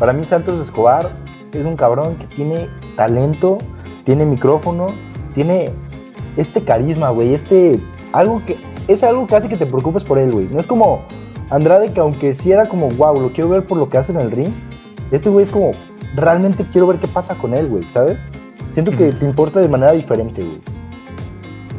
para 0.00 0.12
mí 0.12 0.24
Santos 0.24 0.60
Escobar 0.60 1.12
es 1.52 1.64
un 1.64 1.76
cabrón 1.76 2.16
que 2.16 2.26
tiene 2.26 2.68
talento, 2.96 3.58
tiene 4.02 4.26
micrófono, 4.26 4.88
tiene 5.32 5.70
este 6.36 6.64
carisma, 6.64 7.10
güey, 7.10 7.32
este 7.32 7.78
algo 8.10 8.42
que 8.44 8.56
es 8.88 9.04
algo 9.04 9.28
hace 9.30 9.48
que 9.48 9.56
te 9.56 9.64
preocupes 9.64 10.02
por 10.04 10.18
él, 10.18 10.32
güey. 10.32 10.48
No 10.50 10.58
es 10.58 10.66
como 10.66 11.04
Andrade 11.50 11.92
que 11.92 12.00
aunque 12.00 12.34
sí 12.34 12.50
era 12.50 12.66
como, 12.66 12.88
wow, 12.88 13.20
lo 13.20 13.32
quiero 13.32 13.48
ver 13.50 13.64
por 13.64 13.78
lo 13.78 13.88
que 13.88 13.96
hace 13.96 14.10
en 14.10 14.20
el 14.20 14.32
ring, 14.32 14.52
este 15.12 15.30
güey 15.30 15.44
es 15.44 15.52
como, 15.52 15.70
realmente 16.16 16.66
quiero 16.72 16.88
ver 16.88 16.98
qué 16.98 17.06
pasa 17.06 17.36
con 17.36 17.54
él, 17.54 17.68
güey, 17.68 17.84
¿sabes? 17.90 18.18
Siento 18.72 18.90
que 18.90 19.12
te 19.12 19.24
importa 19.24 19.60
de 19.60 19.68
manera 19.68 19.92
diferente, 19.92 20.42
güey. 20.42 20.60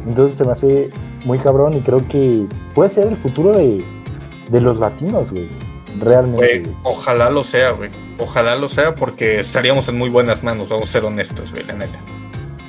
Entonces 0.06 0.38
se 0.38 0.44
me 0.46 0.52
hace 0.52 0.88
muy 1.26 1.38
cabrón 1.38 1.74
y 1.74 1.80
creo 1.80 2.08
que 2.08 2.46
puede 2.74 2.88
ser 2.88 3.08
el 3.08 3.16
futuro 3.18 3.52
de, 3.52 3.84
los 4.50 4.80
latinos, 4.80 5.30
güey. 5.30 5.46
Realmente. 5.98 6.70
ojalá 6.82 7.30
lo 7.30 7.44
sea, 7.44 7.70
güey. 7.72 7.90
Ojalá 8.18 8.56
lo 8.56 8.68
sea 8.68 8.94
porque 8.94 9.40
estaríamos 9.40 9.88
en 9.88 9.98
muy 9.98 10.08
buenas 10.08 10.42
manos, 10.42 10.68
vamos 10.68 10.88
a 10.88 10.92
ser 10.92 11.04
honestos, 11.04 11.52
güey, 11.52 11.64
la 11.64 11.74
neta. 11.74 11.98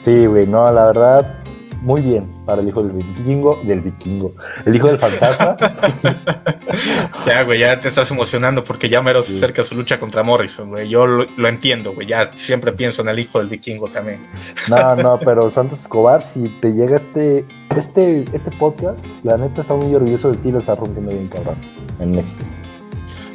Sí, 0.04 0.26
güey, 0.26 0.46
no, 0.48 0.72
la 0.72 0.88
verdad, 0.88 1.40
muy 1.86 2.02
bien 2.02 2.28
para 2.46 2.62
el 2.62 2.68
hijo 2.68 2.82
del 2.82 2.94
vikingo, 2.94 3.62
del 3.64 3.82
vikingo, 3.82 4.34
el 4.66 4.76
hijo 4.76 4.88
del 4.88 4.98
fantasma. 4.98 5.56
ya, 7.28 7.44
güey, 7.44 7.60
ya 7.60 7.80
te 7.80 7.88
estás 7.88 8.10
emocionando 8.10 8.64
porque 8.64 8.90
ya 8.90 9.04
mero 9.04 9.22
se 9.22 9.36
acerca 9.36 9.62
su 9.62 9.76
lucha 9.76 10.00
contra 10.00 10.24
Morrison, 10.24 10.70
güey. 10.70 10.90
Yo 10.90 11.06
lo, 11.06 11.48
entiendo, 11.48 11.94
güey. 11.94 12.08
Ya 12.08 12.32
siempre 12.34 12.72
pienso 12.72 13.04
en 13.04 13.10
el 13.10 13.20
hijo 13.20 13.38
del 13.38 13.50
vikingo 13.50 13.88
también. 13.90 14.28
no, 14.68 14.96
no, 15.04 15.20
pero 15.20 15.52
Santos 15.52 15.82
Escobar, 15.82 16.24
si 16.24 16.50
te 16.60 16.74
llega 16.74 16.98
este, 16.98 17.46
este, 17.76 18.26
este 18.34 18.50
podcast, 18.58 19.06
la 19.22 19.38
neta 19.38 19.62
está 19.62 19.76
muy 19.76 19.94
orgulloso 19.94 20.32
de 20.32 20.38
ti, 20.38 20.52
lo 20.52 20.60
está 20.60 20.74
rompiendo 20.74 21.12
bien, 21.12 21.28
cabrón, 21.28 21.56
en 22.00 22.14
Next. 22.14 22.40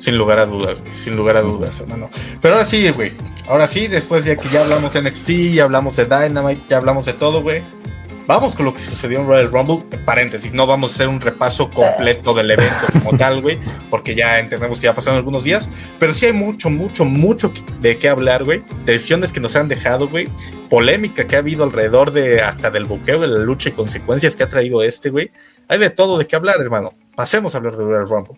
Sin 0.01 0.19
lugar 0.19 0.41
a 0.41 0.47
dudas. 0.47 0.83
Sin 0.91 1.15
lugar 1.15 1.37
a 1.37 1.43
dudas, 1.43 1.81
hermano. 1.81 2.11
Pero 2.43 2.55
ahora 2.55 2.67
sí, 2.67 2.91
güey. 2.91 3.13
Ahora 3.47 3.69
sí, 3.69 3.87
después 3.87 4.25
de 4.25 4.37
que 4.37 4.49
ya 4.49 4.63
hablamos 4.63 4.93
de 4.93 5.03
NXT, 5.03 5.31
ya 5.55 5.65
hablamos 5.65 5.95
de 5.95 6.07
Dynamite, 6.07 6.63
ya 6.69 6.79
hablamos 6.79 7.07
de 7.07 7.13
todo, 7.13 7.43
güey 7.43 7.63
Vamos 8.31 8.55
con 8.55 8.65
lo 8.65 8.73
que 8.73 8.79
sucedió 8.79 9.19
en 9.19 9.27
Royal 9.27 9.51
Rumble. 9.51 9.85
En 9.91 10.05
paréntesis, 10.05 10.55
no 10.55 10.65
vamos 10.65 10.93
a 10.93 10.95
hacer 10.95 11.09
un 11.09 11.21
repaso 11.21 11.69
completo 11.69 12.33
del 12.33 12.53
evento 12.53 12.87
como 12.93 13.19
tal, 13.19 13.43
güey, 13.43 13.59
porque 13.91 14.15
ya 14.15 14.39
entendemos 14.39 14.81
que 14.81 14.85
ya 14.85 14.95
pasaron 14.95 15.17
algunos 15.17 15.43
días. 15.43 15.69
Pero 15.99 16.15
sí 16.15 16.27
hay 16.27 16.33
mucho, 16.33 16.71
mucho, 16.71 17.05
mucho 17.05 17.53
de 17.81 17.99
qué 17.99 18.09
hablar, 18.09 18.45
güey. 18.45 18.63
Decisiones 18.85 19.33
que 19.33 19.41
nos 19.41 19.57
han 19.57 19.67
dejado, 19.67 20.09
güey. 20.09 20.29
Polémica 20.69 21.27
que 21.27 21.35
ha 21.35 21.41
habido 21.41 21.65
alrededor 21.65 22.13
de 22.13 22.41
hasta 22.41 22.71
del 22.71 22.85
buqueo 22.85 23.21
de 23.21 23.27
la 23.27 23.41
lucha 23.41 23.71
y 23.71 23.73
consecuencias 23.73 24.37
que 24.37 24.45
ha 24.45 24.49
traído 24.49 24.81
este, 24.85 25.11
güey. 25.11 25.33
Hay 25.67 25.81
de 25.81 25.91
todo 25.91 26.17
de 26.17 26.29
qué 26.29 26.37
hablar, 26.37 26.61
hermano. 26.61 26.93
Pasemos 27.17 27.57
a 27.57 27.59
hablar 27.59 27.77
de 27.77 27.83
Royal 27.83 28.09
Rumble. 28.09 28.37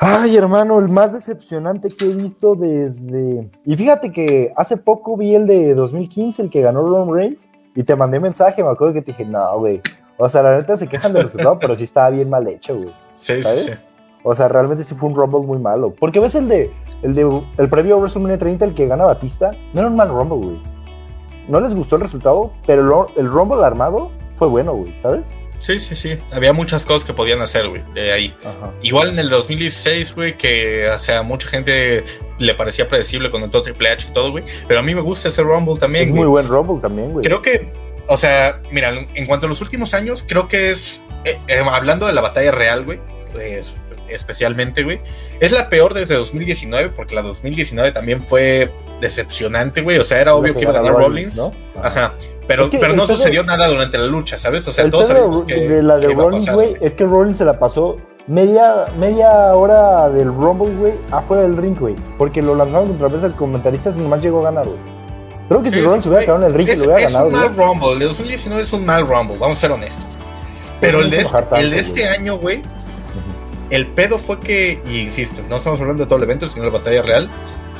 Ay, 0.00 0.36
hermano, 0.36 0.78
el 0.78 0.88
más 0.88 1.12
decepcionante 1.12 1.88
que 1.88 2.04
he 2.04 2.14
visto 2.14 2.54
desde. 2.54 3.50
Y 3.64 3.76
fíjate 3.76 4.12
que 4.12 4.52
hace 4.56 4.76
poco 4.76 5.16
vi 5.16 5.34
el 5.34 5.46
de 5.46 5.74
2015, 5.74 6.42
el 6.42 6.50
que 6.50 6.62
ganó 6.62 6.82
Roman 6.82 7.14
Reigns. 7.14 7.48
Y 7.74 7.82
te 7.82 7.96
mandé 7.96 8.18
mensaje, 8.18 8.62
me 8.62 8.70
acuerdo 8.70 8.94
que 8.94 9.02
te 9.02 9.12
dije, 9.12 9.24
no, 9.24 9.58
güey. 9.58 9.80
O 10.16 10.28
sea, 10.28 10.42
la 10.42 10.56
neta 10.56 10.76
se 10.76 10.88
quejan 10.88 11.12
del 11.12 11.24
resultado, 11.24 11.58
pero 11.58 11.76
sí 11.76 11.84
estaba 11.84 12.10
bien 12.10 12.28
mal 12.28 12.46
hecho, 12.48 12.76
güey. 12.76 12.92
Sí, 13.16 13.42
sí, 13.42 13.56
sí. 13.56 13.70
O 14.24 14.34
sea, 14.34 14.48
realmente 14.48 14.84
sí 14.84 14.94
fue 14.94 15.08
un 15.08 15.14
Rumble 15.14 15.40
muy 15.40 15.58
malo. 15.58 15.94
Porque 15.98 16.20
ves 16.20 16.34
el 16.34 16.48
de 16.48 16.70
el 17.02 17.14
de 17.14 17.42
el 17.56 17.68
previo 17.68 17.98
WrestleMania 17.98 18.38
30, 18.38 18.64
el 18.64 18.74
que 18.74 18.86
gana 18.86 19.04
Batista, 19.04 19.52
no 19.72 19.80
era 19.80 19.88
un 19.88 19.96
mal 19.96 20.08
Rumble, 20.08 20.38
güey. 20.38 20.62
No 21.48 21.60
les 21.60 21.74
gustó 21.74 21.96
el 21.96 22.02
resultado, 22.02 22.52
pero 22.66 23.08
el, 23.16 23.26
Rumble 23.26 23.64
armado 23.64 24.10
fue 24.34 24.48
bueno, 24.48 24.74
güey, 24.74 24.98
¿sabes? 25.00 25.30
Sí, 25.58 25.80
sí, 25.80 25.96
sí. 25.96 26.18
Había 26.32 26.52
muchas 26.52 26.84
cosas 26.84 27.04
que 27.04 27.12
podían 27.12 27.40
hacer, 27.40 27.68
güey, 27.68 27.82
de 27.94 28.12
ahí. 28.12 28.34
Igual 28.82 29.10
en 29.10 29.18
el 29.18 29.28
2016, 29.28 30.14
güey, 30.14 30.36
que, 30.36 30.88
o 30.88 30.98
sea, 30.98 31.22
mucha 31.22 31.48
gente 31.48 32.04
le 32.38 32.54
parecía 32.54 32.88
predecible 32.88 33.30
con 33.30 33.42
el 33.42 33.50
todo 33.50 33.62
Triple 33.62 33.90
H 33.90 34.08
y 34.08 34.12
todo, 34.12 34.30
güey. 34.30 34.44
Pero 34.66 34.80
a 34.80 34.82
mí 34.82 34.94
me 34.94 35.00
gusta 35.00 35.28
ese 35.28 35.42
Rumble 35.42 35.76
también, 35.76 36.08
Es 36.08 36.14
muy 36.14 36.26
buen 36.26 36.46
Rumble 36.46 36.80
también, 36.80 37.12
güey. 37.12 37.24
Creo 37.24 37.42
que, 37.42 37.72
o 38.06 38.16
sea, 38.16 38.60
mira, 38.70 38.92
en 39.14 39.26
cuanto 39.26 39.46
a 39.46 39.48
los 39.48 39.60
últimos 39.60 39.94
años, 39.94 40.24
creo 40.26 40.48
que 40.48 40.70
es, 40.70 41.04
eh, 41.24 41.38
eh, 41.48 41.62
hablando 41.70 42.06
de 42.06 42.12
la 42.12 42.20
batalla 42.20 42.52
real, 42.52 42.84
güey, 42.84 43.00
especialmente, 44.08 44.82
güey, 44.82 45.00
es 45.40 45.52
la 45.52 45.68
peor 45.68 45.94
desde 45.94 46.14
2019, 46.14 46.90
porque 46.90 47.14
la 47.14 47.22
2019 47.22 47.92
también 47.92 48.22
fue 48.22 48.72
decepcionante, 49.00 49.82
güey. 49.82 49.98
O 49.98 50.04
sea, 50.04 50.20
era 50.20 50.34
obvio 50.34 50.54
que, 50.54 50.62
iba 50.62 50.70
a 50.70 50.74
ganar 50.74 50.92
Rollins. 50.92 51.36
¿no? 51.36 51.52
Ajá. 51.82 52.14
Pero, 52.48 52.70
pero 52.70 52.94
no 52.94 53.06
sucedió 53.06 53.44
nada 53.44 53.68
durante 53.68 53.98
la 53.98 54.06
lucha, 54.06 54.38
¿sabes? 54.38 54.66
O 54.66 54.72
sea, 54.72 54.90
todos 54.90 55.06
sabíamos 55.06 55.42
que. 55.42 55.54
De 55.54 55.82
la 55.82 55.98
de 55.98 56.14
Rollins, 56.14 56.50
güey, 56.52 56.76
es 56.80 56.94
que 56.94 57.04
Rollins 57.04 57.36
se 57.36 57.44
la 57.44 57.58
pasó 57.58 57.98
media, 58.26 58.86
media 58.98 59.54
hora 59.54 60.08
del 60.08 60.28
Rumble, 60.28 60.74
güey, 60.74 60.94
afuera 61.10 61.42
del 61.42 61.58
ring, 61.58 61.78
güey. 61.78 61.94
Porque 62.16 62.40
lo 62.40 62.54
lanzaron 62.54 62.88
contra 62.88 63.08
vez 63.08 63.22
el 63.22 63.34
comentarista 63.34 63.90
y 63.90 64.00
nomás 64.00 64.22
llegó 64.22 64.40
a 64.40 64.44
ganar, 64.44 64.66
güey. 64.66 64.78
Creo 65.48 65.62
que 65.62 65.70
si 65.70 65.80
Rollins 65.82 66.06
hubiera 66.06 66.24
quedado 66.24 66.40
en 66.40 66.46
el 66.46 66.54
ring, 66.54 66.68
lo 66.68 66.84
hubiera 66.84 67.00
ganado. 67.00 67.28
Es 67.28 67.34
un 67.34 67.40
mal 67.40 67.56
Rumble. 67.56 67.92
El 67.92 67.98
de 67.98 68.04
2019 68.06 68.62
es 68.62 68.72
un 68.72 68.86
mal 68.86 69.06
Rumble, 69.06 69.38
vamos 69.38 69.58
a 69.58 69.60
ser 69.60 69.72
honestos. 69.72 70.16
Pero 70.80 71.00
el 71.00 71.10
de, 71.10 71.20
este, 71.20 71.60
el 71.60 71.70
de 71.70 71.80
este 71.80 72.08
año, 72.08 72.38
güey, 72.38 72.62
el 73.68 73.86
pedo 73.88 74.18
fue 74.18 74.40
que, 74.40 74.80
y 74.86 75.00
insisto, 75.00 75.42
no 75.50 75.56
estamos 75.56 75.80
hablando 75.80 76.04
de 76.04 76.08
todo 76.08 76.16
el 76.16 76.24
evento, 76.24 76.48
sino 76.48 76.64
de 76.64 76.70
la 76.70 76.78
batalla 76.78 77.02
real. 77.02 77.28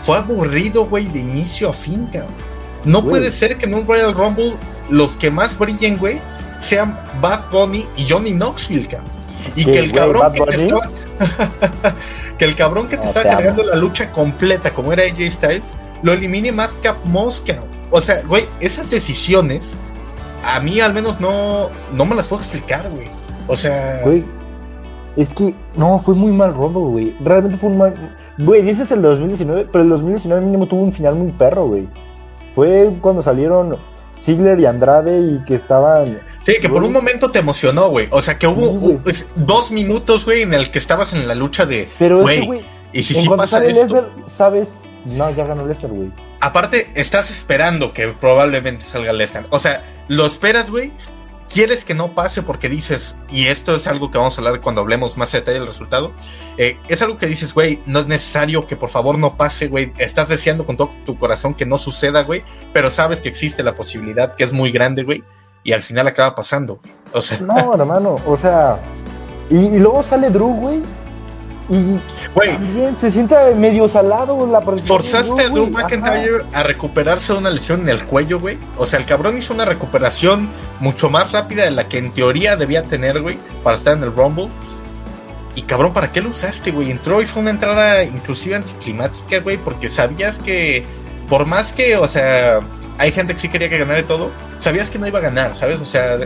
Fue 0.01 0.17
aburrido, 0.17 0.87
güey, 0.87 1.07
de 1.07 1.21
inicio 1.21 1.71
a 1.71 1.73
fin, 1.73 2.07
cabrón. 2.13 2.48
No 2.85 3.05
puede 3.05 3.31
ser 3.31 3.59
que 3.59 3.67
en 3.67 3.75
un 3.75 3.87
Royal 3.87 4.15
Rumble 4.15 4.55
los 4.89 5.17
que 5.17 5.31
más 5.31 5.59
brillen, 5.59 5.99
güey, 5.99 6.21
sean 6.59 6.99
Bad 7.21 7.51
Bunny 7.51 7.87
y 7.97 8.07
Johnny 8.09 8.33
Knoxville, 8.33 8.89
cabrón. 8.89 9.11
Y 9.57 9.65
que 9.65 9.79
el 9.79 9.93
cabrón 9.93 10.33
que 10.33 10.41
te 10.41 10.65
está, 10.65 11.95
que 12.39 12.45
el 12.45 12.55
cabrón 12.55 12.89
que 12.89 12.97
te 12.97 13.07
está 13.07 13.23
cargando 13.23 13.63
la 13.63 13.77
lucha 13.77 14.11
completa, 14.13 14.73
como 14.73 14.93
era 14.93 15.05
AJ 15.05 15.31
Styles, 15.31 15.79
lo 16.03 16.13
elimine 16.13 16.53
Madcap 16.53 16.97
Moss, 17.05 17.43
O 17.91 18.01
sea, 18.01 18.23
güey, 18.23 18.45
esas 18.61 18.91
decisiones, 18.91 19.75
a 20.45 20.61
mí 20.61 20.81
al 20.81 20.93
menos 20.93 21.21
no, 21.21 21.71
no 21.93 22.05
me 22.05 22.15
las 22.15 22.29
puedo 22.29 22.43
explicar, 22.43 22.89
güey. 22.91 23.09
O 23.47 23.57
sea. 23.57 24.03
Güey, 24.05 24.25
es 25.17 25.35
que, 25.35 25.55
no, 25.75 25.99
fue 25.99 26.15
muy 26.15 26.33
mal 26.33 26.55
Rumble, 26.55 26.91
güey. 26.91 27.17
Realmente 27.21 27.59
fue 27.59 27.71
un 27.71 27.79
mal. 27.79 27.95
Güey, 28.39 28.63
dices 28.63 28.91
el 28.93 29.03
2019, 29.03 29.69
pero 29.73 29.83
el 29.83 29.91
2019 29.91 30.45
mínimo 30.45 30.69
tuvo 30.69 30.83
un 30.83 30.93
final 30.93 31.17
muy 31.17 31.33
perro, 31.33 31.67
güey. 31.67 31.89
Fue 32.55 32.91
cuando 33.01 33.23
salieron 33.23 33.79
Ziggler 34.21 34.59
y 34.61 34.67
Andrade 34.67 35.19
y 35.21 35.45
que 35.45 35.55
estaban. 35.55 36.21
Sí, 36.41 36.55
que 36.61 36.69
por 36.69 36.83
un 36.83 36.93
momento 36.93 37.31
te 37.31 37.39
emocionó, 37.39 37.91
güey. 37.91 38.09
O 38.11 38.21
sea, 38.21 38.39
que 38.39 38.47
hubo 38.47 39.01
dos 39.37 39.71
minutos, 39.71 40.25
güey, 40.25 40.43
en 40.43 40.55
el 40.55 40.71
que 40.71 40.79
estabas 40.79 41.13
en 41.13 41.29
la 41.29 41.35
lucha 41.35 41.67
de. 41.67 41.89
Pero 41.99 42.21
güey. 42.21 42.65
Y 42.93 43.03
si 43.03 43.15
sí 43.15 43.29
pasa 43.29 43.65
esto. 43.65 44.11
sabes. 44.27 44.81
No, 45.05 45.31
ya 45.31 45.47
ganó 45.47 45.67
Lesnar, 45.67 45.93
güey. 45.93 46.13
Aparte, 46.41 46.91
estás 46.95 47.31
esperando 47.31 47.93
que 47.93 48.09
probablemente 48.09 48.85
salga 48.85 49.13
Lesnar. 49.13 49.47
O 49.51 49.59
sea, 49.59 49.85
lo 50.09 50.27
esperas, 50.27 50.71
güey, 50.71 50.93
quieres 51.49 51.85
que 51.85 51.95
no 51.95 52.15
pase 52.15 52.43
porque 52.43 52.69
dices, 52.69 53.19
y 53.31 53.47
esto 53.47 53.75
es 53.75 53.87
algo 53.87 54.11
que 54.11 54.19
vamos 54.19 54.37
a 54.39 54.41
hablar 54.41 54.61
cuando 54.61 54.81
hablemos 54.81 55.17
más 55.17 55.35
a 55.35 55.39
detalle 55.39 55.59
del 55.59 55.67
resultado, 55.67 56.13
eh, 56.57 56.79
es 56.89 57.03
algo 57.03 57.19
que 57.19 57.27
dices, 57.27 57.55
güey, 57.55 57.83
no 57.87 58.01
es 58.01 58.07
necesario 58.07 58.67
que 58.67 58.77
por 58.77 58.91
favor 58.91 59.19
no 59.19 59.37
pase, 59.37 59.69
güey, 59.69 59.93
estás 59.99 60.29
deseando 60.29 60.65
con 60.65 60.77
todo 60.77 60.91
tu 61.05 61.19
corazón 61.19 61.55
que 61.55 61.67
no 61.67 61.79
suceda, 61.79 62.23
güey, 62.23 62.45
pero 62.73 62.91
sabes 62.91 63.21
que 63.21 63.29
existe 63.29 63.63
la 63.63 63.75
posibilidad, 63.75 64.35
que 64.35 64.45
es 64.45 64.53
muy 64.53 64.71
grande, 64.71 65.03
güey, 65.03 65.25
y 65.65 65.73
al 65.73 65.83
final 65.83 66.07
acaba 66.07 66.35
pasando. 66.35 66.79
O 67.13 67.21
sea. 67.21 67.41
No, 67.41 67.75
hermano, 67.75 68.17
o 68.27 68.37
sea, 68.37 68.79
y, 69.51 69.57
y 69.57 69.79
luego 69.79 70.03
sale 70.03 70.31
Drew, 70.31 70.55
güey, 70.55 70.83
y 71.71 72.01
también 72.35 72.99
se 72.99 73.11
siente 73.11 73.35
medio 73.55 73.89
salado 73.89 74.47
la 74.47 74.61
Forzaste 74.61 75.43
a 75.43 75.49
Drew 75.51 75.69
McIntyre 75.69 76.47
a 76.53 76.63
recuperarse 76.63 77.33
de 77.33 77.39
una 77.39 77.51
lesión 77.51 77.83
en 77.83 77.91
el 77.91 78.05
cuello, 78.05 78.41
güey. 78.41 78.57
O 78.79 78.87
sea, 78.87 78.99
el 78.99 79.05
cabrón 79.05 79.37
hizo 79.37 79.53
una 79.53 79.67
recuperación 79.67 80.49
mucho 80.81 81.11
más 81.11 81.33
rápida 81.33 81.65
de 81.65 81.71
la 81.71 81.87
que 81.87 81.99
en 81.99 82.13
teoría 82.13 82.57
debía 82.57 82.85
tener, 82.85 83.21
güey, 83.21 83.39
para 83.63 83.77
estar 83.77 83.97
en 83.97 84.03
el 84.03 84.15
Rumble. 84.15 84.49
Y 85.57 85.63
cabrón, 85.63 85.93
¿para 85.93 86.11
qué 86.11 86.23
lo 86.23 86.31
usaste, 86.31 86.71
güey? 86.71 86.91
Entró 86.91 87.21
y 87.21 87.27
fue 87.27 87.43
una 87.43 87.51
entrada 87.51 88.03
inclusive 88.03 88.57
anticlimática, 88.57 89.41
güey, 89.41 89.59
porque 89.59 89.89
sabías 89.89 90.39
que, 90.39 90.87
por 91.29 91.45
más 91.47 91.73
que, 91.75 91.97
o 91.97 92.09
sea, 92.09 92.61
hay 92.97 93.13
gente 93.13 93.35
que 93.35 93.41
sí 93.41 93.49
quería 93.49 93.69
que 93.69 93.77
ganara 93.77 94.03
todo, 94.05 94.31
sabías 94.59 94.89
que 94.89 94.99
no 94.99 95.07
iba 95.07 95.19
a 95.19 95.23
ganar, 95.23 95.55
¿sabes? 95.55 95.81
O 95.81 95.85
sea, 95.85 96.17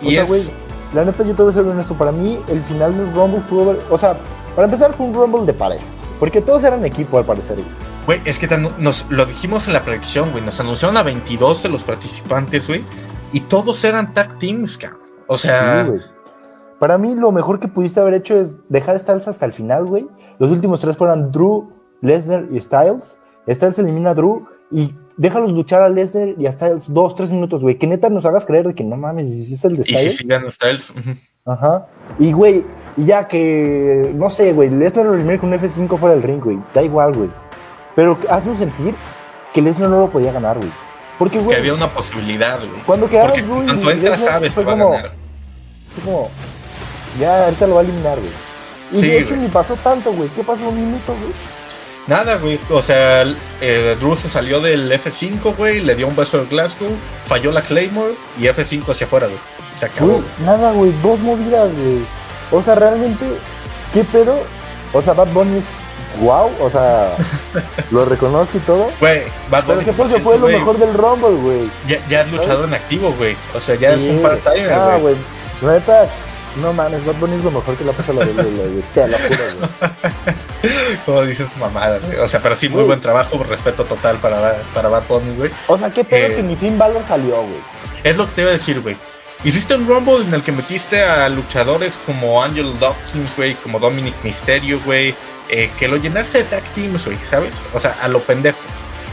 y 0.00 0.16
es... 0.16 0.52
La 0.94 1.04
neta, 1.04 1.22
yo 1.22 1.34
te 1.34 1.42
voy 1.42 1.50
a 1.50 1.54
ser 1.54 1.66
honesto. 1.66 1.94
Para 1.94 2.12
mí, 2.12 2.38
el 2.48 2.62
final 2.62 2.96
del 2.96 3.12
Rumble 3.12 3.40
fue. 3.40 3.78
O 3.90 3.98
sea, 3.98 4.16
para 4.54 4.66
empezar, 4.66 4.92
fue 4.92 5.06
un 5.06 5.14
Rumble 5.14 5.44
de 5.44 5.52
parejas. 5.52 5.84
Porque 6.18 6.40
todos 6.40 6.64
eran 6.64 6.84
equipo, 6.84 7.18
al 7.18 7.24
parecer. 7.24 7.58
Güey, 8.06 8.20
es 8.24 8.38
que 8.38 8.48
nos 8.78 9.10
lo 9.10 9.26
dijimos 9.26 9.68
en 9.68 9.74
la 9.74 9.82
predicción, 9.82 10.30
güey. 10.32 10.42
Nos 10.42 10.58
anunciaron 10.60 10.96
a 10.96 11.02
22 11.02 11.62
de 11.62 11.68
los 11.68 11.84
participantes, 11.84 12.66
güey. 12.66 12.82
Y 13.32 13.40
todos 13.40 13.84
eran 13.84 14.14
tag 14.14 14.38
teams, 14.38 14.78
cabrón. 14.78 15.02
O 15.26 15.36
sea. 15.36 15.86
Sí, 15.86 15.92
Para 16.78 16.96
mí, 16.96 17.14
lo 17.14 17.32
mejor 17.32 17.60
que 17.60 17.68
pudiste 17.68 18.00
haber 18.00 18.14
hecho 18.14 18.40
es 18.40 18.56
dejar 18.68 18.98
Styles 18.98 19.28
hasta 19.28 19.44
el 19.44 19.52
final, 19.52 19.84
güey. 19.84 20.08
Los 20.38 20.50
últimos 20.50 20.80
tres 20.80 20.96
fueran 20.96 21.30
Drew, 21.30 21.70
Lesnar 22.00 22.46
y 22.50 22.60
Styles. 22.60 23.18
Styles 23.46 23.78
elimina 23.78 24.10
a 24.10 24.14
Drew 24.14 24.48
y 24.70 24.94
déjalos 25.18 25.50
luchar 25.52 25.82
a 25.82 25.88
Lesnar 25.90 26.28
y 26.38 26.46
hasta 26.46 26.70
dos, 26.86 27.14
tres 27.14 27.30
minutos, 27.30 27.60
güey. 27.60 27.76
Que 27.76 27.86
neta 27.86 28.08
nos 28.08 28.24
hagas 28.24 28.46
creer 28.46 28.66
de 28.68 28.74
que 28.74 28.84
no 28.84 28.96
mames, 28.96 29.28
si 29.30 29.52
es 29.54 29.64
el 29.64 29.76
de 29.76 29.82
Styles. 29.82 30.04
Y 30.04 30.10
si 30.10 30.16
sí 30.16 30.26
gana 30.26 30.50
Styles. 30.50 30.94
Ajá. 31.44 31.86
Y, 32.18 32.32
güey, 32.32 32.64
ya 32.96 33.28
que, 33.28 34.12
no 34.14 34.30
sé, 34.30 34.52
güey, 34.54 34.70
Lesnar 34.70 35.04
lo 35.06 35.14
elimina 35.14 35.38
con 35.38 35.52
un 35.52 35.58
F5 35.58 35.98
fuera 35.98 36.14
del 36.14 36.22
ring, 36.24 36.42
güey. 36.42 36.58
Da 36.74 36.82
igual, 36.82 37.12
güey. 37.14 37.30
Pero 37.94 38.18
hazlo 38.30 38.54
sentir 38.54 38.94
que 39.52 39.60
Lesnar 39.60 39.90
no 39.90 40.00
lo 40.00 40.10
podía 40.10 40.32
ganar, 40.32 40.56
güey. 40.58 40.70
Porque, 41.18 41.38
güey. 41.38 41.50
Que 41.50 41.56
había 41.56 41.74
una 41.74 41.92
posibilidad, 41.92 42.58
güey. 42.58 42.70
Cuando 42.86 43.08
quedaba 43.08 43.28
Porque 43.32 43.42
cuando 43.44 43.90
entras 43.90 44.20
sabes 44.24 44.54
que 44.54 44.62
va 44.64 44.72
a 44.72 44.78
como- 44.78 44.90
ganar. 44.92 45.12
fue 45.94 46.04
como, 46.04 46.30
ya, 47.18 47.44
ahorita 47.46 47.66
lo 47.66 47.74
va 47.74 47.80
a 47.80 47.84
eliminar, 47.84 48.18
güey. 48.18 48.30
Y 48.92 48.96
Sí, 48.96 49.06
de 49.08 49.18
hecho 49.18 49.36
ni 49.36 49.48
pasó 49.48 49.74
tanto, 49.76 50.12
güey. 50.12 50.28
¿Qué 50.30 50.42
pasó? 50.44 50.68
Un 50.68 50.76
minuto, 50.80 51.12
güey. 51.20 51.32
Nada, 52.08 52.36
güey. 52.36 52.58
O 52.70 52.82
sea, 52.82 53.22
eh, 53.60 53.96
Drew 54.00 54.16
se 54.16 54.28
salió 54.28 54.60
del 54.60 54.90
F5, 54.90 55.54
güey, 55.56 55.80
le 55.80 55.94
dio 55.94 56.08
un 56.08 56.16
beso 56.16 56.38
al 56.38 56.46
Glasgow, 56.46 56.88
falló 57.26 57.52
la 57.52 57.60
Claymore 57.62 58.14
y 58.38 58.44
F5 58.44 58.90
hacia 58.90 59.06
afuera, 59.06 59.26
güey. 59.26 59.38
Se 59.76 59.86
acabó. 59.86 60.12
Güey, 60.14 60.22
nada, 60.44 60.72
güey. 60.72 60.92
Dos 61.02 61.20
movidas, 61.20 61.70
güey. 61.72 61.98
O 62.50 62.62
sea, 62.62 62.74
realmente, 62.74 63.24
¿qué 63.92 64.02
pedo? 64.04 64.40
O 64.94 65.02
sea, 65.02 65.12
Bad 65.12 65.28
Bunny 65.28 65.58
es 65.58 65.64
wow. 66.22 66.50
O 66.60 66.70
sea, 66.70 67.14
lo 67.90 68.06
reconozco 68.06 68.56
y 68.56 68.60
todo. 68.62 68.90
Güey, 69.00 69.22
Bad 69.50 69.64
Pero 69.66 69.74
Bunny, 69.74 69.84
que 69.84 69.92
porque 69.92 70.14
por 70.14 70.22
fue 70.22 70.38
lo 70.38 70.58
mejor 70.58 70.78
del 70.78 70.94
Rumble, 70.94 71.36
güey. 71.42 71.70
Ya, 71.86 71.98
ya 72.08 72.22
es 72.22 72.32
luchador 72.32 72.64
en 72.66 72.74
activo, 72.74 73.12
güey. 73.18 73.36
O 73.54 73.60
sea, 73.60 73.74
ya 73.74 73.92
es 73.92 74.02
un 74.04 74.22
part-timer, 74.22 74.72
Ah, 74.72 74.96
güey. 74.98 75.14
güey. 75.14 75.16
La 75.60 75.72
neta, 75.72 76.08
no 76.56 76.72
mames, 76.72 77.04
Bad 77.04 77.14
Bunny 77.16 77.36
es 77.36 77.44
lo 77.44 77.50
mejor 77.50 77.76
que 77.76 77.84
le 77.84 77.90
ha 77.90 77.92
pasado 77.94 78.20
a 78.20 78.24
la 78.24 78.30
WWE, 78.32 78.42
güey. 78.68 78.82
Te 78.94 79.06
lo 79.08 79.16
juro, 79.18 79.44
güey. 79.58 80.34
Como 81.06 81.22
dices 81.22 81.56
mamadas, 81.56 82.04
güey. 82.04 82.18
O 82.18 82.28
sea, 82.28 82.40
pero 82.40 82.56
sí, 82.56 82.68
muy 82.68 82.82
buen 82.84 83.00
trabajo, 83.00 83.42
respeto 83.44 83.84
total 83.84 84.16
para, 84.18 84.60
para 84.74 84.88
Bad 84.88 85.04
Bunny, 85.08 85.34
güey. 85.36 85.50
O 85.68 85.78
sea, 85.78 85.90
qué 85.90 86.04
pedo 86.04 86.26
Eh. 86.32 86.36
que 86.36 86.42
mi 86.42 86.56
Finn 86.56 86.76
Balor 86.78 87.02
salió, 87.06 87.36
güey. 87.42 87.60
Es 88.04 88.16
lo 88.16 88.26
que 88.26 88.32
te 88.32 88.40
iba 88.42 88.50
a 88.50 88.54
decir, 88.54 88.80
güey. 88.80 88.96
Hiciste 89.44 89.74
un 89.76 89.86
Rumble 89.86 90.16
en 90.24 90.34
el 90.34 90.42
que 90.42 90.50
metiste 90.50 91.02
a 91.02 91.28
luchadores 91.28 91.98
como 92.04 92.42
Angel 92.42 92.76
Dawkins, 92.80 93.36
güey, 93.36 93.54
como 93.54 93.78
Dominic 93.78 94.14
Mysterio, 94.24 94.80
güey, 94.84 95.14
eh, 95.48 95.70
que 95.78 95.86
lo 95.86 95.96
llenaste 95.96 96.38
de 96.38 96.44
tag 96.44 96.64
teams, 96.74 97.04
güey, 97.06 97.16
¿sabes? 97.28 97.54
O 97.72 97.78
sea, 97.78 97.96
a 98.00 98.08
lo 98.08 98.20
pendejo. 98.20 98.58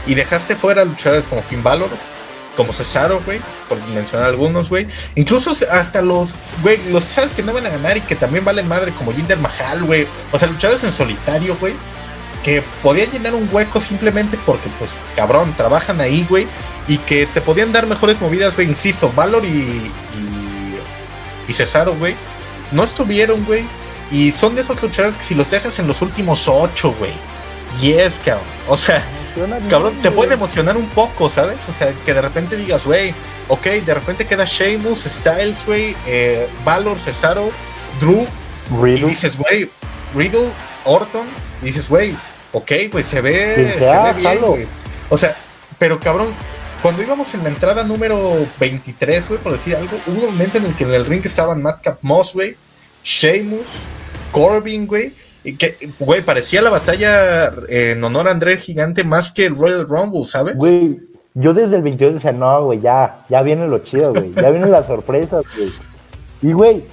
Y 0.04 0.14
dejaste 0.14 0.56
fuera 0.56 0.82
a 0.82 0.84
luchadores 0.84 1.28
como 1.28 1.42
Finn 1.42 1.62
Balor, 1.62 1.90
como 2.56 2.72
Cesaro, 2.72 3.20
güey, 3.24 3.40
por 3.68 3.78
mencionar 3.88 4.28
algunos, 4.28 4.68
güey. 4.70 4.88
Incluso 5.14 5.52
hasta 5.70 6.02
los, 6.02 6.34
güey, 6.62 6.78
los 6.90 7.04
que 7.04 7.10
sabes 7.10 7.32
que 7.32 7.42
no 7.42 7.52
van 7.52 7.66
a 7.66 7.70
ganar 7.70 7.96
y 7.96 8.00
que 8.00 8.16
también 8.16 8.44
valen 8.44 8.66
madre, 8.66 8.92
como 8.92 9.12
Jinder 9.12 9.38
Mahal, 9.38 9.84
güey. 9.84 10.06
O 10.32 10.38
sea, 10.38 10.48
luchadores 10.48 10.82
en 10.84 10.92
solitario, 10.92 11.56
güey, 11.58 11.74
que 12.42 12.62
podían 12.82 13.10
llenar 13.10 13.34
un 13.34 13.48
hueco 13.52 13.80
simplemente 13.80 14.38
porque, 14.46 14.68
pues, 14.78 14.94
cabrón, 15.14 15.54
trabajan 15.56 16.00
ahí, 16.00 16.26
güey, 16.28 16.46
y 16.88 16.98
que 16.98 17.26
te 17.26 17.40
podían 17.40 17.72
dar 17.72 17.86
mejores 17.86 18.20
movidas, 18.20 18.56
güey. 18.56 18.68
Insisto, 18.68 19.12
Valor 19.14 19.44
y, 19.44 19.48
y, 19.48 19.90
y 21.48 21.52
Cesaro, 21.52 21.94
güey, 21.94 22.16
no 22.72 22.84
estuvieron, 22.84 23.44
güey. 23.44 23.64
Y 24.10 24.32
son 24.32 24.54
de 24.54 24.62
esos 24.62 24.80
luchadores 24.80 25.16
que 25.16 25.24
si 25.24 25.34
los 25.34 25.50
dejas 25.50 25.78
en 25.78 25.88
los 25.88 26.00
últimos 26.00 26.46
ocho, 26.48 26.94
güey, 26.98 27.12
10, 27.80 28.20
cabrón. 28.24 28.44
O 28.68 28.76
sea, 28.76 29.04
Emociona 29.36 29.58
bien, 29.58 29.70
cabrón, 29.70 29.94
te 30.02 30.08
güey. 30.08 30.14
pueden 30.14 30.32
emocionar 30.32 30.76
un 30.76 30.88
poco, 30.90 31.28
¿sabes? 31.30 31.58
O 31.68 31.72
sea, 31.72 31.92
que 32.04 32.14
de 32.14 32.20
repente 32.22 32.56
digas, 32.56 32.84
güey, 32.84 33.14
ok, 33.48 33.66
de 33.66 33.94
repente 33.94 34.26
queda 34.26 34.44
Sheamus, 34.44 35.04
Styles, 35.04 35.64
güey, 35.66 35.94
eh, 36.06 36.48
Valor, 36.64 36.98
Cesaro, 36.98 37.48
Drew, 38.00 38.26
y 38.70 38.82
Riddle. 38.82 39.08
dices, 39.08 39.36
güey, 39.36 39.70
Riddle, 40.14 40.48
Orton, 40.84 41.26
y 41.62 41.66
dices, 41.66 41.88
güey, 41.88 42.14
ok, 42.52 42.72
güey, 42.90 43.04
se 43.04 43.20
ve, 43.20 43.74
se 43.78 43.80
ve 43.80 44.12
bien, 44.14 44.22
jalo. 44.24 44.48
güey. 44.48 44.66
O 45.10 45.16
sea, 45.18 45.36
pero 45.78 46.00
cabrón, 46.00 46.34
cuando 46.82 47.02
íbamos 47.02 47.32
en 47.34 47.42
la 47.42 47.50
entrada 47.50 47.84
número 47.84 48.46
23, 48.58 49.28
güey, 49.28 49.40
por 49.40 49.52
decir 49.52 49.76
algo, 49.76 49.98
hubo 50.06 50.20
un 50.20 50.26
momento 50.26 50.58
en 50.58 50.64
el 50.66 50.74
que 50.74 50.84
en 50.84 50.94
el 50.94 51.04
ring 51.04 51.24
estaban 51.24 51.62
Madcap 51.62 51.98
Moss, 52.02 52.32
güey, 52.34 52.56
Sheamus, 53.04 53.66
Corbin, 54.32 54.86
güey, 54.86 55.06
y 55.06 55.14
güey, 55.98 56.22
parecía 56.22 56.62
la 56.62 56.70
batalla 56.70 57.46
eh, 57.68 57.92
en 57.92 58.04
honor 58.04 58.28
a 58.28 58.32
André 58.32 58.54
el 58.54 58.58
Gigante 58.58 59.04
más 59.04 59.32
que 59.32 59.46
el 59.46 59.56
Royal 59.56 59.86
Rumble, 59.88 60.24
¿sabes? 60.26 60.56
Güey, 60.56 61.00
yo 61.34 61.52
desde 61.54 61.76
el 61.76 61.82
22 61.82 62.14
decía, 62.14 62.32
no, 62.32 62.64
güey, 62.64 62.80
ya, 62.80 63.24
ya 63.28 63.42
viene 63.42 63.66
lo 63.66 63.78
chido, 63.80 64.12
güey. 64.12 64.32
Ya 64.34 64.50
vienen 64.50 64.70
las 64.70 64.86
sorpresas, 64.86 65.44
güey. 65.56 65.70
Y, 66.42 66.52
güey, 66.52 66.84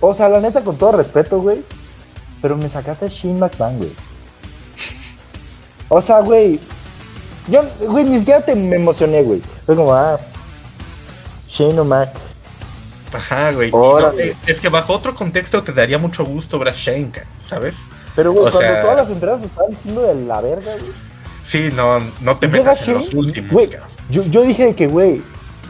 o 0.00 0.14
sea, 0.14 0.28
la 0.28 0.40
neta, 0.40 0.62
con 0.62 0.76
todo 0.76 0.92
respeto, 0.92 1.40
güey, 1.40 1.64
pero 2.42 2.56
me 2.56 2.68
sacaste 2.68 3.06
a 3.06 3.08
Shane 3.08 3.38
McMahon, 3.38 3.78
güey. 3.78 3.92
O 5.88 6.00
sea, 6.00 6.20
güey, 6.20 6.60
yo, 7.48 7.62
güey, 7.80 8.04
ni 8.04 8.18
siquiera 8.18 8.40
te 8.40 8.54
me 8.54 8.76
emocioné, 8.76 9.22
güey. 9.22 9.42
Fue 9.66 9.76
como, 9.76 9.92
ah, 9.92 10.18
Shane. 11.48 11.80
Ajá, 13.12 13.52
güey. 13.52 13.70
No, 13.70 13.98
eh, 14.18 14.36
es 14.46 14.60
que 14.60 14.68
bajo 14.68 14.92
otro 14.92 15.14
contexto 15.14 15.62
te 15.62 15.72
daría 15.72 15.98
mucho 15.98 16.24
gusto 16.24 16.58
ver 16.58 16.68
a 16.68 16.72
Shane, 16.74 17.10
ca- 17.10 17.24
¿sabes? 17.40 17.80
Pero, 18.16 18.32
güey, 18.32 18.46
O 18.46 18.50
cuando 18.50 18.60
sea- 18.60 18.82
todas 18.82 18.96
las 18.96 19.08
entradas 19.10 19.44
estaban 19.44 19.78
siendo 19.80 20.02
de 20.02 20.14
la 20.26 20.40
verga, 20.40 20.72
güey. 20.80 20.92
Sí, 21.42 21.70
no, 21.74 22.00
no 22.20 22.36
te 22.36 22.48
metas 22.48 22.86
en 22.86 22.94
los 22.94 23.14
últimos, 23.14 23.50
güey, 23.52 23.68
yo, 24.10 24.22
yo 24.24 24.42
dije 24.42 24.74
que, 24.74 24.88
güey, 24.88 25.22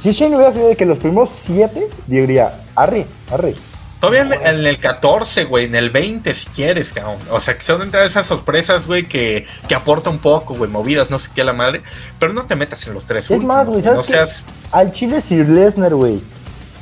si 0.03 0.11
Shane 0.13 0.35
hubiera 0.35 0.53
sido 0.53 0.67
de 0.69 0.77
que 0.77 0.85
los 0.85 0.99
primeros 0.99 1.31
siete, 1.31 1.89
diría, 2.07 2.63
arre, 2.75 3.07
arre. 3.31 3.55
Todavía 4.01 4.23
en, 4.23 4.33
en 4.33 4.67
el 4.67 4.79
14, 4.79 5.45
güey, 5.45 5.67
en 5.67 5.75
el 5.75 5.91
20 5.91 6.33
si 6.33 6.47
quieres, 6.47 6.93
cabrón. 6.95 7.19
O 7.31 7.39
sea, 7.39 7.55
que 7.55 7.61
son 7.63 7.83
entre 7.83 8.03
esas 8.07 8.25
sorpresas, 8.25 8.87
güey, 8.87 9.07
que, 9.07 9.45
que 9.69 9.75
aporta 9.75 10.09
un 10.09 10.19
poco, 10.19 10.55
güey, 10.55 10.71
movidas, 10.71 11.11
no 11.11 11.19
sé 11.19 11.29
qué 11.35 11.43
a 11.43 11.45
la 11.45 11.53
madre. 11.53 11.83
Pero 12.19 12.33
no 12.33 12.45
te 12.47 12.57
metas 12.57 12.87
en 12.87 12.95
los 12.95 13.05
tres 13.05 13.25
Es 13.27 13.31
últimos. 13.31 13.55
más, 13.55 13.67
güey, 13.69 13.79
No 13.83 13.85
¿sabes 13.85 14.07
qué? 14.07 14.13
seas... 14.15 14.45
Al 14.73 14.91
Chile 14.93 15.21
Sir 15.21 15.47
Lesnar, 15.51 15.95
güey, 15.95 16.23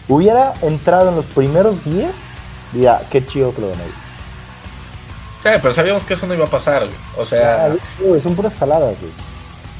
hubiera 0.09 0.55
entrado 0.63 1.09
en 1.11 1.17
los 1.17 1.27
primeros 1.27 1.85
10, 1.85 2.11
diría, 2.73 3.03
qué 3.11 3.25
chido 3.25 3.55
que 3.55 3.61
lo 3.61 3.69
gané. 3.71 3.83
Sí, 5.43 5.51
pero 5.63 5.73
sabíamos 5.73 6.05
que 6.05 6.15
eso 6.15 6.27
no 6.27 6.35
iba 6.35 6.47
a 6.47 6.51
pasar, 6.51 6.85
güey. 6.87 6.97
O 7.17 7.23
Ah, 7.23 7.25
sea, 7.25 7.77
güey, 8.01 8.21
son 8.21 8.35
puras 8.35 8.55
jaladas, 8.57 8.97
güey. 9.01 9.13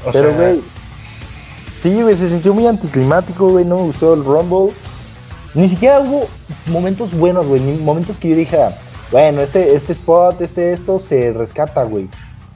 o 0.05 0.11
Pero, 0.11 0.29
sea, 0.31 0.37
güey, 0.39 0.61
sí, 1.83 2.01
güey, 2.01 2.15
se 2.15 2.29
sintió 2.29 2.53
muy 2.53 2.65
anticlimático, 2.67 3.49
güey, 3.49 3.65
no 3.65 3.77
me 3.77 3.83
gustó 3.83 4.13
el 4.13 4.23
Rumble. 4.23 4.73
Ni 5.53 5.67
siquiera 5.67 5.99
hubo 5.99 6.29
momentos 6.67 7.11
buenos, 7.13 7.45
güey, 7.45 7.59
ni 7.61 7.77
momentos 7.77 8.17
que 8.17 8.29
yo 8.29 8.35
dijera, 8.35 8.77
bueno, 9.11 9.41
este, 9.41 9.75
este 9.75 9.93
spot, 9.93 10.39
este 10.41 10.73
esto, 10.73 10.99
se 11.05 11.33
rescata, 11.33 11.83
güey. 11.83 12.07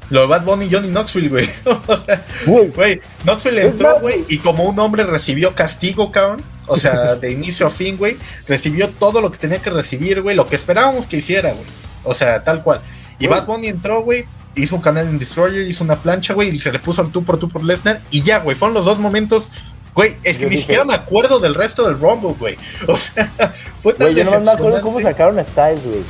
lo 0.10 0.22
de 0.22 0.28
Bad 0.28 0.46
Bunny 0.46 0.66
y 0.66 0.72
Johnny 0.74 0.88
Knoxville, 0.90 1.30
güey. 1.30 1.50
o 1.88 1.98
sea, 1.98 2.26
Güey, 2.46 3.02
Knoxville 3.26 3.62
entró, 3.66 4.00
güey, 4.00 4.24
y 4.30 4.38
como 4.38 4.64
un 4.64 4.80
hombre 4.80 5.04
recibió 5.04 5.56
castigo, 5.56 6.12
cabrón. 6.12 6.42
O 6.68 6.78
sea, 6.78 7.16
de 7.16 7.32
inicio 7.32 7.68
a 7.68 7.70
fin, 7.70 7.98
güey, 7.98 8.18
recibió 8.48 8.90
todo 8.90 9.22
lo 9.22 9.32
que 9.32 9.38
tenía 9.38 9.62
que 9.62 9.70
recibir, 9.70 10.22
güey, 10.22 10.36
lo 10.36 10.48
que 10.48 10.56
esperábamos 10.56 11.08
que 11.08 11.18
hiciera, 11.18 11.52
güey. 11.52 11.66
O 12.04 12.14
sea, 12.14 12.44
tal 12.44 12.64
cual. 12.64 12.82
Y. 13.20 13.28
Bad 13.28 13.46
Bunny 13.46 13.68
entró, 13.68 14.02
güey, 14.04 14.26
hizo 14.56 14.76
un 14.76 14.82
canal 14.82 15.08
en 15.08 15.20
Destroyer, 15.20 15.68
hizo 15.68 15.84
una 15.84 15.98
plancha, 15.98 16.34
güey, 16.34 16.50
y 16.50 16.60
se 16.60 16.72
le 16.72 16.80
puso 16.80 17.02
al 17.02 17.12
tú 17.12 17.24
por 17.24 17.38
tú 17.38 17.50
por 17.50 17.64
Lesnar, 17.64 18.02
y 18.12 18.22
ya, 18.22 18.40
güey, 18.40 18.56
fueron 18.56 18.74
los 18.74 18.86
dos 18.86 19.00
momentos. 19.00 19.52
Güey, 19.94 20.18
es 20.24 20.38
que 20.38 20.44
Yo 20.44 20.50
ni 20.50 20.56
dije- 20.56 20.62
siquiera 20.62 20.86
me 20.86 20.96
acuerdo 20.96 21.40
del 21.40 21.54
resto 21.54 21.86
del 21.86 22.00
Rumble, 22.00 22.34
güey. 22.40 22.58
O 22.88 22.98
sea, 22.98 23.32
fue 23.80 23.94
tan 23.94 24.12
güey, 24.14 24.24
yo 24.24 24.32
no 24.32 24.40
me 24.42 24.52
acuerdo 24.52 24.82
cómo 24.82 25.02
sacaron 25.02 25.38
a 25.40 25.46
Styles, 25.46 25.84
güey. 25.84 26.04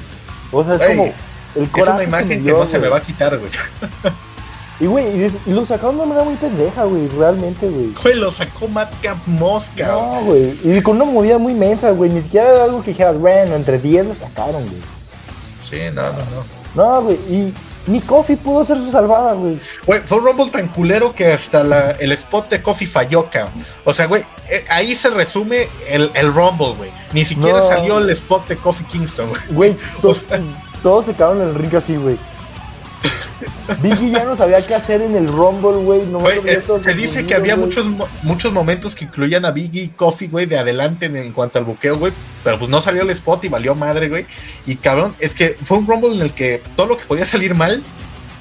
O 0.52 0.64
sea, 0.64 0.76
es 0.76 0.88
como 0.98 1.14
el 1.56 1.64
Es 1.64 1.88
una 1.88 2.04
imagen 2.04 2.28
que, 2.30 2.38
dio, 2.40 2.58
no 2.58 2.66
se 2.66 2.80
me 2.80 2.88
va 2.88 2.98
a 2.98 3.02
quitar, 3.02 3.38
güey. 3.38 3.52
Y, 4.80 4.88
güey, 4.88 5.06
y, 5.46 5.52
lo 5.52 5.66
sacaron 5.66 5.98
de 5.98 6.04
una 6.04 6.10
manera 6.14 6.26
muy 6.26 6.36
pendeja, 6.36 6.84
güey, 6.84 7.08
realmente, 7.10 7.70
güey. 7.70 7.94
Güey, 8.02 8.16
lo 8.16 8.32
sacó 8.32 8.68
Madcap 8.68 9.18
Mosca. 9.28 9.88
No, 9.88 10.22
güey. 10.26 10.58
Y 10.64 10.82
con 10.82 10.96
una 10.96 11.06
movida 11.06 11.38
muy 11.38 11.54
mensa, 11.54 11.92
güey. 11.92 12.10
Ni 12.12 12.22
siquiera 12.22 12.50
era 12.50 12.64
algo 12.66 12.82
que 12.84 12.92
dijeras, 12.92 13.18
bueno, 13.18 13.56
entre 13.56 13.78
10 13.80 14.08
lo 14.08 14.16
sacaron, 14.16 14.64
güey. 14.64 14.82
Sí, 15.62 15.78
no, 15.94 16.02
no, 16.04 16.18
no. 16.20 16.44
No, 16.76 17.02
güey. 17.04 17.16
Y 17.30 17.54
ni 17.86 18.02
Kofi 18.02 18.36
pudo 18.36 18.62
hacer 18.62 18.78
su 18.78 18.92
salvada, 18.92 19.34
güey. 19.34 19.60
Güey, 19.86 20.02
fue 20.06 20.18
un 20.18 20.26
Rumble 20.26 20.50
tan 20.50 20.68
culero 20.70 21.14
que 21.14 21.32
hasta 21.34 21.64
la, 21.64 21.92
el 21.92 22.12
spot 22.14 22.50
de 22.50 22.62
Coffee 22.62 22.88
falló, 22.88 23.30
cabrón. 23.30 23.64
O 23.86 23.94
sea, 23.94 24.08
güey, 24.08 24.24
eh, 24.50 24.66
ahí 24.70 24.96
se 24.96 25.10
resume 25.12 25.68
el, 25.88 26.10
el 26.16 26.34
Rumble, 26.34 26.74
güey. 26.78 26.92
Ni 27.14 27.24
siquiera 27.26 27.60
No. 27.60 27.68
salió 27.68 28.00
el 28.00 28.10
spot 28.10 28.48
de 28.48 28.58
Coffee 28.58 28.88
Kingston, 28.88 29.30
güey. 29.30 29.42
Güey, 29.52 29.78
to- 30.02 30.10
O 30.10 30.14
sea- 30.16 30.42
todos 30.82 31.06
se 31.06 31.14
quedaron 31.14 31.42
en 31.42 31.50
el 31.50 31.56
ring 31.56 31.74
así, 31.76 31.96
güey. 31.96 32.18
Biggie 33.82 34.12
ya 34.12 34.26
no 34.26 34.36
sabía 34.36 34.62
qué 34.62 34.76
hacer 34.76 35.02
en 35.02 35.16
el 35.16 35.28
Rumble, 35.28 35.78
güey. 35.84 36.06
No 36.06 36.20
eh, 36.30 36.64
se 36.82 36.94
dice 36.94 37.26
que 37.26 37.36
había 37.36 37.56
muchos, 37.56 37.88
muchos 38.22 38.52
momentos 38.52 38.96
que 38.96 39.06
incluían 39.06 39.46
a 39.46 39.52
Biggie 39.52 39.84
y 39.84 39.90
Coffee, 39.90 40.28
güey, 40.28 40.46
de 40.46 40.58
adelante 40.58 41.06
en, 41.08 41.16
en 41.16 41.32
cuanto 41.32 41.60
al 41.60 41.66
buqueo, 41.66 41.98
güey. 41.98 42.14
Pero 42.44 42.60
pues 42.60 42.70
no 42.70 42.82
salió 42.82 43.04
el 43.04 43.10
spot 43.10 43.46
y 43.46 43.50
valió 43.50 43.76
madre, 43.76 44.10
güey. 44.10 44.26
Y 44.66 44.76
cabrón, 44.76 45.16
es 45.20 45.34
que 45.34 45.58
fue 45.64 45.78
un 45.78 45.88
Rumble 45.88 46.12
en 46.12 46.22
el 46.22 46.34
que 46.34 46.62
todo 46.76 46.88
lo 46.88 46.98
que 46.98 47.06
podía 47.06 47.26
salir 47.26 47.56
mal, 47.56 47.84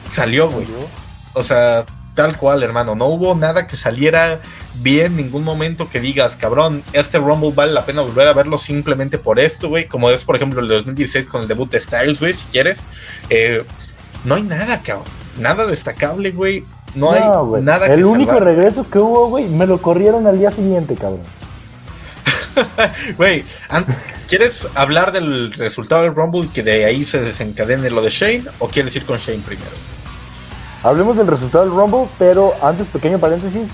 salió, 0.08 0.50
güey. 0.50 0.66
O 1.34 1.42
sea, 1.42 1.86
tal 2.14 2.36
cual, 2.36 2.62
hermano. 2.62 2.94
No 2.94 3.06
hubo 3.06 3.34
nada 3.34 3.66
que 3.66 3.76
saliera 3.76 4.40
bien, 4.74 5.16
ningún 5.16 5.44
momento 5.44 5.88
que 5.88 6.00
digas, 6.00 6.36
cabrón, 6.36 6.82
este 6.92 7.18
Rumble 7.18 7.52
vale 7.54 7.72
la 7.72 7.84
pena 7.84 8.02
volver 8.02 8.28
a 8.28 8.32
verlo 8.32 8.58
simplemente 8.58 9.18
por 9.18 9.38
esto, 9.38 9.68
güey. 9.68 9.86
Como 9.88 10.10
es, 10.10 10.24
por 10.24 10.36
ejemplo, 10.36 10.60
el 10.60 10.68
de 10.68 10.76
2016 10.76 11.28
con 11.28 11.42
el 11.42 11.48
debut 11.48 11.70
de 11.70 11.80
Styles, 11.80 12.20
güey, 12.20 12.32
si 12.32 12.44
quieres. 12.46 12.86
Eh, 13.30 13.64
no 14.24 14.34
hay 14.36 14.42
nada, 14.42 14.82
cabrón. 14.82 15.06
Nada 15.38 15.66
destacable, 15.66 16.30
güey. 16.32 16.64
No, 16.94 17.10
hay 17.10 17.22
güey. 17.46 17.62
nada 17.62 17.86
El 17.86 17.96
que 18.00 18.04
único 18.04 18.32
salvar. 18.32 18.54
regreso 18.54 18.88
que 18.88 18.98
hubo, 18.98 19.28
güey, 19.28 19.46
me 19.48 19.66
lo 19.66 19.80
corrieron 19.80 20.26
al 20.26 20.38
día 20.38 20.50
siguiente, 20.50 20.94
cabrón. 20.94 21.22
Güey, 23.16 23.44
¿quieres 24.28 24.68
hablar 24.74 25.10
del 25.12 25.52
resultado 25.54 26.02
del 26.02 26.14
Rumble 26.14 26.42
y 26.42 26.48
que 26.48 26.62
de 26.62 26.84
ahí 26.84 27.02
se 27.02 27.20
desencadene 27.22 27.88
lo 27.88 28.02
de 28.02 28.10
Shane? 28.10 28.44
¿O 28.58 28.68
quieres 28.68 28.94
ir 28.94 29.06
con 29.06 29.16
Shane 29.16 29.40
primero? 29.40 29.70
Hablemos 30.82 31.16
del 31.16 31.28
resultado 31.28 31.64
del 31.64 31.74
Rumble, 31.74 32.10
pero 32.18 32.52
antes, 32.62 32.88
pequeño 32.88 33.18
paréntesis. 33.18 33.68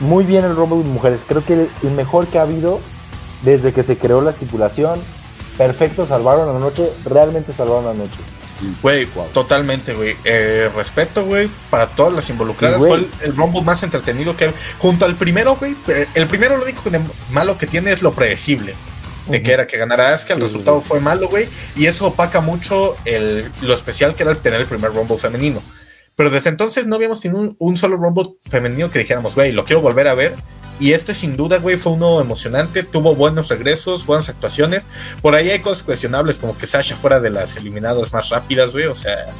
Muy 0.00 0.24
bien 0.24 0.44
el 0.44 0.56
Rumble 0.56 0.82
de 0.82 0.88
mujeres. 0.90 1.24
Creo 1.26 1.44
que 1.44 1.68
el 1.82 1.90
mejor 1.92 2.26
que 2.26 2.38
ha 2.38 2.42
habido 2.42 2.80
desde 3.42 3.72
que 3.72 3.82
se 3.82 3.96
creó 3.96 4.20
la 4.20 4.30
estipulación. 4.30 4.98
Perfecto, 5.56 6.06
salvaron 6.06 6.52
la 6.52 6.58
noche. 6.58 6.90
Realmente 7.04 7.52
salvaron 7.52 7.84
la 7.84 7.94
noche. 7.94 8.18
Güey, 8.82 9.06
totalmente, 9.32 9.94
güey. 9.94 10.16
Eh, 10.24 10.70
respeto, 10.74 11.24
güey, 11.24 11.50
para 11.70 11.88
todas 11.88 12.12
las 12.12 12.30
involucradas. 12.30 12.78
Fue 12.78 13.06
el, 13.22 13.36
Rumble 13.36 13.62
más 13.62 13.82
entretenido 13.82 14.36
que. 14.36 14.52
Junto 14.78 15.04
al 15.04 15.16
primero, 15.16 15.56
güey. 15.56 15.76
Eh, 15.88 16.06
el 16.14 16.26
primero, 16.26 16.56
lo 16.56 16.64
único 16.64 16.82
malo 17.30 17.58
que 17.58 17.66
tiene 17.66 17.92
es 17.92 18.02
lo 18.02 18.12
predecible. 18.12 18.74
De 19.26 19.42
que 19.42 19.52
era 19.52 19.66
que 19.66 19.76
ganara 19.76 20.14
Asuka, 20.14 20.34
el 20.34 20.40
resultado 20.40 20.80
fue 20.80 21.00
malo, 21.00 21.28
güey. 21.28 21.48
Y 21.74 21.86
eso 21.86 22.06
opaca 22.06 22.40
mucho 22.40 22.96
el, 23.04 23.50
lo 23.60 23.74
especial 23.74 24.14
que 24.14 24.22
era 24.22 24.30
el 24.30 24.38
tener 24.38 24.60
el 24.60 24.66
primer 24.66 24.92
Rumble 24.92 25.18
femenino. 25.18 25.62
Pero 26.14 26.30
desde 26.30 26.48
entonces 26.48 26.86
no 26.86 26.96
habíamos 26.96 27.20
tenido 27.20 27.54
un, 27.58 27.76
solo 27.76 27.96
Rumble 27.96 28.36
femenino 28.48 28.90
que 28.90 29.00
dijéramos, 29.00 29.34
güey, 29.34 29.52
lo 29.52 29.64
quiero 29.64 29.82
volver 29.82 30.08
a 30.08 30.14
ver. 30.14 30.34
Y 30.78 30.92
este 30.92 31.14
sin 31.14 31.36
duda, 31.36 31.58
güey, 31.58 31.76
fue 31.76 31.92
uno 31.92 32.20
emocionante, 32.20 32.82
tuvo 32.82 33.14
buenos 33.14 33.48
regresos, 33.48 34.04
buenas 34.04 34.28
actuaciones. 34.28 34.84
Por 35.22 35.34
ahí 35.34 35.50
hay 35.50 35.60
cosas 35.60 35.82
cuestionables, 35.82 36.38
como 36.38 36.56
que 36.56 36.66
Sasha 36.66 36.96
fuera 36.96 37.18
de 37.20 37.30
las 37.30 37.56
eliminadas 37.56 38.12
más 38.12 38.28
rápidas, 38.28 38.72
güey. 38.72 38.86
O 38.86 38.94
sea, 38.94 39.32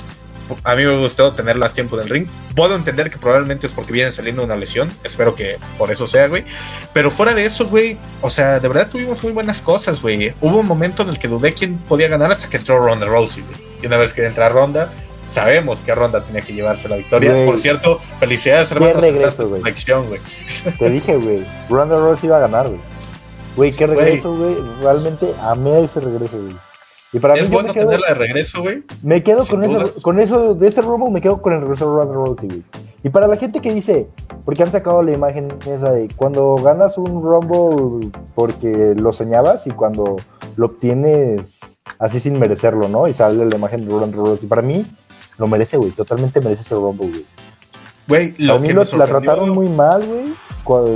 a 0.64 0.74
mí 0.74 0.84
me 0.84 0.96
gustó 0.96 1.32
tener 1.32 1.56
más 1.56 1.74
tiempo 1.74 1.96
en 1.96 2.02
el 2.02 2.08
ring. 2.08 2.26
Puedo 2.54 2.74
entender 2.74 3.10
que 3.10 3.18
probablemente 3.18 3.66
es 3.66 3.72
porque 3.72 3.92
viene 3.92 4.10
saliendo 4.10 4.44
una 4.44 4.56
lesión. 4.56 4.90
Espero 5.04 5.34
que 5.34 5.58
por 5.76 5.90
eso 5.90 6.06
sea, 6.06 6.28
güey. 6.28 6.44
Pero 6.92 7.10
fuera 7.10 7.34
de 7.34 7.44
eso, 7.44 7.66
güey, 7.66 7.98
o 8.20 8.30
sea, 8.30 8.60
de 8.60 8.68
verdad 8.68 8.88
tuvimos 8.88 9.22
muy 9.22 9.32
buenas 9.32 9.60
cosas, 9.60 10.00
güey. 10.00 10.32
Hubo 10.40 10.58
un 10.58 10.66
momento 10.66 11.02
en 11.02 11.10
el 11.10 11.18
que 11.18 11.28
dudé 11.28 11.52
quién 11.52 11.78
podía 11.78 12.08
ganar 12.08 12.32
hasta 12.32 12.48
que 12.48 12.56
entró 12.56 12.78
Ronda 12.78 13.06
Rousey, 13.06 13.42
güey. 13.42 13.56
Y 13.82 13.86
una 13.86 13.98
vez 13.98 14.12
que 14.12 14.24
entra 14.24 14.48
Ronda, 14.48 14.90
sabemos 15.30 15.82
que 15.82 15.94
Ronda 15.94 16.22
tenía 16.22 16.42
que 16.42 16.52
llevarse 16.52 16.88
la 16.88 16.96
victoria. 16.96 17.44
Por 17.44 17.58
cierto, 17.58 17.98
felicidades, 18.18 18.70
hermano. 18.70 18.94
Qué 18.94 19.12
regreso, 19.12 19.48
güey. 19.48 19.62
Te 20.78 20.90
dije, 20.90 21.16
güey. 21.16 21.46
Ronda 21.68 21.96
Rousey 21.96 22.28
iba 22.28 22.36
a 22.36 22.40
ganar, 22.40 22.68
güey. 22.68 22.80
Güey, 23.56 23.72
qué 23.72 23.86
regreso, 23.86 24.36
güey. 24.36 24.56
Realmente 24.82 25.34
amé 25.40 25.84
ese 25.84 26.00
regreso, 26.00 26.38
güey. 26.38 26.56
Y 27.12 27.18
para 27.18 27.34
es 27.34 27.48
bueno 27.48 27.72
tenerla 27.72 28.08
de 28.08 28.14
regreso, 28.14 28.62
güey. 28.62 28.82
Me 29.02 29.22
quedo 29.22 29.46
con 29.46 29.64
eso, 29.64 29.94
con 30.02 30.18
eso, 30.18 30.54
de 30.54 30.68
este 30.68 30.82
Rumble 30.82 31.10
me 31.10 31.20
quedo 31.20 31.40
con 31.40 31.54
el 31.54 31.60
regreso 31.62 31.90
de 31.90 31.96
Ronda 31.96 32.14
Rousey, 32.14 32.48
güey. 32.48 32.62
Y 33.04 33.08
para 33.10 33.28
la 33.28 33.36
gente 33.36 33.60
que 33.60 33.72
dice, 33.72 34.08
porque 34.44 34.64
han 34.64 34.72
sacado 34.72 35.02
la 35.02 35.12
imagen 35.12 35.48
esa 35.66 35.92
de 35.92 36.08
cuando 36.16 36.56
ganas 36.56 36.98
un 36.98 37.22
Rumble 37.22 38.10
porque 38.34 38.94
lo 38.96 39.12
soñabas 39.12 39.66
y 39.68 39.70
cuando 39.70 40.16
lo 40.56 40.66
obtienes 40.66 41.60
así 42.00 42.18
sin 42.18 42.38
merecerlo, 42.38 42.88
¿no? 42.88 43.06
Y 43.06 43.14
sale 43.14 43.46
la 43.46 43.56
imagen 43.56 43.86
de 43.86 43.92
Ronda 43.92 44.16
Rousey. 44.16 44.48
Para 44.48 44.62
mí, 44.62 44.84
lo 45.38 45.46
merece, 45.46 45.76
güey. 45.76 45.90
Totalmente 45.90 46.40
merece 46.40 46.62
ese 46.62 46.74
Rumble, 46.74 47.08
güey. 47.08 47.26
Güey, 48.08 48.34
lo 48.38 48.54
A 48.54 48.58
mí 48.58 48.68
la 48.72 49.06
trataron 49.06 49.50
muy 49.50 49.68
mal, 49.68 50.04
güey. 50.06 50.34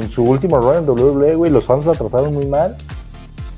En 0.01 0.11
su 0.11 0.25
último 0.25 0.59
run 0.59 0.79
en 0.79 0.89
WWE, 0.89 1.35
güey, 1.37 1.51
los 1.51 1.65
fans 1.65 1.87
la 1.87 1.93
trataron 1.93 2.35
muy 2.35 2.47
mal. 2.47 2.77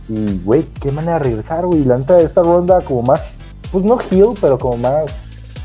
Y, 0.09 0.39
güey, 0.45 0.65
qué 0.81 0.93
manera 0.93 1.15
de 1.15 1.25
regresar, 1.25 1.65
güey. 1.65 1.85
La 1.85 1.97
neta 1.97 2.17
de 2.17 2.25
esta 2.25 2.43
ronda 2.43 2.81
como 2.83 3.03
más, 3.03 3.39
pues 3.71 3.85
no 3.85 3.99
heel, 3.99 4.35
pero 4.41 4.59
como 4.59 4.77
más... 4.77 5.11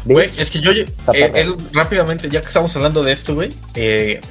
Güey, 0.06 0.30
es 0.38 0.50
que 0.50 0.62
yo, 0.62 0.72
eh, 0.72 0.88
rápidamente, 1.74 2.30
ya 2.30 2.40
que 2.40 2.48
estamos 2.48 2.74
hablando 2.78 3.04
de 3.04 3.12
esto, 3.12 3.36
güey, 3.36 3.54
eh, 3.76 4.22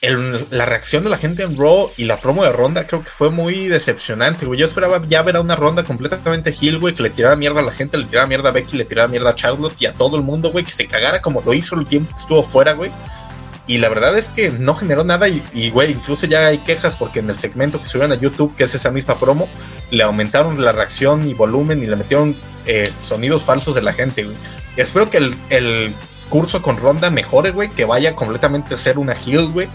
la 0.00 0.64
reacción 0.64 1.02
de 1.02 1.10
la 1.10 1.18
gente 1.18 1.42
en 1.42 1.56
Raw 1.56 1.90
y 1.96 2.04
la 2.04 2.20
promo 2.20 2.44
de 2.44 2.52
Ronda 2.52 2.86
creo 2.86 3.02
que 3.02 3.10
fue 3.10 3.30
muy 3.30 3.66
decepcionante, 3.66 4.46
güey. 4.46 4.60
Yo 4.60 4.66
esperaba 4.66 5.02
ya 5.08 5.22
ver 5.22 5.36
a 5.36 5.40
una 5.40 5.56
Ronda 5.56 5.82
completamente 5.82 6.54
heel, 6.58 6.78
güey, 6.78 6.94
que 6.94 7.02
le 7.02 7.10
tirara 7.10 7.34
mierda 7.34 7.60
a 7.60 7.64
la 7.64 7.72
gente, 7.72 7.98
le 7.98 8.04
tirara 8.04 8.28
mierda 8.28 8.50
a 8.50 8.52
Becky, 8.52 8.76
le 8.76 8.84
tirara 8.84 9.08
mierda 9.08 9.30
a 9.30 9.34
Charlotte 9.34 9.74
y 9.80 9.86
a 9.86 9.94
todo 9.94 10.16
el 10.16 10.22
mundo, 10.22 10.52
güey, 10.52 10.64
que 10.64 10.72
se 10.72 10.86
cagara 10.86 11.20
como 11.20 11.42
lo 11.42 11.52
hizo 11.52 11.74
el 11.74 11.86
tiempo 11.86 12.14
que 12.14 12.20
estuvo 12.20 12.42
fuera, 12.44 12.74
güey. 12.74 12.92
Y 13.66 13.78
la 13.78 13.88
verdad 13.88 14.16
es 14.16 14.30
que 14.30 14.50
no 14.50 14.74
generó 14.74 15.04
nada 15.04 15.28
y, 15.28 15.70
güey, 15.70 15.92
incluso 15.92 16.26
ya 16.26 16.46
hay 16.46 16.58
quejas 16.58 16.96
porque 16.96 17.18
en 17.18 17.28
el 17.28 17.38
segmento 17.38 17.78
que 17.78 17.86
subieron 17.86 18.12
a 18.12 18.20
YouTube, 18.20 18.54
que 18.56 18.64
es 18.64 18.74
esa 18.74 18.90
misma 18.90 19.18
promo, 19.18 19.46
le 19.90 20.04
aumentaron 20.04 20.64
la 20.64 20.72
reacción 20.72 21.28
y 21.28 21.34
volumen 21.34 21.82
y 21.82 21.86
le 21.86 21.96
metieron 21.96 22.34
eh, 22.66 22.90
sonidos 23.02 23.42
falsos 23.42 23.74
de 23.74 23.82
la 23.82 23.92
gente, 23.92 24.24
güey. 24.24 24.36
espero 24.76 25.10
que 25.10 25.18
el, 25.18 25.36
el 25.50 25.94
curso 26.28 26.62
con 26.62 26.76
Ronda 26.76 27.10
mejore, 27.10 27.50
güey, 27.50 27.68
que 27.70 27.84
vaya 27.84 28.14
completamente 28.14 28.74
a 28.74 28.78
ser 28.78 28.98
una 28.98 29.14
heel, 29.14 29.50
güey. 29.50 29.68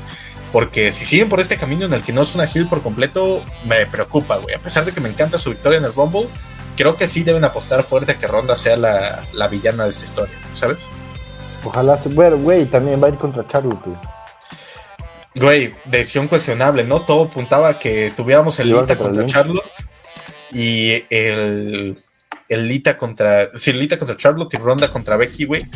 Porque 0.51 0.91
si 0.91 1.05
siguen 1.05 1.29
por 1.29 1.39
este 1.39 1.57
camino 1.57 1.85
en 1.85 1.93
el 1.93 2.03
que 2.03 2.13
no 2.13 2.21
es 2.21 2.35
una 2.35 2.45
heel 2.45 2.67
por 2.67 2.83
completo, 2.83 3.43
me 3.65 3.87
preocupa, 3.87 4.37
güey. 4.37 4.53
A 4.55 4.59
pesar 4.59 4.85
de 4.85 4.91
que 4.91 5.01
me 5.01 5.09
encanta 5.09 5.39
su 5.39 5.49
victoria 5.49 5.79
en 5.79 5.85
el 5.85 5.93
Rumble, 5.93 6.27
creo 6.77 6.95
que 6.95 7.07
sí 7.07 7.23
deben 7.23 7.43
apostar 7.43 7.83
fuerte 7.83 8.11
a 8.11 8.19
que 8.19 8.27
Ronda 8.27 8.55
sea 8.55 8.77
la, 8.77 9.23
la 9.33 9.47
villana 9.47 9.83
de 9.83 9.89
esta 9.89 10.05
historia, 10.05 10.35
¿sabes? 10.53 10.85
Ojalá 11.63 11.97
se. 11.97 12.09
Bueno, 12.09 12.37
güey, 12.37 12.65
también 12.65 13.01
va 13.01 13.07
a 13.07 13.09
ir 13.09 13.17
contra 13.17 13.47
Charlotte, 13.47 13.81
güey. 13.83 13.97
Güey, 15.35 15.75
decisión 15.85 16.27
cuestionable, 16.27 16.83
¿no? 16.83 17.01
Todo 17.01 17.23
apuntaba 17.23 17.69
a 17.69 17.79
que 17.79 18.13
tuviéramos 18.15 18.59
el 18.59 18.69
Lita 18.69 18.95
contra 18.95 19.25
Charlotte 19.25 19.65
y 20.51 21.03
el, 21.09 21.97
el 22.47 22.67
Lita 22.67 22.95
contra. 22.95 23.49
Sí, 23.57 23.71
el 23.71 23.79
Lita 23.79 23.97
contra 23.97 24.15
Charlotte 24.15 24.53
y 24.53 24.57
Ronda 24.57 24.91
contra 24.91 25.17
Becky, 25.17 25.45
güey 25.45 25.67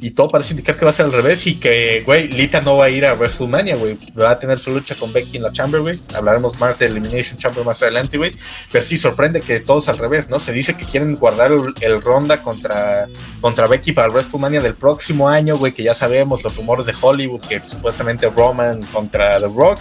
y 0.00 0.10
todo 0.10 0.28
parece 0.28 0.52
indicar 0.52 0.76
que 0.76 0.84
va 0.84 0.90
a 0.90 0.94
ser 0.94 1.06
al 1.06 1.12
revés 1.12 1.46
y 1.46 1.56
que, 1.56 2.02
güey, 2.04 2.28
Lita 2.28 2.60
no 2.60 2.76
va 2.76 2.86
a 2.86 2.90
ir 2.90 3.04
a 3.04 3.14
WrestleMania, 3.14 3.76
güey. 3.76 3.98
Va 4.20 4.30
a 4.30 4.38
tener 4.38 4.58
su 4.58 4.70
lucha 4.70 4.94
con 4.96 5.12
Becky 5.12 5.38
en 5.38 5.42
la 5.42 5.52
Chamber, 5.52 5.80
güey. 5.80 6.00
Hablaremos 6.14 6.58
más 6.60 6.78
de 6.78 6.86
Elimination 6.86 7.36
Chamber 7.38 7.64
más 7.64 7.82
adelante, 7.82 8.16
güey. 8.16 8.34
Pero 8.70 8.84
sí 8.84 8.96
sorprende 8.96 9.40
que 9.40 9.60
todos 9.60 9.88
al 9.88 9.98
revés, 9.98 10.30
¿no? 10.30 10.38
Se 10.38 10.52
dice 10.52 10.76
que 10.76 10.84
quieren 10.84 11.16
guardar 11.16 11.50
el, 11.80 12.02
ronda 12.02 12.42
contra, 12.42 13.08
contra 13.40 13.66
Becky 13.66 13.92
para 13.92 14.06
el 14.06 14.12
WrestleMania 14.12 14.60
del 14.60 14.74
próximo 14.74 15.28
año, 15.28 15.56
güey, 15.56 15.72
que 15.72 15.82
ya 15.82 15.94
sabemos 15.94 16.44
los 16.44 16.56
rumores 16.56 16.86
de 16.86 16.94
Hollywood, 17.00 17.40
que 17.40 17.62
supuestamente 17.64 18.28
Roman 18.30 18.82
contra 18.92 19.40
The 19.40 19.48
Rock 19.48 19.80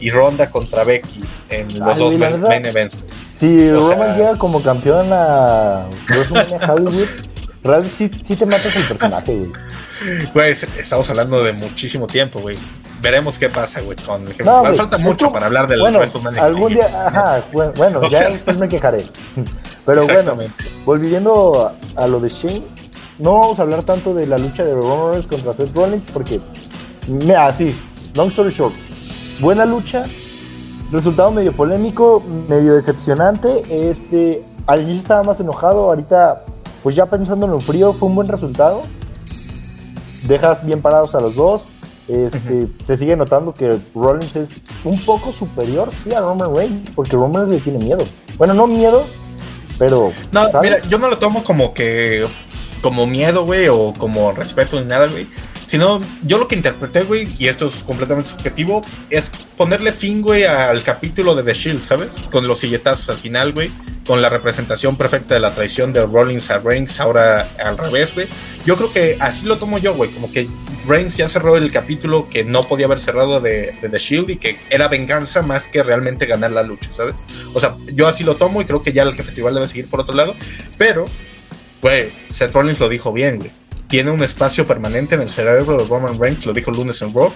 y 0.00 0.10
Ronda 0.10 0.50
contra 0.50 0.84
Becky 0.84 1.20
en 1.50 1.78
los 1.78 1.98
dos 1.98 2.14
main, 2.16 2.64
events. 2.64 2.96
Si 3.36 3.70
Roman 3.70 4.16
llega 4.16 4.38
como 4.38 4.62
campeón 4.62 5.08
a 5.12 5.88
WrestleMania 6.08 6.58
Hollywood 6.72 7.31
Realmente 7.64 8.10
sí, 8.24 8.36
te 8.36 8.44
matas 8.44 8.74
el 8.74 8.84
personaje, 8.84 9.36
güey. 9.36 9.52
Pues 10.32 10.64
estamos 10.64 11.08
hablando 11.10 11.44
de 11.44 11.52
muchísimo 11.52 12.08
tiempo, 12.08 12.40
güey. 12.40 12.58
Veremos 13.00 13.38
qué 13.38 13.48
pasa, 13.48 13.80
güey, 13.80 13.96
con 13.98 14.26
el 14.26 14.44
no, 14.44 14.74
Falta 14.74 14.98
mucho 14.98 15.32
para 15.32 15.46
hablar 15.46 15.68
del 15.68 15.80
bueno, 15.80 16.00
Algún 16.40 16.74
día, 16.74 17.06
ajá, 17.06 17.44
bueno, 17.52 18.00
ya 18.10 18.30
después 18.30 18.56
me 18.58 18.68
quejaré. 18.68 19.08
Pero 19.86 20.04
bueno, 20.06 20.36
volviendo 20.84 21.72
a, 21.96 22.06
lo 22.06 22.20
de 22.20 22.28
Shane, 22.28 22.62
no 23.18 23.40
vamos 23.40 23.58
a 23.58 23.62
hablar 23.62 23.84
tanto 23.84 24.12
de 24.14 24.26
la 24.26 24.38
lucha 24.38 24.64
de 24.64 24.74
Reigns 24.74 25.26
contra 25.26 25.54
Seth 25.54 25.74
Rollins 25.74 26.02
porque, 26.12 26.40
mira, 27.06 27.52
sí, 27.52 27.76
long 28.14 28.28
story 28.28 28.50
short, 28.50 28.74
buena 29.40 29.64
lucha, 29.66 30.04
resultado 30.92 31.30
medio 31.30 31.52
polémico, 31.52 32.22
medio 32.48 32.74
decepcionante. 32.74 33.62
Este, 33.68 34.44
al 34.66 34.80
inicio 34.82 35.00
estaba 35.00 35.22
más 35.24 35.40
enojado, 35.40 35.84
ahorita 35.84 36.44
pues 36.82 36.94
ya 36.94 37.06
pensando 37.06 37.46
en 37.46 37.52
lo 37.52 37.60
frío, 37.60 37.92
fue 37.92 38.08
un 38.08 38.14
buen 38.14 38.28
resultado. 38.28 38.82
Dejas 40.26 40.64
bien 40.64 40.82
parados 40.82 41.14
a 41.14 41.20
los 41.20 41.34
dos. 41.34 41.62
Este, 42.08 42.66
Se 42.84 42.96
sigue 42.96 43.16
notando 43.16 43.54
que 43.54 43.78
Rollins 43.94 44.34
es 44.34 44.60
un 44.84 45.02
poco 45.04 45.32
superior 45.32 45.90
sí, 46.02 46.12
a 46.12 46.20
Roman 46.20 46.54
Reigns, 46.54 46.90
porque 46.94 47.12
Roman 47.12 47.48
le 47.48 47.58
tiene 47.60 47.78
miedo. 47.78 48.04
Bueno, 48.36 48.54
no 48.54 48.66
miedo, 48.66 49.06
pero. 49.78 50.12
No, 50.32 50.48
mira, 50.60 50.78
yo 50.88 50.98
no 50.98 51.08
lo 51.08 51.18
tomo 51.18 51.44
como 51.44 51.74
que. 51.74 52.26
como 52.82 53.06
miedo, 53.06 53.44
güey, 53.44 53.68
o 53.68 53.92
como 53.96 54.32
respeto 54.32 54.80
ni 54.80 54.86
nada, 54.86 55.06
güey. 55.06 55.28
Sino, 55.66 56.00
yo 56.24 56.38
lo 56.38 56.48
que 56.48 56.56
interpreté, 56.56 57.02
güey, 57.02 57.34
y 57.38 57.48
esto 57.48 57.66
es 57.66 57.76
completamente 57.76 58.30
subjetivo, 58.30 58.82
es 59.10 59.30
ponerle 59.56 59.92
fin, 59.92 60.20
güey, 60.20 60.44
al 60.44 60.82
capítulo 60.82 61.34
de 61.34 61.42
The 61.42 61.54
Shield, 61.54 61.82
¿sabes? 61.82 62.12
Con 62.30 62.46
los 62.46 62.58
silletazos 62.58 63.10
al 63.10 63.18
final, 63.18 63.52
güey 63.52 63.70
con 64.06 64.20
la 64.20 64.28
representación 64.28 64.96
perfecta 64.96 65.34
de 65.34 65.40
la 65.40 65.54
traición 65.54 65.92
de 65.92 66.04
Rollins 66.04 66.50
a 66.50 66.58
Reigns, 66.58 66.98
ahora 66.98 67.48
al 67.58 67.78
revés, 67.78 68.14
güey. 68.14 68.28
Yo 68.66 68.76
creo 68.76 68.92
que 68.92 69.16
así 69.20 69.46
lo 69.46 69.58
tomo 69.58 69.78
yo, 69.78 69.94
güey, 69.94 70.10
como 70.10 70.30
que 70.30 70.48
Reigns 70.86 71.16
ya 71.16 71.28
cerró 71.28 71.56
el 71.56 71.70
capítulo 71.70 72.28
que 72.28 72.44
no 72.44 72.62
podía 72.62 72.86
haber 72.86 72.98
cerrado 72.98 73.40
de, 73.40 73.76
The 73.80 73.98
Shield 73.98 74.30
y 74.30 74.36
que 74.36 74.58
era 74.70 74.88
venganza 74.88 75.42
más 75.42 75.68
que 75.68 75.82
realmente 75.82 76.26
ganar 76.26 76.50
la 76.52 76.62
lucha, 76.62 76.92
¿sabes? 76.92 77.24
O 77.54 77.60
sea, 77.60 77.76
yo 77.94 78.08
así 78.08 78.24
lo 78.24 78.36
tomo 78.36 78.60
y 78.60 78.64
creo 78.64 78.82
que 78.82 78.92
ya 78.92 79.02
el 79.02 79.14
jefe 79.14 79.32
tribal 79.32 79.54
debe 79.54 79.68
seguir 79.68 79.88
por 79.88 80.00
otro 80.00 80.16
lado, 80.16 80.34
pero, 80.78 81.04
güey, 81.80 82.10
Seth 82.28 82.52
Rollins 82.52 82.80
lo 82.80 82.88
dijo 82.88 83.12
bien, 83.12 83.38
güey 83.38 83.61
tiene 83.92 84.10
un 84.10 84.22
espacio 84.22 84.66
permanente 84.66 85.16
en 85.16 85.20
el 85.20 85.28
cerebro 85.28 85.76
de 85.76 85.84
Roman 85.84 86.18
Reigns, 86.18 86.46
lo 86.46 86.54
dijo 86.54 86.70
el 86.70 86.78
lunes 86.78 87.02
en 87.02 87.12
Raw, 87.12 87.30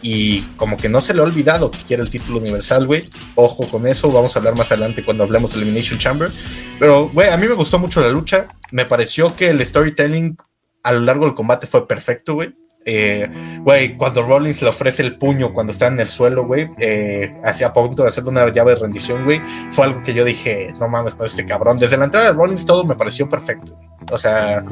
y 0.00 0.40
como 0.56 0.78
que 0.78 0.88
no 0.88 1.02
se 1.02 1.12
le 1.12 1.20
ha 1.20 1.24
olvidado 1.24 1.70
que 1.70 1.80
quiere 1.86 2.02
el 2.02 2.08
título 2.08 2.38
universal, 2.38 2.86
güey. 2.86 3.10
Ojo 3.34 3.68
con 3.68 3.86
eso, 3.86 4.10
vamos 4.10 4.34
a 4.34 4.38
hablar 4.38 4.56
más 4.56 4.72
adelante 4.72 5.04
cuando 5.04 5.24
hablemos 5.24 5.52
de 5.52 5.58
Elimination 5.60 5.98
Chamber. 5.98 6.32
Pero, 6.80 7.10
güey, 7.10 7.28
a 7.28 7.36
mí 7.36 7.46
me 7.46 7.52
gustó 7.52 7.78
mucho 7.78 8.00
la 8.00 8.08
lucha, 8.08 8.48
me 8.70 8.86
pareció 8.86 9.36
que 9.36 9.50
el 9.50 9.62
storytelling 9.62 10.38
a 10.82 10.92
lo 10.92 11.00
largo 11.00 11.26
del 11.26 11.34
combate 11.34 11.66
fue 11.66 11.86
perfecto, 11.86 12.36
güey. 12.36 12.56
Eh, 12.86 13.28
güey, 13.60 13.94
cuando 13.98 14.22
Rollins 14.22 14.62
le 14.62 14.70
ofrece 14.70 15.02
el 15.02 15.18
puño 15.18 15.52
cuando 15.52 15.72
está 15.72 15.88
en 15.88 16.00
el 16.00 16.08
suelo, 16.08 16.46
güey, 16.46 16.70
eh, 16.78 17.38
hacia 17.44 17.74
punto 17.74 18.02
de 18.02 18.08
hacerle 18.08 18.30
una 18.30 18.50
llave 18.50 18.72
de 18.72 18.80
rendición, 18.80 19.26
güey, 19.26 19.42
fue 19.72 19.84
algo 19.84 20.00
que 20.00 20.14
yo 20.14 20.24
dije, 20.24 20.72
no 20.80 20.88
mames 20.88 21.16
con 21.16 21.26
este 21.26 21.44
cabrón. 21.44 21.76
Desde 21.76 21.98
la 21.98 22.06
entrada 22.06 22.28
de 22.28 22.32
Rollins 22.32 22.64
todo 22.64 22.84
me 22.84 22.94
pareció 22.94 23.28
perfecto. 23.28 23.78
O 24.10 24.18
sea, 24.18 24.64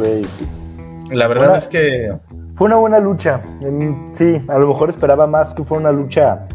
la 1.11 1.29
verdad 1.29 1.57
es 1.57 1.69
que. 1.69 2.13
Fue 2.55 2.67
una 2.67 2.77
buena 2.77 2.99
lucha. 2.99 3.43
Sí, 4.13 4.41
a 4.49 4.59
lo 4.59 4.69
mejor 4.69 4.89
esperaba 4.89 5.27
más 5.27 5.55
que 5.55 5.63
fuera 5.63 5.83
una 5.83 5.93
lucha 5.93 6.47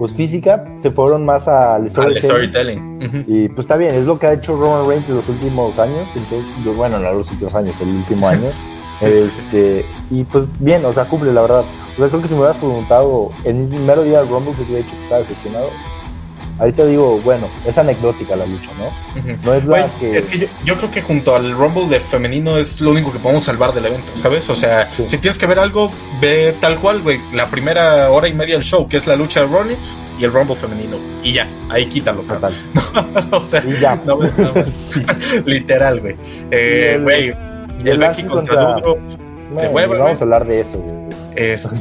pues 0.00 0.12
física, 0.12 0.64
se 0.76 0.90
fueron 0.90 1.26
más 1.26 1.46
al 1.46 1.88
storytelling. 1.90 3.24
Y 3.26 3.48
pues 3.48 3.66
está 3.66 3.76
bien, 3.76 3.94
es 3.94 4.06
lo 4.06 4.18
que 4.18 4.26
ha 4.28 4.32
hecho 4.32 4.56
Roman 4.56 4.88
Reigns 4.88 5.06
en 5.10 5.16
los 5.16 5.28
últimos 5.28 5.78
años, 5.78 6.08
entonces, 6.16 6.74
bueno, 6.74 6.98
no 6.98 7.12
los 7.12 7.30
últimos 7.30 7.54
años, 7.54 7.74
el 7.82 7.88
último 7.88 8.26
año. 8.26 8.48
este, 9.02 9.84
y 10.10 10.24
pues 10.24 10.46
bien, 10.58 10.86
o 10.86 10.92
sea, 10.94 11.04
cumple 11.04 11.34
la 11.34 11.42
verdad. 11.42 11.64
O 11.92 11.96
sea, 11.96 12.08
creo 12.08 12.22
que 12.22 12.28
si 12.28 12.32
me 12.32 12.40
hubieras 12.40 12.56
preguntado 12.56 13.28
en 13.44 13.60
el 13.60 13.68
primer 13.68 14.02
día 14.02 14.20
del 14.20 14.28
Rumble 14.30 14.52
que 14.52 14.62
te 14.62 14.72
hubiera 14.72 14.86
dicho 14.86 14.96
que 14.96 15.02
estaba 15.02 15.20
decepcionado, 15.20 15.68
Ahorita 16.60 16.84
digo, 16.84 17.18
bueno, 17.20 17.48
es 17.66 17.78
anecdótica 17.78 18.36
la 18.36 18.44
lucha, 18.44 18.70
¿no? 18.78 19.32
No 19.44 19.54
es 19.54 19.64
la 19.64 19.88
que... 19.98 20.18
Es 20.18 20.26
que 20.26 20.46
yo, 20.64 20.76
creo 20.76 20.90
que 20.90 21.00
junto 21.00 21.34
al 21.34 21.52
Rumble 21.52 21.88
de 21.88 22.00
femenino 22.00 22.58
es 22.58 22.82
lo 22.82 22.90
único 22.90 23.10
que 23.10 23.18
podemos 23.18 23.44
salvar 23.44 23.72
del 23.72 23.86
evento, 23.86 24.12
¿sabes? 24.14 24.48
O 24.50 24.54
sea, 24.54 24.90
si 24.90 25.16
tienes 25.16 25.38
que 25.38 25.46
ver 25.46 25.58
algo, 25.58 25.90
ve 26.20 26.54
tal 26.60 26.78
cual, 26.78 27.00
güey, 27.00 27.18
la 27.32 27.46
primera 27.48 28.10
hora 28.10 28.28
y 28.28 28.34
media 28.34 28.56
del 28.56 28.64
show, 28.64 28.86
que 28.86 28.98
es 28.98 29.06
la 29.06 29.16
lucha 29.16 29.40
de 29.40 29.46
Rollins 29.46 29.96
y 30.18 30.24
el 30.24 30.32
Rumble 30.32 30.54
femenino. 30.54 30.98
Y 31.22 31.32
ya, 31.32 31.48
ahí 31.70 31.86
quítalo, 31.86 32.20
Total. 32.22 32.52
o 33.30 33.40
sea, 33.48 33.64
y 33.66 33.80
ya. 33.80 33.98
literal, 35.46 36.00
güey. 36.00 36.16
Eh, 36.50 36.98
güey, 37.02 37.30
el, 37.84 37.98
Becky 37.98 38.24
contra, 38.24 38.74
Duro. 38.74 38.98
de 39.56 39.86
vamos 39.86 40.20
a 40.20 40.24
hablar 40.24 40.46
de 40.46 40.60
eso, 40.60 40.78
güey 40.78 41.09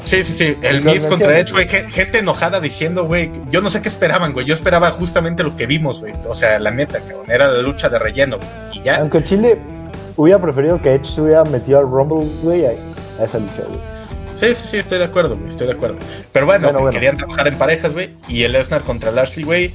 sí, 0.04 0.24
sí, 0.24 0.34
sí. 0.34 0.58
El 0.62 0.84
Miz 0.84 1.06
contra 1.08 1.38
Edge, 1.40 1.52
güey. 1.52 1.68
Gente 1.68 2.20
enojada 2.20 2.60
diciendo, 2.60 3.06
güey. 3.06 3.32
Yo 3.50 3.62
no 3.62 3.70
sé 3.70 3.82
qué 3.82 3.90
esperaban, 3.90 4.34
güey. 4.34 4.46
Yo 4.46 4.54
esperaba 4.56 4.90
justamente 4.92 5.44
lo 5.44 5.56
que 5.56 5.66
vimos, 5.66 6.02
güey. 6.02 6.14
O 6.28 6.36
sea, 6.36 6.60
la 6.60 6.72
neta, 6.72 7.00
cabrón. 7.00 7.30
Era 7.30 7.48
la 7.48 7.62
lucha 7.62 7.90
de 7.90 8.00
relleno, 8.00 8.40
Y 8.74 8.82
ya. 8.84 8.98
Aunque 8.98 9.24
Chile 9.24 9.60
hubiera 10.16 10.40
preferido 10.40 10.82
que 10.82 10.94
Edge 10.94 11.06
se 11.06 11.22
hubiera 11.22 11.44
metido 11.46 11.80
al 11.80 11.86
Rumble, 11.86 12.30
güey, 12.42 12.66
a, 12.66 12.72
esa 13.24 13.40
lucha, 13.40 13.64
güey. 13.68 13.80
Sí, 14.36 14.54
sí, 14.54 14.68
sí, 14.68 14.78
estoy 14.78 15.00
de 15.00 15.06
acuerdo, 15.06 15.36
güey. 15.36 15.50
Estoy 15.50 15.68
de 15.68 15.74
acuerdo. 15.74 15.98
Pero 16.32 16.46
bueno, 16.46 16.90
querían 16.90 17.18
trabajar 17.18 17.48
en 17.48 17.58
parejas, 17.58 17.94
güey. 17.94 18.12
Y 18.28 18.44
el 18.44 18.54
Lesnar 18.54 18.82
contra 18.82 19.12
Lashley, 19.12 19.44
güey. 19.44 19.74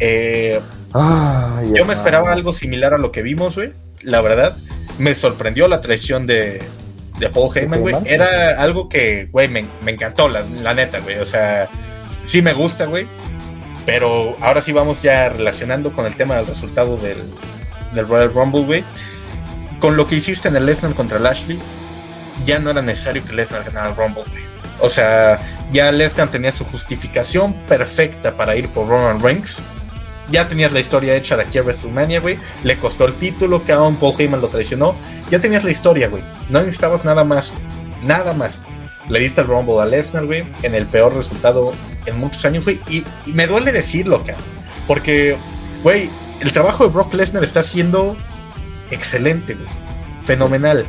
Eh, 0.00 0.60
yo 1.74 1.84
me 1.84 1.94
esperaba 1.94 2.32
algo 2.32 2.52
similar 2.52 2.94
a 2.94 2.98
lo 2.98 3.12
que 3.12 3.22
vimos, 3.22 3.56
güey. 3.56 3.72
La 4.02 4.20
verdad. 4.20 4.56
Me 4.98 5.14
sorprendió 5.14 5.68
la 5.68 5.82
traición 5.82 6.26
de, 6.26 6.62
de 7.18 7.30
Paul 7.30 7.50
Heyman, 7.54 7.80
güey, 7.80 7.94
era 8.06 8.60
algo 8.60 8.88
que, 8.88 9.28
güey, 9.32 9.48
me, 9.48 9.66
encantó, 9.86 10.28
la, 10.28 10.74
neta, 10.74 11.00
güey. 11.00 11.18
O 11.18 11.26
sea, 11.26 11.68
sí 12.22 12.42
me 12.42 12.52
gusta, 12.52 12.86
güey. 12.86 13.06
Pero 13.84 14.36
ahora 14.40 14.60
sí 14.60 14.72
vamos 14.72 15.02
ya 15.02 15.28
relacionando 15.28 15.92
con 15.92 16.06
el 16.06 16.16
tema 16.16 16.36
del 16.36 16.46
resultado 16.46 16.96
del, 16.96 17.18
del 17.94 18.08
Royal 18.08 18.32
Rumble, 18.32 18.62
güey. 18.62 18.84
Con 19.78 19.96
lo 19.96 20.06
que 20.06 20.16
hiciste 20.16 20.48
en 20.48 20.56
el 20.56 20.66
Lesnar 20.66 20.94
contra 20.94 21.18
Lashley, 21.18 21.58
ya 22.44 22.58
no 22.58 22.70
era 22.70 22.82
necesario 22.82 23.24
que 23.24 23.32
Lesnar 23.32 23.64
ganara 23.64 23.90
el 23.90 23.96
Rumble, 23.96 24.24
güey. 24.28 24.44
O 24.80 24.88
sea, 24.88 25.40
ya 25.72 25.90
Lesnar 25.92 26.28
tenía 26.28 26.52
su 26.52 26.64
justificación 26.64 27.54
perfecta 27.66 28.32
para 28.32 28.56
ir 28.56 28.68
por 28.68 28.88
Roman 28.88 29.20
Reigns 29.20 29.62
ya 30.30 30.48
tenías 30.48 30.72
la 30.72 30.80
historia 30.80 31.14
hecha 31.14 31.36
de 31.36 31.42
aquí 31.42 31.58
a 31.58 31.62
WrestleMania, 31.62 32.20
güey. 32.20 32.38
Le 32.62 32.78
costó 32.78 33.04
el 33.04 33.14
título, 33.14 33.64
que 33.64 33.72
aún 33.72 33.96
Paul 33.96 34.14
Heyman 34.18 34.40
lo 34.40 34.48
traicionó. 34.48 34.94
Ya 35.30 35.40
tenías 35.40 35.64
la 35.64 35.70
historia, 35.70 36.08
güey. 36.08 36.22
No 36.48 36.60
necesitabas 36.60 37.04
nada 37.04 37.24
más. 37.24 37.52
Nada 38.02 38.32
más. 38.34 38.64
Le 39.08 39.20
diste 39.20 39.40
el 39.40 39.46
Rumble 39.46 39.80
a 39.80 39.86
Lesnar, 39.86 40.26
güey. 40.26 40.44
En 40.62 40.74
el 40.74 40.86
peor 40.86 41.14
resultado 41.14 41.72
en 42.06 42.18
muchos 42.18 42.44
años, 42.44 42.64
güey. 42.64 42.80
Y, 42.88 43.04
me 43.32 43.46
duele 43.46 43.72
decirlo, 43.72 44.18
cabrón. 44.18 44.44
Porque, 44.86 45.36
güey, 45.82 46.10
el 46.40 46.52
trabajo 46.52 46.84
de 46.84 46.92
Brock 46.92 47.14
Lesnar 47.14 47.44
está 47.44 47.62
siendo 47.62 48.16
excelente, 48.90 49.54
güey. 49.54 49.68
Fenomenal. 50.24 50.84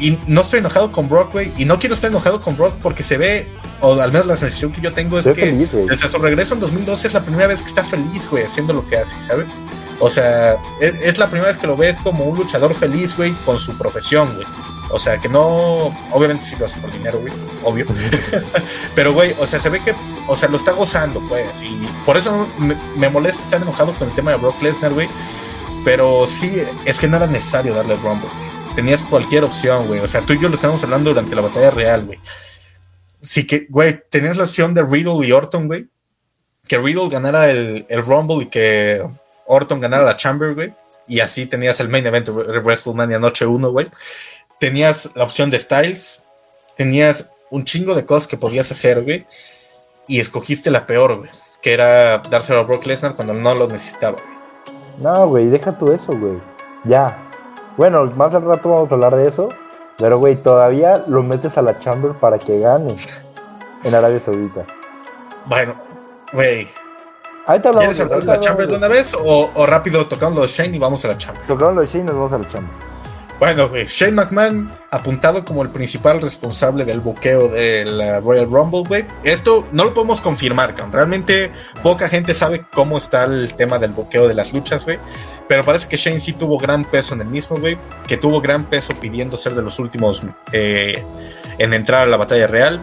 Y 0.00 0.18
no 0.26 0.42
estoy 0.42 0.60
enojado 0.60 0.92
con 0.92 1.08
Brock, 1.08 1.32
güey. 1.32 1.52
Y 1.58 1.66
no 1.66 1.78
quiero 1.78 1.94
estar 1.94 2.10
enojado 2.10 2.40
con 2.40 2.56
Brock 2.56 2.74
porque 2.82 3.02
se 3.02 3.18
ve 3.18 3.46
o 3.80 4.00
al 4.00 4.12
menos 4.12 4.26
la 4.26 4.36
sensación 4.36 4.72
que 4.72 4.80
yo 4.80 4.92
tengo 4.92 5.18
es 5.18 5.28
que 5.28 5.52
desde 5.52 6.08
su 6.08 6.18
regreso 6.18 6.54
en 6.54 6.60
2012 6.60 7.06
es 7.08 7.12
la 7.12 7.22
primera 7.22 7.46
vez 7.46 7.62
que 7.62 7.68
está 7.68 7.84
feliz, 7.84 8.28
güey, 8.28 8.44
haciendo 8.44 8.72
lo 8.72 8.86
que 8.88 8.96
hace, 8.96 9.20
¿sabes? 9.20 9.46
O 10.00 10.10
sea, 10.10 10.56
es, 10.80 11.18
la 11.18 11.28
primera 11.28 11.48
vez 11.48 11.58
que 11.58 11.66
lo 11.66 11.76
ves 11.76 11.98
como 11.98 12.24
un 12.24 12.38
luchador 12.38 12.74
feliz, 12.74 13.16
güey, 13.16 13.32
con 13.44 13.58
su 13.58 13.76
profesión, 13.76 14.32
güey. 14.34 14.46
O 14.90 14.98
sea, 14.98 15.18
que 15.18 15.28
no, 15.28 15.94
obviamente 16.12 16.46
sí 16.46 16.56
lo 16.58 16.64
hace 16.64 16.80
por 16.80 16.90
dinero, 16.90 17.20
güey, 17.20 17.32
obvio. 17.62 17.86
Pero, 18.94 19.12
güey, 19.12 19.34
o 19.38 19.46
sea, 19.46 19.60
se 19.60 19.68
ve 19.68 19.80
que, 19.80 19.94
o 20.26 20.36
sea, 20.36 20.48
lo 20.48 20.56
está 20.56 20.72
gozando, 20.72 21.20
pues. 21.28 21.62
Y 21.62 21.88
por 22.06 22.16
eso 22.16 22.48
me, 22.96 23.08
molesta 23.10 23.42
estar 23.42 23.60
enojado 23.60 23.92
con 23.94 24.08
el 24.08 24.14
tema 24.14 24.30
de 24.30 24.38
Brock 24.38 24.60
Lesnar, 24.62 24.94
güey. 24.94 25.08
Pero 25.84 26.26
sí, 26.26 26.62
es 26.84 26.98
que 26.98 27.06
no 27.06 27.18
era 27.18 27.26
necesario 27.26 27.74
darle 27.74 27.96
Rumble, 27.96 28.28
Tenías 28.74 29.02
cualquier 29.02 29.44
opción, 29.44 29.86
güey. 29.86 30.00
O 30.00 30.08
sea, 30.08 30.22
tú 30.22 30.32
y 30.32 30.38
yo 30.38 30.48
lo 30.48 30.54
estábamos 30.54 30.82
hablando 30.82 31.10
durante 31.10 31.34
la 31.34 31.42
batalla 31.42 31.70
real, 31.70 32.04
güey 32.06 32.18
sí 33.22 33.46
que, 33.46 33.66
güey, 33.68 34.00
tenías 34.10 34.36
la 34.36 34.44
opción 34.44 34.74
de 34.74 34.82
Riddle 34.82 35.26
y 35.26 35.32
Orton, 35.32 35.66
güey. 35.66 35.88
Que 36.66 36.78
Riddle 36.78 37.08
ganara 37.08 37.50
el, 37.50 37.86
el, 37.88 38.04
Rumble 38.04 38.44
y 38.44 38.46
que 38.46 39.02
Orton 39.46 39.80
ganara 39.80 40.04
la 40.04 40.16
Chamber, 40.16 40.54
güey. 40.54 40.74
Y 41.06 41.20
así 41.20 41.46
tenías 41.46 41.80
el 41.80 41.88
main 41.88 42.06
event 42.06 42.28
de 42.28 42.60
WrestleMania 42.60 43.18
Noche 43.18 43.46
1, 43.46 43.70
güey. 43.70 43.86
Tenías 44.60 45.10
la 45.14 45.24
opción 45.24 45.50
de 45.50 45.58
Styles. 45.58 46.22
Tenías 46.76 47.28
un 47.50 47.64
chingo 47.64 47.94
de 47.94 48.04
cosas 48.04 48.28
que 48.28 48.36
podías 48.36 48.70
hacer, 48.70 49.02
güey. 49.02 49.26
Y 50.06 50.20
escogiste 50.20 50.70
la 50.70 50.86
peor, 50.86 51.18
güey. 51.18 51.30
Que 51.62 51.72
era 51.72 52.18
dárselo 52.18 52.60
a 52.60 52.64
Brock 52.64 52.84
Lesnar 52.86 53.16
cuando 53.16 53.32
no 53.32 53.54
lo 53.54 53.66
necesitaba. 53.66 54.18
No, 54.98 55.28
güey, 55.28 55.46
deja 55.46 55.76
tú 55.78 55.92
eso, 55.92 56.12
güey. 56.16 56.40
Ya. 56.84 57.30
Bueno, 57.76 58.04
más 58.16 58.34
al 58.34 58.44
rato 58.44 58.68
vamos 58.70 58.90
a 58.90 58.94
hablar 58.94 59.16
de 59.16 59.28
eso. 59.28 59.48
Pero, 59.98 60.18
güey, 60.18 60.36
todavía 60.36 61.04
lo 61.08 61.22
metes 61.22 61.58
a 61.58 61.62
la 61.62 61.78
Chamber 61.78 62.12
para 62.12 62.38
que 62.38 62.60
gane 62.60 62.94
en 63.82 63.94
Arabia 63.94 64.20
Saudita. 64.20 64.64
Bueno, 65.46 65.74
güey. 66.32 66.68
Ahorita 67.46 67.70
hablamos, 67.70 67.96
¿Quieres 67.96 68.12
hablar 68.12 68.20
de 68.20 68.26
la 68.26 68.40
Chamber 68.40 68.68
de 68.68 68.76
una 68.76 68.88
vez 68.88 69.14
o, 69.14 69.50
o 69.54 69.66
rápido 69.66 70.06
tocando 70.06 70.42
de 70.42 70.48
Shane 70.48 70.76
y 70.76 70.78
vamos 70.78 71.04
a 71.04 71.08
la 71.08 71.18
Chamber? 71.18 71.42
Tocando 71.46 71.80
de 71.80 71.86
Shane 71.86 72.04
y 72.04 72.06
nos 72.06 72.14
vamos 72.14 72.32
a 72.32 72.38
la 72.38 72.46
Chamber. 72.46 72.70
Bueno, 73.40 73.68
güey, 73.68 73.86
Shane 73.86 74.12
McMahon 74.12 74.77
apuntado 74.90 75.44
como 75.44 75.62
el 75.62 75.70
principal 75.70 76.20
responsable 76.20 76.84
del 76.84 77.00
buqueo 77.00 77.48
de 77.48 77.84
la 77.84 78.20
Royal 78.20 78.50
Rumble, 78.50 78.84
güey. 78.86 79.04
Esto 79.22 79.66
no 79.72 79.84
lo 79.84 79.94
podemos 79.94 80.20
confirmar, 80.20 80.74
cabrón. 80.74 80.92
Realmente 80.92 81.52
poca 81.82 82.08
gente 82.08 82.32
sabe 82.34 82.64
cómo 82.72 82.98
está 82.98 83.24
el 83.24 83.54
tema 83.54 83.78
del 83.78 83.92
buqueo 83.92 84.28
de 84.28 84.34
las 84.34 84.52
luchas, 84.52 84.84
güey. 84.84 84.98
Pero 85.48 85.64
parece 85.64 85.88
que 85.88 85.96
Shane 85.96 86.20
sí 86.20 86.32
tuvo 86.32 86.58
gran 86.58 86.84
peso 86.84 87.14
en 87.14 87.22
el 87.22 87.28
mismo, 87.28 87.56
güey. 87.56 87.78
Que 88.06 88.16
tuvo 88.16 88.40
gran 88.40 88.64
peso 88.64 88.94
pidiendo 89.00 89.36
ser 89.36 89.54
de 89.54 89.62
los 89.62 89.78
últimos 89.78 90.22
eh, 90.52 91.04
en 91.58 91.74
entrar 91.74 92.02
a 92.02 92.06
la 92.06 92.16
batalla 92.16 92.46
real. 92.46 92.80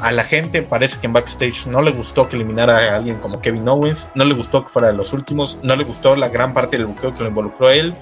A 0.00 0.12
la 0.12 0.24
gente 0.24 0.62
parece 0.62 0.98
que 1.00 1.06
en 1.06 1.14
backstage 1.14 1.66
no 1.66 1.80
le 1.80 1.90
gustó 1.90 2.28
que 2.28 2.36
eliminara 2.36 2.92
a 2.92 2.96
alguien 2.96 3.16
como 3.16 3.40
Kevin 3.40 3.66
Owens. 3.68 4.10
No 4.14 4.24
le 4.24 4.34
gustó 4.34 4.62
que 4.62 4.68
fuera 4.68 4.88
de 4.88 4.94
los 4.94 5.12
últimos. 5.12 5.58
No 5.62 5.74
le 5.74 5.84
gustó 5.84 6.16
la 6.16 6.28
gran 6.28 6.52
parte 6.52 6.76
del 6.76 6.86
buqueo 6.86 7.14
que 7.14 7.22
lo 7.22 7.28
involucró 7.28 7.68
a 7.68 7.74
él. 7.74 7.94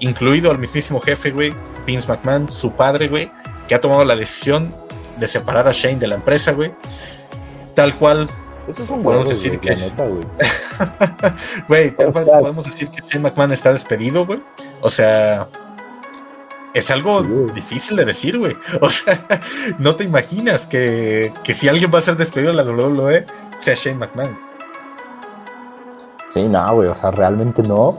Incluido 0.00 0.50
al 0.50 0.58
mismísimo 0.58 1.00
jefe, 1.00 1.30
güey. 1.30 1.54
Vince 1.86 2.08
McMahon, 2.08 2.50
su 2.50 2.72
padre, 2.72 3.08
güey. 3.08 3.30
Que 3.68 3.74
ha 3.74 3.80
tomado 3.80 4.04
la 4.04 4.16
decisión 4.16 4.74
de 5.18 5.26
separar 5.26 5.66
a 5.68 5.72
Shane 5.72 5.96
de 5.96 6.06
la 6.06 6.14
empresa, 6.16 6.52
güey. 6.52 6.74
Tal 7.74 7.94
cual 7.96 8.28
eso 8.68 8.82
es 8.82 8.90
un 8.90 9.02
podemos 9.02 9.28
decir 9.28 9.58
que. 9.60 9.76
Güey, 11.68 11.90
podemos 11.96 12.64
decir 12.64 12.90
que 12.90 13.00
Shane 13.06 13.22
McMahon 13.22 13.52
está 13.52 13.72
despedido, 13.72 14.26
güey. 14.26 14.42
O 14.80 14.90
sea. 14.90 15.48
Es 16.74 16.90
algo 16.90 17.22
difícil 17.54 17.96
de 17.96 18.04
decir, 18.04 18.38
güey. 18.38 18.56
O 18.82 18.90
sea, 18.90 19.24
no 19.78 19.96
te 19.96 20.04
imaginas 20.04 20.66
que, 20.66 21.32
que 21.42 21.54
si 21.54 21.68
alguien 21.68 21.90
va 21.94 22.00
a 22.00 22.02
ser 22.02 22.16
despedido 22.16 22.52
de 22.52 22.62
la 22.62 22.70
WWE, 22.70 23.24
sea 23.56 23.74
Shane 23.74 23.96
McMahon. 23.96 24.38
Sí, 26.34 26.44
no, 26.48 26.74
güey. 26.74 26.88
O 26.88 26.94
sea, 26.94 27.12
realmente 27.12 27.62
no. 27.62 27.98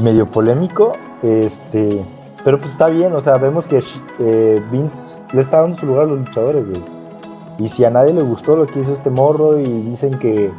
Medio 0.00 0.30
polémico. 0.30 0.92
Este. 1.22 2.04
Pero 2.44 2.58
pues 2.58 2.72
está 2.72 2.88
bien, 2.88 3.12
o 3.12 3.22
sea, 3.22 3.36
vemos 3.38 3.66
que 3.66 3.82
eh, 4.18 4.62
Vince 4.72 5.18
le 5.32 5.40
está 5.40 5.60
dando 5.60 5.78
su 5.78 5.86
lugar 5.86 6.04
a 6.04 6.06
los 6.08 6.18
luchadores, 6.20 6.68
güey. 6.68 6.82
Y 7.58 7.68
si 7.68 7.84
a 7.84 7.90
nadie 7.90 8.12
le 8.12 8.22
gustó 8.22 8.56
lo 8.56 8.66
que 8.66 8.80
hizo 8.80 8.92
este 8.92 9.10
morro 9.10 9.58
y 9.60 9.64
dicen 9.64 10.18
que 10.18 10.50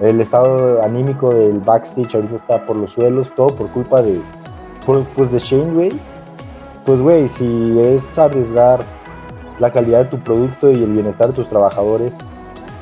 el 0.00 0.20
estado 0.20 0.82
anímico 0.82 1.34
del 1.34 1.60
backstage 1.60 2.14
ahorita 2.14 2.36
está 2.36 2.66
por 2.66 2.76
los 2.76 2.92
suelos, 2.92 3.32
todo 3.34 3.54
por 3.54 3.68
culpa 3.70 4.02
de, 4.02 4.20
pues 5.14 5.32
de 5.32 5.38
Shane, 5.38 5.72
güey. 5.72 5.92
Pues, 6.84 7.00
güey, 7.00 7.28
si 7.28 7.78
es 7.78 8.18
arriesgar 8.18 8.80
la 9.60 9.70
calidad 9.70 10.04
de 10.04 10.10
tu 10.10 10.18
producto 10.18 10.70
y 10.70 10.82
el 10.82 10.90
bienestar 10.90 11.28
de 11.28 11.34
tus 11.34 11.48
trabajadores 11.48 12.18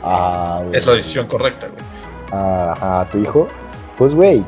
a... 0.03 0.63
Es 0.73 0.87
la 0.87 0.95
decisión 0.95 1.27
correcta, 1.27 1.69
güey. 1.69 1.85
A, 2.33 3.05
tu 3.11 3.19
hijo, 3.19 3.47
pues, 3.99 4.15
güey. 4.15 4.45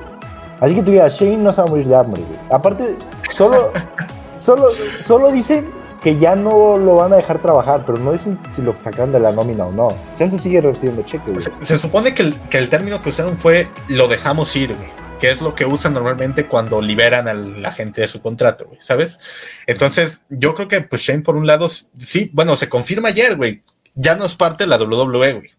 Así 0.63 0.77
que 0.77 0.83
tú 0.85 0.93
digas, 0.93 1.19
Shane 1.19 1.39
no 1.39 1.53
se 1.53 1.61
va 1.61 1.67
a 1.67 1.71
morir 1.71 1.89
de 1.89 1.97
hambre, 1.97 2.23
güey. 2.23 2.39
Aparte, 2.49 2.97
solo, 3.35 3.73
solo, 4.39 4.69
solo 5.05 5.33
dicen 5.33 5.69
que 6.01 6.17
ya 6.21 6.37
no 6.37 6.79
lo 6.79 6.95
van 6.95 7.13
a 7.13 7.17
dejar 7.17 7.43
trabajar, 7.43 7.83
pero 7.85 7.99
no 7.99 8.13
dicen 8.13 8.39
si 8.49 8.63
lo 8.63 8.73
sacan 8.81 9.11
de 9.11 9.19
la 9.19 9.33
nómina 9.33 9.67
o 9.67 9.73
no. 9.73 9.89
Chance 10.15 10.39
sigue 10.39 10.61
recibiendo 10.61 11.03
cheques. 11.03 11.51
Se, 11.61 11.79
supone 11.79 12.15
que 12.15 12.23
el, 12.23 12.41
que 12.43 12.59
el, 12.59 12.69
término 12.69 13.03
que 13.03 13.09
usaron 13.09 13.37
fue 13.37 13.69
lo 13.89 14.07
dejamos 14.07 14.55
ir, 14.55 14.77
güey. 14.77 14.89
que 15.19 15.31
es 15.31 15.43
lo 15.43 15.57
que 15.57 15.65
usan 15.65 15.95
normalmente 15.95 16.47
cuando 16.47 16.81
liberan 16.81 17.27
a 17.27 17.35
la 17.35 17.73
gente 17.73 18.01
de 18.01 18.07
su 18.07 18.23
contrato, 18.23 18.67
güey, 18.67 18.81
¿sabes? 18.81 19.19
Entonces, 19.67 20.21
yo 20.29 20.55
creo 20.55 20.69
que 20.69 20.81
pues 20.83 21.03
Shane 21.03 21.23
por 21.23 21.35
un 21.35 21.49
lado, 21.49 21.69
sí, 21.69 22.31
bueno, 22.33 22.55
se 22.55 22.69
confirma 22.69 23.09
ayer, 23.09 23.35
güey, 23.35 23.65
ya 23.97 24.15
no 24.15 24.27
es 24.27 24.37
parte 24.37 24.63
de 24.63 24.69
la 24.69 24.77
WWE, 24.77 25.33
güey. 25.33 25.51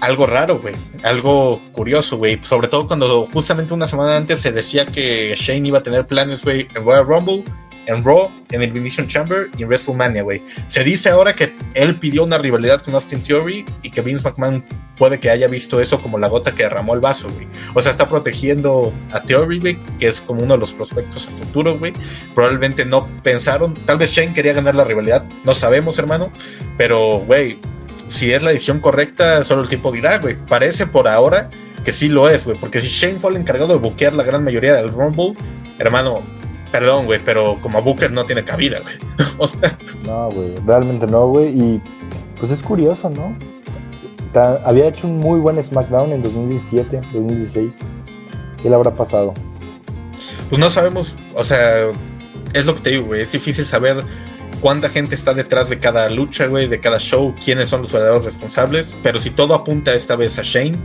Algo 0.00 0.26
raro, 0.26 0.58
güey, 0.58 0.74
algo 1.02 1.62
curioso, 1.72 2.16
güey, 2.18 2.38
sobre 2.42 2.68
todo 2.68 2.86
cuando 2.86 3.26
justamente 3.32 3.72
una 3.72 3.86
semana 3.88 4.16
antes 4.16 4.40
se 4.40 4.52
decía 4.52 4.84
que 4.84 5.34
Shane 5.36 5.68
iba 5.68 5.78
a 5.78 5.82
tener 5.82 6.06
planes, 6.06 6.44
güey, 6.44 6.66
en 6.74 6.84
Royal 6.84 7.06
Rumble 7.06 7.44
en 7.86 8.04
Raw, 8.04 8.30
en 8.50 8.62
Elimination 8.62 9.06
Chamber 9.06 9.50
y 9.56 9.62
en 9.62 9.68
WrestleMania, 9.68 10.22
güey. 10.22 10.42
Se 10.66 10.84
dice 10.84 11.10
ahora 11.10 11.34
que 11.34 11.54
él 11.74 11.98
pidió 11.98 12.24
una 12.24 12.38
rivalidad 12.38 12.80
con 12.80 12.94
Austin 12.94 13.22
Theory 13.22 13.64
y 13.82 13.90
que 13.90 14.00
Vince 14.00 14.24
McMahon 14.24 14.64
puede 14.96 15.18
que 15.18 15.30
haya 15.30 15.48
visto 15.48 15.80
eso 15.80 16.00
como 16.00 16.18
la 16.18 16.28
gota 16.28 16.54
que 16.54 16.62
derramó 16.62 16.94
el 16.94 17.00
vaso, 17.00 17.28
güey. 17.30 17.46
O 17.74 17.82
sea, 17.82 17.92
está 17.92 18.08
protegiendo 18.08 18.92
a 19.12 19.22
Theory, 19.22 19.58
güey, 19.58 19.78
que 19.98 20.08
es 20.08 20.20
como 20.20 20.42
uno 20.42 20.54
de 20.54 20.60
los 20.60 20.72
prospectos 20.72 21.28
a 21.28 21.30
futuro, 21.30 21.78
güey. 21.78 21.92
Probablemente 22.34 22.84
no 22.84 23.08
pensaron, 23.22 23.74
tal 23.86 23.98
vez 23.98 24.10
Shane 24.10 24.34
quería 24.34 24.52
ganar 24.52 24.74
la 24.74 24.84
rivalidad, 24.84 25.24
no 25.44 25.54
sabemos, 25.54 25.98
hermano, 25.98 26.30
pero, 26.76 27.18
güey, 27.20 27.58
si 28.08 28.32
es 28.32 28.42
la 28.42 28.50
decisión 28.50 28.80
correcta, 28.80 29.44
solo 29.44 29.62
el 29.62 29.68
tiempo 29.68 29.92
dirá, 29.92 30.18
güey. 30.18 30.36
Parece 30.46 30.86
por 30.86 31.08
ahora 31.08 31.50
que 31.84 31.92
sí 31.92 32.08
lo 32.08 32.28
es, 32.28 32.44
güey, 32.44 32.58
porque 32.58 32.80
si 32.80 32.88
Shane 32.88 33.20
fue 33.20 33.30
el 33.30 33.36
encargado 33.36 33.74
de 33.74 33.78
buquear 33.78 34.14
la 34.14 34.22
gran 34.24 34.42
mayoría 34.42 34.74
del 34.74 34.88
Rumble, 34.88 35.34
hermano, 35.78 36.22
Perdón, 36.74 37.06
güey, 37.06 37.20
pero 37.24 37.56
como 37.60 37.80
Booker 37.82 38.10
no 38.10 38.26
tiene 38.26 38.42
cabida, 38.42 38.80
güey. 38.80 38.96
o 39.38 39.46
sea. 39.46 39.78
No, 40.04 40.28
güey, 40.28 40.56
realmente 40.66 41.06
no, 41.06 41.28
güey. 41.28 41.56
Y 41.56 41.80
pues 42.40 42.50
es 42.50 42.64
curioso, 42.64 43.08
¿no? 43.10 43.36
había 44.64 44.88
hecho 44.88 45.06
un 45.06 45.18
muy 45.18 45.38
buen 45.38 45.62
SmackDown 45.62 46.10
en 46.10 46.20
2017, 46.24 47.00
2016. 47.12 47.78
¿Qué 48.60 48.68
le 48.68 48.74
habrá 48.74 48.92
pasado? 48.92 49.32
Pues 50.48 50.58
no 50.58 50.68
sabemos, 50.68 51.14
o 51.34 51.44
sea, 51.44 51.92
es 52.54 52.66
lo 52.66 52.74
que 52.74 52.80
te 52.80 52.90
digo, 52.90 53.04
güey. 53.04 53.22
Es 53.22 53.30
difícil 53.30 53.64
saber 53.64 54.02
cuánta 54.64 54.88
gente 54.88 55.14
está 55.14 55.34
detrás 55.34 55.68
de 55.68 55.78
cada 55.78 56.08
lucha, 56.08 56.46
güey, 56.46 56.66
de 56.68 56.80
cada 56.80 56.98
show, 56.98 57.34
quiénes 57.44 57.68
son 57.68 57.82
los 57.82 57.92
verdaderos 57.92 58.24
responsables. 58.24 58.96
Pero 59.02 59.20
si 59.20 59.28
todo 59.28 59.52
apunta 59.52 59.92
esta 59.92 60.16
vez 60.16 60.38
a 60.38 60.42
Shane, 60.42 60.78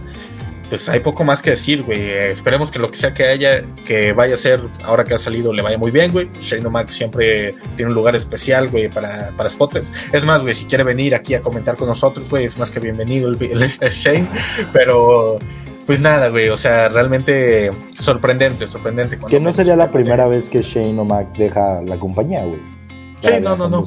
pues 0.67 0.89
hay 0.89 0.99
poco 0.99 1.23
más 1.23 1.41
que 1.41 1.51
decir, 1.51 1.83
güey. 1.83 2.09
esperemos 2.09 2.71
que 2.71 2.79
lo 2.79 2.89
que 2.89 2.97
sea 2.97 3.13
que 3.13 3.27
haya, 3.27 3.63
que 3.85 4.11
vaya 4.11 4.33
a 4.33 4.37
ser, 4.37 4.59
ahora 4.83 5.05
que 5.05 5.13
ha 5.13 5.17
salido, 5.17 5.53
le 5.53 5.61
vaya 5.61 5.77
muy 5.77 5.91
bien, 5.91 6.11
güey. 6.11 6.29
Shane 6.41 6.65
O'Mac 6.65 6.89
siempre 6.89 7.55
tiene 7.77 7.91
un 7.91 7.95
lugar 7.95 8.17
especial, 8.17 8.67
güey, 8.67 8.89
para, 8.89 9.31
para 9.37 9.49
spots. 9.49 9.93
Es 10.11 10.25
más, 10.25 10.41
güey, 10.41 10.53
si 10.53 10.65
quiere 10.65 10.83
venir 10.83 11.15
aquí 11.15 11.33
a 11.35 11.41
comentar 11.41 11.77
con 11.77 11.87
nosotros, 11.87 12.29
güey, 12.29 12.43
es 12.43 12.57
más 12.57 12.71
que 12.71 12.81
bienvenido 12.81 13.29
el, 13.29 13.37
Shane. 13.37 14.27
Pero, 14.73 15.39
pues 15.85 16.01
nada, 16.01 16.27
güey, 16.27 16.49
o 16.49 16.57
sea, 16.57 16.89
realmente 16.89 17.71
sorprendente, 17.97 18.67
sorprendente. 18.67 19.17
Que 19.29 19.39
no 19.39 19.53
sería 19.53 19.77
la 19.77 19.89
primera 19.89 20.27
vez 20.27 20.49
que 20.49 20.63
Shane 20.63 20.99
O'Mac 20.99 21.37
deja 21.37 21.81
la 21.83 21.97
compañía, 21.97 22.43
güey. 22.43 22.78
Sí, 23.19 23.31
no, 23.41 23.55
no, 23.55 23.69
no. 23.69 23.85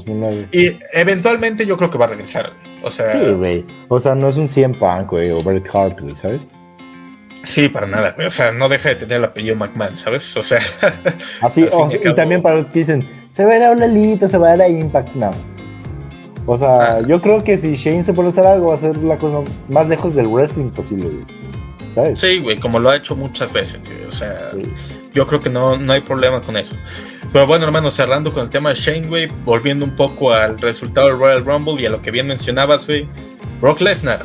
Y 0.53 0.79
eventualmente 0.93 1.65
yo 1.65 1.77
creo 1.77 1.91
que 1.91 1.99
va 1.99 2.05
a 2.05 2.09
regresar. 2.09 2.53
O 2.83 2.91
sea. 2.91 3.09
Sí, 3.09 3.33
güey. 3.33 3.65
O 3.89 3.99
sea, 3.99 4.15
no 4.15 4.29
es 4.29 4.37
un 4.37 4.49
100 4.49 4.75
Punk, 4.75 5.11
güey, 5.11 5.31
o 5.31 5.43
Bret 5.43 5.67
Hart, 5.75 6.01
güey, 6.01 6.15
¿sabes? 6.17 6.43
Sí, 7.45 7.69
para 7.69 7.87
nada, 7.87 8.15
O 8.25 8.31
sea, 8.31 8.53
no 8.53 8.69
deja 8.69 8.91
de 8.91 8.97
tener 8.97 9.19
el 9.19 9.25
apellido 9.25 9.57
McMahon, 9.57 9.97
¿sabes? 9.97 10.37
O 10.37 10.43
sea. 10.43 10.61
Así, 11.41 11.67
y 12.05 12.15
también 12.15 12.41
para 12.41 12.57
los 12.57 12.67
que 12.67 12.81
dicen, 12.81 13.09
se 13.31 13.45
va 13.45 13.53
a 13.53 13.57
ir 13.57 13.63
a 13.63 13.75
Lelito, 13.75 14.29
se 14.29 14.39
va 14.39 14.53
a 14.53 14.55
ir 14.57 14.63
a 14.63 14.69
Impact, 14.69 15.15
no. 15.15 15.31
O 16.47 16.57
sea, 16.57 16.97
ah. 16.97 17.01
yo 17.07 17.21
creo 17.21 17.43
que 17.43 17.57
si 17.59 17.75
Shane 17.75 18.05
se 18.05 18.13
puede 18.13 18.29
hacer 18.29 18.47
algo, 18.47 18.69
va 18.69 18.75
a 18.75 18.79
ser 18.79 18.97
la 18.99 19.19
cosa 19.19 19.39
más 19.69 19.89
lejos 19.89 20.15
del 20.15 20.29
wrestling 20.29 20.71
posible, 20.71 21.09
güey. 21.09 21.25
¿Sabes? 21.93 22.19
Sí, 22.19 22.39
güey, 22.39 22.59
como 22.59 22.79
lo 22.79 22.91
ha 22.91 22.97
hecho 22.97 23.17
muchas 23.17 23.53
veces, 23.53 23.81
güey. 23.87 24.05
O 24.07 24.11
sea, 24.11 24.53
yo 25.13 25.27
creo 25.27 25.41
que 25.41 25.51
no, 25.51 25.77
no 25.77 25.93
hay 25.93 26.01
problema 26.01 26.41
con 26.43 26.57
eso. 26.57 26.75
Pero 27.33 27.47
bueno, 27.47 27.65
hermano, 27.65 27.91
cerrando 27.91 28.31
con 28.33 28.43
el 28.45 28.51
tema 28.51 28.69
de 28.69 28.75
Shane, 28.75 29.09
güey, 29.09 29.27
volviendo 29.45 29.87
un 29.87 29.97
poco 29.97 30.33
al 30.33 30.59
resultado 30.61 31.09
del 31.09 31.19
Royal 31.19 31.45
Rumble 31.45 31.81
y 31.81 31.87
a 31.87 31.91
lo 31.91 32.03
que 32.03 32.11
bien 32.11 32.27
mencionabas, 32.27 32.87
güey. 32.87 33.09
Brock 33.61 33.81
Lesnar 33.81 34.21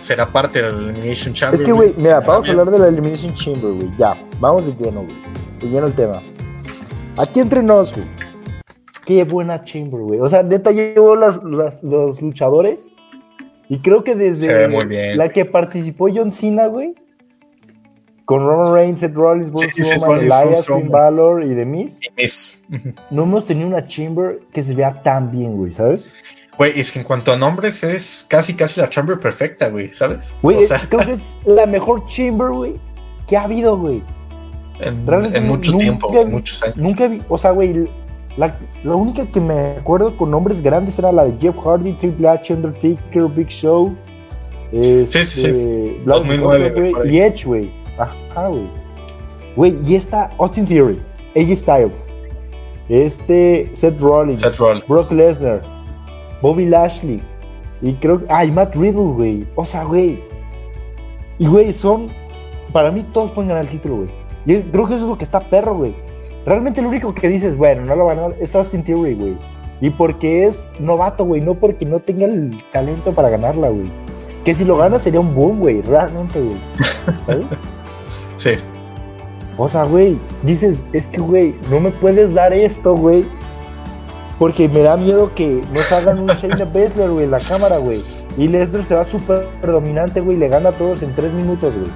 será 0.00 0.26
parte 0.26 0.62
de 0.62 0.70
la 0.70 0.90
Elimination 0.90 1.32
Chamber. 1.32 1.58
Es 1.58 1.64
que, 1.64 1.72
güey, 1.72 1.94
mira, 1.96 2.20
vamos 2.20 2.46
a 2.46 2.50
hablar 2.50 2.70
de 2.70 2.78
la 2.78 2.88
Elimination 2.88 3.34
Chamber, 3.34 3.72
güey. 3.72 3.90
Ya, 3.96 4.22
vamos 4.38 4.66
de 4.66 4.84
lleno, 4.84 5.04
güey. 5.04 5.16
De 5.60 5.68
lleno 5.68 5.86
el 5.86 5.94
tema. 5.94 6.20
Aquí 7.16 7.40
entre 7.40 7.62
nos, 7.62 7.94
güey. 7.94 8.06
Qué 9.06 9.24
buena 9.24 9.64
Chamber, 9.64 10.00
güey. 10.00 10.20
O 10.20 10.28
sea, 10.28 10.42
neta, 10.42 10.72
llevo 10.72 11.16
las, 11.16 11.40
los 11.42 12.20
luchadores. 12.20 12.88
Y 13.70 13.78
creo 13.78 14.04
que 14.04 14.14
desde 14.14 15.16
la 15.16 15.30
que 15.30 15.46
participó 15.46 16.08
John 16.14 16.32
Cena, 16.32 16.66
güey. 16.66 16.94
Con 18.24 18.44
Roman 18.44 18.72
Reigns, 18.72 19.00
Seth 19.00 19.14
Rollins, 19.14 19.50
Braun 19.50 19.70
sí, 19.70 19.82
Strowman, 19.82 20.20
Elias, 20.20 20.66
Finn 20.66 20.88
Balor 20.88 21.44
y 21.44 21.54
The 21.54 21.66
Miz. 21.66 22.00
No 23.10 23.24
hemos 23.24 23.46
tenido 23.46 23.68
una 23.68 23.86
Chamber 23.86 24.40
que 24.52 24.62
se 24.62 24.74
vea 24.74 25.02
tan 25.02 25.30
bien, 25.30 25.56
güey, 25.56 25.72
¿sabes? 25.72 26.14
Güey, 26.58 26.78
es 26.78 26.92
que 26.92 26.98
en 26.98 27.04
cuanto 27.04 27.32
a 27.32 27.36
nombres 27.36 27.82
es 27.82 28.26
casi 28.28 28.54
casi 28.54 28.80
la 28.80 28.88
chamber 28.88 29.18
perfecta, 29.18 29.68
güey, 29.70 29.92
¿sabes? 29.94 30.34
Güey, 30.42 30.66
creo 30.88 31.06
que 31.06 31.12
es 31.12 31.36
la 31.44 31.66
mejor 31.66 32.06
chamber, 32.06 32.50
güey, 32.50 32.74
que 33.26 33.36
ha 33.36 33.44
habido, 33.44 33.78
güey. 33.78 34.02
En, 34.80 35.06
en 35.34 35.46
mucho 35.46 35.76
tiempo, 35.76 36.14
en 36.16 36.30
muchos 36.30 36.62
años. 36.62 36.76
Nunca 36.76 37.08
vi, 37.08 37.22
o 37.28 37.38
sea, 37.38 37.52
güey, 37.52 37.88
la, 38.36 38.56
única 38.84 39.26
que 39.26 39.40
me 39.40 39.76
acuerdo 39.76 40.16
con 40.16 40.30
nombres 40.30 40.60
grandes 40.60 40.98
era 40.98 41.12
la 41.12 41.24
de 41.24 41.36
Jeff 41.40 41.56
Hardy, 41.58 41.94
Triple 41.94 42.28
H, 42.28 42.54
Undertaker, 42.54 43.24
Big 43.28 43.48
Show. 43.48 43.96
sí, 44.72 45.06
sí, 45.06 45.24
sí. 45.24 45.46
Este, 45.46 46.00
2009, 46.04 46.92
y 47.06 47.18
Edge, 47.18 47.44
güey. 47.44 47.81
Ajá, 47.98 48.48
güey. 48.48 48.70
Güey, 49.56 49.76
y 49.84 49.96
esta 49.96 50.30
Austin 50.38 50.64
Theory, 50.64 51.02
AJ 51.36 51.56
Styles, 51.56 52.12
este 52.88 53.70
Seth 53.74 54.00
Rollins, 54.00 54.40
Seth 54.40 54.58
Rollins. 54.58 54.86
Brock 54.86 55.12
Lesnar, 55.12 55.62
Bobby 56.40 56.66
Lashley. 56.66 57.22
Y 57.82 57.94
creo 57.94 58.20
que. 58.20 58.26
Ay, 58.28 58.50
Matt 58.50 58.74
Riddle, 58.76 59.12
güey. 59.12 59.46
O 59.56 59.64
sea, 59.64 59.84
güey. 59.84 60.22
Y, 61.38 61.46
güey, 61.46 61.72
son. 61.72 62.10
Para 62.72 62.90
mí, 62.90 63.04
todos 63.12 63.30
pueden 63.32 63.48
ganar 63.48 63.64
el 63.64 63.70
título, 63.70 63.96
güey. 63.96 64.08
Y 64.46 64.62
creo 64.62 64.86
que 64.86 64.94
eso 64.94 65.04
es 65.04 65.10
lo 65.10 65.18
que 65.18 65.24
está 65.24 65.40
perro, 65.40 65.76
güey. 65.76 65.94
Realmente 66.46 66.80
lo 66.80 66.88
único 66.88 67.14
que 67.14 67.28
dices, 67.28 67.56
bueno, 67.56 67.84
no 67.84 67.94
lo 67.94 68.06
van 68.06 68.18
a 68.18 68.22
ganar, 68.22 68.36
es 68.40 68.54
Austin 68.54 68.82
Theory, 68.82 69.14
güey. 69.14 69.36
Y 69.80 69.90
porque 69.90 70.44
es 70.44 70.66
novato, 70.78 71.24
güey. 71.24 71.40
No 71.40 71.54
porque 71.54 71.84
no 71.84 71.98
tenga 71.98 72.26
el 72.26 72.56
talento 72.70 73.12
para 73.12 73.28
ganarla, 73.28 73.68
güey. 73.68 73.90
Que 74.44 74.54
si 74.54 74.64
lo 74.64 74.76
gana 74.76 74.98
sería 74.98 75.20
un 75.20 75.34
boom, 75.34 75.58
güey. 75.58 75.82
Realmente, 75.82 76.40
güey. 76.40 76.58
¿Sabes? 77.26 77.46
Sí. 78.42 78.56
O 79.58 79.68
sea, 79.68 79.84
güey, 79.84 80.18
dices, 80.42 80.84
es 80.92 81.06
que, 81.06 81.20
güey, 81.20 81.54
no 81.70 81.78
me 81.78 81.90
puedes 81.90 82.32
dar 82.32 82.52
esto, 82.52 82.94
güey 82.94 83.26
porque 84.42 84.68
me 84.68 84.82
da 84.82 84.96
miedo 84.96 85.32
que 85.36 85.60
nos 85.72 85.92
hagan 85.92 86.18
un 86.18 86.26
Shayna 86.26 86.64
Baszler, 86.74 87.10
güey, 87.10 87.26
en 87.26 87.30
la 87.30 87.38
cámara, 87.38 87.76
güey. 87.76 88.02
Y 88.36 88.48
Lesnar 88.48 88.84
se 88.84 88.96
va 88.96 89.04
súper 89.04 89.44
predominante, 89.60 90.20
güey, 90.20 90.36
le 90.36 90.48
gana 90.48 90.70
a 90.70 90.72
todos 90.72 91.00
en 91.02 91.14
tres 91.14 91.32
minutos, 91.32 91.72
güey. 91.74 91.86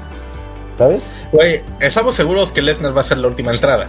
¿Sabes? 0.70 1.10
Güey, 1.32 1.64
estamos 1.80 2.14
seguros 2.14 2.52
que 2.52 2.62
Lesnar 2.62 2.96
va 2.96 3.00
a 3.00 3.02
ser 3.02 3.18
la 3.18 3.26
última 3.26 3.50
entrada. 3.50 3.88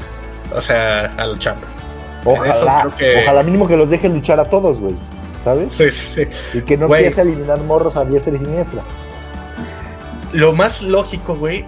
O 0.55 0.59
sea, 0.59 1.13
al 1.17 1.37
chamber. 1.37 1.69
Ojalá, 2.25 2.91
ojalá 3.21 3.43
mínimo 3.43 3.67
que 3.67 3.77
los 3.77 3.91
deje 3.91 4.09
luchar 4.09 4.39
a 4.39 4.45
todos, 4.45 4.79
güey. 4.79 4.95
¿Sabes? 5.43 5.73
Sí, 5.73 5.91
sí. 5.91 6.23
Y 6.55 6.61
que 6.63 6.77
no 6.77 6.87
empiece 6.87 7.21
a 7.21 7.25
eliminar 7.25 7.59
morros 7.59 7.95
a 7.95 8.05
diestra 8.05 8.33
y 8.33 8.39
siniestra. 8.39 8.81
Lo 10.33 10.51
más 10.53 10.81
lógico, 10.81 11.35
güey, 11.35 11.63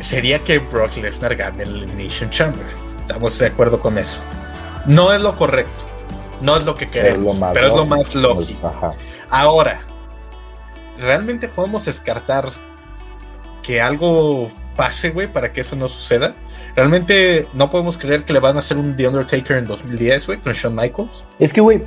sería 0.00 0.38
que 0.40 0.58
Brock 0.58 0.96
Lesnar 0.96 1.36
gane 1.36 1.62
el 1.62 1.76
Elimination 1.76 2.30
Chamber. 2.30 2.66
Estamos 3.00 3.38
de 3.38 3.46
acuerdo 3.46 3.80
con 3.80 3.98
eso. 3.98 4.20
No 4.86 5.12
es 5.12 5.20
lo 5.20 5.36
correcto 5.36 5.94
no 6.40 6.56
es 6.56 6.64
lo 6.64 6.74
que 6.74 6.88
queremos, 6.88 7.40
pero 7.52 7.66
es 7.66 7.74
lo 7.74 7.86
más 7.86 8.14
lógico. 8.14 8.72
Ahora, 9.30 9.80
¿realmente 10.98 11.48
podemos 11.48 11.84
descartar 11.86 12.50
que 13.62 13.80
algo 13.80 14.50
pase, 14.76 15.10
güey, 15.10 15.32
para 15.32 15.52
que 15.52 15.62
eso 15.62 15.76
no 15.76 15.88
suceda? 15.88 16.34
¿Realmente 16.76 17.48
no 17.54 17.70
podemos 17.70 17.96
creer 17.96 18.24
que 18.24 18.32
le 18.32 18.40
van 18.40 18.56
a 18.56 18.58
hacer 18.58 18.76
un 18.76 18.96
The 18.96 19.08
Undertaker 19.08 19.56
en 19.56 19.66
2010, 19.66 20.26
güey, 20.26 20.40
con 20.40 20.52
Shawn 20.52 20.74
Michaels? 20.74 21.24
Es 21.38 21.52
que, 21.52 21.60
güey, 21.60 21.82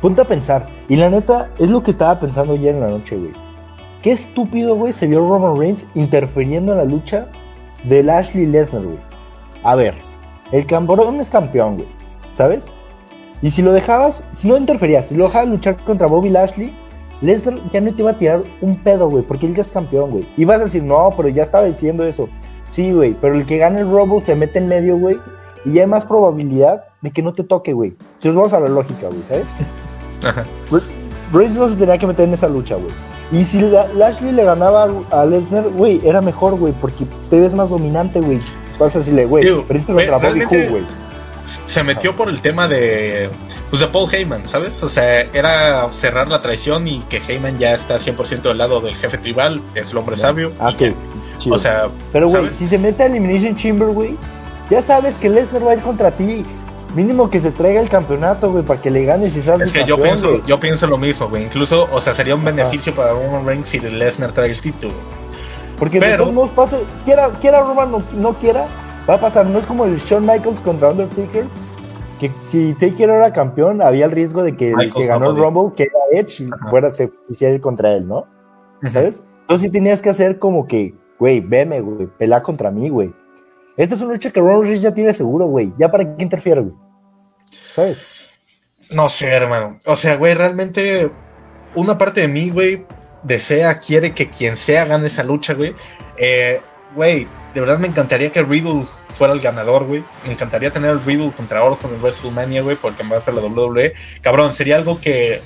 ponte 0.00 0.22
a 0.22 0.26
pensar. 0.26 0.68
Y 0.88 0.96
la 0.96 1.08
neta, 1.08 1.50
es 1.58 1.68
lo 1.68 1.82
que 1.82 1.90
estaba 1.90 2.20
pensando 2.20 2.52
ayer 2.52 2.74
en 2.74 2.80
la 2.80 2.88
noche, 2.88 3.16
güey. 3.16 3.32
Qué 4.02 4.12
estúpido, 4.12 4.76
güey, 4.76 4.94
se 4.94 5.06
vio 5.06 5.20
Roman 5.20 5.58
Reigns 5.58 5.86
interfiriendo 5.94 6.72
en 6.72 6.78
la 6.78 6.84
lucha 6.84 7.28
de 7.84 8.02
Lashley 8.02 8.46
Lesnar, 8.46 8.82
güey. 8.82 8.98
A 9.62 9.74
ver, 9.74 9.94
el 10.52 10.64
campeón 10.64 11.20
es 11.20 11.28
campeón, 11.28 11.76
güey. 11.76 11.88
¿Sabes? 12.32 12.70
Y 13.42 13.50
si 13.50 13.60
lo 13.60 13.72
dejabas, 13.72 14.24
si 14.32 14.48
no 14.48 14.56
interferías, 14.56 15.08
si 15.08 15.16
lo 15.16 15.24
dejabas 15.24 15.48
luchar 15.48 15.76
contra 15.84 16.06
Bobby 16.06 16.30
Lashley, 16.30 16.74
Lesnar 17.20 17.60
ya 17.70 17.82
no 17.82 17.94
te 17.94 18.00
iba 18.00 18.12
a 18.12 18.16
tirar 18.16 18.42
un 18.62 18.76
pedo, 18.82 19.10
güey, 19.10 19.22
porque 19.22 19.44
él 19.44 19.54
ya 19.54 19.60
es 19.60 19.70
campeón, 19.72 20.12
güey. 20.12 20.26
Y 20.38 20.46
vas 20.46 20.60
a 20.60 20.64
decir, 20.64 20.82
no, 20.82 21.12
pero 21.14 21.28
ya 21.28 21.42
estaba 21.42 21.66
diciendo 21.66 22.06
eso. 22.06 22.28
Sí, 22.70 22.92
güey, 22.92 23.14
pero 23.20 23.34
el 23.34 23.44
que 23.44 23.58
gana 23.58 23.80
el 23.80 23.90
Rumble 23.90 24.22
se 24.22 24.34
mete 24.34 24.60
en 24.60 24.68
medio, 24.68 24.96
güey, 24.96 25.18
y 25.66 25.72
ya 25.74 25.82
hay 25.82 25.88
más 25.88 26.06
probabilidad 26.06 26.84
de 27.02 27.10
que 27.10 27.22
no 27.22 27.34
te 27.34 27.44
toque, 27.44 27.74
güey. 27.74 27.94
Si 28.18 28.28
os 28.28 28.34
vamos 28.34 28.54
a 28.54 28.60
la 28.60 28.68
lógica, 28.68 29.08
güey, 29.08 29.20
¿sabes? 29.22 29.46
Ajá. 30.24 30.46
Reigns 31.32 31.58
no 31.58 31.68
se 31.68 31.76
tenía 31.76 31.98
que 31.98 32.06
meter 32.06 32.26
en 32.26 32.34
esa 32.34 32.48
lucha, 32.48 32.76
güey. 32.76 33.09
Y 33.32 33.44
si 33.44 33.60
Lashley 33.60 34.32
le 34.32 34.44
ganaba 34.44 34.88
a 35.10 35.24
Lesnar, 35.24 35.68
güey, 35.68 36.00
era 36.04 36.20
mejor, 36.20 36.56
güey, 36.56 36.72
porque 36.72 37.06
te 37.28 37.38
ves 37.38 37.54
más 37.54 37.70
dominante, 37.70 38.20
güey. 38.20 38.40
Vas 38.78 38.96
a 38.96 39.00
decirle, 39.00 39.26
güey, 39.26 39.44
pero 39.68 39.78
esto 39.78 39.92
lo 39.92 39.98
grabó 39.98 40.28
güey. 40.70 40.84
Se 41.42 41.82
metió 41.82 42.14
por 42.16 42.28
el 42.28 42.40
tema 42.42 42.68
de, 42.68 43.30
pues 43.70 43.80
de 43.80 43.88
Paul 43.88 44.12
Heyman, 44.12 44.46
¿sabes? 44.46 44.82
O 44.82 44.88
sea, 44.88 45.20
era 45.20 45.90
cerrar 45.92 46.28
la 46.28 46.42
traición 46.42 46.86
y 46.86 47.00
que 47.08 47.18
Heyman 47.18 47.58
ya 47.58 47.72
está 47.72 47.96
100% 47.96 48.42
del 48.42 48.58
lado 48.58 48.80
del 48.80 48.94
jefe 48.94 49.16
tribal, 49.16 49.62
es 49.74 49.92
el 49.92 49.98
hombre 49.98 50.16
sabio. 50.16 50.52
Ah, 50.58 50.70
ok, 50.74 50.94
O 51.50 51.58
sea, 51.58 51.88
pero 52.12 52.28
güey, 52.28 52.50
si 52.50 52.68
se 52.68 52.78
mete 52.78 53.04
a 53.04 53.06
Elimination 53.06 53.56
Chamber, 53.56 53.88
güey, 53.88 54.16
ya 54.70 54.82
sabes 54.82 55.16
que 55.16 55.28
Lesnar 55.28 55.66
va 55.66 55.72
a 55.72 55.74
ir 55.74 55.80
contra 55.80 56.10
ti. 56.10 56.44
Mínimo 56.94 57.30
que 57.30 57.38
se 57.38 57.52
traiga 57.52 57.80
el 57.80 57.88
campeonato, 57.88 58.50
güey, 58.50 58.64
para 58.64 58.80
que 58.80 58.90
le 58.90 59.04
ganes 59.04 59.36
y 59.36 59.42
sabes 59.42 59.68
Es 59.68 59.72
que 59.72 59.84
yo 59.84 60.00
pienso, 60.00 60.44
yo 60.44 60.58
pienso 60.58 60.86
lo 60.86 60.98
mismo, 60.98 61.28
güey. 61.28 61.44
Incluso, 61.44 61.88
o 61.92 62.00
sea, 62.00 62.12
sería 62.12 62.34
un 62.34 62.44
beneficio 62.44 62.94
para 62.94 63.12
Roman 63.12 63.46
Reigns 63.46 63.68
si 63.68 63.78
Lesnar 63.78 64.32
trae 64.32 64.50
el 64.50 64.60
título. 64.60 64.92
Porque 65.78 66.00
Pero, 66.00 66.10
de 66.10 66.18
todos 66.18 66.32
modos 66.32 66.50
pasa, 66.50 66.78
quiera, 67.04 67.30
quiera 67.40 67.60
Roman 67.60 67.92
no, 67.92 68.02
no 68.16 68.34
quiera, 68.34 68.66
va 69.08 69.14
a 69.14 69.20
pasar. 69.20 69.46
No 69.46 69.58
es 69.60 69.66
como 69.66 69.84
el 69.84 69.98
Shawn 69.98 70.26
Michaels 70.26 70.60
contra 70.60 70.90
Undertaker, 70.90 71.44
que 72.18 72.30
si 72.44 72.74
Taker 72.74 73.08
era 73.08 73.32
campeón, 73.32 73.80
había 73.80 74.04
el 74.04 74.10
riesgo 74.10 74.42
de 74.42 74.56
que 74.56 74.72
el 74.72 74.92
que 74.92 75.06
ganó 75.06 75.30
el 75.30 75.36
Rumble, 75.36 75.72
que 75.74 75.84
era 75.84 76.20
Edge, 76.20 76.46
fuera, 76.68 76.92
se 76.92 77.10
quisiera 77.28 77.54
ir 77.54 77.60
contra 77.60 77.94
él, 77.94 78.06
¿no? 78.06 78.26
¿Sabes? 78.92 79.22
Entonces 79.42 79.66
sí 79.66 79.70
tenías 79.70 80.02
que 80.02 80.10
hacer 80.10 80.38
como 80.38 80.66
que, 80.66 80.94
güey, 81.18 81.40
veme, 81.40 81.80
güey, 81.80 82.06
pelea 82.18 82.42
contra 82.42 82.70
mí, 82.70 82.88
güey. 82.88 83.12
Esta 83.76 83.94
es 83.94 84.00
una 84.00 84.12
lucha 84.12 84.30
que 84.30 84.40
Roman 84.40 84.62
Reigns 84.62 84.82
ya 84.82 84.92
tiene 84.92 85.14
seguro, 85.14 85.46
güey. 85.46 85.72
¿Ya 85.78 85.90
para 85.90 86.04
qué 86.16 86.22
interfiere, 86.22 86.60
güey? 86.60 86.74
¿Sabes? 87.74 88.38
No 88.90 89.08
sé, 89.08 89.28
hermano. 89.28 89.78
O 89.86 89.96
sea, 89.96 90.16
güey, 90.16 90.34
realmente 90.34 91.10
una 91.74 91.96
parte 91.96 92.22
de 92.22 92.28
mí, 92.28 92.50
güey, 92.50 92.84
desea, 93.22 93.78
quiere 93.78 94.12
que 94.12 94.28
quien 94.28 94.56
sea 94.56 94.84
gane 94.84 95.06
esa 95.06 95.22
lucha, 95.22 95.54
güey. 95.54 95.74
Eh, 96.18 96.60
güey, 96.94 97.28
de 97.54 97.60
verdad 97.60 97.78
me 97.78 97.86
encantaría 97.86 98.32
que 98.32 98.42
Riddle 98.42 98.86
fuera 99.14 99.32
el 99.32 99.40
ganador, 99.40 99.84
güey. 99.84 100.04
Me 100.24 100.32
encantaría 100.32 100.72
tener 100.72 100.90
el 100.90 101.04
Riddle 101.04 101.32
contra 101.32 101.62
Orton 101.62 101.94
en 101.94 102.00
WrestleMania, 102.00 102.62
güey, 102.62 102.76
porque 102.76 103.04
me 103.04 103.16
va 103.16 103.22
la 103.24 103.40
WWE. 103.40 103.92
Cabrón, 104.20 104.52
sería 104.52 104.76
algo 104.76 105.00
que. 105.00 105.40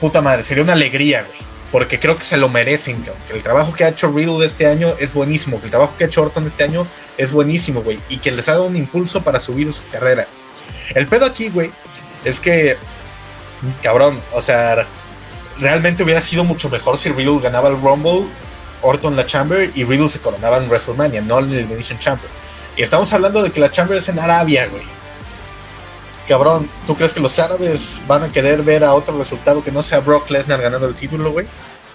Puta 0.00 0.22
madre, 0.22 0.42
sería 0.42 0.64
una 0.64 0.72
alegría, 0.72 1.24
güey 1.24 1.49
porque 1.72 2.00
creo 2.00 2.16
que 2.16 2.24
se 2.24 2.36
lo 2.36 2.48
merecen, 2.48 3.02
Que 3.26 3.34
el 3.34 3.42
trabajo 3.42 3.72
que 3.72 3.84
ha 3.84 3.88
hecho 3.88 4.10
Riddle 4.10 4.44
este 4.44 4.66
año 4.66 4.94
es 4.98 5.14
buenísimo, 5.14 5.60
que 5.60 5.66
el 5.66 5.70
trabajo 5.70 5.94
que 5.96 6.04
ha 6.04 6.06
hecho 6.08 6.22
Orton 6.22 6.46
este 6.46 6.64
año 6.64 6.86
es 7.16 7.32
buenísimo, 7.32 7.82
güey, 7.82 7.98
y 8.08 8.18
que 8.18 8.32
les 8.32 8.48
ha 8.48 8.52
dado 8.52 8.64
un 8.64 8.76
impulso 8.76 9.22
para 9.22 9.38
subir 9.38 9.72
su 9.72 9.86
carrera. 9.88 10.26
El 10.94 11.06
pedo 11.06 11.26
aquí, 11.26 11.48
güey, 11.48 11.70
es 12.24 12.40
que, 12.40 12.76
cabrón, 13.82 14.20
o 14.32 14.42
sea, 14.42 14.86
realmente 15.58 16.02
hubiera 16.02 16.20
sido 16.20 16.44
mucho 16.44 16.68
mejor 16.68 16.98
si 16.98 17.10
Riddle 17.10 17.40
ganaba 17.40 17.68
el 17.68 17.80
Rumble, 17.80 18.28
Orton 18.82 19.14
la 19.14 19.26
Chamber 19.26 19.70
y 19.74 19.84
Riddle 19.84 20.08
se 20.08 20.20
coronaba 20.20 20.56
en 20.56 20.68
WrestleMania, 20.68 21.20
no 21.22 21.38
en 21.38 21.52
el 21.52 21.58
Elimination 21.58 21.98
Chamber. 21.98 22.28
Y 22.76 22.82
estamos 22.82 23.12
hablando 23.12 23.42
de 23.42 23.50
que 23.50 23.60
la 23.60 23.70
Chamber 23.70 23.98
es 23.98 24.08
en 24.08 24.18
Arabia, 24.18 24.66
güey 24.66 24.99
cabrón, 26.30 26.70
¿tú 26.86 26.94
crees 26.94 27.12
que 27.12 27.18
los 27.18 27.36
árabes 27.40 28.04
van 28.06 28.22
a 28.22 28.28
querer 28.30 28.62
ver 28.62 28.84
a 28.84 28.94
otro 28.94 29.18
resultado 29.18 29.64
que 29.64 29.72
no 29.72 29.82
sea 29.82 29.98
Brock 29.98 30.30
Lesnar 30.30 30.62
ganando 30.62 30.86
el 30.86 30.94
título, 30.94 31.32
güey? 31.32 31.44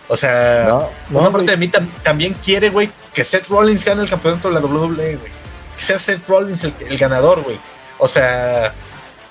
O 0.09 0.17
sea, 0.17 0.89
una 1.09 1.31
parte 1.31 1.51
de 1.51 1.57
mí 1.57 1.71
también 2.03 2.35
quiere, 2.43 2.69
güey, 2.69 2.89
que 3.13 3.23
Seth 3.23 3.47
Rollins 3.47 3.85
gane 3.85 4.03
el 4.03 4.09
campeonato 4.09 4.49
de 4.49 4.55
la 4.55 4.59
WWE, 4.59 5.15
güey. 5.15 5.31
Que 5.77 5.81
sea 5.81 5.97
Seth 5.97 6.27
Rollins 6.27 6.65
el, 6.65 6.97
ganador, 6.97 7.43
güey. 7.43 7.57
O 7.97 8.09
sea, 8.09 8.73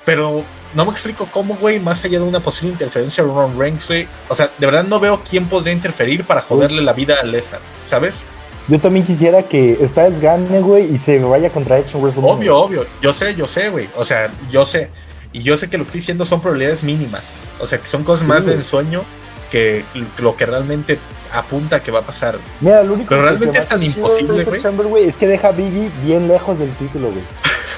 pero 0.06 0.42
no 0.72 0.86
me 0.86 0.92
explico 0.92 1.28
cómo, 1.30 1.54
güey, 1.56 1.80
más 1.80 2.02
allá 2.02 2.18
de 2.18 2.24
una 2.24 2.40
posible 2.40 2.72
interferencia 2.72 3.22
de 3.22 3.28
Roman 3.28 3.58
Reigns, 3.58 3.86
güey. 3.86 4.08
O 4.30 4.34
sea, 4.34 4.50
de 4.56 4.64
verdad 4.64 4.84
no 4.84 5.00
veo 5.00 5.20
quién 5.22 5.46
podría 5.50 5.74
interferir 5.74 6.24
para 6.24 6.40
joderle 6.40 6.80
la 6.80 6.94
vida 6.94 7.16
a 7.20 7.24
Lesnar, 7.24 7.60
¿sabes? 7.84 8.24
Yo 8.66 8.78
también 8.78 9.04
quisiera 9.04 9.42
que 9.42 9.76
Styles 9.86 10.20
gane, 10.20 10.60
güey, 10.60 10.92
y 10.94 10.98
se 10.98 11.18
vaya 11.18 11.50
contra 11.50 11.78
Edge 11.78 11.94
en 11.94 12.02
WrestleMania. 12.02 12.34
Obvio, 12.34 12.56
obvio. 12.58 12.86
Yo 13.02 13.12
sé, 13.12 13.34
yo 13.34 13.46
sé, 13.46 13.68
güey. 13.68 13.88
O 13.96 14.04
sea, 14.04 14.30
yo 14.50 14.64
sé. 14.64 14.90
Y 15.32 15.42
yo 15.42 15.56
sé 15.56 15.68
que 15.68 15.76
lo 15.76 15.84
que 15.84 15.88
estoy 15.88 16.00
diciendo 16.00 16.24
son 16.24 16.40
probabilidades 16.40 16.82
mínimas. 16.82 17.30
O 17.60 17.66
sea, 17.66 17.78
que 17.78 17.88
son 17.88 18.04
cosas 18.04 18.26
más 18.26 18.46
del 18.46 18.62
sueño 18.62 19.04
que 19.50 19.84
lo 20.18 20.36
que 20.36 20.46
realmente 20.46 20.98
apunta 21.30 21.82
que 21.82 21.90
va 21.90 22.00
a 22.00 22.06
pasar. 22.06 22.38
Mira, 22.60 22.82
lo 22.82 22.94
único 22.94 23.10
Pero 23.10 23.22
realmente 23.22 23.58
es 23.58 23.68
tan 23.68 23.82
imposible, 23.82 24.44
güey. 24.44 25.08
Es 25.08 25.16
que 25.16 25.26
deja 25.26 25.48
a 25.48 25.52
Biggie 25.52 25.90
bien 26.04 26.28
lejos 26.28 26.58
del 26.58 26.70
título, 26.76 27.10
güey. 27.10 27.24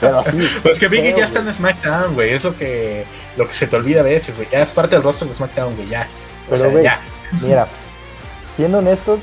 Pero 0.01 0.21
así. 0.21 0.39
pues 0.63 0.79
que 0.79 0.89
Biggie 0.89 1.15
ya 1.17 1.25
está 1.25 1.41
en 1.41 1.53
SmackDown, 1.53 2.15
güey. 2.15 2.33
Es 2.33 2.45
lo 2.45 2.57
que, 2.57 3.05
lo 3.37 3.49
que 3.49 3.55
se 3.55 3.67
te 3.67 3.77
olvida 3.77 4.01
a 4.01 4.05
veces, 4.05 4.37
güey. 4.37 4.49
Ya 4.51 4.63
es 4.63 4.73
parte 4.73 4.95
del 4.95 5.03
roster 5.03 5.27
de 5.27 5.35
SmackDown, 5.35 5.75
güey. 5.77 5.89
Ya. 5.89 6.07
O 6.51 6.57
sea, 6.57 6.71
ya. 6.81 7.01
Mira, 7.43 7.67
siendo 8.55 8.79
honestos, 8.79 9.21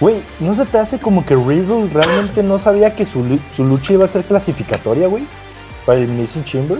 Güey, 0.00 0.22
¿no 0.40 0.54
se 0.56 0.64
te 0.64 0.78
hace 0.78 0.98
como 0.98 1.26
que 1.26 1.36
Riddle 1.36 1.90
realmente 1.92 2.42
no 2.42 2.58
sabía 2.58 2.96
que 2.96 3.04
su, 3.04 3.22
lucha 3.58 3.92
iba 3.92 4.06
a 4.06 4.08
ser 4.08 4.24
clasificatoria, 4.24 5.08
güey? 5.08 5.24
Para 5.84 5.98
el 5.98 6.04
Elimination 6.04 6.42
Chamber. 6.44 6.78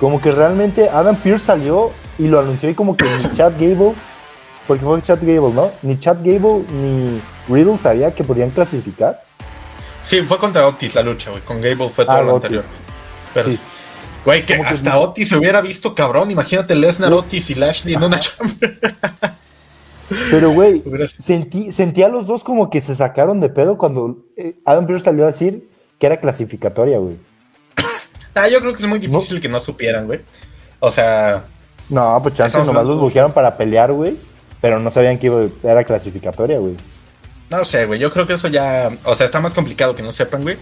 Como 0.00 0.20
que 0.20 0.32
realmente 0.32 0.88
Adam 0.88 1.14
Pierce 1.14 1.46
salió 1.46 1.92
y 2.18 2.26
lo 2.26 2.40
anunció 2.40 2.68
y 2.68 2.74
como 2.74 2.96
que 2.96 3.04
ni 3.04 3.32
Chad 3.34 3.52
Gable, 3.52 3.94
porque 4.66 4.84
fue 4.84 5.00
Chad 5.00 5.20
Gable, 5.20 5.54
¿no? 5.54 5.70
Ni 5.82 5.98
Chad 5.98 6.16
Gable 6.24 6.64
ni 6.72 7.20
Riddle 7.48 7.78
sabía 7.78 8.12
que 8.12 8.24
podían 8.24 8.50
clasificar. 8.50 9.22
Sí, 10.02 10.22
fue 10.22 10.38
contra 10.38 10.66
Otis 10.66 10.96
la 10.96 11.02
lucha, 11.02 11.30
güey. 11.30 11.42
Con 11.42 11.60
Gable 11.60 11.88
fue 11.88 12.04
todo 12.04 12.16
ah, 12.16 12.22
lo 12.22 12.34
anterior. 12.36 12.64
Pero, 13.32 13.50
güey, 14.24 14.44
que 14.44 14.54
hasta 14.54 14.98
Otis 14.98 15.28
se 15.28 15.36
hubiera 15.36 15.60
visto 15.60 15.94
cabrón. 15.94 16.32
Imagínate 16.32 16.74
Lesnar, 16.74 17.12
Otis 17.12 17.50
y 17.50 17.54
Lashley 17.54 17.94
en 17.94 18.02
una 18.02 18.18
chamber. 18.18 18.80
Pero, 20.30 20.50
güey, 20.50 20.82
sentí, 21.18 21.72
sentí 21.72 22.02
a 22.02 22.08
los 22.08 22.26
dos 22.26 22.44
como 22.44 22.70
que 22.70 22.80
se 22.80 22.94
sacaron 22.94 23.40
de 23.40 23.48
pedo 23.48 23.78
cuando 23.78 24.18
eh, 24.36 24.56
Adam 24.64 24.86
Pearce 24.86 25.04
salió 25.04 25.24
a 25.24 25.28
decir 25.28 25.68
que 25.98 26.06
era 26.06 26.20
clasificatoria, 26.20 26.98
güey. 26.98 27.16
Ah, 28.34 28.48
yo 28.48 28.60
creo 28.60 28.72
que 28.72 28.82
es 28.82 28.88
muy 28.88 28.98
difícil 28.98 29.40
que 29.40 29.48
no 29.48 29.60
supieran, 29.60 30.06
güey. 30.06 30.20
O 30.78 30.90
sea. 30.90 31.44
No, 31.88 32.20
pues 32.22 32.34
chances 32.34 32.64
nomás 32.64 32.86
los 32.86 32.98
buscaron 32.98 33.32
para 33.32 33.56
pelear, 33.56 33.92
güey. 33.92 34.16
Pero 34.60 34.78
no 34.78 34.90
sabían 34.90 35.18
que 35.18 35.50
era 35.62 35.84
clasificatoria, 35.84 36.58
güey. 36.58 36.76
No 37.50 37.64
sé, 37.64 37.86
güey. 37.86 37.98
Yo 37.98 38.10
creo 38.10 38.26
que 38.26 38.34
eso 38.34 38.48
ya. 38.48 38.90
O 39.04 39.14
sea, 39.16 39.26
está 39.26 39.40
más 39.40 39.52
complicado 39.52 39.94
que 39.94 40.02
no 40.02 40.12
sepan, 40.12 40.42
güey. 40.42 40.56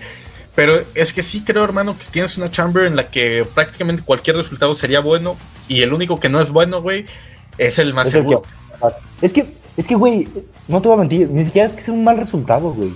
Pero 0.54 0.74
es 0.94 1.12
que 1.12 1.22
sí 1.22 1.44
creo, 1.44 1.62
hermano, 1.62 1.96
que 1.96 2.06
tienes 2.10 2.36
una 2.36 2.50
chamber 2.50 2.86
en 2.86 2.96
la 2.96 3.10
que 3.10 3.46
prácticamente 3.54 4.02
cualquier 4.02 4.36
resultado 4.36 4.74
sería 4.74 5.00
bueno. 5.00 5.36
Y 5.68 5.82
el 5.82 5.92
único 5.92 6.18
que 6.18 6.28
no 6.28 6.40
es 6.40 6.50
bueno, 6.50 6.82
güey, 6.82 7.06
es 7.58 7.78
el 7.78 7.94
más 7.94 8.10
seguro. 8.10 8.42
Es 9.20 9.32
que, 9.32 9.46
es 9.76 9.86
que, 9.86 9.94
güey, 9.94 10.28
no 10.66 10.80
te 10.80 10.88
voy 10.88 10.96
a 10.96 11.00
mentir, 11.00 11.30
ni 11.30 11.44
siquiera 11.44 11.66
es 11.66 11.74
que 11.74 11.80
sea 11.80 11.94
un 11.94 12.04
mal 12.04 12.18
resultado, 12.18 12.72
güey. 12.72 12.92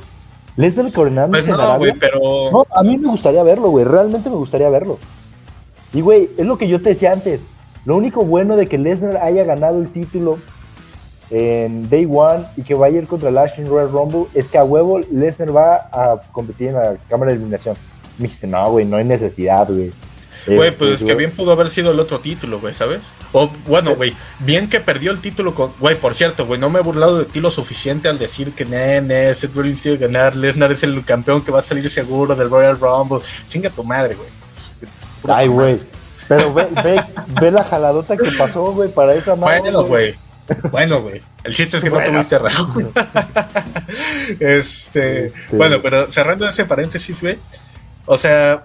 Lesnar 0.57 0.93
coronando 0.93 1.33
pues 1.33 1.49
no, 1.49 1.79
güey, 1.79 1.93
pero... 1.99 2.51
No, 2.53 2.65
a 2.71 2.83
mí 2.83 2.99
me 2.99 3.09
gustaría 3.09 3.43
verlo, 3.43 3.71
güey, 3.71 3.85
realmente 3.85 4.29
me 4.29 4.37
gustaría 4.37 4.69
verlo. 4.69 4.99
Y, 5.93 6.01
güey, 6.01 6.31
es 6.37 6.47
lo 6.47 6.59
que 6.59 6.69
yo 6.69 6.81
te 6.81 6.91
decía 6.91 7.13
antes. 7.13 7.47
Lo 7.85 7.97
único 7.97 8.25
bueno 8.25 8.57
de 8.57 8.67
que 8.67 8.79
Lesnar 8.79 9.17
haya 9.17 9.45
ganado 9.45 9.81
el 9.81 9.91
título 9.91 10.39
en 11.31 11.89
Day 11.89 12.07
One 12.09 12.45
y 12.57 12.63
que 12.63 12.75
vaya 12.75 12.99
a 12.99 13.03
ir 13.03 13.09
contra 13.09 13.31
Lashley 13.31 13.65
en 13.65 13.71
Royal 13.71 13.91
Rumble 13.91 14.27
es 14.35 14.47
que 14.49 14.59
a 14.59 14.65
huevo 14.65 15.01
Lesnar 15.11 15.55
va 15.57 15.89
a 15.91 16.21
competir 16.31 16.69
en 16.69 16.75
la 16.75 16.97
cámara 17.09 17.31
de 17.31 17.39
eliminación. 17.39 17.77
Me 18.19 18.25
dijiste, 18.25 18.47
no, 18.47 18.71
güey, 18.71 18.85
no 18.85 18.97
hay 18.99 19.05
necesidad, 19.05 19.67
güey. 19.67 19.91
Güey, 20.47 20.77
pues 20.77 21.01
es 21.01 21.05
que 21.05 21.15
bien 21.15 21.31
pudo 21.31 21.53
haber 21.53 21.71
sido 21.71 21.93
el 21.93 22.01
otro 22.01 22.21
título, 22.21 22.61
güey, 22.61 22.75
¿sabes? 22.75 23.15
O 23.33 23.51
bueno, 23.67 23.95
güey, 23.95 24.15
bien 24.41 24.69
que 24.69 24.81
perdió 24.81 25.13
el 25.13 25.21
título 25.21 25.55
con. 25.55 25.73
Güey, 25.79 25.99
por 25.99 26.15
cierto, 26.15 26.47
güey, 26.47 26.59
no 26.59 26.71
me 26.71 26.81
he 26.81 26.83
burlado 26.83 27.19
de 27.19 27.25
ti 27.25 27.41
lo 27.41 27.51
suficiente 27.51 28.09
al 28.09 28.19
decir 28.19 28.53
que 28.53 28.65
nene, 28.65 29.33
Seth 29.35 29.55
Rollins 29.55 29.83
tiene 29.83 29.99
ganar, 29.99 30.35
Lesnar 30.35 30.73
es 30.73 30.83
el 30.83 31.05
campeón 31.05 31.45
que 31.45 31.53
va 31.53 31.61
a 31.61 31.63
salir 31.63 31.89
seguro 31.89 32.35
del 32.35 32.51
Royal 32.51 32.79
Rumble. 32.79 33.21
Chinga 33.49 33.71
tu 33.71 33.85
madre, 33.85 34.17
güey. 34.17 34.29
Ay, 35.29 35.47
güey. 35.49 35.79
Pero 36.29 36.53
ve, 36.53 36.69
ve, 36.83 37.05
ve, 37.41 37.51
la 37.51 37.65
jaladota 37.65 38.17
que 38.17 38.31
pasó, 38.33 38.73
güey, 38.73 38.89
para 38.89 39.15
esa 39.15 39.37
madre. 39.37 39.61
Bueno, 39.61 39.85
güey. 39.85 40.15
Bueno, 40.71 41.03
güey. 41.03 41.23
El 41.45 41.55
chiste 41.55 41.77
es 41.77 41.83
que 41.83 41.91
no 41.91 42.03
tuviste 42.03 42.39
razón. 42.39 42.93
este, 44.41 45.27
este, 45.27 45.57
Bueno, 45.57 45.81
pero 45.83 46.11
cerrando 46.11 46.49
ese 46.49 46.65
paréntesis, 46.65 47.21
güey. 47.21 47.39
O 48.07 48.19
sea, 48.19 48.65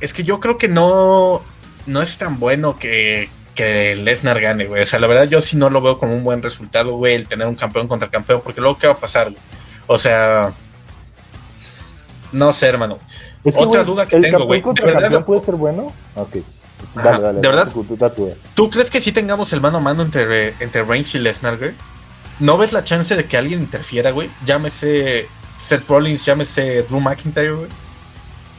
es 0.00 0.12
que 0.12 0.24
yo 0.24 0.40
creo 0.40 0.58
que 0.58 0.68
no, 0.68 1.42
no 1.86 2.02
es 2.02 2.18
tan 2.18 2.38
bueno 2.38 2.78
que, 2.78 3.28
que 3.54 3.96
Lesnar 3.96 4.40
gane, 4.40 4.66
güey. 4.66 4.82
O 4.82 4.86
sea, 4.86 4.98
la 4.98 5.06
verdad 5.06 5.24
yo 5.24 5.40
sí 5.40 5.56
no 5.56 5.70
lo 5.70 5.80
veo 5.80 5.98
como 5.98 6.14
un 6.14 6.24
buen 6.24 6.42
resultado, 6.42 6.96
güey, 6.96 7.14
el 7.14 7.28
tener 7.28 7.46
un 7.46 7.56
campeón 7.56 7.88
contra 7.88 8.10
campeón, 8.10 8.40
porque 8.42 8.60
luego, 8.60 8.78
¿qué 8.78 8.86
va 8.86 8.94
a 8.94 8.98
pasar? 8.98 9.32
O 9.86 9.98
sea, 9.98 10.52
no 12.32 12.52
sé, 12.52 12.66
hermano. 12.66 12.98
Otra 13.56 13.84
duda 13.84 14.06
que 14.06 14.20
tengo, 14.20 14.44
güey. 14.44 14.62
¿De 14.62 14.82
verdad 14.82 15.24
puede 15.24 15.40
ser 15.40 15.54
bueno? 15.54 15.92
Ok. 16.14 16.36
Dale, 16.94 17.20
dale, 17.20 17.40
de 17.40 17.48
verdad, 17.48 17.72
tú, 18.54 18.70
crees 18.70 18.88
que 18.88 19.00
sí 19.00 19.10
tengamos 19.10 19.52
el 19.52 19.60
mano 19.60 19.78
a 19.78 19.80
mano 19.80 20.02
entre, 20.02 20.54
entre 20.60 20.84
Reigns 20.84 21.12
y 21.16 21.18
Lesnar, 21.18 21.58
güey? 21.58 21.72
¿No 22.38 22.56
ves 22.56 22.72
la 22.72 22.84
chance 22.84 23.16
de 23.16 23.24
que 23.24 23.36
alguien 23.36 23.60
interfiera, 23.60 24.12
güey? 24.12 24.30
Llámese 24.44 25.26
Seth 25.58 25.88
Rollins, 25.88 26.24
llámese 26.24 26.84
Drew 26.84 27.00
McIntyre, 27.00 27.52
güey. 27.52 27.68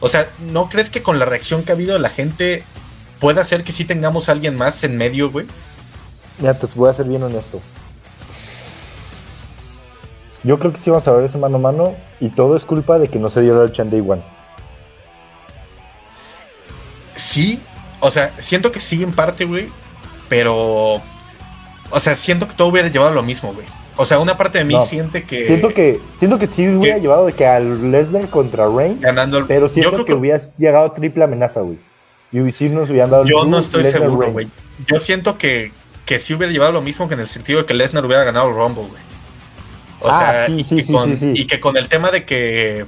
O 0.00 0.08
sea, 0.08 0.30
¿no 0.38 0.68
crees 0.68 0.90
que 0.90 1.02
con 1.02 1.18
la 1.18 1.26
reacción 1.26 1.62
que 1.62 1.72
ha 1.72 1.74
habido 1.74 1.98
la 1.98 2.08
gente 2.08 2.64
pueda 3.18 3.42
hacer 3.42 3.64
que 3.64 3.72
sí 3.72 3.84
tengamos 3.84 4.28
a 4.28 4.32
alguien 4.32 4.56
más 4.56 4.82
en 4.82 4.96
medio, 4.96 5.30
güey? 5.30 5.46
Mira, 6.38 6.54
te 6.54 6.66
voy 6.74 6.88
a 6.88 6.94
ser 6.94 7.06
bien 7.06 7.22
honesto. 7.22 7.60
Yo 10.42 10.58
creo 10.58 10.72
que 10.72 10.78
sí 10.78 10.88
vamos 10.88 11.06
a 11.06 11.12
ver 11.12 11.24
ese 11.24 11.36
mano 11.36 11.56
a 11.56 11.60
mano 11.60 11.96
y 12.18 12.30
todo 12.30 12.56
es 12.56 12.64
culpa 12.64 12.98
de 12.98 13.08
que 13.08 13.18
no 13.18 13.28
se 13.28 13.42
dio 13.42 13.54
la 13.54 13.64
lucha 13.64 13.82
en 13.82 13.90
Day 13.90 14.00
One. 14.00 14.22
Sí, 17.14 17.62
o 18.00 18.10
sea, 18.10 18.32
siento 18.38 18.72
que 18.72 18.80
sí 18.80 19.02
en 19.02 19.12
parte, 19.12 19.44
güey, 19.44 19.68
pero... 20.30 21.02
O 21.92 22.00
sea, 22.00 22.14
siento 22.14 22.48
que 22.48 22.54
todo 22.54 22.68
hubiera 22.68 22.88
llevado 22.88 23.12
lo 23.12 23.22
mismo, 23.22 23.52
güey. 23.52 23.66
O 24.00 24.06
sea, 24.06 24.18
una 24.18 24.38
parte 24.38 24.56
de 24.56 24.64
mí 24.64 24.80
siente 24.80 25.24
que. 25.24 25.44
Siento 25.44 25.68
que, 25.68 26.00
siento 26.18 26.38
que 26.38 26.46
sí 26.46 26.66
hubiera 26.66 26.96
llevado 26.96 27.26
de 27.26 27.34
que 27.34 27.46
al 27.46 27.90
Lesnar 27.90 28.30
contra 28.30 28.66
Reigns. 28.66 29.02
Ganando 29.02 29.46
Pero 29.46 29.68
siento 29.68 30.06
que, 30.06 30.14
hubiera 30.14 30.40
llegado 30.56 30.90
triple 30.92 31.24
amenaza, 31.24 31.60
güey. 31.60 31.78
Y 32.32 32.50
si 32.52 32.70
nos 32.70 32.88
hubieran 32.88 33.10
dado 33.10 33.26
Yo 33.26 33.44
no 33.44 33.58
estoy 33.58 33.84
seguro, 33.84 34.32
güey. 34.32 34.46
Yo 34.86 34.98
siento 35.00 35.36
que, 35.36 35.72
que 36.06 36.18
sí 36.18 36.32
hubiera 36.32 36.50
llevado 36.50 36.72
lo 36.72 36.80
mismo 36.80 37.08
que 37.08 37.14
en 37.14 37.20
el 37.20 37.28
sentido 37.28 37.58
de 37.58 37.66
que 37.66 37.74
Lesnar 37.74 38.06
hubiera 38.06 38.24
ganado 38.24 38.48
el 38.48 38.54
Rumble, 38.54 38.84
güey. 38.84 39.02
O 40.00 40.08
ah, 40.08 40.32
sea, 40.32 40.46
sí, 40.46 40.64
sí, 40.64 40.82
sí, 40.82 41.16
sí, 41.16 41.32
y 41.36 41.46
que 41.46 41.60
con 41.60 41.76
el 41.76 41.90
tema 41.90 42.10
de 42.10 42.24
que 42.24 42.86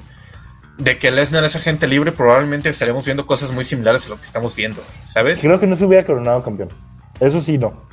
de 0.78 0.96
que 0.96 1.10
Lesnar 1.10 1.44
es 1.44 1.54
agente 1.54 1.86
libre, 1.86 2.12
probablemente 2.12 2.70
estaremos 2.70 3.04
viendo 3.04 3.26
cosas 3.26 3.52
muy 3.52 3.64
similares 3.64 4.06
a 4.06 4.08
lo 4.08 4.16
que 4.16 4.24
estamos 4.24 4.56
viendo, 4.56 4.82
¿sabes? 5.04 5.40
Creo 5.42 5.60
que 5.60 5.66
no 5.66 5.76
se 5.76 5.84
hubiera 5.84 6.06
coronado 6.06 6.42
campeón. 6.42 6.70
Eso 7.20 7.42
sí, 7.42 7.58
no. 7.58 7.91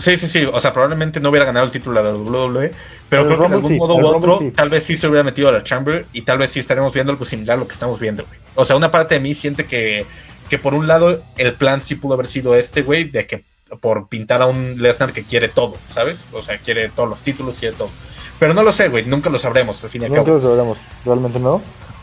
Sí, 0.00 0.16
sí, 0.16 0.28
sí. 0.28 0.44
O 0.44 0.58
sea, 0.60 0.72
probablemente 0.72 1.20
no 1.20 1.28
hubiera 1.28 1.44
ganado 1.44 1.66
el 1.66 1.72
título 1.72 2.02
de 2.02 2.10
la 2.10 2.18
WWE, 2.18 2.72
pero, 3.08 3.26
creo 3.26 3.42
que 3.42 3.48
de 3.48 3.54
algún 3.54 3.76
modo 3.76 3.96
u 3.96 4.06
otro, 4.06 4.40
tal 4.54 4.70
vez 4.70 4.84
sí 4.84 4.96
se 4.96 5.06
hubiera 5.06 5.22
metido 5.22 5.48
a 5.48 5.52
la 5.52 5.62
Chamber 5.62 6.06
y 6.12 6.22
tal 6.22 6.38
vez 6.38 6.50
sí 6.50 6.58
estaremos 6.58 6.92
viendo 6.94 7.12
algo 7.12 7.24
similar 7.24 7.58
a 7.58 7.60
lo 7.60 7.68
que 7.68 7.74
estamos 7.74 8.00
viendo, 8.00 8.24
güey. 8.24 8.38
O 8.54 8.64
sea, 8.64 8.76
una 8.76 8.90
parte 8.90 9.14
de 9.14 9.20
mí 9.20 9.34
siente 9.34 9.66
que, 9.66 10.06
que 10.48 10.58
por 10.58 10.74
un 10.74 10.86
lado 10.86 11.22
el 11.36 11.52
plan 11.54 11.80
sí 11.80 11.96
pudo 11.96 12.14
haber 12.14 12.26
sido 12.26 12.54
este, 12.54 12.82
güey, 12.82 13.04
de 13.04 13.26
que 13.26 13.44
por 13.80 14.08
pintar 14.08 14.42
a 14.42 14.46
un 14.46 14.82
Lesnar 14.82 15.12
que 15.12 15.22
quiere 15.22 15.48
todo, 15.48 15.76
¿sabes? 15.92 16.28
O 16.32 16.42
sea, 16.42 16.58
quiere 16.58 16.88
todos 16.88 17.08
los 17.08 17.22
títulos, 17.22 17.58
quiere 17.58 17.76
todo. 17.76 17.90
Pero 18.38 18.54
no 18.54 18.62
lo 18.62 18.72
sé, 18.72 18.88
güey, 18.88 19.04
nunca 19.04 19.30
lo 19.30 19.38
sabremos, 19.38 19.82
al 19.84 19.90
fin 19.90 20.02
y 20.02 20.04
al 20.06 20.12
Nunca 20.12 20.30
lo 20.30 20.40
sabremos, 20.40 20.78
realmente 21.04 21.38
no. 21.38 21.60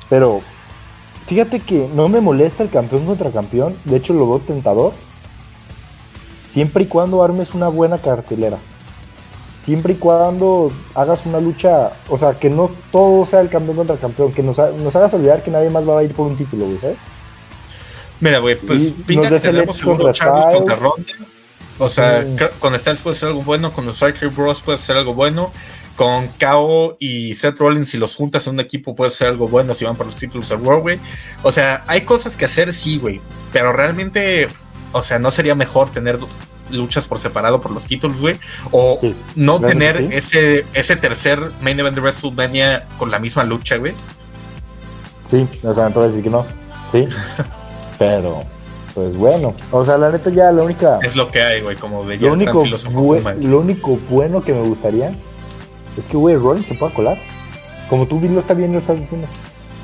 Pero 0.09 0.41
fíjate 1.25 1.59
que 1.59 1.89
no 1.93 2.07
me 2.07 2.21
molesta 2.21 2.63
el 2.63 2.69
campeón 2.69 3.05
contra 3.05 3.31
campeón, 3.31 3.77
de 3.85 3.97
hecho 3.97 4.13
lo 4.13 4.29
veo 4.29 4.39
tentador 4.39 4.93
Siempre 6.57 6.85
y 6.85 6.87
cuando 6.87 7.21
armes 7.21 7.53
una 7.53 7.67
buena 7.67 7.99
cartelera. 7.99 8.57
Siempre 9.63 9.93
y 9.93 9.97
cuando 9.97 10.71
hagas 10.95 11.23
una 11.27 11.39
lucha, 11.39 11.91
o 12.09 12.17
sea, 12.17 12.39
que 12.39 12.49
no 12.49 12.71
todo 12.91 13.27
sea 13.27 13.41
el 13.41 13.49
campeón 13.49 13.77
contra 13.77 13.93
el 13.93 14.01
campeón, 14.01 14.31
que 14.31 14.41
nos, 14.41 14.57
hagas 14.57 15.13
olvidar 15.13 15.43
que 15.43 15.51
nadie 15.51 15.69
más 15.69 15.87
va 15.87 15.99
a 15.99 16.03
ir 16.03 16.15
por 16.15 16.25
un 16.25 16.35
título, 16.35 16.65
güey, 16.65 16.79
¿sabes? 16.79 16.97
Mira, 18.19 18.39
güey, 18.39 18.55
pues 18.55 18.91
pinta 19.05 19.29
que 19.29 19.39
tendremos 19.39 19.77
seguro 19.77 20.11
Chavo 20.11 20.49
contra 20.49 20.75
Ronda. 20.77 21.13
O 21.77 21.89
sea, 21.89 22.25
con 22.59 22.79
Styles 22.79 23.01
puede 23.01 23.15
ser 23.15 23.29
algo 23.29 23.43
bueno, 23.43 23.71
con 23.71 23.85
los 23.85 23.97
Striker 23.97 24.29
Bros 24.29 24.63
puede 24.63 24.79
ser 24.79 24.97
algo 24.97 25.13
bueno, 25.13 25.53
con 25.95 26.27
KO 26.39 26.97
y 26.99 27.35
Seth 27.35 27.59
Rollins, 27.59 27.89
si 27.89 27.99
los 27.99 28.15
juntas 28.15 28.47
en 28.47 28.55
un 28.55 28.61
equipo, 28.61 28.95
puede 28.95 29.11
ser 29.11 29.27
algo 29.27 29.47
bueno 29.47 29.75
si 29.75 29.85
van 29.85 29.95
por 29.95 30.07
los 30.07 30.15
títulos 30.15 30.51
al 30.51 30.61
World, 30.61 30.81
güey. 30.81 30.99
O 31.43 31.51
sea, 31.51 31.83
hay 31.85 32.01
cosas 32.01 32.35
que 32.35 32.45
hacer, 32.45 32.73
sí, 32.73 32.97
güey, 32.97 33.21
pero 33.53 33.73
realmente 33.73 34.47
o 34.91 35.01
sea, 35.01 35.19
¿no 35.19 35.31
sería 35.31 35.55
mejor 35.55 35.89
tener 35.89 36.19
luchas 36.71 37.07
por 37.07 37.19
separado 37.19 37.61
por 37.61 37.71
los 37.71 37.85
títulos, 37.85 38.19
güey? 38.21 38.37
O 38.71 38.99
no 39.35 39.59
tener 39.59 40.09
ese, 40.11 40.65
ese 40.73 40.95
tercer 40.95 41.39
main 41.61 41.79
event 41.79 41.95
de 41.95 42.01
WrestleMania 42.01 42.85
con 42.97 43.11
la 43.11 43.19
misma 43.19 43.43
lucha, 43.43 43.77
güey. 43.77 43.93
Sí, 45.25 45.47
o 45.63 45.73
sea, 45.73 45.85
me 45.85 45.91
puede 45.91 46.07
decir 46.07 46.23
que 46.23 46.29
no. 46.29 46.45
Sí. 46.91 47.07
Pero, 47.99 48.43
pues 48.93 49.15
bueno. 49.17 49.53
O 49.71 49.83
sea, 49.83 49.97
la 49.97 50.09
neta 50.09 50.29
ya 50.29 50.51
la 50.51 50.63
única. 50.63 50.99
Es 51.03 51.15
lo 51.15 51.29
que 51.29 51.41
hay, 51.41 51.61
güey, 51.61 51.75
como 51.75 52.05
de 52.05 52.17
lo 52.17 52.33
único, 52.33 52.63
lo 52.65 53.59
único 53.59 53.99
bueno 54.09 54.41
que 54.41 54.53
me 54.53 54.61
gustaría 54.61 55.11
es 55.97 56.05
que, 56.05 56.15
güey, 56.15 56.35
Rollins 56.35 56.67
se 56.67 56.75
pueda 56.75 56.93
colar. 56.93 57.17
Como 57.89 58.05
tú 58.05 58.19
lo 58.21 58.39
está 58.39 58.53
bien 58.53 58.73
lo 58.73 58.79
estás 58.79 58.99
diciendo. 58.99 59.27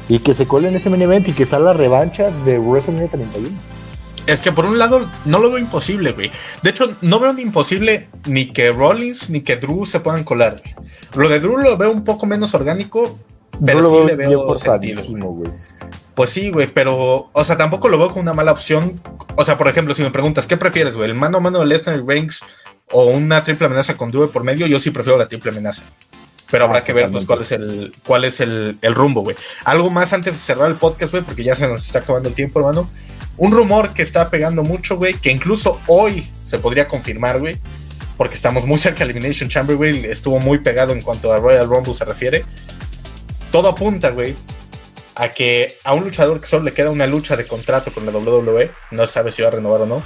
Y 0.09 0.19
que 0.19 0.33
se 0.33 0.45
cole 0.45 0.67
en 0.67 0.75
ese 0.75 0.89
main 0.89 1.01
event 1.01 1.27
y 1.29 1.33
que 1.33 1.45
salga 1.45 1.71
la 1.71 1.73
revancha 1.73 2.29
de 2.45 2.59
WrestleMania 2.59 3.09
31. 3.09 3.49
Es 4.25 4.39
que 4.39 4.51
por 4.51 4.65
un 4.65 4.79
lado 4.79 5.09
no 5.25 5.39
lo 5.39 5.49
veo 5.49 5.59
imposible, 5.59 6.13
güey. 6.13 6.31
De 6.61 6.69
hecho, 6.69 6.95
no 7.01 7.19
veo 7.19 7.33
ni 7.33 7.41
imposible 7.41 8.07
ni 8.25 8.47
que 8.47 8.71
Rollins 8.71 9.29
ni 9.29 9.41
que 9.41 9.57
Drew 9.57 9.85
se 9.85 9.99
puedan 9.99 10.23
colar. 10.23 10.61
Lo 11.15 11.27
de 11.27 11.39
Drew 11.39 11.57
lo 11.57 11.77
veo 11.77 11.91
un 11.91 12.03
poco 12.03 12.25
menos 12.25 12.53
orgánico, 12.53 13.17
pero 13.65 13.83
sí 13.83 14.07
le 14.07 14.15
veo 14.15 14.57
sentido. 14.57 15.03
Güey. 15.03 15.51
Pues 16.15 16.29
sí, 16.29 16.51
güey, 16.51 16.67
pero, 16.67 17.29
o 17.31 17.43
sea, 17.43 17.57
tampoco 17.57 17.89
lo 17.89 17.97
veo 17.97 18.09
como 18.09 18.21
una 18.21 18.33
mala 18.33 18.51
opción. 18.51 19.01
O 19.35 19.43
sea, 19.43 19.57
por 19.57 19.67
ejemplo, 19.67 19.93
si 19.93 20.03
me 20.03 20.11
preguntas, 20.11 20.47
¿qué 20.47 20.57
prefieres, 20.57 20.95
güey? 20.95 21.09
¿El 21.09 21.15
mano 21.15 21.39
a 21.39 21.41
mano 21.41 21.59
de 21.59 21.65
Lesnar 21.65 21.99
y 21.99 22.03
Reigns 22.05 22.41
o 22.91 23.05
una 23.07 23.43
triple 23.43 23.65
amenaza 23.65 23.97
con 23.97 24.11
Drew 24.11 24.29
por 24.31 24.43
medio? 24.43 24.67
Yo 24.67 24.79
sí 24.79 24.91
prefiero 24.91 25.17
la 25.17 25.27
triple 25.27 25.51
amenaza. 25.51 25.83
Pero 26.51 26.65
habrá 26.65 26.79
ah, 26.79 26.83
que 26.83 26.93
ver, 26.93 27.09
pues, 27.09 27.25
cuál 27.25 27.41
es 27.41 27.51
el, 27.51 27.95
cuál 28.05 28.25
es 28.25 28.39
el, 28.39 28.77
el 28.81 28.93
rumbo, 28.93 29.21
güey. 29.21 29.35
Algo 29.65 29.89
más 29.89 30.13
antes 30.13 30.33
de 30.33 30.39
cerrar 30.39 30.69
el 30.69 30.75
podcast, 30.75 31.13
güey, 31.13 31.23
porque 31.23 31.43
ya 31.43 31.55
se 31.55 31.67
nos 31.67 31.83
está 31.83 31.99
acabando 31.99 32.29
el 32.29 32.35
tiempo, 32.35 32.59
hermano. 32.59 32.87
Un 33.37 33.51
rumor 33.51 33.93
que 33.93 34.03
está 34.03 34.29
pegando 34.29 34.63
mucho, 34.63 34.97
güey, 34.97 35.15
que 35.15 35.31
incluso 35.31 35.79
hoy 35.87 36.31
se 36.43 36.59
podría 36.59 36.87
confirmar, 36.87 37.39
güey, 37.39 37.57
porque 38.15 38.35
estamos 38.35 38.65
muy 38.65 38.77
cerca 38.77 38.99
de 38.99 39.11
Elimination 39.11 39.49
Chamber, 39.49 39.75
güey, 39.75 40.05
estuvo 40.05 40.39
muy 40.39 40.59
pegado 40.59 40.93
en 40.93 41.01
cuanto 41.01 41.33
a 41.33 41.37
Royal 41.37 41.67
Rumble 41.67 41.93
se 41.93 42.05
refiere. 42.05 42.45
Todo 43.51 43.69
apunta, 43.69 44.11
güey, 44.11 44.35
a 45.15 45.29
que 45.29 45.77
a 45.83 45.93
un 45.93 46.03
luchador 46.03 46.39
que 46.39 46.45
solo 46.45 46.65
le 46.65 46.73
queda 46.73 46.91
una 46.91 47.07
lucha 47.07 47.35
de 47.35 47.47
contrato 47.47 47.91
con 47.93 48.05
la 48.05 48.11
WWE, 48.11 48.71
no 48.91 49.07
sabe 49.07 49.31
si 49.31 49.41
va 49.41 49.47
a 49.47 49.51
renovar 49.51 49.81
o 49.81 49.85
no, 49.87 50.03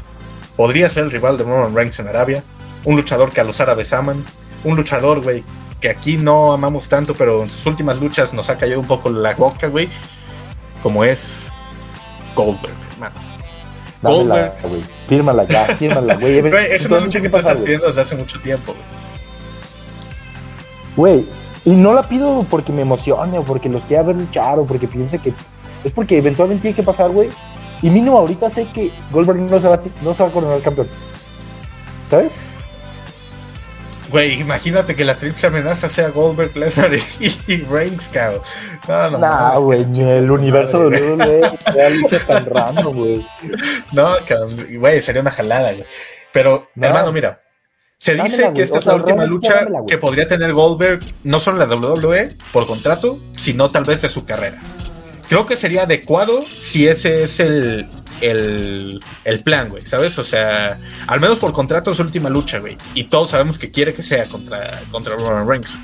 podría 0.56 0.88
ser 0.88 1.04
el 1.04 1.12
rival 1.12 1.38
de 1.38 1.44
Roman 1.44 1.76
Reigns 1.76 2.00
en 2.00 2.08
Arabia, 2.08 2.44
un 2.86 2.96
luchador 2.96 3.32
que 3.32 3.42
a 3.42 3.44
los 3.44 3.60
árabes 3.60 3.92
aman, 3.92 4.24
un 4.64 4.78
luchador, 4.78 5.22
güey, 5.22 5.44
que 5.82 5.90
aquí 5.90 6.16
no 6.16 6.54
amamos 6.54 6.88
tanto, 6.88 7.14
pero 7.14 7.44
en 7.44 7.50
sus 7.50 7.66
últimas 7.66 8.00
luchas 8.00 8.34
nos 8.34 8.50
ha 8.50 8.58
caído 8.58 8.80
un 8.80 8.88
poco 8.88 9.10
la 9.10 9.36
boca, 9.36 9.68
güey, 9.68 9.90
como 10.82 11.04
es 11.04 11.52
Goldberg 12.34 12.87
mano. 12.98 13.16
Goldberg. 14.02 14.54
güey. 14.62 14.82
Fírmala 15.08 15.44
ya, 15.46 15.66
fírmala, 15.76 16.16
güey. 16.16 16.40
es 16.72 16.86
una 16.86 17.00
lucha 17.00 17.20
que 17.20 17.28
estás 17.28 17.60
pidiendo 17.60 17.88
desde 17.88 18.02
hace 18.02 18.16
mucho 18.16 18.40
tiempo, 18.42 18.74
güey. 18.74 18.98
Güey, 20.96 21.28
y 21.66 21.72
no 21.76 21.94
la 21.94 22.04
pido 22.04 22.46
porque 22.50 22.72
me 22.72 22.82
emocione 22.82 23.38
o 23.38 23.44
porque 23.44 23.70
los 23.70 23.84
quiera 23.84 24.04
ver 24.04 24.16
luchar 24.16 24.60
o 24.60 24.66
porque 24.66 24.88
piense 24.88 25.20
que. 25.20 25.34
Es 25.84 25.94
porque 25.94 26.18
eventualmente 26.18 26.62
tiene 26.64 26.76
que 26.76 26.84
pasar, 26.84 27.10
güey. 27.10 27.30
Y 27.82 27.90
mínimo 27.90 28.18
ahorita 28.18 28.50
sé 28.50 28.66
que 28.74 28.92
Goldberg 29.12 29.40
no 29.40 29.60
se 29.60 29.68
va, 29.68 29.80
no 30.02 30.14
se 30.14 30.24
va 30.24 30.30
a 30.30 30.32
coronar 30.32 30.62
campeón. 30.62 30.88
¿Sabes? 32.10 32.40
Güey, 34.10 34.40
imagínate 34.40 34.96
que 34.96 35.04
la 35.04 35.18
triple 35.18 35.48
amenaza 35.48 35.90
sea 35.90 36.10
Goldberg, 36.10 36.56
Lesnar 36.56 36.92
y, 36.94 37.58
Reigns, 37.64 38.10
cabrón. 38.10 38.42
No, 38.88 39.10
no, 39.12 39.18
nah, 39.18 39.58
güey, 39.58 39.86
ni 39.86 40.02
el 40.02 40.32
universo 40.32 40.90
de 40.90 41.14
WWE 41.14 41.60
sea 41.74 41.90
lucha 41.90 42.20
tan 42.26 42.46
random, 42.46 42.96
güey. 42.96 43.28
No, 43.92 44.10
güey, 44.80 45.02
sería 45.02 45.22
una 45.22 45.32
jalada, 45.32 45.74
güey. 45.74 45.86
Pero, 46.32 46.70
hermano, 46.76 47.12
mira, 47.12 47.42
se 47.98 48.16
dice 48.16 48.52
que 48.54 48.62
esta 48.62 48.80
es 48.80 48.86
la 48.86 48.96
última 48.96 49.26
lucha 49.26 49.66
que 49.88 49.98
podría 49.98 50.28
tener 50.28 50.54
Goldberg, 50.54 51.02
no 51.24 51.40
solo 51.40 51.62
en 51.62 51.70
la 51.70 51.76
WWE 51.76 52.38
por 52.54 52.68
contrato, 52.68 53.20
sino 53.36 53.72
tal 53.72 53.86
vez 53.86 54.04
de 54.04 54.10
su 54.10 54.24
carrera. 54.24 54.62
Creo 55.30 55.46
que 55.46 55.58
sería 55.58 55.84
adecuado 55.84 56.46
si 56.58 56.88
ese 56.88 57.24
es 57.24 57.40
el, 57.40 57.90
el, 58.22 59.00
el 59.26 59.44
plan, 59.44 59.70
güey, 59.70 59.86
¿sabes? 59.86 60.18
O 60.18 60.24
sea, 60.24 60.80
al 61.08 61.20
menos 61.20 61.40
por 61.40 61.52
contrato 61.52 61.92
es 61.92 62.00
última 62.00 62.30
lucha, 62.30 62.60
güey. 62.60 62.78
Y 62.94 63.06
todos 63.06 63.32
sabemos 63.32 63.60
que 63.60 63.70
quiere 63.70 63.94
que 63.94 64.04
sea 64.04 64.28
contra, 64.30 64.82
contra 64.92 65.16
Roman 65.18 65.48
Reigns. 65.48 65.78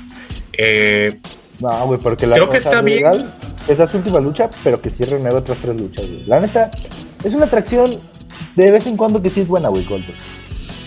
Eh, 0.54 1.20
no, 1.60 1.86
güey, 1.86 2.00
porque 2.00 2.26
la 2.26 2.36
creo 2.36 2.48
que 2.48 2.56
está 2.58 2.80
bien. 2.82 3.04
Esa 3.68 3.84
es 3.84 3.90
su 3.90 3.98
última 3.98 4.20
lucha, 4.20 4.50
pero 4.62 4.80
que 4.80 4.90
sí 4.90 5.04
renueva 5.04 5.38
otras 5.38 5.58
tres 5.58 5.80
luchas, 5.80 6.06
güey. 6.06 6.24
La 6.24 6.40
neta, 6.40 6.70
es 7.22 7.34
una 7.34 7.46
atracción 7.46 8.00
de 8.56 8.70
vez 8.70 8.86
en 8.86 8.96
cuando 8.96 9.22
que 9.22 9.30
sí 9.30 9.40
es 9.40 9.48
buena, 9.48 9.68
güey, 9.68 9.84
Goldberg. 9.84 10.16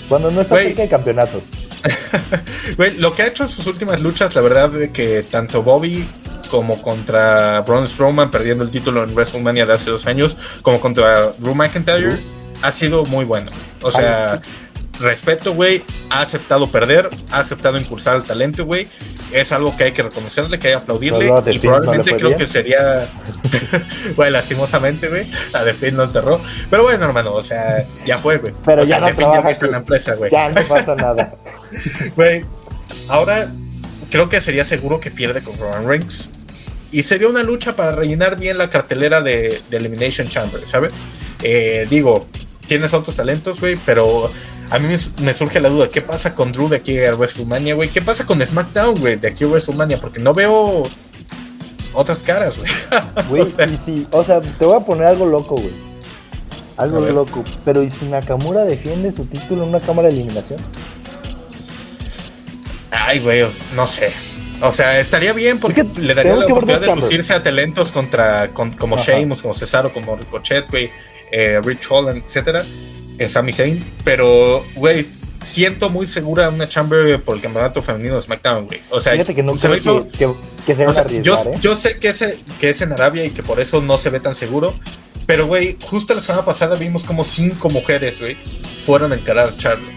Cuando 0.10 0.32
no 0.32 0.42
está 0.42 0.56
cerca 0.56 0.84
de 0.84 0.90
campeonatos. 0.90 1.52
Güey, 2.78 2.98
lo 2.98 3.14
que 3.14 3.22
ha 3.22 3.28
hecho 3.28 3.44
en 3.44 3.50
sus 3.50 3.68
últimas 3.68 4.02
luchas, 4.02 4.34
la 4.36 4.42
verdad, 4.42 4.70
de 4.70 4.92
que 4.92 5.24
tanto 5.24 5.64
Bobby 5.64 6.08
como 6.48 6.82
contra 6.82 7.62
Braun 7.62 7.88
Strowman 7.88 8.32
perdiendo 8.32 8.64
el 8.64 8.72
título 8.72 9.04
en 9.04 9.14
WrestleMania 9.14 9.66
de 9.66 9.74
hace 9.74 9.90
dos 9.90 10.06
años, 10.08 10.38
como 10.62 10.80
contra 10.80 11.32
Drew 11.38 11.56
McIntyre, 11.56 12.24
ha 12.62 12.72
sido 12.72 13.06
muy 13.06 13.26
bueno. 13.26 13.52
O 13.82 13.92
sea, 13.92 14.42
respeto, 15.00 15.54
güey, 15.54 15.84
ha 16.10 16.22
aceptado 16.22 16.72
perder, 16.72 17.10
ha 17.32 17.40
aceptado 17.40 17.78
impulsar 17.78 18.16
al 18.16 18.24
talento, 18.24 18.66
güey. 18.66 18.88
Es 19.32 19.52
algo 19.52 19.76
que 19.76 19.86
hay 19.86 19.92
que 19.92 20.04
reconocerle, 20.04 20.58
que 20.58 20.68
hay 20.68 20.74
que 20.74 20.80
aplaudirle. 20.80 21.32
y 21.52 21.60
probablemente 21.60 22.16
creo 22.16 22.36
que 22.36 22.46
sería. 22.46 23.08
güey, 24.16 24.32
lastimosamente, 24.32 25.10
güey. 25.10 25.30
A 25.54 25.64
The 25.64 25.74
Finn 25.74 25.96
no 25.96 26.04
enterró. 26.04 26.40
Pero 26.70 26.84
bueno, 26.84 27.06
hermano, 27.06 27.34
o 27.34 27.42
sea, 27.42 27.86
ya 28.06 28.18
fue, 28.18 28.38
güey. 28.38 28.54
Pero 28.66 28.84
ya 28.84 29.00
no 29.00 29.14
trabaja 29.14 29.52
en 29.52 29.72
la 29.72 29.78
empresa, 29.78 30.16
güey. 30.16 30.32
Ya 30.32 30.50
no 30.50 30.62
pasa 30.64 30.96
nada. 30.98 31.36
Güey, 32.16 32.46
ahora 33.08 33.52
creo 34.10 34.30
que 34.30 34.42
sería 34.42 34.66
seguro 34.66 35.00
que 35.00 35.12
pierde 35.12 35.44
con 35.44 35.58
Roman 35.58 35.88
Reigns. 35.88 36.30
Y 36.92 37.04
sería 37.04 37.28
una 37.28 37.44
lucha 37.44 37.76
para 37.76 37.92
rellenar 37.92 38.40
bien 38.40 38.58
la 38.58 38.70
cartelera 38.70 39.22
de, 39.22 39.62
Elimination 39.72 40.30
Chamber, 40.30 40.68
¿sabes? 40.68 41.06
Eh, 41.44 41.86
digo, 41.90 42.28
tienes 42.68 42.94
otros 42.94 43.16
talentos, 43.16 43.60
güey, 43.60 43.78
pero 43.86 44.32
a 44.70 44.80
mí 44.80 44.94
me, 45.22 45.34
surge 45.34 45.60
la 45.60 45.70
duda, 45.70 45.90
¿qué 45.90 46.02
pasa 46.02 46.36
con 46.36 46.52
Drew 46.52 46.70
de 46.70 46.78
aquí 46.78 46.98
a 47.00 47.16
WrestleMania, 47.16 47.76
güey? 47.76 47.90
¿Qué 47.90 48.02
pasa 48.02 48.26
con 48.26 48.42
SmackDown, 48.42 49.00
güey, 49.00 49.16
de 49.18 49.28
aquí 49.30 49.44
a 49.44 49.48
WrestleMania? 49.48 50.00
Porque 50.00 50.20
no 50.20 50.34
veo 50.34 50.84
otras 51.94 52.24
caras, 52.24 52.58
güey. 52.58 52.70
Güey, 53.30 53.42
o, 53.42 53.46
sea, 53.46 53.78
sí, 53.78 54.08
o 54.12 54.24
sea, 54.24 54.42
te 54.42 54.66
voy 54.66 54.78
a 54.78 54.86
poner 54.86 55.08
algo 55.08 55.26
loco, 55.26 55.56
güey. 55.56 55.74
Algo 56.78 57.00
loco. 57.00 57.44
Pero 57.66 57.82
¿y 57.82 57.90
si 57.90 58.06
Nakamura 58.06 58.64
defiende 58.64 59.12
su 59.12 59.26
título 59.26 59.64
en 59.64 59.70
una 59.70 59.80
cámara 59.80 60.10
de 60.10 60.14
eliminación? 60.14 60.60
Ay, 62.92 63.20
güey, 63.20 63.46
no 63.76 63.88
sé. 63.88 64.14
O 64.62 64.72
sea, 64.72 65.00
estaría 65.00 65.34
bien 65.34 65.60
porque 65.60 65.86
le 65.98 66.14
daría 66.14 66.36
la 66.36 66.46
oportunidad 66.46 66.82
de 66.82 66.96
lucirse 66.96 67.34
a 67.34 67.44
talentos 67.44 67.92
contra, 67.92 68.54
como 68.54 68.98
Sheamus, 68.98 69.42
como 69.42 69.54
Cesaro, 69.54 69.94
como 69.94 70.16
Ricochet, 70.16 70.70
güey, 70.70 70.92
eh, 71.32 71.60
Rich 71.64 71.88
Holland, 71.90 72.24
etcétera, 72.26 72.66
eh, 73.18 73.28
Sami 73.28 73.54
Zayn. 73.54 73.94
Pero, 74.04 74.66
güey, 74.76 75.06
siento 75.44 75.90
muy 75.90 76.08
segura 76.08 76.50
una 76.50 76.68
chamber 76.68 77.22
por 77.22 77.36
el 77.36 77.42
campeonato 77.42 77.82
femenino 77.82 78.16
de 78.16 78.22
SmackDown, 78.22 78.66
güey. 78.66 78.82
O 78.90 79.00
sea, 79.00 79.14
Fíjate 79.14 79.36
que 79.36 79.44
no 79.44 79.58
se 79.58 79.70
creo 79.70 80.08
que, 80.08 80.34
que, 80.66 80.76
se 80.76 80.86
van 80.86 80.96
a 80.96 81.00
arriesgar, 81.00 81.44
yo, 81.44 81.52
¿eh? 81.52 81.58
yo, 81.62 81.76
sé 81.76 82.00
que 82.00 82.10
es, 82.10 82.24
que 82.60 82.70
es 82.70 82.82
en 82.82 82.92
Arabia 82.92 83.26
y 83.26 83.30
que 83.32 83.44
por 83.44 83.60
eso 83.60 83.82
no 83.82 83.98
se 83.98 84.10
ve 84.10 84.20
tan 84.20 84.36
seguro. 84.36 84.74
Pero, 85.26 85.46
güey, 85.46 85.78
justo 85.84 86.16
la 86.16 86.22
semana 86.22 86.46
pasada 86.46 86.76
vimos 86.76 87.04
como 87.04 87.24
cinco 87.24 87.70
mujeres, 87.70 88.22
güey, 88.22 88.38
fueron 88.82 89.12
a 89.12 89.16
encarar 89.16 89.50
a 89.50 89.58
Charlotte. 89.58 89.94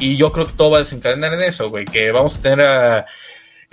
Y 0.00 0.16
yo 0.16 0.32
creo 0.32 0.46
que 0.46 0.54
todo 0.54 0.70
va 0.70 0.78
a 0.78 0.80
desencadenar 0.80 1.32
en 1.34 1.42
eso, 1.42 1.68
güey. 1.68 1.84
Que 1.84 2.10
vamos 2.10 2.38
a 2.38 2.42
tener 2.42 2.62
a, 2.62 3.06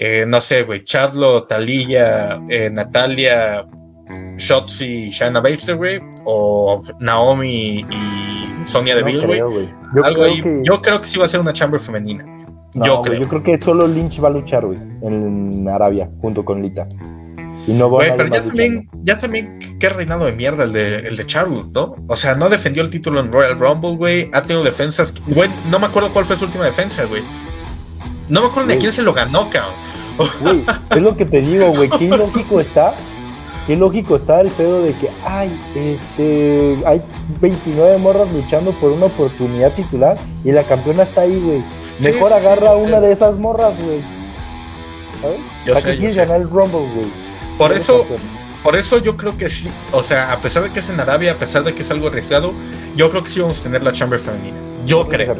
eh, 0.01 0.23
no 0.25 0.39
sé, 0.39 0.63
güey, 0.63 0.85
Charlotte, 0.85 1.49
Talía, 1.49 2.41
eh, 2.47 2.69
Natalia, 2.71 3.65
Shotzi, 4.37 5.09
Shayna 5.09 5.41
Baszler, 5.41 5.75
güey. 5.75 5.99
O 6.23 6.81
Naomi 7.01 7.79
y 7.81 7.85
Sonia 8.63 8.95
Deville, 8.95 9.27
güey. 9.43 9.69
Yo, 9.93 10.05
Algo 10.05 10.23
ahí. 10.23 10.41
Que... 10.41 10.61
Yo 10.63 10.81
creo 10.81 11.01
que 11.01 11.07
sí 11.07 11.19
va 11.19 11.25
a 11.25 11.27
ser 11.27 11.41
una 11.41 11.51
chamber 11.51 11.81
femenina. 11.81 12.23
yo 12.75 13.01
creo. 13.01 13.23
yo 13.23 13.27
creo 13.27 13.43
que 13.43 13.57
solo 13.57 13.87
Lynch 13.87 14.23
va 14.23 14.29
a 14.29 14.31
luchar, 14.31 14.65
güey, 14.65 14.79
en 15.01 15.67
Arabia, 15.67 16.09
junto 16.21 16.45
con 16.45 16.61
Lita. 16.61 16.87
Y 17.67 17.73
no 17.73 17.89
Güey, 17.89 18.15
pero 18.15 18.29
ya 18.29 18.41
también, 18.41 18.89
ya 19.03 19.19
también, 19.19 19.59
qué 19.81 19.89
reinado 19.89 20.25
de 20.27 20.31
mierda 20.31 20.63
el 20.63 20.71
de, 20.71 20.99
el 20.99 21.17
de 21.17 21.25
Charlotte, 21.25 21.73
¿no? 21.73 21.97
O 22.07 22.15
sea, 22.15 22.35
no 22.35 22.47
defendió 22.47 22.83
el 22.83 22.89
título 22.89 23.19
en 23.19 23.33
Royal 23.33 23.59
Rumble, 23.59 23.97
güey. 23.97 24.29
Ha 24.31 24.43
tenido 24.43 24.63
defensas. 24.63 25.13
Güey, 25.27 25.49
no 25.69 25.77
me 25.77 25.87
acuerdo 25.87 26.13
cuál 26.13 26.23
fue 26.23 26.37
su 26.37 26.45
última 26.45 26.63
defensa, 26.63 27.03
güey. 27.03 27.21
No 28.29 28.41
me 28.41 28.47
acuerdo 28.47 28.69
de 28.69 28.77
quién 28.77 28.91
se 28.91 29.01
lo 29.01 29.13
ganó, 29.13 29.49
cabrón. 29.49 29.73
Güey, 30.41 30.63
es 30.91 31.01
lo 31.01 31.17
que 31.17 31.25
te 31.25 31.41
digo, 31.41 31.71
güey. 31.73 31.89
Qué 31.89 32.07
lógico 32.07 32.59
está. 32.59 32.93
Qué 33.67 33.75
lógico 33.75 34.15
está 34.15 34.41
el 34.41 34.49
pedo 34.49 34.81
de 34.81 34.93
que, 34.93 35.09
ay, 35.23 35.51
este, 35.75 36.77
hay 36.87 37.01
29 37.39 37.97
morras 37.97 38.31
luchando 38.33 38.71
por 38.71 38.91
una 38.91 39.05
oportunidad 39.05 39.71
titular 39.73 40.17
y 40.43 40.51
la 40.51 40.63
campeona 40.63 41.03
está 41.03 41.21
ahí, 41.21 41.39
güey. 41.39 41.63
Mejor 41.99 42.33
agarra 42.33 42.75
una 42.75 42.99
de 42.99 43.11
esas 43.11 43.35
morras, 43.35 43.73
güey. 43.83 43.99
¿Sabes? 45.21 45.37
Yo 45.65 45.73
¿Para 45.73 45.85
qué 45.85 45.97
quieres 45.97 46.15
ganar 46.15 46.41
el 46.41 46.49
Rumble, 46.49 46.79
güey? 46.79 47.07
Por 47.57 47.73
eso, 47.73 48.07
por 48.63 48.75
eso 48.75 48.97
yo 48.99 49.17
creo 49.17 49.37
que 49.37 49.49
sí, 49.49 49.69
o 49.91 50.01
sea, 50.01 50.31
a 50.31 50.39
pesar 50.39 50.63
de 50.63 50.71
que 50.71 50.79
es 50.79 50.89
en 50.89 50.99
Arabia, 50.99 51.33
a 51.33 51.35
pesar 51.35 51.63
de 51.63 51.75
que 51.75 51.81
es 51.81 51.91
algo 51.91 52.07
arriesgado, 52.07 52.53
yo 52.95 53.09
creo 53.11 53.23
que 53.23 53.29
sí 53.29 53.39
vamos 53.39 53.59
a 53.59 53.63
tener 53.63 53.83
la 53.83 53.91
Chamber 53.91 54.19
femenina. 54.19 54.68
Yo 54.85 55.07
creo. 55.07 55.35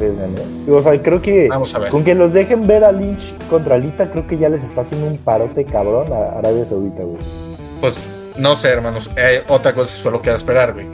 O 0.69 0.83
sea, 0.83 1.01
creo 1.01 1.21
que 1.21 1.47
vamos 1.47 1.73
a 1.73 1.79
ver. 1.79 1.91
con 1.91 2.03
que 2.03 2.15
los 2.15 2.33
dejen 2.33 2.65
ver 2.67 2.83
a 2.83 2.91
Lynch 2.91 3.33
contra 3.49 3.77
Lita, 3.77 4.09
creo 4.11 4.27
que 4.27 4.37
ya 4.37 4.49
les 4.49 4.63
está 4.63 4.81
haciendo 4.81 5.07
un 5.07 5.17
parote 5.17 5.65
cabrón 5.65 6.11
a 6.11 6.37
Arabia 6.37 6.65
Saudita, 6.65 7.03
güey. 7.03 7.17
Pues 7.81 8.03
no 8.37 8.55
sé, 8.55 8.69
hermanos. 8.69 9.09
Eh, 9.17 9.43
otra 9.47 9.73
cosa 9.73 9.93
solo 9.93 10.21
queda 10.21 10.35
esperar, 10.35 10.73
güey. 10.73 10.87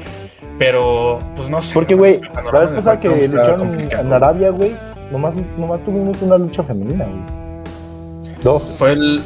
Pero, 0.57 1.19
pues 1.35 1.49
no 1.49 1.61
sé. 1.61 1.73
porque, 1.73 1.95
güey, 1.95 2.19
la 2.51 2.59
vez 2.59 2.69
pasada 2.69 2.99
que 2.99 3.09
lucharon 3.09 3.79
en 3.79 4.13
Arabia, 4.13 4.51
güey, 4.51 4.73
nomás, 5.11 5.33
nomás 5.57 5.83
tuvimos 5.83 6.21
una 6.21 6.37
lucha 6.37 6.63
femenina, 6.63 7.05
güey. 7.05 7.45
Dos. 8.41 8.63
Fue 8.77 8.93
el, 8.93 9.21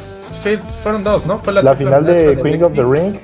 fueron 0.82 1.04
dos, 1.04 1.26
¿no? 1.26 1.38
Fue 1.38 1.52
la, 1.52 1.74
final 1.74 2.04
de, 2.04 2.40
Queen 2.42 2.62
of 2.64 2.74
the 2.74 2.84
Ring 2.84 3.16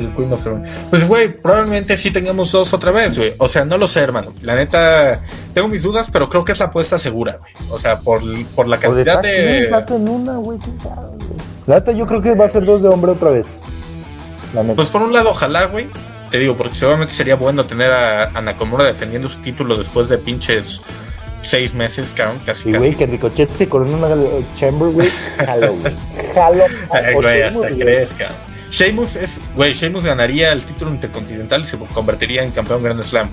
el 0.00 0.14
Queen 0.14 0.32
of 0.32 0.46
Ring. 0.46 0.64
Pues, 0.90 1.06
güey, 1.06 1.32
probablemente 1.32 1.96
sí 1.96 2.10
tengamos 2.10 2.52
dos 2.52 2.72
otra 2.72 2.90
vez, 2.90 3.16
güey. 3.18 3.34
O 3.38 3.48
sea, 3.48 3.64
no 3.64 3.78
lo 3.78 3.86
sé, 3.86 4.00
hermano. 4.00 4.32
La 4.42 4.54
neta, 4.54 5.20
tengo 5.54 5.68
mis 5.68 5.82
dudas, 5.82 6.10
pero 6.10 6.28
creo 6.28 6.44
que 6.44 6.52
es 6.52 6.58
la 6.58 6.66
apuesta 6.66 6.98
segura, 6.98 7.38
güey. 7.40 7.52
O 7.70 7.78
sea, 7.78 7.98
por, 7.98 8.22
por 8.54 8.68
la 8.68 8.78
cantidad 8.78 9.22
de. 9.22 9.70
Hacen 9.74 10.08
una, 10.08 10.36
güey. 10.36 10.58
La 11.66 11.76
neta, 11.76 11.92
yo 11.92 12.06
creo 12.06 12.22
que 12.22 12.34
va 12.34 12.46
a 12.46 12.48
ser 12.48 12.64
dos 12.64 12.82
de 12.82 12.88
hombre 12.88 13.12
otra 13.12 13.30
vez. 13.30 13.60
Pues 14.74 14.88
por 14.88 15.02
un 15.02 15.12
lado, 15.12 15.30
ojalá, 15.30 15.66
güey. 15.66 15.88
Te 16.30 16.38
digo, 16.38 16.56
porque 16.56 16.74
seguramente 16.74 17.12
sería 17.12 17.36
bueno 17.36 17.64
tener 17.64 17.90
a, 17.90 18.24
a 18.24 18.40
Nakamura 18.40 18.84
defendiendo 18.84 19.28
su 19.28 19.40
título 19.40 19.76
después 19.76 20.08
de 20.08 20.18
pinches 20.18 20.82
seis 21.42 21.74
meses, 21.74 22.12
cabrón, 22.14 22.38
casi. 22.44 22.70
Y 22.70 22.72
güey, 22.72 22.94
que 22.94 23.06
Ricochet 23.06 23.54
se 23.54 23.68
corona 23.68 23.96
una 23.96 24.16
chamber, 24.54 24.90
güey. 24.90 25.10
Jalo, 25.38 25.74
güey. 25.74 25.94
Jalo. 26.34 26.64
güey, 27.14 27.42
hasta 27.42 27.68
crees, 27.68 28.12
cabrón. 28.12 28.36
Sheamus 28.70 29.16
es, 29.16 29.40
güey, 29.54 29.72
Sheamus 29.72 30.04
ganaría 30.04 30.52
el 30.52 30.64
título 30.64 30.90
intercontinental 30.92 31.62
y 31.62 31.64
se 31.64 31.78
convertiría 31.78 32.42
en 32.42 32.50
campeón 32.50 32.82
Grand 32.82 33.02
Slam. 33.02 33.28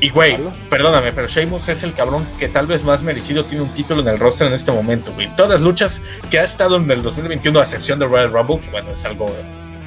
Y 0.00 0.10
güey, 0.10 0.36
perdóname, 0.68 1.12
pero 1.12 1.26
Sheamus 1.26 1.68
es 1.68 1.82
el 1.82 1.94
cabrón 1.94 2.26
que 2.38 2.48
tal 2.48 2.66
vez 2.66 2.84
más 2.84 3.02
merecido 3.02 3.44
tiene 3.46 3.64
un 3.64 3.72
título 3.72 4.02
en 4.02 4.08
el 4.08 4.18
roster 4.18 4.46
en 4.46 4.52
este 4.52 4.70
momento, 4.70 5.12
güey. 5.14 5.28
Todas 5.36 5.52
las 5.52 5.60
luchas 5.62 6.02
que 6.30 6.38
ha 6.38 6.44
estado 6.44 6.76
en 6.76 6.90
el 6.90 7.00
2021, 7.00 7.58
a 7.58 7.62
excepción 7.62 7.98
de 7.98 8.06
Royal 8.06 8.30
Rumble, 8.30 8.60
que 8.60 8.70
bueno, 8.70 8.90
es 8.90 9.04
algo 9.04 9.26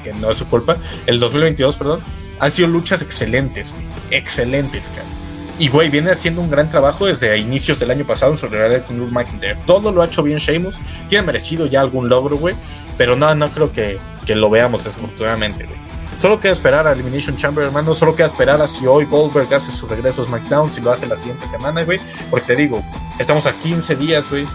que 0.02 0.12
no 0.14 0.30
es 0.30 0.38
su 0.38 0.46
culpa, 0.46 0.76
el 1.06 1.20
2022, 1.20 1.76
perdón, 1.76 2.00
han 2.40 2.50
sido 2.50 2.68
luchas 2.68 3.02
excelentes, 3.02 3.72
güey. 3.72 3.84
Excelentes, 4.10 4.88
cabrón. 4.88 5.30
Y, 5.60 5.68
güey, 5.68 5.90
viene 5.90 6.10
haciendo 6.10 6.40
un 6.40 6.48
gran 6.48 6.70
trabajo 6.70 7.04
desde 7.04 7.36
inicios 7.36 7.78
del 7.78 7.90
año 7.90 8.06
pasado 8.06 8.32
en 8.32 8.38
su 8.38 8.48
realidad 8.48 8.82
con 8.86 8.96
Drew 8.96 9.10
McIntyre. 9.10 9.58
Todo 9.66 9.92
lo 9.92 10.00
ha 10.00 10.06
hecho 10.06 10.22
bien 10.22 10.38
Sheamus. 10.38 10.80
Tiene 11.10 11.26
merecido 11.26 11.66
ya 11.66 11.82
algún 11.82 12.08
logro, 12.08 12.38
güey. 12.38 12.54
Pero 12.96 13.16
no, 13.16 13.34
no 13.34 13.48
creo 13.48 13.72
que, 13.72 13.98
que 14.26 14.34
lo 14.34 14.50
veamos, 14.50 14.84
desafortunadamente, 14.84 15.64
güey. 15.64 15.78
Solo 16.18 16.38
queda 16.38 16.52
esperar 16.52 16.86
a 16.86 16.92
Elimination 16.92 17.34
Chamber, 17.36 17.64
hermano. 17.64 17.94
Solo 17.94 18.14
queda 18.14 18.26
esperar 18.26 18.60
a 18.60 18.66
si 18.66 18.86
hoy 18.86 19.06
Goldberg 19.06 19.52
hace 19.54 19.72
su 19.72 19.86
regreso 19.86 20.20
a 20.20 20.26
SmackDown, 20.26 20.70
si 20.70 20.82
lo 20.82 20.90
hace 20.90 21.06
la 21.06 21.16
siguiente 21.16 21.46
semana, 21.46 21.82
güey. 21.82 21.98
Porque 22.28 22.46
te 22.48 22.56
digo, 22.56 22.82
estamos 23.18 23.46
a 23.46 23.54
15 23.54 23.96
días, 23.96 24.28
güey, 24.28 24.46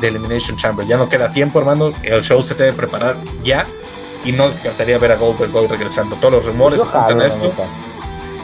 de 0.00 0.08
Elimination 0.08 0.56
Chamber. 0.56 0.86
Ya 0.86 0.96
no 0.96 1.06
queda 1.06 1.30
tiempo, 1.32 1.58
hermano. 1.58 1.92
El 2.02 2.22
show 2.22 2.42
se 2.42 2.54
debe 2.54 2.72
preparar 2.72 3.14
ya. 3.42 3.66
Y 4.24 4.32
no 4.32 4.48
descartaría 4.48 4.96
ver 4.96 5.12
a 5.12 5.16
Goldberg 5.16 5.54
hoy 5.54 5.66
regresando. 5.66 6.16
Todos 6.16 6.32
los 6.32 6.46
rumores 6.46 6.80
apuntan 6.80 7.20
a 7.20 7.26
esto. 7.26 7.52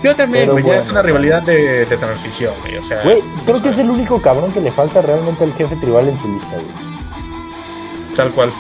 Yo 0.02 0.14
también, 0.14 0.50
güey, 0.50 0.62
ya 0.62 0.76
es 0.76 0.90
una 0.90 1.00
rivalidad 1.00 1.42
de, 1.42 1.86
de 1.86 1.96
transición, 1.96 2.52
güey. 2.60 2.76
O 2.76 2.82
sea, 2.82 3.02
güey, 3.02 3.22
creo 3.46 3.62
que 3.62 3.70
es 3.70 3.78
el 3.78 3.88
único 3.88 4.20
cabrón 4.20 4.52
que 4.52 4.60
le 4.60 4.72
falta 4.72 5.00
realmente 5.00 5.44
al 5.44 5.54
jefe 5.54 5.74
tribal 5.76 6.06
en 6.08 6.20
su 6.20 6.28
lista, 6.28 6.52
güey. 6.52 8.14
Tal 8.14 8.30
cual. 8.32 8.52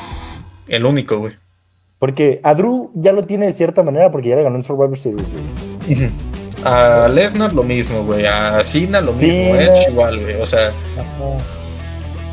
El 0.70 0.86
único, 0.86 1.18
güey. 1.18 1.34
Porque 1.98 2.40
a 2.42 2.54
Drew 2.54 2.90
ya 2.94 3.12
lo 3.12 3.24
tiene 3.24 3.46
de 3.46 3.52
cierta 3.52 3.82
manera 3.82 4.10
porque 4.10 4.30
ya 4.30 4.36
le 4.36 4.42
ganó 4.42 4.56
en 4.56 4.62
Survivor 4.62 4.98
Series, 4.98 5.26
güey. 5.30 6.10
A 6.64 7.08
Lesnar 7.08 7.52
lo 7.52 7.62
mismo, 7.62 8.04
güey. 8.04 8.24
A 8.24 8.62
Cena 8.64 9.00
lo 9.00 9.12
mismo. 9.12 9.56
Edge 9.56 9.90
igual, 9.90 10.20
güey. 10.20 10.40
O 10.40 10.46
sea. 10.46 10.70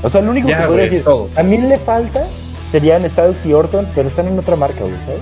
O 0.03 0.09
sea, 0.09 0.21
el 0.21 0.29
único 0.29 0.47
que 0.47 0.55
podría 0.55 0.89
decir. 0.89 1.03
A 1.35 1.43
mí 1.43 1.57
le 1.57 1.77
falta 1.77 2.25
serían 2.71 3.09
Styles 3.09 3.45
y 3.45 3.53
Orton, 3.53 3.89
pero 3.95 4.09
están 4.09 4.27
en 4.27 4.37
otra 4.37 4.55
marca, 4.55 4.81
güey, 4.81 4.97
¿sabes? 5.05 5.21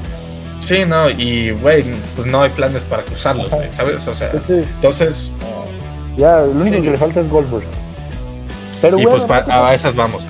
Sí, 0.61 0.83
no, 0.85 1.09
y 1.09 1.51
güey, 1.51 1.83
pues 2.15 2.27
no 2.27 2.41
hay 2.41 2.49
planes 2.49 2.83
para 2.83 3.03
acusarlos, 3.03 3.49
güey, 3.49 3.71
¿sabes? 3.71 4.07
O 4.07 4.13
sea, 4.15 4.31
entonces. 4.49 5.31
ya, 6.17 6.41
lo 6.41 6.61
único 6.61 6.81
que 6.81 6.91
le 6.91 6.97
falta 6.97 7.21
es 7.21 7.29
Goldberg. 7.29 7.65
Pero, 8.81 8.99
y 8.99 9.05
pues 9.05 9.25
a 9.29 9.73
esas 9.73 9.95
vamos. 9.95 10.27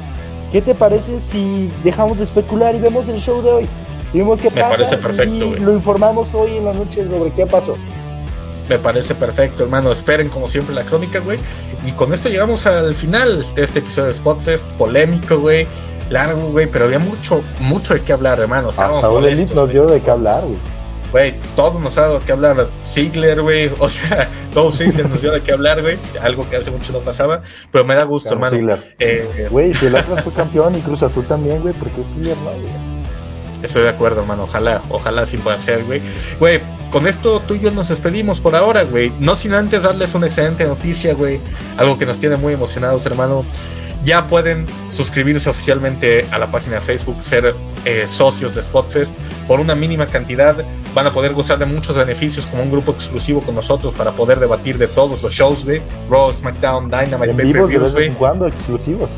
¿Qué 0.55 0.61
te 0.61 0.73
parece 0.73 1.19
si 1.19 1.69
dejamos 1.83 2.17
de 2.17 2.23
especular 2.23 2.73
y 2.75 2.79
vemos 2.79 3.09
el 3.09 3.19
show 3.19 3.41
de 3.41 3.51
hoy? 3.51 3.67
Y 4.13 4.19
vemos 4.19 4.39
qué 4.39 4.49
pasa. 4.49 4.69
Me 4.69 4.77
parece 4.77 4.97
perfecto, 4.99 5.47
güey. 5.49 5.59
Lo 5.59 5.73
informamos 5.73 6.33
hoy 6.33 6.55
en 6.55 6.63
la 6.63 6.71
noche 6.71 7.05
sobre 7.11 7.29
qué 7.33 7.45
pasó. 7.45 7.75
Me 8.69 8.79
parece 8.79 9.13
perfecto, 9.15 9.63
hermano. 9.63 9.91
Esperen 9.91 10.29
como 10.29 10.47
siempre 10.47 10.73
la 10.73 10.83
crónica, 10.83 11.19
güey. 11.19 11.39
Y 11.85 11.91
con 11.91 12.13
esto 12.13 12.29
llegamos 12.29 12.65
al 12.67 12.95
final 12.95 13.45
de 13.53 13.63
este 13.63 13.79
episodio 13.79 14.07
de 14.07 14.13
Spotfest, 14.13 14.65
polémico, 14.77 15.39
güey 15.39 15.67
largo, 16.09 16.51
güey, 16.51 16.67
pero 16.67 16.85
había 16.85 16.99
mucho, 16.99 17.43
mucho 17.59 17.93
de 17.93 18.01
qué 18.01 18.13
hablar, 18.13 18.39
hermano. 18.39 18.69
Estábamos 18.69 19.03
Hasta 19.03 19.09
un 19.09 19.55
nos 19.55 19.69
dio 19.69 19.87
de 19.87 19.99
qué 19.99 20.11
hablar, 20.11 20.43
güey. 20.43 20.74
Güey, 21.15 21.33
todo 21.55 21.79
nos 21.79 21.97
ha 21.97 22.01
dado 22.01 22.19
qué 22.19 22.33
hablar. 22.33 22.67
Ziggler, 22.85 23.41
güey, 23.41 23.71
o 23.79 23.87
sea, 23.87 24.29
todo 24.53 24.69
Ziggler 24.69 25.07
nos 25.07 25.21
dio 25.21 25.31
de 25.31 25.39
qué 25.39 25.53
hablar, 25.53 25.81
güey. 25.81 25.97
Algo 26.21 26.45
que 26.49 26.57
hace 26.57 26.71
mucho 26.71 26.91
no 26.91 26.99
pasaba, 26.99 27.41
pero 27.71 27.85
me 27.85 27.95
da 27.95 28.03
gusto, 28.03 28.33
hermano. 28.33 28.77
Eh, 28.99 29.47
güey, 29.49 29.73
si 29.73 29.85
el 29.85 29.95
Atlas 29.95 30.21
fue 30.25 30.33
campeón 30.33 30.75
y 30.75 30.81
Cruz 30.81 31.03
Azul 31.03 31.25
también, 31.25 31.61
güey, 31.61 31.73
porque 31.75 32.01
es 32.01 32.07
Ziggler, 32.07 32.35
no, 32.39 32.49
güey. 32.49 33.63
Estoy 33.63 33.83
de 33.83 33.89
acuerdo, 33.91 34.23
hermano. 34.23 34.43
Ojalá, 34.43 34.81
ojalá 34.89 35.25
sí 35.25 35.37
pueda 35.37 35.57
ser, 35.57 35.85
güey. 35.85 36.01
Güey, 36.37 36.59
con 36.91 37.07
esto 37.07 37.41
tú 37.47 37.55
y 37.55 37.61
yo 37.61 37.71
nos 37.71 37.87
despedimos 37.87 38.41
por 38.41 38.53
ahora, 38.53 38.83
güey. 38.83 39.13
No 39.21 39.37
sin 39.37 39.53
antes 39.53 39.83
darles 39.83 40.15
una 40.15 40.25
excelente 40.25 40.65
noticia, 40.65 41.13
güey. 41.13 41.39
Algo 41.77 41.97
que 41.97 42.05
nos 42.05 42.19
tiene 42.19 42.35
muy 42.35 42.55
emocionados, 42.55 43.05
hermano 43.05 43.45
ya 44.05 44.27
pueden 44.27 44.65
suscribirse 44.89 45.49
oficialmente 45.49 46.25
a 46.31 46.37
la 46.37 46.47
página 46.47 46.75
de 46.75 46.81
Facebook, 46.81 47.21
ser 47.21 47.53
eh, 47.83 48.07
socios 48.07 48.55
de 48.55 48.61
Spotfest 48.61 49.15
por 49.47 49.59
una 49.59 49.75
mínima 49.75 50.07
cantidad. 50.07 50.55
Van 50.93 51.07
a 51.07 51.11
poder 51.11 51.33
gozar 51.33 51.57
de 51.57 51.65
muchos 51.65 51.97
beneficios 51.97 52.45
como 52.45 52.63
un 52.63 52.71
grupo 52.71 52.93
exclusivo 52.93 53.41
con 53.41 53.55
nosotros 53.55 53.93
para 53.95 54.11
poder 54.11 54.39
debatir 54.39 54.77
de 54.77 54.87
todos 54.87 55.21
los 55.21 55.33
shows, 55.33 55.65
güey. 55.65 55.81
Raw, 56.09 56.31
SmackDown, 56.31 56.89
Dynamite, 56.89 57.33
Pay-Per-Views, 57.33 57.93
güey. 57.93 58.13
¿Cuándo 58.13 58.47
exclusivos? 58.47 59.09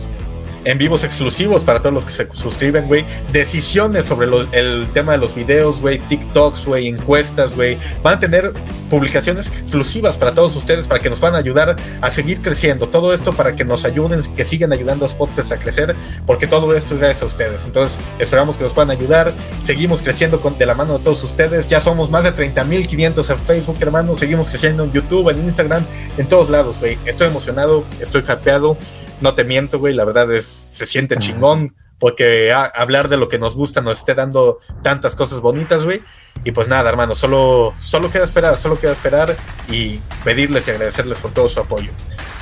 En 0.67 0.77
vivos 0.77 1.05
exclusivos 1.05 1.63
para 1.63 1.81
todos 1.81 1.93
los 1.93 2.05
que 2.05 2.11
se 2.11 2.27
suscriben, 2.31 2.87
güey. 2.87 3.05
Decisiones 3.31 4.05
sobre 4.05 4.27
el 4.51 4.91
tema 4.91 5.13
de 5.13 5.17
los 5.17 5.33
videos, 5.33 5.79
güey. 5.79 5.97
TikToks, 5.97 6.65
güey. 6.65 6.89
Encuestas, 6.89 7.55
güey. 7.55 7.77
Van 8.03 8.17
a 8.17 8.19
tener 8.19 8.51
publicaciones 8.89 9.47
exclusivas 9.47 10.17
para 10.17 10.33
todos 10.33 10.55
ustedes, 10.57 10.85
para 10.85 10.99
que 10.99 11.09
nos 11.09 11.21
van 11.21 11.35
a 11.35 11.37
ayudar 11.37 11.77
a 12.01 12.11
seguir 12.11 12.41
creciendo. 12.41 12.89
Todo 12.89 13.13
esto 13.13 13.31
para 13.31 13.55
que 13.55 13.63
nos 13.63 13.85
ayuden, 13.85 14.19
que 14.35 14.43
sigan 14.43 14.73
ayudando 14.73 15.05
a 15.05 15.09
Spotfest 15.09 15.53
a 15.53 15.57
crecer, 15.57 15.95
porque 16.25 16.47
todo 16.47 16.75
esto 16.75 16.95
es 16.95 16.99
gracias 16.99 17.23
a 17.23 17.27
ustedes. 17.27 17.63
Entonces, 17.63 18.01
esperamos 18.19 18.57
que 18.57 18.63
nos 18.65 18.73
puedan 18.73 18.91
ayudar. 18.91 19.31
Seguimos 19.61 20.01
creciendo 20.01 20.41
con, 20.41 20.57
de 20.57 20.65
la 20.65 20.73
mano 20.73 20.97
de 20.97 21.03
todos 21.03 21.23
ustedes. 21.23 21.69
Ya 21.69 21.79
somos 21.79 22.11
más 22.11 22.25
de 22.25 22.35
30.500 22.35 23.29
en 23.29 23.39
Facebook, 23.39 23.77
hermanos. 23.79 24.19
Seguimos 24.19 24.49
creciendo 24.49 24.83
en 24.83 24.91
YouTube, 24.91 25.29
en 25.29 25.41
Instagram, 25.43 25.85
en 26.17 26.27
todos 26.27 26.49
lados, 26.49 26.77
güey. 26.79 26.97
Estoy 27.05 27.27
emocionado, 27.27 27.85
estoy 28.01 28.21
hypeado 28.21 28.75
no 29.21 29.33
te 29.33 29.43
miento, 29.43 29.79
güey, 29.79 29.93
la 29.93 30.05
verdad 30.05 30.31
es, 30.33 30.45
se 30.45 30.85
siente 30.85 31.17
chingón 31.17 31.75
porque 31.99 32.53
hablar 32.53 33.09
de 33.09 33.17
lo 33.17 33.27
que 33.27 33.39
nos 33.39 33.55
gusta 33.55 33.81
nos 33.81 33.99
esté 33.99 34.13
dando 34.13 34.59
tantas 34.83 35.15
cosas 35.15 35.41
bonitas, 35.41 35.83
güey. 35.83 36.03
Y 36.43 36.51
pues 36.51 36.67
nada, 36.67 36.87
hermano, 36.89 37.15
solo, 37.15 37.73
solo 37.79 38.11
queda 38.11 38.23
esperar, 38.23 38.57
solo 38.57 38.79
queda 38.79 38.91
esperar 38.91 39.35
y 39.67 39.99
pedirles 40.23 40.67
y 40.67 40.71
agradecerles 40.71 41.19
por 41.19 41.31
todo 41.31 41.47
su 41.47 41.59
apoyo. 41.59 41.91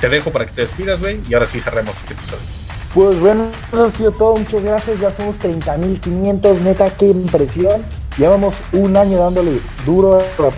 Te 0.00 0.08
dejo 0.08 0.30
para 0.30 0.44
que 0.44 0.52
te 0.52 0.60
despidas, 0.62 1.00
güey, 1.00 1.20
y 1.28 1.34
ahora 1.34 1.46
sí 1.46 1.60
cerremos 1.60 1.96
este 1.96 2.12
episodio. 2.12 2.44
Pues 2.92 3.18
bueno, 3.18 3.48
eso 3.68 3.84
ha 3.84 3.90
sido 3.90 4.12
todo, 4.12 4.36
muchas 4.36 4.62
gracias, 4.62 5.00
ya 5.00 5.10
somos 5.10 5.38
30.500, 5.38 6.60
neta, 6.60 6.90
qué 6.96 7.06
impresión. 7.06 7.84
Llevamos 8.18 8.56
un 8.72 8.96
año 8.96 9.18
dándole 9.18 9.60
duro 9.84 10.18
a 10.18 10.42
la 10.42 10.50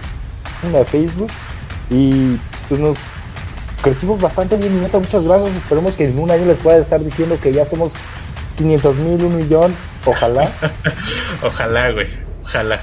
página 0.42 0.78
de 0.78 0.84
Facebook 0.84 1.30
y 1.90 2.36
pues 2.68 2.80
nos 2.80 2.98
crecimos 3.82 4.20
bastante 4.20 4.56
bien, 4.56 4.80
neta, 4.80 4.98
muchas 4.98 5.24
gracias. 5.24 5.56
Esperemos 5.56 5.96
que 5.96 6.08
en 6.08 6.18
un 6.18 6.30
año 6.30 6.46
les 6.46 6.58
pueda 6.58 6.78
estar 6.78 7.02
diciendo 7.02 7.38
que 7.40 7.52
ya 7.52 7.64
somos 7.64 7.92
500 8.56 8.96
mil, 8.96 9.24
un 9.24 9.36
millón. 9.36 9.74
Ojalá. 10.04 10.50
Ojalá, 11.42 11.90
güey. 11.92 12.08
Ojalá. 12.42 12.80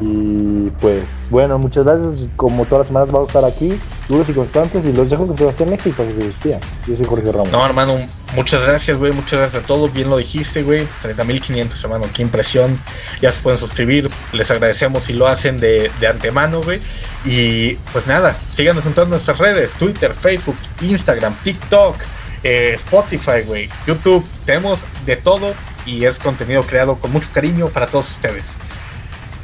Y, 0.00 0.70
pues 0.80 1.28
bueno, 1.30 1.58
muchas 1.58 1.84
gracias. 1.84 2.28
Como 2.36 2.64
todas 2.64 2.80
las 2.80 2.86
semanas 2.86 3.12
vamos 3.12 3.28
a 3.28 3.38
estar 3.38 3.44
aquí, 3.44 3.78
duros 4.08 4.28
y 4.28 4.32
constantes. 4.32 4.84
Y 4.86 4.92
los 4.92 5.10
dejo 5.10 5.26
con 5.26 5.36
Sebastián 5.36 5.70
México 5.70 6.04
que 6.04 6.32
se 6.42 6.58
Yo 6.86 6.96
soy 6.96 7.06
Jorge 7.06 7.30
Ramos. 7.30 7.50
No, 7.50 7.64
hermano, 7.64 7.98
muchas 8.34 8.62
gracias, 8.62 8.96
güey. 8.96 9.12
Muchas 9.12 9.38
gracias 9.40 9.62
a 9.62 9.66
todos. 9.66 9.92
Bien 9.92 10.08
lo 10.08 10.16
dijiste, 10.16 10.62
güey. 10.62 10.86
30.500, 11.02 11.84
hermano. 11.84 12.06
Qué 12.14 12.22
impresión. 12.22 12.78
Ya 13.20 13.30
se 13.30 13.42
pueden 13.42 13.58
suscribir. 13.58 14.10
Les 14.32 14.50
agradecemos 14.50 15.04
si 15.04 15.12
lo 15.12 15.26
hacen 15.26 15.58
de, 15.58 15.90
de 16.00 16.06
antemano, 16.06 16.62
güey. 16.62 16.80
Y 17.26 17.74
pues 17.92 18.06
nada, 18.06 18.36
síganos 18.50 18.86
en 18.86 18.94
todas 18.94 19.10
nuestras 19.10 19.38
redes: 19.38 19.74
Twitter, 19.74 20.14
Facebook, 20.14 20.56
Instagram, 20.80 21.34
TikTok. 21.44 21.96
Eh, 22.42 22.72
Spotify, 22.72 23.42
güey, 23.44 23.68
YouTube, 23.86 24.26
tenemos 24.46 24.86
de 25.04 25.16
todo 25.16 25.52
y 25.84 26.06
es 26.06 26.18
contenido 26.18 26.62
creado 26.62 26.96
con 26.96 27.12
mucho 27.12 27.28
cariño 27.34 27.68
para 27.68 27.86
todos 27.86 28.12
ustedes. 28.12 28.56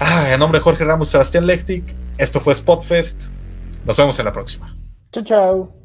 Ah, 0.00 0.32
en 0.32 0.38
nombre 0.38 0.58
de 0.58 0.62
Jorge 0.62 0.84
Ramos, 0.84 1.08
Sebastián 1.08 1.46
Lechtic, 1.46 1.94
esto 2.18 2.40
fue 2.40 2.54
Spotfest. 2.54 3.24
Nos 3.84 3.96
vemos 3.96 4.18
en 4.18 4.24
la 4.24 4.32
próxima. 4.32 4.74
Chao, 5.12 5.24
chao. 5.24 5.75